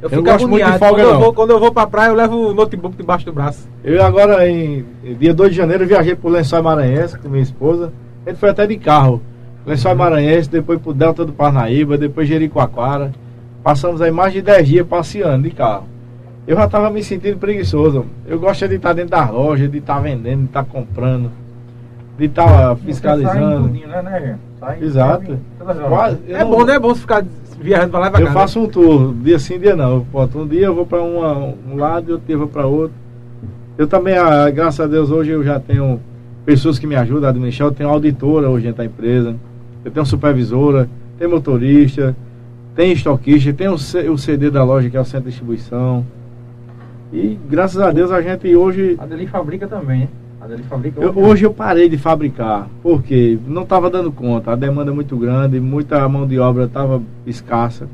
Eu 0.02 0.10
Eu 0.10 0.24
gosto 0.24 0.48
muito 0.48 0.66
de 0.66 0.80
folga, 0.80 0.96
quando, 0.96 1.00
eu 1.00 1.14
não. 1.14 1.20
vou, 1.20 1.34
quando 1.34 1.50
eu 1.52 1.60
vou 1.60 1.72
pra 1.72 1.86
praia, 1.86 2.10
eu 2.10 2.16
levo 2.16 2.50
o 2.50 2.54
notebook 2.56 2.98
debaixo 2.98 3.24
do 3.24 3.32
braço. 3.32 3.70
Eu 3.84 4.04
agora, 4.04 4.50
em 4.50 4.84
dia 5.20 5.32
2 5.32 5.52
de 5.52 5.58
janeiro, 5.58 5.84
eu 5.84 5.88
viajei 5.88 6.16
pro 6.16 6.28
Lençóis 6.30 6.64
Maranhense 6.64 7.20
com 7.20 7.30
minha 7.30 7.44
esposa. 7.44 7.94
A 8.26 8.30
gente 8.32 8.40
foi 8.40 8.50
até 8.50 8.66
de 8.66 8.78
carro. 8.78 9.22
Lençóis 9.66 9.96
Maranhense, 9.98 10.50
depois 10.50 10.80
pro 10.82 10.94
Delta 10.94 11.24
do 11.26 11.32
Parnaíba, 11.34 11.98
depois 11.98 12.28
Jericoacoara. 12.28 13.12
Passamos 13.64 14.02
aí 14.02 14.10
mais 14.12 14.34
de 14.34 14.42
10 14.42 14.68
dias 14.68 14.88
passeando 14.88 15.44
de 15.44 15.52
carro. 15.52 15.84
Eu 16.48 16.56
já 16.58 16.68
tava 16.68 16.90
me 16.90 17.04
sentindo 17.04 17.38
preguiçoso. 17.38 18.06
Eu 18.28 18.40
gosto 18.40 18.68
de 18.68 18.76
estar 18.76 18.94
dentro 18.94 19.12
das 19.12 19.30
lojas, 19.30 19.70
de 19.72 19.78
estar 19.78 20.00
vendendo, 20.00 20.40
de 20.42 20.46
estar 20.46 20.64
comprando, 20.66 21.30
de 22.18 22.26
estar 22.26 22.48
Sai 22.48 22.74
em 22.74 22.78
fiscalizando. 22.78 23.68
tudinho, 23.68 23.88
né, 23.88 24.02
né, 24.02 24.38
Exato. 24.82 25.38
Quase- 25.88 26.18
é 26.28 26.40
não- 26.44 26.50
bom, 26.50 26.66
né? 26.66 26.76
É 26.76 26.80
bom 26.80 26.90
você 26.90 27.02
ficar 27.02 27.24
viajando 27.60 27.92
pra 27.92 28.00
lá 28.00 28.08
e 28.08 28.12
pra 28.12 28.22
Eu 28.22 28.28
cá. 28.28 28.34
faço 28.34 28.60
um 28.60 28.68
tour, 28.68 29.14
dia 29.14 29.38
sim, 29.38 29.60
dia 29.60 29.76
não. 29.76 30.04
Eu 30.14 30.30
um 30.36 30.48
dia 30.48 30.66
eu 30.66 30.74
vou 30.76 30.86
para 30.88 31.02
um 31.04 31.76
lado 31.76 32.10
e 32.10 32.12
outro 32.14 32.26
dia 32.26 32.36
eu 32.36 32.40
vou 32.40 32.48
para 32.48 32.66
outro. 32.66 32.94
Eu 33.78 33.88
também, 33.88 34.18
ah, 34.18 34.50
graças 34.50 34.80
a 34.80 34.88
Deus, 34.88 35.12
hoje 35.12 35.30
eu 35.32 35.44
já 35.44 35.60
tenho 35.60 36.00
pessoas 36.46 36.80
que 36.80 36.88
me 36.88 36.96
ajudam 36.96 37.28
a 37.28 37.30
administrar. 37.30 37.70
Eu 37.70 37.74
tenho 37.74 37.90
auditora 37.90 38.50
hoje 38.50 38.66
dentro 38.66 38.80
da 38.80 38.86
empresa, 38.86 39.36
eu 39.84 39.92
tenho 39.92 40.06
supervisora, 40.06 40.90
tem 41.18 41.28
motorista, 41.28 42.16
tem 42.76 42.92
estoquista, 42.92 43.52
tem 43.54 43.68
o, 43.70 43.78
C- 43.78 44.10
o 44.10 44.18
CD 44.18 44.50
da 44.50 44.64
loja 44.64 44.90
que 44.90 44.98
é 44.98 45.02
o 45.02 45.06
centro 45.06 45.26
de 45.26 45.30
distribuição. 45.32 46.06
E 47.14 47.38
graças 47.50 47.80
a 47.82 47.92
Deus 47.92 48.12
a 48.12 48.22
gente 48.22 48.56
hoje. 48.56 48.96
A 49.00 49.06
Deli 49.06 49.28
fabrica 49.28 49.68
também, 49.68 50.02
né? 50.02 50.08
A 50.40 50.48
Deli 50.48 50.64
fabrica. 50.64 51.02
Eu- 51.02 51.18
hoje 51.18 51.46
eu 51.46 51.54
parei 51.54 51.90
de 51.90 51.98
fabricar, 51.98 52.68
porque 52.82 53.38
não 53.48 53.64
estava 53.64 53.90
dando 53.90 54.12
conta, 54.12 54.52
a 54.52 54.56
demanda 54.56 54.92
é 54.92 54.94
muito 54.94 55.16
grande, 55.18 55.60
muita 55.60 56.08
mão 56.08 56.26
de 56.26 56.40
obra 56.40 56.64
estava 56.66 57.02
escassa. 57.28 57.88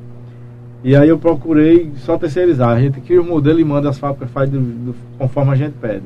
E 0.83 0.95
aí 0.95 1.09
eu 1.09 1.17
procurei 1.17 1.91
só 1.97 2.17
terceirizar. 2.17 2.69
A 2.69 2.79
gente 2.79 3.01
cria 3.01 3.19
o 3.19 3.25
modelo 3.25 3.59
e 3.59 3.65
manda 3.65 3.89
as 3.89 3.97
fábricas 3.97 4.29
faz 4.29 4.49
do- 4.49 4.59
do- 4.61 4.95
conforme 5.17 5.51
a 5.51 5.55
gente 5.55 5.73
pede. 5.81 6.03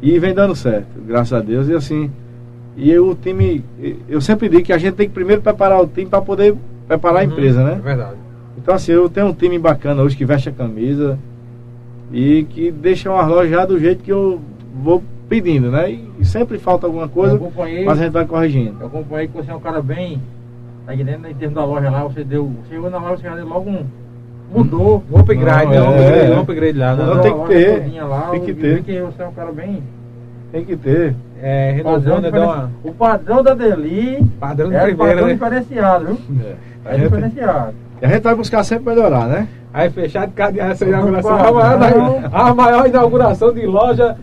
E 0.00 0.18
vem 0.18 0.34
dando 0.34 0.56
certo, 0.56 0.86
graças 1.06 1.32
a 1.34 1.40
Deus. 1.40 1.68
E 1.68 1.74
assim, 1.74 2.10
e 2.76 2.98
o 2.98 3.14
time, 3.14 3.64
eu 4.08 4.20
sempre 4.20 4.48
digo 4.48 4.62
que 4.64 4.72
a 4.72 4.78
gente 4.78 4.94
tem 4.94 5.06
que 5.08 5.14
primeiro 5.14 5.40
preparar 5.42 5.80
o 5.80 5.86
time 5.86 6.06
para 6.08 6.20
poder 6.20 6.54
preparar 6.88 7.22
a 7.22 7.24
Uhum, 7.24 7.32
empresa, 7.32 7.60
É 7.60 7.64
né? 7.64 7.80
verdade. 7.82 8.16
Então 8.58 8.74
assim, 8.74 8.92
eu 8.92 9.08
tenho 9.08 9.26
um 9.26 9.32
time 9.32 9.58
bacana 9.58 10.02
hoje 10.02 10.16
que 10.16 10.24
veste 10.24 10.48
a 10.48 10.52
camisa 10.52 11.18
e 12.12 12.44
que 12.50 12.70
deixa 12.70 13.10
uma 13.10 13.26
loja 13.26 13.48
já 13.50 13.64
do 13.66 13.78
jeito 13.78 14.02
que 14.02 14.12
eu 14.12 14.40
vou 14.82 15.02
pedindo, 15.28 15.70
né? 15.70 15.90
E 16.18 16.24
sempre 16.24 16.58
falta 16.58 16.86
alguma 16.86 17.08
coisa, 17.08 17.34
Eu 17.36 17.52
mas 17.84 17.98
a 18.00 18.04
gente 18.04 18.12
vai 18.12 18.24
corrigindo. 18.26 18.76
eu 18.80 18.86
acompanhei 18.86 19.26
que 19.28 19.34
você 19.36 19.50
é 19.50 19.54
um 19.54 19.60
cara 19.60 19.80
bem. 19.82 20.20
Aí 20.86 21.02
dentro, 21.02 21.22
né, 21.22 21.30
em 21.30 21.34
termos 21.34 21.54
da 21.54 21.64
loja 21.64 21.90
lá, 21.90 22.04
você 22.04 22.22
deu. 22.22 22.44
Você 22.62 22.74
chegou 22.74 22.90
na 22.90 22.98
loja, 22.98 23.16
você 23.16 23.22
já 23.22 23.34
deu 23.36 23.46
logo 23.48 23.70
um. 23.70 23.84
Mudou. 24.54 25.02
Um 25.10 25.18
upgrade, 25.18 25.64
Não, 25.64 25.70
né? 25.72 25.80
Um 25.80 25.84
é, 25.94 25.96
upgrade, 25.98 26.30
é. 26.32 26.36
um 26.36 26.40
upgrade 26.40 26.78
lá. 26.78 26.94
Não, 26.96 27.14
Não, 27.14 27.22
tem 27.22 27.32
que 27.32 27.48
ter, 27.48 28.02
Lá, 28.02 28.20
tem 28.30 28.40
que 28.42 28.50
eu 28.50 28.56
ter. 28.56 28.82
que 28.82 29.00
você 29.00 29.22
é 29.22 29.26
um 29.26 29.32
cara 29.32 29.50
bem. 29.50 29.82
Tem 30.52 30.64
que 30.64 30.76
ter. 30.76 31.16
É, 31.46 31.72
renovou? 31.72 32.20
Deu 32.22 32.42
uma 32.42 32.70
O 32.82 32.92
padrão 32.94 33.42
da 33.42 33.52
Deli 33.54 34.24
padrão 34.40 34.70
de 34.70 34.76
é 34.76 34.80
primeira, 34.80 35.10
padrão 35.12 35.26
né? 35.26 35.32
diferenciado, 35.34 36.04
viu? 36.06 36.16
A 36.86 36.88
É 36.88 36.92
gente, 36.94 37.02
diferenciado. 37.04 37.74
a 38.00 38.06
gente 38.06 38.22
vai 38.22 38.34
buscar 38.34 38.64
sempre 38.64 38.94
melhorar, 38.94 39.26
né? 39.28 39.46
Aí 39.72 39.90
fechado, 39.90 40.32
cadê 40.34 40.60
essa 40.60 40.86
inauguração? 40.86 41.36
A 41.36 41.52
maior, 41.52 42.30
a 42.32 42.54
maior 42.54 42.86
inauguração 42.86 43.52
de 43.52 43.66
loja 43.66 44.16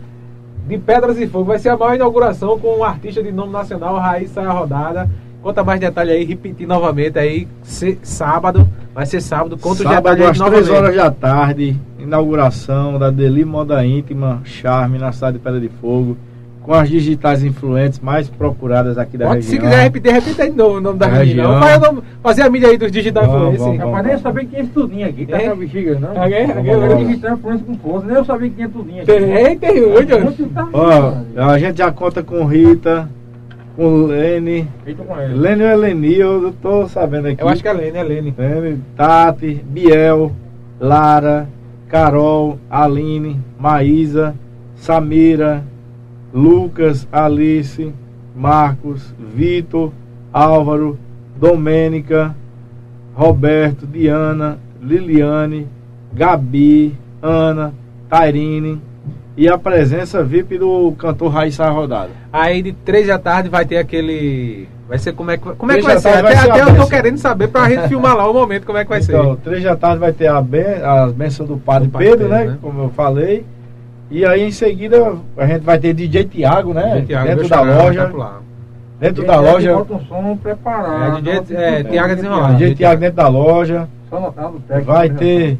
de 0.66 0.78
Pedras 0.78 1.16
e 1.20 1.26
Fogo. 1.28 1.44
Vai 1.44 1.58
ser 1.60 1.68
a 1.68 1.76
maior 1.76 1.94
inauguração 1.94 2.58
com 2.58 2.78
um 2.78 2.82
artista 2.84 3.22
de 3.22 3.30
nome 3.30 3.52
nacional, 3.52 3.98
Raíssa 3.98 4.40
a 4.40 4.50
Rodada. 4.50 5.08
Conta 5.42 5.62
mais 5.62 5.78
detalhe 5.78 6.10
aí, 6.10 6.24
repetir 6.24 6.66
novamente 6.66 7.18
aí, 7.18 7.46
se- 7.62 7.98
sábado, 8.02 8.66
vai 8.94 9.04
ser 9.06 9.20
sábado, 9.20 9.56
conta 9.58 9.82
os 9.82 9.82
Sábado 9.82 10.16
detalhes 10.16 10.26
às 10.30 10.38
novamente. 10.38 10.64
3 10.64 10.76
horas 10.78 10.96
da 10.96 11.10
tarde, 11.10 11.76
inauguração 11.98 12.98
da 12.98 13.10
Deli 13.10 13.44
Moda 13.44 13.84
Íntima 13.84 14.40
Charme 14.44 14.98
na 14.98 15.10
cidade 15.12 15.38
de 15.38 15.42
Pedra 15.42 15.60
de 15.60 15.68
Fogo, 15.68 16.16
com 16.62 16.72
as 16.74 16.88
digitais 16.88 17.42
influentes 17.42 17.98
mais 17.98 18.28
procuradas 18.28 18.96
aqui 18.96 19.18
da 19.18 19.26
Pode, 19.26 19.40
região. 19.40 19.52
se 19.52 19.58
quiser 19.66 19.82
repetir, 19.82 20.12
repita 20.12 20.42
aí 20.44 20.50
de 20.50 20.56
novo 20.56 20.76
o 20.76 20.80
nome 20.80 20.98
da 20.98 21.06
Da 21.06 21.12
região. 21.16 21.58
região. 21.60 22.02
Fazer 22.22 22.42
a 22.42 22.50
mídia 22.50 22.68
aí 22.68 22.78
dos 22.78 22.92
digital 22.92 23.24
influencers. 23.24 23.58
vamos, 23.58 23.78
Rapaz, 23.78 24.04
nem 24.04 24.12
eu 24.14 24.18
sabia 24.20 24.40
que 24.44 24.46
tinha 24.50 24.62
esse 24.62 24.70
tudinho 24.70 25.08
aqui, 25.08 25.26
tá 25.26 25.36
É? 25.38 25.40
com 25.46 25.50
a 25.52 25.56
bexiga, 25.56 25.98
não. 25.98 26.22
Alguém- 26.22 26.52
alguém- 26.52 26.72
Eu 26.72 26.82
alguém- 26.84 27.06
digital 27.08 27.32
influência 27.34 27.66
com 27.66 27.74
força, 27.78 28.06
nem 28.06 28.16
eu 28.16 28.24
sabia 28.24 28.48
que 28.48 28.54
tinha 28.54 28.68
tudinho 28.68 29.02
aqui. 29.02 29.06
Tem, 29.06 29.58
tem 29.58 29.88
muito. 29.88 30.20
Muito 30.20 30.54
tá- 30.54 30.68
Ó, 30.72 31.14
a 31.50 31.58
gente 31.58 31.78
já 31.78 31.90
conta 31.90 32.22
com 32.22 32.44
Rita, 32.44 33.08
com 33.74 34.04
Lene. 34.06 34.68
Lene 35.34 35.62
ou 35.64 35.68
é 35.68 35.76
Leni, 35.76 36.14
eu 36.14 36.54
tô 36.62 36.86
sabendo 36.86 37.26
aqui. 37.26 37.42
Eu 37.42 37.48
acho 37.48 37.60
que 37.60 37.68
é 37.68 37.72
Lene, 37.72 37.98
é 37.98 38.02
Lene. 38.04 38.34
Lene, 38.38 38.78
Tati, 38.96 39.64
Biel, 39.68 40.30
Lara, 40.78 41.48
Carol, 41.88 42.56
Aline, 42.70 43.40
Maísa, 43.58 44.34
Samira, 44.76 45.62
Lucas, 46.32 47.06
Alice, 47.12 47.92
Marcos, 48.34 49.14
Vitor, 49.34 49.92
Álvaro, 50.32 50.98
Domênica, 51.36 52.34
Roberto, 53.14 53.86
Diana, 53.86 54.58
Liliane, 54.80 55.66
Gabi, 56.12 56.94
Ana, 57.20 57.72
Tairine 58.08 58.80
e 59.36 59.48
a 59.48 59.56
presença 59.56 60.22
VIP 60.22 60.58
do 60.58 60.92
cantor 60.98 61.30
Raíssa 61.32 61.68
Rodada. 61.68 62.10
Aí 62.32 62.62
de 62.62 62.72
três 62.72 63.06
da 63.06 63.18
tarde 63.18 63.48
vai 63.48 63.64
ter 63.64 63.76
aquele. 63.78 64.68
Vai 64.88 64.98
ser 64.98 65.12
como 65.12 65.30
é 65.30 65.38
que, 65.38 65.44
como 65.54 65.72
é 65.72 65.76
que 65.76 65.82
vai 65.82 65.98
ser? 65.98 66.02
tarde 66.02 66.22
vai 66.22 66.32
Até, 66.34 66.42
ser 66.42 66.50
até 66.50 66.70
eu 66.70 66.76
tô 66.76 66.86
querendo 66.86 67.16
saber 67.18 67.48
pra 67.48 67.68
gente 67.68 67.88
filmar 67.88 68.14
lá 68.14 68.28
o 68.28 68.34
momento 68.34 68.66
como 68.66 68.76
é 68.76 68.84
que 68.84 68.90
vai 68.90 69.00
então, 69.00 69.34
ser. 69.34 69.40
três 69.42 69.62
da 69.64 69.74
tarde 69.76 69.98
vai 69.98 70.12
ter 70.12 70.26
a 70.26 70.40
ben, 70.40 70.82
as 70.84 71.12
bênçãos 71.12 71.48
do 71.48 71.56
Padre 71.56 71.88
Do 71.88 71.92
Padre 71.92 72.08
Pedro, 72.08 72.28
Pedro, 72.28 72.44
né? 72.44 72.50
né? 72.52 72.58
Como 72.60 72.82
eu 72.82 72.90
falei. 72.90 73.44
E 74.12 74.26
aí 74.26 74.42
em 74.42 74.50
seguida 74.50 75.14
a 75.38 75.46
gente 75.46 75.62
vai 75.62 75.78
ter 75.78 75.94
DJ 75.94 76.24
Tiago, 76.24 76.74
né? 76.74 77.02
Thiago, 77.06 77.26
dentro 77.28 77.48
da 77.48 77.60
loja. 77.62 78.06
tá. 78.14 78.32
Dentro 79.00 79.26
da 79.26 79.40
loja. 79.40 79.74
Bota 79.74 79.94
um 79.94 80.00
som 80.06 80.36
preparado. 80.36 81.16
É, 81.28 81.40
DJ 81.40 81.56
é, 81.56 81.82
Thiago 81.82 82.14
desenrolar. 82.14 82.48
DJ 82.52 82.58
DJ 82.58 82.74
Tiago 82.76 83.00
dentro 83.00 83.16
da 83.16 83.28
loja. 83.28 83.88
Só 84.10 84.20
notado 84.20 84.56
o 84.56 84.60
técnico. 84.60 84.92
Vai 84.92 85.08
né, 85.08 85.14
ter 85.18 85.58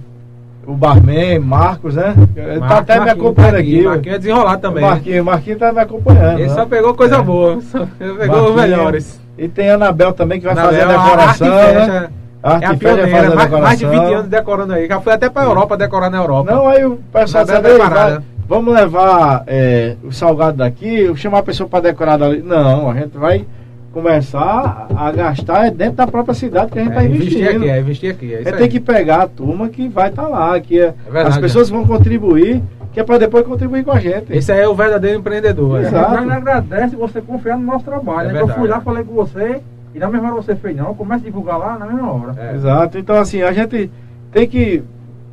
o 0.67 0.75
barman, 0.75 1.39
Marcos, 1.41 1.95
né? 1.97 2.15
Ele 2.37 2.47
tá 2.55 2.67
Marcos, 2.67 2.79
até 2.79 3.01
me 3.01 3.11
acompanhando 3.11 3.53
Marquinhos, 3.55 3.79
aqui. 3.79 3.89
Marquinhos 3.89 4.15
é 4.15 4.19
desenrolado 4.19 4.61
também. 4.63 4.85
Marquinhos, 4.85 5.25
Marquinhos 5.25 5.59
tá 5.59 5.73
me 5.73 5.81
acompanhando. 5.81 6.39
Ele 6.39 6.49
né? 6.49 6.55
só 6.55 6.67
pegou 6.67 6.95
coisa 6.95 7.17
É. 7.17 7.23
boa. 7.23 7.61
Só 7.63 7.87
pegou 8.19 8.51
os 8.51 8.55
melhores. 8.55 9.21
E 9.39 9.49
tem 9.49 9.71
a 9.71 9.75
Anabel 9.75 10.13
também 10.13 10.39
que 10.39 10.45
vai 10.47 10.55
Na 10.55 10.65
fazer 10.65 10.83
a 10.83 10.87
decoração, 10.87 11.53
Arte 11.53 11.65
né? 11.75 11.75
Festa, 11.75 12.11
A 12.45 12.51
É 12.51 12.55
Arte 12.55 12.65
a 12.65 12.69
Festa 12.71 12.87
vai 12.87 12.97
fazer 12.97 13.07
pioneira, 13.09 13.33
a 13.33 13.37
mais, 13.37 13.51
mais 13.51 13.79
de 13.79 13.85
20 13.87 13.91
decoração. 13.93 14.19
anos 14.19 14.29
decorando 14.31 14.73
aí. 14.75 14.87
Já 14.89 15.01
foi 15.01 15.13
até 15.15 15.31
pra 15.31 15.43
Europa 15.45 15.77
decorar 15.77 16.11
na 16.11 16.19
Europa. 16.19 16.53
Não, 16.53 16.69
aí 16.69 16.85
o 16.85 16.97
pessoal 17.13 17.45
Anabel 17.45 17.63
disse, 17.63 17.73
"Ei, 17.73 17.79
preparada." 17.81 18.11
vai- 18.15 18.23
vamos 18.53 18.75
levar 18.75 19.45
é, 19.47 19.97
o 20.05 20.13
salgado 20.13 20.59
daqui, 20.59 21.11
chamar 21.17 21.39
a 21.39 21.43
pessoa 21.43 21.67
para 21.67 21.85
decorar 21.85 22.19
dali. 22.19 22.43
Não, 22.43 22.91
a 22.91 22.95
gente 22.95 23.17
vai 23.17 23.47
começar 23.91 24.89
a 24.95 25.11
gastar 25.11 25.71
dentro 25.71 25.95
da 25.95 26.07
própria 26.07 26.35
cidade 26.35 26.71
que 26.71 26.79
a 26.79 26.83
gente 26.83 26.91
está 26.91 27.03
é, 27.03 27.07
investir 27.07 27.39
investindo. 27.39 27.63
aqui, 27.63 27.71
é 27.71 27.81
investir 27.81 28.11
aqui. 28.11 28.35
É 28.35 28.41
isso 28.41 28.49
aí. 28.51 28.59
tem 28.59 28.69
que 28.69 28.79
pegar 28.79 29.23
a 29.23 29.27
turma 29.27 29.71
que 29.71 29.89
vai 29.89 30.11
estar 30.11 30.29
lá, 30.29 30.61
que 30.61 30.79
é, 30.79 30.93
verdade, 31.05 31.29
as 31.29 31.39
pessoas 31.39 31.71
vão 31.71 31.87
contribuir, 31.87 32.63
que 32.93 33.01
é 33.01 33.03
para 33.03 33.17
depois 33.17 33.47
contribuir 33.47 33.85
com 33.85 33.93
a 33.93 33.99
gente. 33.99 34.31
Esse 34.31 34.53
aí 34.53 34.61
é 34.61 34.69
o 34.69 34.75
verdadeiro 34.75 35.19
empreendedor. 35.19 35.79
é. 35.79 35.87
Exato. 35.87 36.15
A 36.15 36.21
gente 36.21 36.33
agradece 36.33 36.95
você 36.95 37.23
confiar 37.23 37.57
no 37.57 37.65
nosso 37.65 37.87
trabalho. 37.87 38.29
É 38.29 38.33
né? 38.35 38.43
Eu 38.43 38.49
fui 38.49 38.69
lá, 38.69 38.83
falei 38.83 39.03
com 39.03 39.15
você, 39.15 39.63
e 39.95 39.99
na 39.99 40.11
mesma 40.11 40.31
hora 40.31 40.43
você 40.43 40.55
fez 40.55 40.77
não, 40.77 40.95
começa 40.95 41.23
a 41.23 41.25
divulgar 41.25 41.59
lá 41.59 41.79
na 41.79 41.87
mesma 41.87 42.13
hora. 42.13 42.35
É. 42.39 42.55
Exato. 42.55 42.99
Então 42.99 43.17
assim, 43.17 43.41
a 43.41 43.53
gente 43.53 43.91
tem 44.31 44.47
que. 44.47 44.83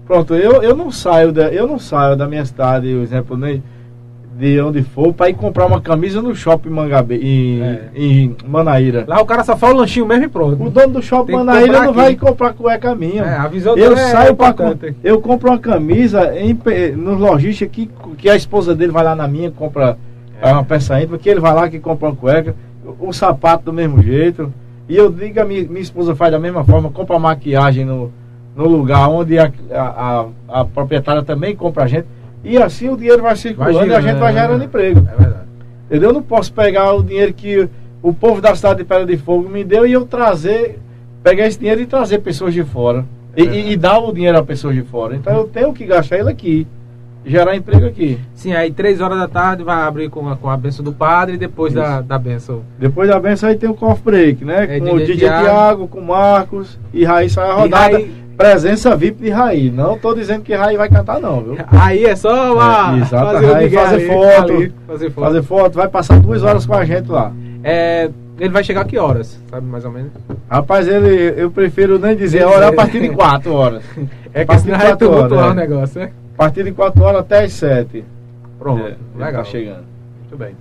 Pronto, 0.09 0.33
eu, 0.33 0.63
eu 0.63 0.75
não 0.75 0.89
saio 0.89 1.31
da, 1.31 1.49
eu 1.53 1.67
não 1.67 1.77
saio 1.77 2.15
da 2.15 2.27
minha 2.27 2.43
cidade, 2.43 2.87
por 2.91 3.03
exemplo, 3.03 3.37
nem 3.37 3.61
de 4.39 4.59
onde 4.59 4.81
for, 4.81 5.13
para 5.13 5.29
ir 5.29 5.35
comprar 5.35 5.67
uma 5.67 5.79
camisa 5.79 6.19
no 6.19 6.33
shopping 6.33 6.69
Mangabe, 6.71 7.13
em, 7.17 7.61
É. 7.61 7.81
em 7.93 8.35
Manaíra. 8.47 9.05
Lá 9.07 9.21
o 9.21 9.25
cara 9.25 9.43
só 9.43 9.55
faz 9.55 9.71
o 9.71 9.77
lanchinho 9.77 10.07
mesmo 10.07 10.25
e 10.25 10.27
pronto. 10.27 10.63
O 10.63 10.69
dono 10.71 10.93
do 10.93 11.01
shopping 11.03 11.33
Manaíra 11.33 11.73
não 11.73 11.89
aqui. 11.91 11.93
vai 11.93 12.15
comprar 12.15 12.53
cueca 12.53 12.95
minha. 12.95 13.21
É, 13.21 13.35
a 13.37 13.47
visão 13.47 13.77
eu 13.77 13.93
é 13.93 13.97
saio 13.97 14.35
para 14.35 14.49
importante. 14.49 14.95
eu 15.03 15.21
compro 15.21 15.51
uma 15.51 15.59
camisa 15.59 16.33
em, 16.39 16.57
nos 16.95 17.19
lojistas 17.19 17.67
que, 17.71 17.87
que 18.17 18.27
a 18.27 18.35
esposa 18.35 18.73
dele 18.73 18.91
vai 18.91 19.03
lá 19.03 19.15
na 19.15 19.27
minha 19.27 19.51
compra 19.51 19.95
É. 20.41 20.51
uma 20.51 20.63
peça 20.63 20.99
íntima, 20.99 21.19
que 21.19 21.29
ele 21.29 21.39
vai 21.39 21.53
lá 21.53 21.69
que 21.69 21.77
compra 21.79 22.07
uma 22.07 22.15
cueca, 22.15 22.55
o, 22.99 23.09
o 23.09 23.13
sapato 23.13 23.65
do 23.65 23.73
mesmo 23.73 24.01
jeito. 24.01 24.51
E 24.87 24.95
eu 24.95 25.11
digo 25.11 25.39
a 25.39 25.45
minha, 25.45 25.67
minha 25.67 25.81
esposa 25.81 26.15
faz 26.15 26.31
da 26.31 26.39
mesma 26.39 26.63
forma, 26.63 26.89
compra 26.89 27.19
maquiagem 27.19 27.85
no, 27.85 28.11
no 28.59 28.67
lugar 28.67 29.07
onde 29.07 29.39
a, 29.39 29.49
a, 29.71 30.25
a, 30.49 30.59
a 30.61 30.65
proprietária 30.65 31.23
também 31.23 31.55
compra 31.55 31.85
a 31.85 31.87
gente. 31.87 32.05
E 32.43 32.57
assim 32.57 32.89
o 32.89 32.97
dinheiro 32.97 33.21
vai 33.21 33.35
circulando 33.35 33.87
e 33.87 33.95
a 33.95 34.01
gente 34.01 34.17
vai 34.19 34.33
gerando 34.33 34.63
emprego. 34.63 34.99
É 34.99 35.15
verdade. 35.15 35.43
Entendeu? 35.85 36.09
Eu 36.09 36.13
não 36.13 36.21
posso 36.21 36.51
pegar 36.51 36.93
o 36.93 37.01
dinheiro 37.01 37.33
que 37.33 37.69
o 38.03 38.13
povo 38.13 38.41
da 38.41 38.53
cidade 38.53 38.79
de 38.79 38.83
Pedra 38.83 39.05
de 39.05 39.15
Fogo 39.17 39.47
me 39.47 39.63
deu 39.63 39.87
e 39.87 39.93
eu 39.93 40.05
trazer, 40.05 40.77
pegar 41.23 41.47
esse 41.47 41.57
dinheiro 41.57 41.79
e 41.81 41.85
trazer 41.85 42.19
pessoas 42.19 42.53
de 42.53 42.63
fora. 42.63 43.05
E, 43.35 43.43
e, 43.43 43.71
e 43.71 43.77
dar 43.77 43.99
o 43.99 44.11
dinheiro 44.11 44.37
a 44.37 44.43
pessoas 44.43 44.75
de 44.75 44.81
fora. 44.81 45.15
Então 45.15 45.33
eu 45.37 45.45
tenho 45.45 45.71
que 45.73 45.85
gastar 45.85 46.17
ele 46.17 46.29
aqui. 46.29 46.67
Gerar 47.25 47.55
emprego 47.55 47.85
aqui. 47.85 48.17
Sim, 48.33 48.53
aí 48.53 48.71
três 48.71 48.99
horas 48.99 49.17
da 49.17 49.27
tarde 49.27 49.63
vai 49.63 49.81
abrir 49.83 50.09
com 50.09 50.27
a, 50.29 50.35
com 50.35 50.49
a 50.49 50.57
benção 50.57 50.83
do 50.83 50.91
padre 50.91 51.35
e 51.35 51.37
depois 51.37 51.73
Isso. 51.73 51.81
da, 51.81 52.01
da 52.01 52.17
benção. 52.17 52.61
Depois 52.77 53.09
da 53.09 53.19
benção 53.19 53.47
aí 53.49 53.55
tem 53.55 53.69
o 53.69 53.73
coffee 53.73 54.03
break, 54.03 54.43
né? 54.45 54.77
É, 54.77 54.79
com 54.79 54.93
o 54.95 54.97
DJ 54.99 55.15
DJ 55.15 55.29
Thiago. 55.29 55.87
Com 55.87 55.99
o 55.99 56.07
Marcos 56.07 56.77
e 56.93 57.05
Raí 57.05 57.29
sai 57.29 57.49
a 57.49 57.53
rodada. 57.53 57.97
Raí- 57.97 58.28
Presença 58.39 58.95
VIP 58.95 59.21
de 59.21 59.29
Raí. 59.31 59.69
Não 59.69 59.97
tô 59.99 60.13
dizendo 60.15 60.43
que 60.43 60.55
Raí 60.55 60.77
vai 60.77 60.87
cantar, 60.87 61.19
não, 61.19 61.43
viu? 61.43 61.57
Aí 61.77 62.05
é 62.05 62.15
só 62.15 62.53
uma, 62.53 62.95
É, 62.95 63.01
exato, 63.01 63.33
fazer, 63.33 63.45
o 63.45 63.53
aí 63.55 63.65
Miguel 63.65 63.83
fazer 63.83 63.95
ali, 63.95 64.07
foto. 64.07 64.53
ali, 64.53 64.73
fazer 64.87 65.09
foto. 65.09 65.25
Fazer 65.25 65.43
foto, 65.43 65.75
vai 65.75 65.87
passar 65.89 66.19
duas 66.21 66.41
horas 66.41 66.65
com 66.65 66.73
a 66.73 66.85
gente 66.85 67.11
lá. 67.11 67.33
É, 67.61 68.09
ele 68.39 68.53
vai 68.53 68.63
chegar 68.63 68.85
que 68.85 68.97
horas? 68.97 69.37
Sabe 69.49 69.67
mais 69.67 69.83
ou 69.83 69.91
menos? 69.91 70.13
Rapaz, 70.49 70.87
ele, 70.87 71.33
eu 71.35 71.51
prefiro 71.51 71.99
nem 71.99 72.15
dizer 72.15 72.43
a 72.43 72.47
hora 72.49 72.69
a 72.69 72.73
partir 72.73 73.01
de 73.01 73.09
4 73.13 73.53
horas. 73.53 73.83
É 74.31 74.45
que 74.45 74.59
senão 74.59 74.77
vai 74.77 74.87
quatro 74.89 75.09
tumultuar 75.09 75.47
o 75.47 75.51
é. 75.51 75.55
negócio, 75.55 75.99
né? 75.99 76.11
A 76.35 76.37
partir 76.37 76.63
de 76.63 76.71
4 76.71 77.03
horas 77.03 77.21
até 77.21 77.43
as 77.43 77.51
7. 77.51 78.05
Pronto, 78.59 78.83
É, 78.83 78.89
ele 78.89 78.97
legal. 79.15 79.43
Tá 79.43 79.43
chegando. 79.43 79.83
Muito 80.19 80.37
bem. 80.37 80.55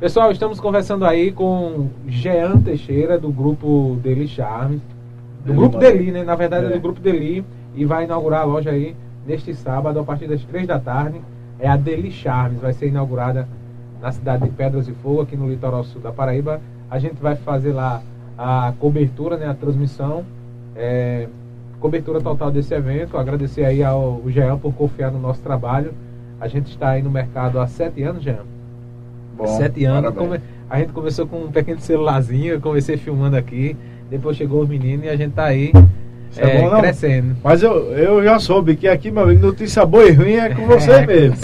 Pessoal, 0.00 0.32
estamos 0.32 0.58
conversando 0.58 1.04
aí 1.06 1.30
com 1.30 1.88
Jean 2.08 2.58
Teixeira, 2.58 3.16
do 3.18 3.30
grupo 3.30 3.98
Deli 4.02 4.26
Charme. 4.26 4.82
Do 5.44 5.54
grupo. 5.54 5.78
Deli, 5.78 6.10
né? 6.12 6.22
Na 6.24 6.34
verdade 6.34 6.66
é 6.66 6.68
É. 6.68 6.72
do 6.72 6.80
grupo 6.80 7.00
Deli. 7.00 7.44
E 7.74 7.84
vai 7.84 8.04
inaugurar 8.04 8.40
a 8.42 8.44
loja 8.44 8.70
aí 8.70 8.94
neste 9.26 9.54
sábado, 9.54 9.98
a 10.00 10.04
partir 10.04 10.26
das 10.26 10.42
3 10.44 10.66
da 10.66 10.78
tarde. 10.78 11.20
É 11.58 11.68
a 11.68 11.76
Deli 11.76 12.10
Charmes, 12.10 12.60
vai 12.60 12.72
ser 12.72 12.88
inaugurada 12.88 13.46
na 14.00 14.10
cidade 14.10 14.44
de 14.44 14.50
Pedras 14.50 14.88
e 14.88 14.92
Fogo, 14.92 15.20
aqui 15.22 15.36
no 15.36 15.48
litoral 15.48 15.84
sul 15.84 16.00
da 16.00 16.10
Paraíba. 16.10 16.60
A 16.90 16.98
gente 16.98 17.16
vai 17.20 17.36
fazer 17.36 17.72
lá 17.72 18.02
a 18.36 18.72
cobertura, 18.78 19.36
né? 19.36 19.46
A 19.46 19.54
transmissão. 19.54 20.24
É, 20.74 21.28
cobertura 21.80 22.20
total 22.20 22.50
desse 22.50 22.74
evento. 22.74 23.16
Agradecer 23.18 23.64
aí 23.64 23.82
ao 23.84 24.22
Jean 24.28 24.58
por 24.58 24.72
confiar 24.74 25.10
no 25.12 25.18
nosso 25.20 25.40
trabalho. 25.42 25.92
A 26.40 26.48
gente 26.48 26.70
está 26.70 26.90
aí 26.90 27.02
no 27.02 27.10
mercado 27.10 27.60
há 27.60 27.66
sete 27.66 28.02
anos, 28.02 28.22
Jean. 28.22 28.40
Bom, 29.36 29.46
Sete 29.46 29.84
anos. 29.84 30.14
come- 30.14 30.40
A 30.68 30.78
gente 30.78 30.92
começou 30.92 31.26
com 31.26 31.36
um 31.44 31.50
pequeno 31.50 31.80
celularzinho, 31.80 32.54
eu 32.54 32.60
comecei 32.60 32.96
filmando 32.96 33.36
aqui, 33.36 33.76
depois 34.10 34.36
chegou 34.36 34.62
os 34.62 34.68
meninos 34.68 35.06
e 35.06 35.08
a 35.08 35.16
gente 35.16 35.32
tá 35.32 35.44
aí 35.44 35.72
é 36.36 36.58
é, 36.58 36.62
bom, 36.62 36.78
crescendo. 36.78 37.36
Mas 37.42 37.62
eu, 37.62 37.72
eu 37.92 38.22
já 38.22 38.38
soube 38.38 38.76
que 38.76 38.86
aqui, 38.86 39.10
meu 39.10 39.24
amigo, 39.24 39.46
notícia 39.46 39.84
boa 39.84 40.04
e 40.04 40.12
ruim 40.12 40.34
é 40.34 40.48
com 40.54 40.66
você 40.66 40.90
É, 41.00 41.06
mesmo. 41.06 41.36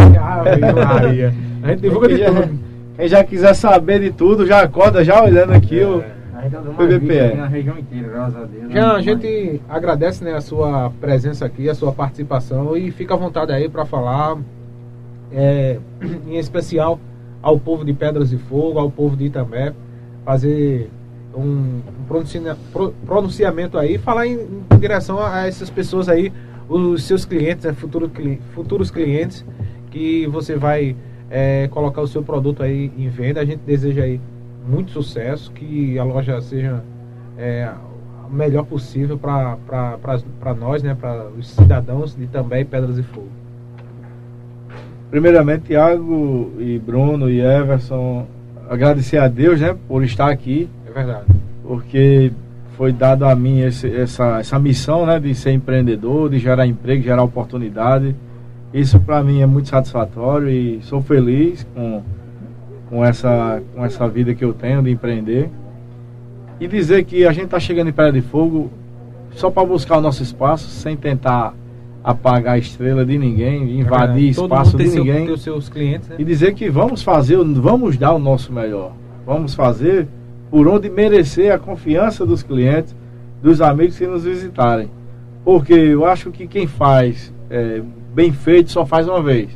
Maria. 0.84 1.34
A 1.62 1.68
gente 1.70 1.80
divulga 1.80 2.08
de 2.08 2.14
Quem 2.16 2.24
já- 2.24 2.32
tudo. 2.42 2.58
Quem 2.96 3.08
já 3.08 3.24
quiser 3.24 3.54
saber 3.54 4.00
de 4.00 4.10
tudo, 4.10 4.46
já 4.46 4.60
acorda 4.62 5.04
já 5.04 5.22
olhando 5.22 5.52
aqui 5.52 5.80
o. 5.82 6.00
É. 6.00 6.16
A 6.36 6.42
gente 6.42 6.52
dando 6.52 6.74
PBPE. 6.76 7.18
aqui 7.20 7.36
na 7.36 7.46
região 7.46 7.78
inteira, 7.78 8.08
graças 8.08 8.36
a 8.36 8.44
Deus. 8.44 8.72
Jean, 8.72 8.92
a 8.92 9.00
gente 9.00 9.60
agradece 9.68 10.22
né, 10.22 10.34
a 10.34 10.40
sua 10.40 10.92
presença 11.00 11.44
aqui, 11.46 11.68
a 11.68 11.74
sua 11.74 11.92
participação 11.92 12.76
e 12.76 12.90
fica 12.90 13.14
à 13.14 13.16
vontade 13.16 13.52
aí 13.52 13.68
para 13.68 13.84
falar, 13.86 14.36
é, 15.32 15.78
em 16.28 16.36
especial 16.36 17.00
ao 17.42 17.58
povo 17.58 17.84
de 17.84 17.92
Pedras 17.92 18.30
de 18.30 18.36
Fogo, 18.38 18.78
ao 18.78 18.90
povo 18.90 19.16
de 19.16 19.24
Itambé, 19.24 19.72
fazer 20.24 20.90
um, 21.36 21.80
pronuncia- 22.08 22.56
pro- 22.72 22.94
pronunciamento 23.04 23.76
aí, 23.78 23.98
falar 23.98 24.26
em, 24.26 24.38
em 24.72 24.78
direção 24.78 25.18
a, 25.22 25.46
essas 25.46 25.68
pessoas 25.68 26.08
aí, 26.08 26.32
os 26.68 27.04
seus 27.04 27.24
clientes, 27.24 27.64
né, 27.64 27.72
futuro 27.72 28.10
futuros 28.54 28.90
clientes, 28.90 29.44
que 29.90 30.26
você 30.26 30.56
vai 30.56 30.96
é, 31.30 31.68
colocar 31.68 32.00
o 32.00 32.08
seu 32.08 32.22
produto 32.22 32.62
aí 32.62 32.90
em 32.96 33.08
venda. 33.08 33.40
A 33.40 33.44
gente 33.44 33.60
deseja 33.66 34.02
aí 34.02 34.20
muito 34.66 34.90
sucesso, 34.90 35.52
que 35.52 35.98
a 35.98 36.04
loja 36.04 36.40
seja 36.40 36.82
é, 37.38 37.70
melhor 38.30 38.64
possível 38.64 39.16
para 39.16 40.54
nós, 40.58 40.82
né, 40.82 40.96
para 40.98 41.28
os 41.38 41.48
cidadãos 41.50 42.16
de 42.16 42.26
também 42.26 42.64
Pedras 42.64 42.98
e 42.98 43.02
Fogo. 43.02 43.28
Primeiramente, 45.08 45.66
Thiago 45.66 46.52
e 46.58 46.80
Bruno 46.80 47.30
e 47.30 47.40
Everson, 47.40 48.26
agradecer 48.68 49.18
a 49.18 49.28
Deus, 49.28 49.60
né, 49.60 49.76
por 49.86 50.02
estar 50.02 50.28
aqui, 50.28 50.68
verdade. 51.04 51.26
porque 51.62 52.30
foi 52.76 52.92
dado 52.92 53.24
a 53.24 53.34
mim 53.34 53.60
esse- 53.60 53.90
essa, 53.94 54.38
essa 54.38 54.58
missão, 54.58 55.06
né, 55.06 55.18
de 55.18 55.34
ser 55.34 55.52
empreendedor, 55.52 56.28
de 56.30 56.38
gerar 56.38 56.66
emprego, 56.66 57.02
gerar 57.02 57.22
oportunidade. 57.22 58.14
Isso 58.74 59.00
para 59.00 59.22
mim 59.22 59.40
é 59.40 59.46
muito 59.46 59.68
satisfatório 59.68 60.48
e 60.48 60.80
sou 60.82 61.00
feliz 61.00 61.66
com, 61.74 62.02
com, 62.90 63.04
essa, 63.04 63.62
com 63.74 63.84
essa 63.84 64.06
vida 64.08 64.34
que 64.34 64.44
eu 64.44 64.52
tenho 64.52 64.82
de 64.82 64.90
empreender. 64.90 65.48
E 66.60 66.68
dizer 66.68 67.04
que 67.04 67.24
a 67.26 67.32
gente 67.32 67.46
está 67.46 67.58
chegando 67.60 67.88
em 67.88 67.92
Praia 67.92 68.12
de 68.12 68.20
Fogo 68.20 68.70
só 69.32 69.50
para 69.50 69.66
buscar 69.66 69.98
o 69.98 70.00
nosso 70.00 70.22
espaço, 70.22 70.68
sem 70.68 70.96
tentar 70.96 71.54
apagar 72.04 72.54
a 72.54 72.58
estrela 72.58 73.04
de 73.04 73.18
ninguém, 73.18 73.80
invadir 73.80 73.80
É 73.80 73.84
verdade. 73.84 74.34
Todo 74.34 74.44
espaço 74.52 74.76
de 74.76 74.88
seu- 74.88 75.04
ninguém. 75.04 75.36
seus 75.36 75.68
clientes, 75.68 76.08
né? 76.10 76.16
E 76.18 76.24
dizer 76.24 76.54
que 76.54 76.68
vamos 76.70 77.02
fazer, 77.02 77.36
vamos 77.36 77.96
dar 77.96 78.12
o 78.14 78.18
nosso 78.18 78.52
melhor. 78.52 78.92
Vamos 79.26 79.54
fazer 79.54 80.06
por 80.56 80.66
onde 80.68 80.88
merecer 80.88 81.52
a 81.52 81.58
confiança 81.58 82.24
dos 82.24 82.42
clientes, 82.42 82.96
dos 83.42 83.60
amigos 83.60 83.98
que 83.98 84.06
nos 84.06 84.24
visitarem. 84.24 84.88
Porque 85.44 85.74
eu 85.74 86.06
acho 86.06 86.30
que 86.30 86.46
quem 86.46 86.66
faz 86.66 87.30
é, 87.50 87.82
bem 88.14 88.32
feito 88.32 88.72
só 88.72 88.86
faz 88.86 89.06
uma 89.06 89.22
vez. 89.22 89.50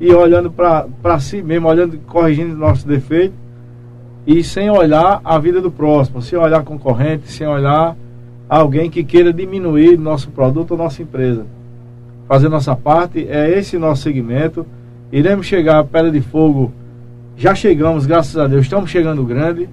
E 0.00 0.12
olhando 0.12 0.50
para 0.50 1.20
si 1.20 1.40
mesmo, 1.40 1.68
olhando, 1.68 1.96
corrigindo 2.08 2.56
nossos 2.56 2.82
defeitos, 2.82 3.38
e 4.26 4.42
sem 4.42 4.68
olhar 4.68 5.20
a 5.22 5.38
vida 5.38 5.60
do 5.60 5.70
próximo, 5.70 6.20
sem 6.20 6.36
olhar 6.36 6.64
concorrente, 6.64 7.30
sem 7.30 7.46
olhar 7.46 7.96
alguém 8.48 8.90
que 8.90 9.04
queira 9.04 9.32
diminuir 9.32 9.96
nosso 9.96 10.28
produto 10.28 10.72
ou 10.72 10.76
nossa 10.76 11.02
empresa. 11.02 11.46
Fazer 12.26 12.48
nossa 12.48 12.74
parte, 12.74 13.28
é 13.28 13.56
esse 13.56 13.78
nosso 13.78 14.02
segmento. 14.02 14.66
Iremos 15.12 15.46
chegar 15.46 15.78
a 15.78 15.84
Pedra 15.84 16.10
de 16.10 16.20
Fogo, 16.20 16.72
já 17.36 17.54
chegamos, 17.54 18.06
graças 18.06 18.36
a 18.36 18.48
Deus, 18.48 18.62
estamos 18.62 18.90
chegando 18.90 19.24
grande, 19.24 19.68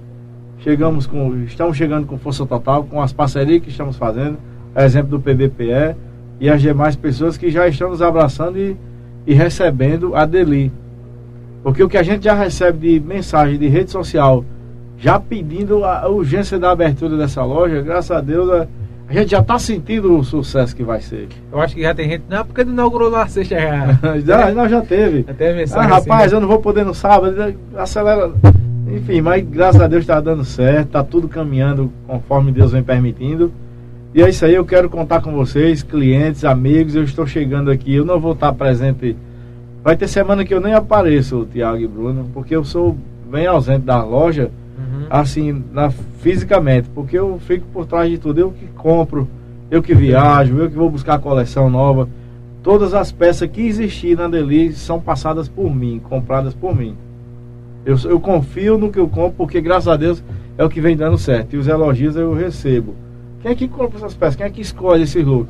chegamos 0.60 1.06
com, 1.06 1.42
estamos 1.44 1.76
chegando 1.76 2.06
com 2.06 2.18
força 2.18 2.46
total, 2.46 2.84
com 2.84 3.00
as 3.00 3.12
parcerias 3.12 3.62
que 3.62 3.70
estamos 3.70 3.96
fazendo, 3.96 4.38
exemplo 4.76 5.10
do 5.10 5.20
PBPE 5.20 5.96
e 6.38 6.48
as 6.48 6.60
demais 6.62 6.96
pessoas 6.96 7.36
que 7.36 7.50
já 7.50 7.66
estão 7.66 7.90
nos 7.90 8.00
abraçando 8.00 8.58
e, 8.58 8.76
e 9.26 9.34
recebendo 9.34 10.14
a 10.14 10.24
Deli. 10.24 10.72
Porque 11.62 11.82
o 11.82 11.88
que 11.88 11.98
a 11.98 12.02
gente 12.02 12.24
já 12.24 12.34
recebe 12.34 12.78
de 12.78 13.00
mensagem 13.00 13.58
de 13.58 13.68
rede 13.68 13.90
social, 13.90 14.44
já 14.96 15.18
pedindo 15.18 15.84
a 15.84 16.08
urgência 16.08 16.58
da 16.58 16.70
abertura 16.70 17.16
dessa 17.16 17.44
loja, 17.44 17.82
graças 17.82 18.10
a 18.10 18.20
Deus, 18.20 18.50
a, 18.50 18.66
a 19.08 19.12
gente 19.12 19.30
já 19.30 19.40
está 19.40 19.58
sentindo 19.58 20.16
o 20.16 20.24
sucesso 20.24 20.74
que 20.74 20.82
vai 20.82 21.00
ser. 21.00 21.28
Eu 21.52 21.60
acho 21.60 21.74
que 21.74 21.82
já 21.82 21.94
tem 21.94 22.08
gente, 22.08 22.24
não, 22.28 22.44
porque 22.44 22.64
não 22.64 22.72
inaugurou 22.72 23.10
na 23.10 23.26
sexta 23.26 23.58
já. 23.60 23.98
já, 24.54 24.68
já 24.68 24.80
teve. 24.82 25.24
Já 25.26 25.34
teve 25.34 25.58
mensagem. 25.58 25.90
Ah, 25.90 25.96
rapaz, 25.96 26.26
assim, 26.26 26.34
eu 26.36 26.40
não 26.40 26.48
vou 26.48 26.60
poder 26.60 26.84
no 26.84 26.94
sábado, 26.94 27.54
acelera. 27.76 28.30
Enfim, 28.96 29.20
mas 29.20 29.44
graças 29.48 29.80
a 29.80 29.86
Deus 29.86 30.02
está 30.02 30.20
dando 30.20 30.44
certo, 30.44 30.86
está 30.86 31.04
tudo 31.04 31.28
caminhando 31.28 31.92
conforme 32.06 32.52
Deus 32.52 32.72
vem 32.72 32.82
permitindo. 32.82 33.52
E 34.12 34.22
é 34.22 34.28
isso 34.28 34.44
aí, 34.44 34.54
eu 34.54 34.64
quero 34.64 34.90
contar 34.90 35.20
com 35.20 35.32
vocês, 35.32 35.82
clientes, 35.82 36.44
amigos, 36.44 36.96
eu 36.96 37.04
estou 37.04 37.26
chegando 37.26 37.70
aqui, 37.70 37.94
eu 37.94 38.04
não 38.04 38.18
vou 38.18 38.32
estar 38.32 38.52
presente 38.52 39.16
Vai 39.82 39.96
ter 39.96 40.08
semana 40.08 40.44
que 40.44 40.52
eu 40.52 40.60
nem 40.60 40.74
apareço, 40.74 41.48
Tiago 41.50 41.78
e 41.78 41.86
Bruno, 41.86 42.28
porque 42.34 42.54
eu 42.54 42.64
sou 42.64 42.98
bem 43.30 43.46
ausente 43.46 43.86
da 43.86 44.02
loja, 44.04 44.50
uhum. 44.76 45.06
assim, 45.08 45.64
na, 45.72 45.90
fisicamente, 45.90 46.88
porque 46.94 47.18
eu 47.18 47.38
fico 47.46 47.64
por 47.72 47.86
trás 47.86 48.10
de 48.10 48.18
tudo. 48.18 48.40
Eu 48.40 48.50
que 48.50 48.66
compro, 48.76 49.26
eu 49.70 49.82
que 49.82 49.94
viajo, 49.94 50.58
eu 50.58 50.68
que 50.68 50.76
vou 50.76 50.90
buscar 50.90 51.18
coleção 51.18 51.70
nova. 51.70 52.06
Todas 52.62 52.92
as 52.92 53.10
peças 53.10 53.48
que 53.48 53.62
existiam 53.62 54.18
na 54.18 54.28
Deli 54.28 54.72
são 54.74 55.00
passadas 55.00 55.48
por 55.48 55.74
mim, 55.74 55.98
compradas 55.98 56.52
por 56.52 56.76
mim. 56.76 56.94
Eu, 57.84 57.96
eu 58.04 58.20
confio 58.20 58.76
no 58.76 58.90
que 58.90 58.98
eu 58.98 59.08
compro, 59.08 59.34
porque 59.36 59.60
graças 59.60 59.88
a 59.88 59.96
Deus 59.96 60.22
é 60.58 60.64
o 60.64 60.68
que 60.68 60.80
vem 60.80 60.96
dando 60.96 61.16
certo. 61.16 61.54
E 61.54 61.58
os 61.58 61.66
elogios 61.66 62.16
eu 62.16 62.34
recebo. 62.34 62.94
Quem 63.40 63.52
é 63.52 63.54
que 63.54 63.68
compra 63.68 63.98
essas 63.98 64.14
peças? 64.14 64.36
Quem 64.36 64.46
é 64.46 64.50
que 64.50 64.60
escolhe 64.60 65.04
esse 65.04 65.22
look? 65.22 65.48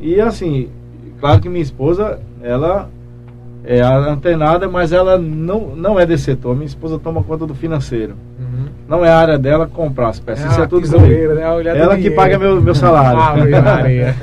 E 0.00 0.20
assim, 0.20 0.68
claro 1.18 1.40
que 1.40 1.48
minha 1.48 1.62
esposa, 1.62 2.20
ela 2.42 2.88
é 3.64 3.80
antenada, 3.82 4.68
mas 4.68 4.92
ela 4.92 5.18
não, 5.18 5.74
não 5.74 5.98
é 5.98 6.06
desse 6.06 6.24
setor. 6.24 6.54
Minha 6.54 6.66
esposa 6.66 6.98
toma 6.98 7.22
conta 7.22 7.46
do 7.46 7.54
financeiro. 7.54 8.14
Uhum. 8.38 8.66
Não 8.88 9.04
é 9.04 9.10
a 9.10 9.18
área 9.18 9.38
dela 9.38 9.66
comprar 9.66 10.08
as 10.08 10.20
peças. 10.20 10.46
É 10.46 10.48
Isso 10.48 10.60
é 10.62 10.66
tudo 10.66 10.86
né? 11.74 11.80
Ela 11.80 11.96
que 11.98 12.10
paga 12.10 12.38
meu, 12.38 12.60
meu 12.60 12.74
salário. 12.74 13.20
Ah, 13.52 13.62
Maria. 13.62 14.14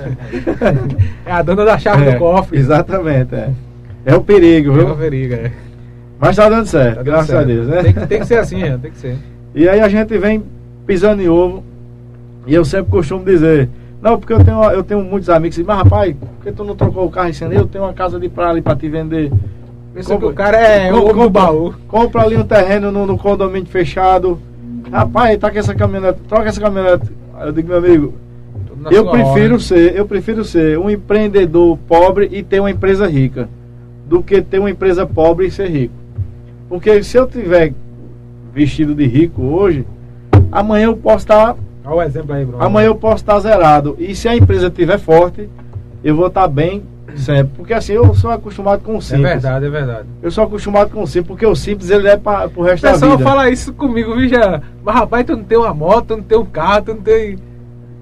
é 1.25 1.31
a 1.31 1.41
dona 1.41 1.65
da 1.65 1.77
chave 1.77 2.05
é, 2.05 2.13
do 2.13 2.19
cofre. 2.19 2.57
Exatamente, 2.57 3.35
é. 3.35 3.49
É 4.05 4.15
o 4.15 4.21
perigo, 4.21 4.73
viu? 4.73 4.87
É 4.87 4.91
o 4.91 4.95
perigo, 4.95 5.33
é. 5.33 5.51
Mas 6.19 6.35
tá 6.35 6.49
dando 6.49 6.65
certo, 6.65 6.97
tá 6.97 7.03
graças 7.03 7.27
certo. 7.27 7.41
a 7.41 7.45
Deus, 7.45 7.67
né? 7.67 7.83
Tem 7.83 7.93
que, 7.93 8.07
tem 8.07 8.19
que 8.19 8.25
ser 8.25 8.39
assim, 8.39 8.63
é, 8.63 8.77
tem 8.77 8.91
que 8.91 8.97
ser. 8.97 9.17
E 9.53 9.67
aí 9.67 9.79
a 9.79 9.87
gente 9.87 10.17
vem 10.17 10.43
pisando 10.85 11.21
em 11.21 11.29
ovo. 11.29 11.63
E 12.45 12.53
eu 12.53 12.63
sempre 12.63 12.91
costumo 12.91 13.25
dizer, 13.25 13.69
não, 14.01 14.17
porque 14.17 14.33
eu 14.33 14.43
tenho, 14.43 14.63
eu 14.63 14.83
tenho 14.83 15.01
muitos 15.01 15.29
amigos 15.29 15.55
que 15.55 15.61
dizem, 15.61 15.65
mas 15.65 15.83
rapaz, 15.83 16.15
por 16.15 16.43
que 16.43 16.51
tu 16.51 16.63
não 16.63 16.75
trocou 16.75 17.05
o 17.05 17.11
carro 17.11 17.29
em 17.29 17.53
Eu 17.53 17.67
tenho 17.67 17.83
uma 17.83 17.93
casa 17.93 18.19
de 18.19 18.29
praia 18.29 18.51
ali 18.51 18.61
pra 18.61 18.75
te 18.75 18.87
vender. 18.87 19.31
Pensa 19.93 20.15
que 20.15 20.25
o 20.25 20.33
cara 20.33 20.57
é 20.57 20.93
o 20.93 21.01
compra, 21.01 21.29
baú. 21.29 21.73
Compra 21.87 22.21
ali 22.21 22.37
um 22.37 22.43
terreno 22.43 22.91
no, 22.91 23.05
no, 23.05 23.17
condomínio 23.17 23.67
fechado. 23.67 24.39
Rapaz, 24.91 25.37
tá 25.39 25.51
com 25.51 25.57
essa 25.57 25.73
caminhonete, 25.73 26.19
troca 26.27 26.47
essa 26.47 26.61
caminhonete. 26.61 27.11
Eu 27.41 27.51
digo, 27.51 27.67
meu 27.67 27.77
amigo, 27.79 28.13
eu 28.91 29.09
prefiro 29.09 29.55
hora. 29.55 29.59
ser, 29.59 29.95
eu 29.95 30.05
prefiro 30.05 30.45
ser 30.45 30.77
um 30.77 30.89
empreendedor 30.89 31.77
pobre 31.87 32.29
e 32.31 32.43
ter 32.43 32.59
uma 32.59 32.69
empresa 32.69 33.07
rica 33.07 33.49
do 34.07 34.21
que 34.21 34.41
ter 34.41 34.59
uma 34.59 34.69
empresa 34.69 35.05
pobre 35.05 35.47
e 35.47 35.51
ser 35.51 35.67
rico. 35.67 35.95
Porque 36.69 37.03
se 37.03 37.17
eu 37.17 37.27
tiver 37.27 37.73
vestido 38.53 38.93
de 38.93 39.05
rico 39.05 39.41
hoje, 39.41 39.85
amanhã 40.51 40.85
eu 40.85 40.97
posso 40.97 41.25
estar 41.25 41.55
Olha 41.87 41.95
o 41.95 42.01
exemplo 42.01 42.33
aí, 42.33 42.43
Bruno. 42.43 42.61
Amanhã 42.61 42.87
eu 42.87 42.95
posso 42.95 43.23
estar 43.23 43.39
zerado. 43.39 43.95
E 43.97 44.13
se 44.13 44.27
a 44.27 44.35
empresa 44.35 44.67
estiver 44.67 44.99
forte, 44.99 45.49
eu 46.03 46.15
vou 46.15 46.27
estar 46.27 46.45
bem 46.47 46.83
sempre. 47.15 47.53
Porque 47.55 47.73
assim, 47.73 47.93
eu 47.93 48.13
sou 48.13 48.29
acostumado 48.29 48.83
com 48.83 48.95
o 48.95 48.97
é 48.97 49.01
simples. 49.01 49.25
É 49.25 49.33
verdade, 49.33 49.65
é 49.65 49.69
verdade. 49.69 50.07
Eu 50.21 50.29
sou 50.29 50.43
acostumado 50.43 50.89
com 50.89 51.01
o 51.01 51.07
simples, 51.07 51.27
porque 51.27 51.45
o 51.45 51.55
simples 51.55 51.89
ele 51.89 52.09
é 52.09 52.17
para 52.17 52.49
o 52.53 52.61
resto 52.61 52.83
da 52.83 52.91
vida. 52.91 53.05
O 53.05 53.09
pessoal 53.11 53.19
fala 53.19 53.49
isso 53.49 53.73
comigo, 53.73 54.15
viu, 54.15 54.27
já. 54.27 54.61
Mas 54.83 54.95
rapaz, 54.95 55.25
tu 55.25 55.37
não 55.37 55.43
tem 55.45 55.57
uma 55.57 55.73
moto, 55.73 56.07
tu 56.07 56.17
não 56.17 56.23
tem 56.23 56.37
um 56.37 56.45
carro, 56.45 56.81
tu 56.81 56.93
não 56.93 57.01
tem. 57.01 57.37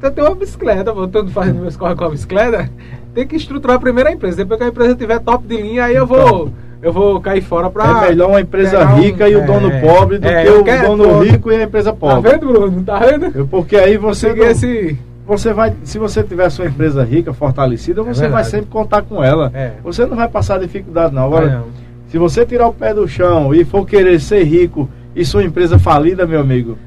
Tu 0.02 0.12
tem 0.12 0.24
uma 0.24 0.36
bicicleta, 0.36 0.90
eu 0.90 1.08
tô 1.08 1.28
fazendo 1.28 1.62
meus 1.62 1.78
corre 1.78 1.96
com 1.96 2.06
a 2.06 2.10
bicicleta. 2.10 2.70
Tem 3.14 3.28
que 3.28 3.36
estruturar 3.36 3.80
primeiro 3.80 4.10
a 4.10 4.14
empresa. 4.14 4.38
Depois 4.38 4.58
que 4.58 4.66
a 4.66 4.70
empresa 4.70 4.96
tiver 4.96 5.20
top 5.20 5.48
de 5.48 5.62
linha, 5.62 5.86
aí 5.86 5.96
eu 5.96 6.08
vou. 6.08 6.48
Então 6.48 6.65
eu 6.86 6.94
vou 6.94 7.20
cair 7.20 7.41
fora 7.41 7.68
para. 7.68 8.06
É 8.06 8.10
melhor 8.10 8.30
uma 8.30 8.41
empresa 8.41 8.86
rica 8.86 9.26
um, 9.26 9.28
e 9.28 9.36
o 9.36 9.44
dono 9.44 9.72
é, 9.72 9.82
pobre 9.82 10.20
do 10.20 10.28
é, 10.28 10.44
que 10.44 10.52
o 10.52 10.64
dono 10.64 11.03
todo. 11.03 11.24
rico 11.24 11.52
e 11.52 11.56
a 11.56 11.64
empresa 11.64 11.91
tá 11.91 11.98
pobre. 11.98 12.30
Tá 12.30 12.38
vendo, 12.38 12.48
Bruno? 12.48 12.84
Tá 12.84 12.99
vendo? 12.99 13.48
Porque 13.48 13.76
aí 13.76 13.98
você. 13.98 14.32
Não, 14.32 14.45
esse... 14.45 14.95
Você 15.26 15.52
vai, 15.52 15.74
se 15.84 15.98
você 15.98 16.22
tiver 16.22 16.48
sua 16.52 16.68
empresa 16.68 17.03
rica, 17.03 17.34
fortalecida, 17.34 18.02
é 18.02 18.03
você 18.03 18.26
é 18.26 18.30
vai 18.30 18.44
sempre 18.44 18.68
contar 18.68 19.02
com 19.02 19.24
ela. 19.24 19.52
É. 19.56 19.72
Você 19.84 20.06
não 20.06 20.16
vai 20.16 20.28
passar 20.28 20.60
dificuldade, 20.60 21.16
não. 21.16 21.24
Agora, 21.24 21.48
não. 21.48 21.66
se 22.07 22.20
você 22.20 22.45
tirar 22.45 22.68
o 22.68 22.74
pé 22.74 22.94
do 22.94 23.07
chão 23.07 23.52
e 23.52 23.66
for 23.66 23.84
querer 23.88 24.22
ser 24.22 24.44
rico 24.44 24.88
e 25.16 25.26
sua 25.26 25.44
empresa 25.44 25.80
falida, 25.80 26.28
meu 26.28 26.40
amigo, 26.40 26.78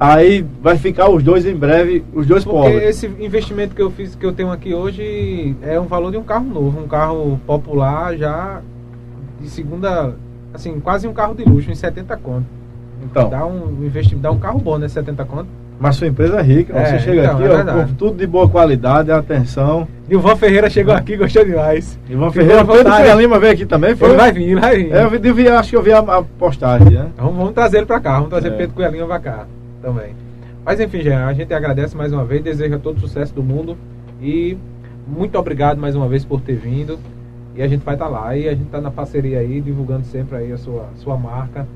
aí 0.00 0.44
vai 0.60 0.76
ficar 0.76 1.08
os 1.08 1.22
dois 1.22 1.46
em 1.46 1.54
breve, 1.54 2.04
os 2.12 2.26
dois 2.26 2.44
Porque 2.44 2.58
pobres. 2.58 2.82
esse 2.82 3.06
investimento 3.06 3.72
que 3.72 3.82
eu 3.82 3.92
fiz, 3.92 4.16
que 4.16 4.26
eu 4.26 4.32
tenho 4.32 4.50
aqui 4.50 4.74
hoje, 4.74 5.54
é 5.62 5.78
um 5.78 5.86
valor 5.86 6.10
de 6.10 6.16
um 6.16 6.24
carro 6.24 6.46
novo, 6.46 6.80
um 6.80 6.88
carro 6.88 7.40
popular 7.46 8.16
já 8.16 8.60
de 9.40 9.48
segunda, 9.48 10.14
assim, 10.52 10.78
quase 10.80 11.06
um 11.06 11.12
carro 11.12 11.34
de 11.34 11.44
luxo 11.44 11.70
em 11.70 11.74
70 11.74 12.16
conto. 12.18 12.46
Então. 13.02 13.28
Dá 13.28 13.44
um 13.46 13.84
investimento, 13.84 14.22
dá 14.22 14.30
um 14.30 14.38
carro 14.38 14.58
bom, 14.58 14.78
né? 14.78 14.88
70 14.88 15.24
conto. 15.24 15.48
Mas 15.78 15.96
sua 15.96 16.06
empresa 16.06 16.38
é 16.38 16.42
rica, 16.42 16.78
é, 16.78 16.84
você 16.84 16.98
chega 17.00 17.24
então, 17.24 17.36
aqui, 17.36 17.44
é 17.44 17.74
ó, 17.74 17.86
tudo 17.98 18.16
de 18.16 18.26
boa 18.26 18.48
qualidade, 18.48 19.10
atenção. 19.10 19.88
E 20.08 20.14
o 20.14 20.20
Van 20.20 20.36
Ferreira 20.36 20.70
chegou 20.70 20.94
aqui, 20.94 21.16
gostou 21.16 21.44
demais. 21.44 21.98
E 22.08 22.14
o 22.14 22.18
Van 22.20 22.30
Ferreira 22.30 22.62
do 22.62 22.72
Cunha 22.72 23.14
Lima 23.14 23.40
veio 23.40 23.52
aqui 23.52 23.66
também, 23.66 23.96
foi? 23.96 24.10
Ele 24.10 24.16
vai 24.16 24.32
vir, 24.32 24.60
vai 24.60 24.76
vir. 24.76 24.92
É, 24.92 25.04
eu 25.04 25.34
vi, 25.34 25.48
acho 25.48 25.70
que 25.70 25.76
eu 25.76 25.82
vi 25.82 25.92
a, 25.92 25.98
a 25.98 26.22
postagem, 26.22 26.90
né? 26.90 27.08
Vamos, 27.16 27.36
vamos 27.36 27.52
trazer 27.52 27.78
ele 27.78 27.86
pra 27.86 27.98
cá, 27.98 28.14
vamos 28.14 28.28
trazer 28.28 28.48
é. 28.48 28.50
Pedro 28.52 28.76
Cunha 28.76 28.88
Lima 28.88 29.06
pra 29.06 29.18
cá 29.18 29.46
também. 29.82 30.14
Mas 30.64 30.80
enfim, 30.80 31.00
Jean, 31.00 31.26
a 31.26 31.32
gente 31.34 31.52
agradece 31.52 31.96
mais 31.96 32.12
uma 32.12 32.24
vez, 32.24 32.42
deseja 32.42 32.78
todo 32.78 32.96
o 32.96 33.00
sucesso 33.00 33.34
do 33.34 33.42
mundo 33.42 33.76
e 34.22 34.56
muito 35.06 35.36
obrigado 35.38 35.78
mais 35.78 35.94
uma 35.94 36.08
vez 36.08 36.24
por 36.24 36.40
ter 36.40 36.56
vindo. 36.56 36.98
E 37.54 37.62
a 37.62 37.68
gente 37.68 37.84
vai 37.84 37.94
estar 37.94 38.06
tá 38.06 38.10
lá. 38.10 38.36
E 38.36 38.48
a 38.48 38.52
gente 38.52 38.66
está 38.66 38.80
na 38.80 38.90
parceria 38.90 39.38
aí, 39.38 39.60
divulgando 39.60 40.04
sempre 40.06 40.36
aí 40.36 40.52
a 40.52 40.58
sua, 40.58 40.88
sua 40.96 41.16
marca. 41.16 41.66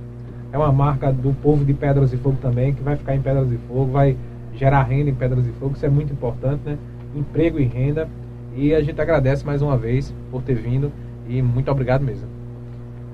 É 0.53 0.59
uma 0.59 0.73
marca 0.73 1.13
do 1.13 1.33
povo 1.35 1.65
de 1.65 1.75
Pedras 1.75 2.13
e 2.13 2.17
Fogo 2.17 2.39
também, 2.41 2.75
que 2.75 2.83
vai 2.83 2.97
ficar 2.97 3.15
em 3.15 3.21
Pedras 3.21 3.53
e 3.53 3.59
Fogo, 3.69 3.93
vai 3.93 4.17
gerar 4.55 4.83
renda 4.83 5.11
em 5.11 5.15
Pedras 5.15 5.47
e 5.47 5.51
Fogo. 5.53 5.75
Isso 5.77 5.87
é 5.87 5.89
muito 5.89 6.13
importante, 6.13 6.63
né? 6.65 6.79
Emprego 7.15 7.61
e 7.61 7.65
renda. 7.65 8.09
E 8.57 8.75
a 8.75 8.83
gente 8.83 9.01
agradece 9.01 9.47
mais 9.47 9.63
uma 9.63 9.77
vez 9.77 10.13
por 10.31 10.43
ter 10.43 10.55
vindo. 10.55 10.91
E 11.29 11.41
muito 11.43 11.71
obrigado 11.71 12.03
mesmo. 12.03 12.27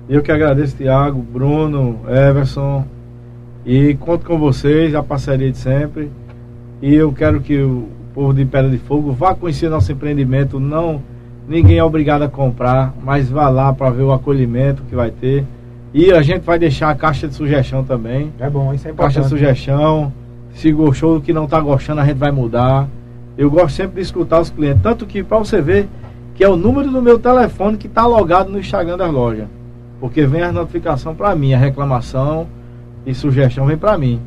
Eu 0.07 0.21
que 0.21 0.31
agradeço, 0.31 0.77
Tiago, 0.77 1.21
Bruno, 1.21 1.99
Everson. 2.07 2.85
E 3.65 3.95
conto 3.95 4.25
com 4.25 4.39
vocês, 4.39 4.95
a 4.95 5.03
parceria 5.03 5.51
de 5.51 5.57
sempre. 5.57 6.09
E 6.81 6.93
eu 6.95 7.11
quero 7.11 7.41
que 7.41 7.61
o 7.61 7.89
povo 8.13 8.33
de 8.33 8.45
Pedra 8.45 8.69
de 8.69 8.77
Fogo 8.77 9.11
vá 9.11 9.35
conhecer 9.35 9.69
nosso 9.69 9.91
empreendimento, 9.91 10.59
não 10.59 11.01
ninguém 11.47 11.77
é 11.77 11.83
obrigado 11.83 12.23
a 12.23 12.27
comprar, 12.27 12.93
mas 13.03 13.29
vá 13.29 13.49
lá 13.49 13.73
para 13.73 13.89
ver 13.89 14.03
o 14.03 14.11
acolhimento 14.11 14.83
que 14.83 14.95
vai 14.95 15.11
ter. 15.11 15.45
E 15.93 16.11
a 16.11 16.21
gente 16.21 16.41
vai 16.41 16.59
deixar 16.59 16.89
a 16.89 16.95
caixa 16.95 17.27
de 17.27 17.35
sugestão 17.35 17.83
também. 17.83 18.31
É 18.39 18.49
bom, 18.49 18.73
isso 18.73 18.87
é 18.87 18.91
importante. 18.91 19.15
Caixa 19.15 19.21
de 19.21 19.29
sugestão. 19.29 20.11
Se 20.53 20.71
gostou 20.71 21.15
do 21.15 21.21
que 21.21 21.31
não 21.31 21.45
está 21.45 21.59
gostando, 21.59 22.01
a 22.01 22.05
gente 22.05 22.17
vai 22.17 22.31
mudar. 22.31 22.87
Eu 23.37 23.49
gosto 23.49 23.75
sempre 23.75 23.95
de 23.95 24.01
escutar 24.01 24.39
os 24.39 24.49
clientes. 24.49 24.81
Tanto 24.81 25.05
que, 25.05 25.23
para 25.23 25.37
você 25.37 25.61
ver, 25.61 25.87
que 26.35 26.43
é 26.43 26.49
o 26.49 26.57
número 26.57 26.91
do 26.91 27.01
meu 27.01 27.17
telefone 27.17 27.77
que 27.77 27.87
está 27.87 28.05
logado 28.05 28.51
no 28.51 28.59
Instagram 28.59 28.97
da 28.97 29.07
loja. 29.07 29.47
Porque 29.99 30.25
vem 30.25 30.41
a 30.41 30.51
notificação 30.51 31.15
para 31.15 31.33
mim, 31.35 31.53
a 31.53 31.57
reclamação 31.57 32.47
e 33.05 33.13
sugestão 33.13 33.65
vem 33.65 33.77
para 33.77 33.97
mim. 33.97 34.19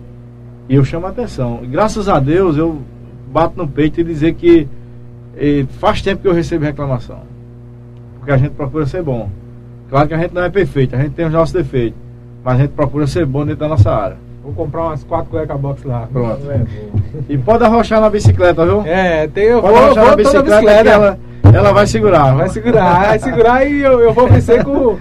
E 0.69 0.75
eu 0.75 0.85
chamo 0.85 1.07
a 1.07 1.11
atenção. 1.11 1.61
E 1.63 1.67
graças 1.67 2.09
a 2.09 2.19
Deus 2.19 2.57
eu 2.57 2.79
bato 3.31 3.59
no 3.59 3.69
peito 3.69 4.01
e 4.01 4.05
dizer 4.05 4.35
que 4.35 4.67
e 5.41 5.67
faz 5.79 6.03
tempo 6.03 6.23
que 6.23 6.29
eu 6.29 6.35
recebo 6.35 6.65
reclamação. 6.65 7.21
Porque 8.19 8.33
a 8.33 8.37
gente 8.37 8.51
procura 8.53 8.87
ser 8.87 9.03
bom. 9.03 9.29
Claro 9.91 10.09
que 10.09 10.15
a 10.15 10.19
gente 10.19 10.35
não 10.35 10.43
é 10.43 10.51
perfeito, 10.51 10.95
a 10.95 10.99
gente 10.99 11.11
tem 11.13 11.27
os 11.27 11.33
nossos 11.33 11.53
defeitos. 11.53 11.99
Mas 12.45 12.55
a 12.55 12.63
gente 12.63 12.71
procura 12.71 13.07
ser 13.07 13.25
bom 13.27 13.41
dentro 13.45 13.61
da 13.61 13.69
nossa 13.69 13.91
área. 13.91 14.17
Vou 14.43 14.53
comprar 14.53 14.85
umas 14.85 15.03
quatro 15.05 15.31
cueca 15.31 15.57
box 15.57 15.83
lá. 15.85 16.09
Pronto. 16.13 16.41
E 17.29 17.37
pode 17.37 17.65
arrochar 17.65 18.01
na 18.01 18.09
bicicleta, 18.09 18.65
viu? 18.65 18.83
É, 18.87 19.27
tem, 19.29 19.45
eu 19.45 19.61
Pode 19.61 19.75
vou, 19.75 19.83
arrochar 19.85 20.03
vou 20.05 20.11
na 20.11 20.17
bicicleta, 20.17 20.45
bicicleta. 20.51 20.83
que 20.83 20.89
ela, 20.89 21.19
ela 21.55 21.73
vai 21.73 21.87
segurar. 21.87 22.35
Vai 22.35 22.49
segurar, 22.49 23.07
vai 23.07 23.19
segurar 23.19 23.65
e 23.67 23.81
eu, 23.81 24.01
eu 24.01 24.13
vou 24.13 24.29
vencer 24.29 24.65
com. 24.65 24.97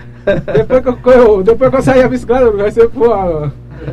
Depois 0.54 0.82
que 0.84 0.90
eu, 0.90 0.98
que 0.98 1.10
eu- 1.10 1.44
depois 1.44 1.70
que 1.70 1.76
eu 1.78 1.82
sair 1.82 2.04
a 2.04 2.08
bicicleta, 2.10 2.52
vai 2.52 2.72
ser 2.72 2.90
pro, 2.90 3.10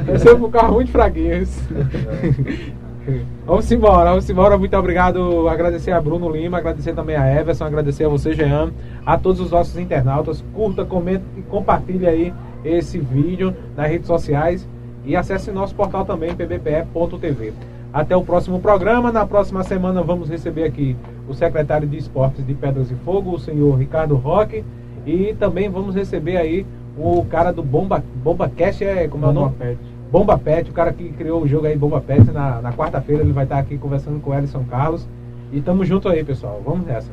vai 0.07 0.19
ser 0.19 0.35
pro 0.37 0.49
carro 0.49 0.75
muito 0.75 0.91
fraguinho. 0.91 1.47
Vamos 3.47 3.71
embora, 3.71 4.09
vamos 4.09 4.31
embora. 4.31 4.57
Muito 4.57 4.75
obrigado. 4.75 5.47
Agradecer 5.49 5.93
a 5.93 6.01
Bruno 6.01 6.31
Lima, 6.31 6.57
agradecer 6.57 6.95
também 6.95 7.15
a 7.15 7.31
Everson, 7.31 7.65
agradecer 7.65 8.05
a 8.05 8.09
você, 8.09 8.33
Jean, 8.33 8.73
a 9.05 9.19
todos 9.19 9.39
os 9.39 9.51
nossos 9.51 9.77
internautas. 9.79 10.43
Curta, 10.55 10.83
comenta 10.83 11.25
e 11.37 11.43
compartilhe 11.43 12.07
aí 12.07 12.33
esse 12.65 12.99
vídeo 12.99 13.55
nas 13.77 13.91
redes 13.91 14.07
sociais 14.07 14.67
e 15.05 15.15
acesse 15.15 15.51
nosso 15.51 15.75
portal 15.75 16.07
também, 16.07 16.35
pbpe.tv. 16.35 17.53
Até 17.93 18.17
o 18.17 18.25
próximo 18.25 18.61
programa. 18.61 19.13
Na 19.13 19.27
próxima 19.27 19.63
semana 19.63 20.03
vamos 20.03 20.31
receber 20.31 20.65
aqui 20.65 20.97
o 21.29 21.35
secretário 21.35 21.87
de 21.87 21.99
Esportes 21.99 22.47
de 22.47 22.55
Pedras 22.55 22.91
e 22.91 22.95
Fogo, 22.95 23.33
o 23.33 23.39
senhor 23.39 23.79
Ricardo 23.79 24.17
Roque. 24.17 24.65
E 25.05 25.35
também 25.39 25.69
vamos 25.69 25.95
receber 25.95 26.39
aí 26.39 26.65
o 26.97 27.23
cara 27.27 27.53
do 27.53 27.63
Bomba, 27.63 28.03
Bomba 28.23 28.49
Cash, 28.49 28.81
é, 28.81 29.07
como 29.07 29.27
é 29.27 29.29
o 29.29 29.33
nome? 29.33 29.55
Pet. 29.59 29.94
Bomba 30.11 30.39
Pet, 30.39 30.71
o 30.71 30.73
cara 30.73 30.93
que 30.93 31.11
criou 31.13 31.43
o 31.43 31.49
jogo 31.49 31.67
aí, 31.67 31.77
Bomba 31.77 32.01
Pet, 32.01 32.31
na, 32.31 32.61
na 32.61 32.73
quarta-feira 32.73 33.23
ele 33.23 33.33
vai 33.33 33.45
estar 33.45 33.59
aqui 33.59 33.77
conversando 33.77 34.21
com 34.21 34.31
o 34.31 34.35
Ellison 34.35 34.65
Carlos. 34.65 35.07
E 35.53 35.61
tamo 35.61 35.85
junto 35.85 36.09
aí, 36.09 36.25
pessoal. 36.25 36.61
Vamos 36.65 36.87
nessa. 36.87 37.11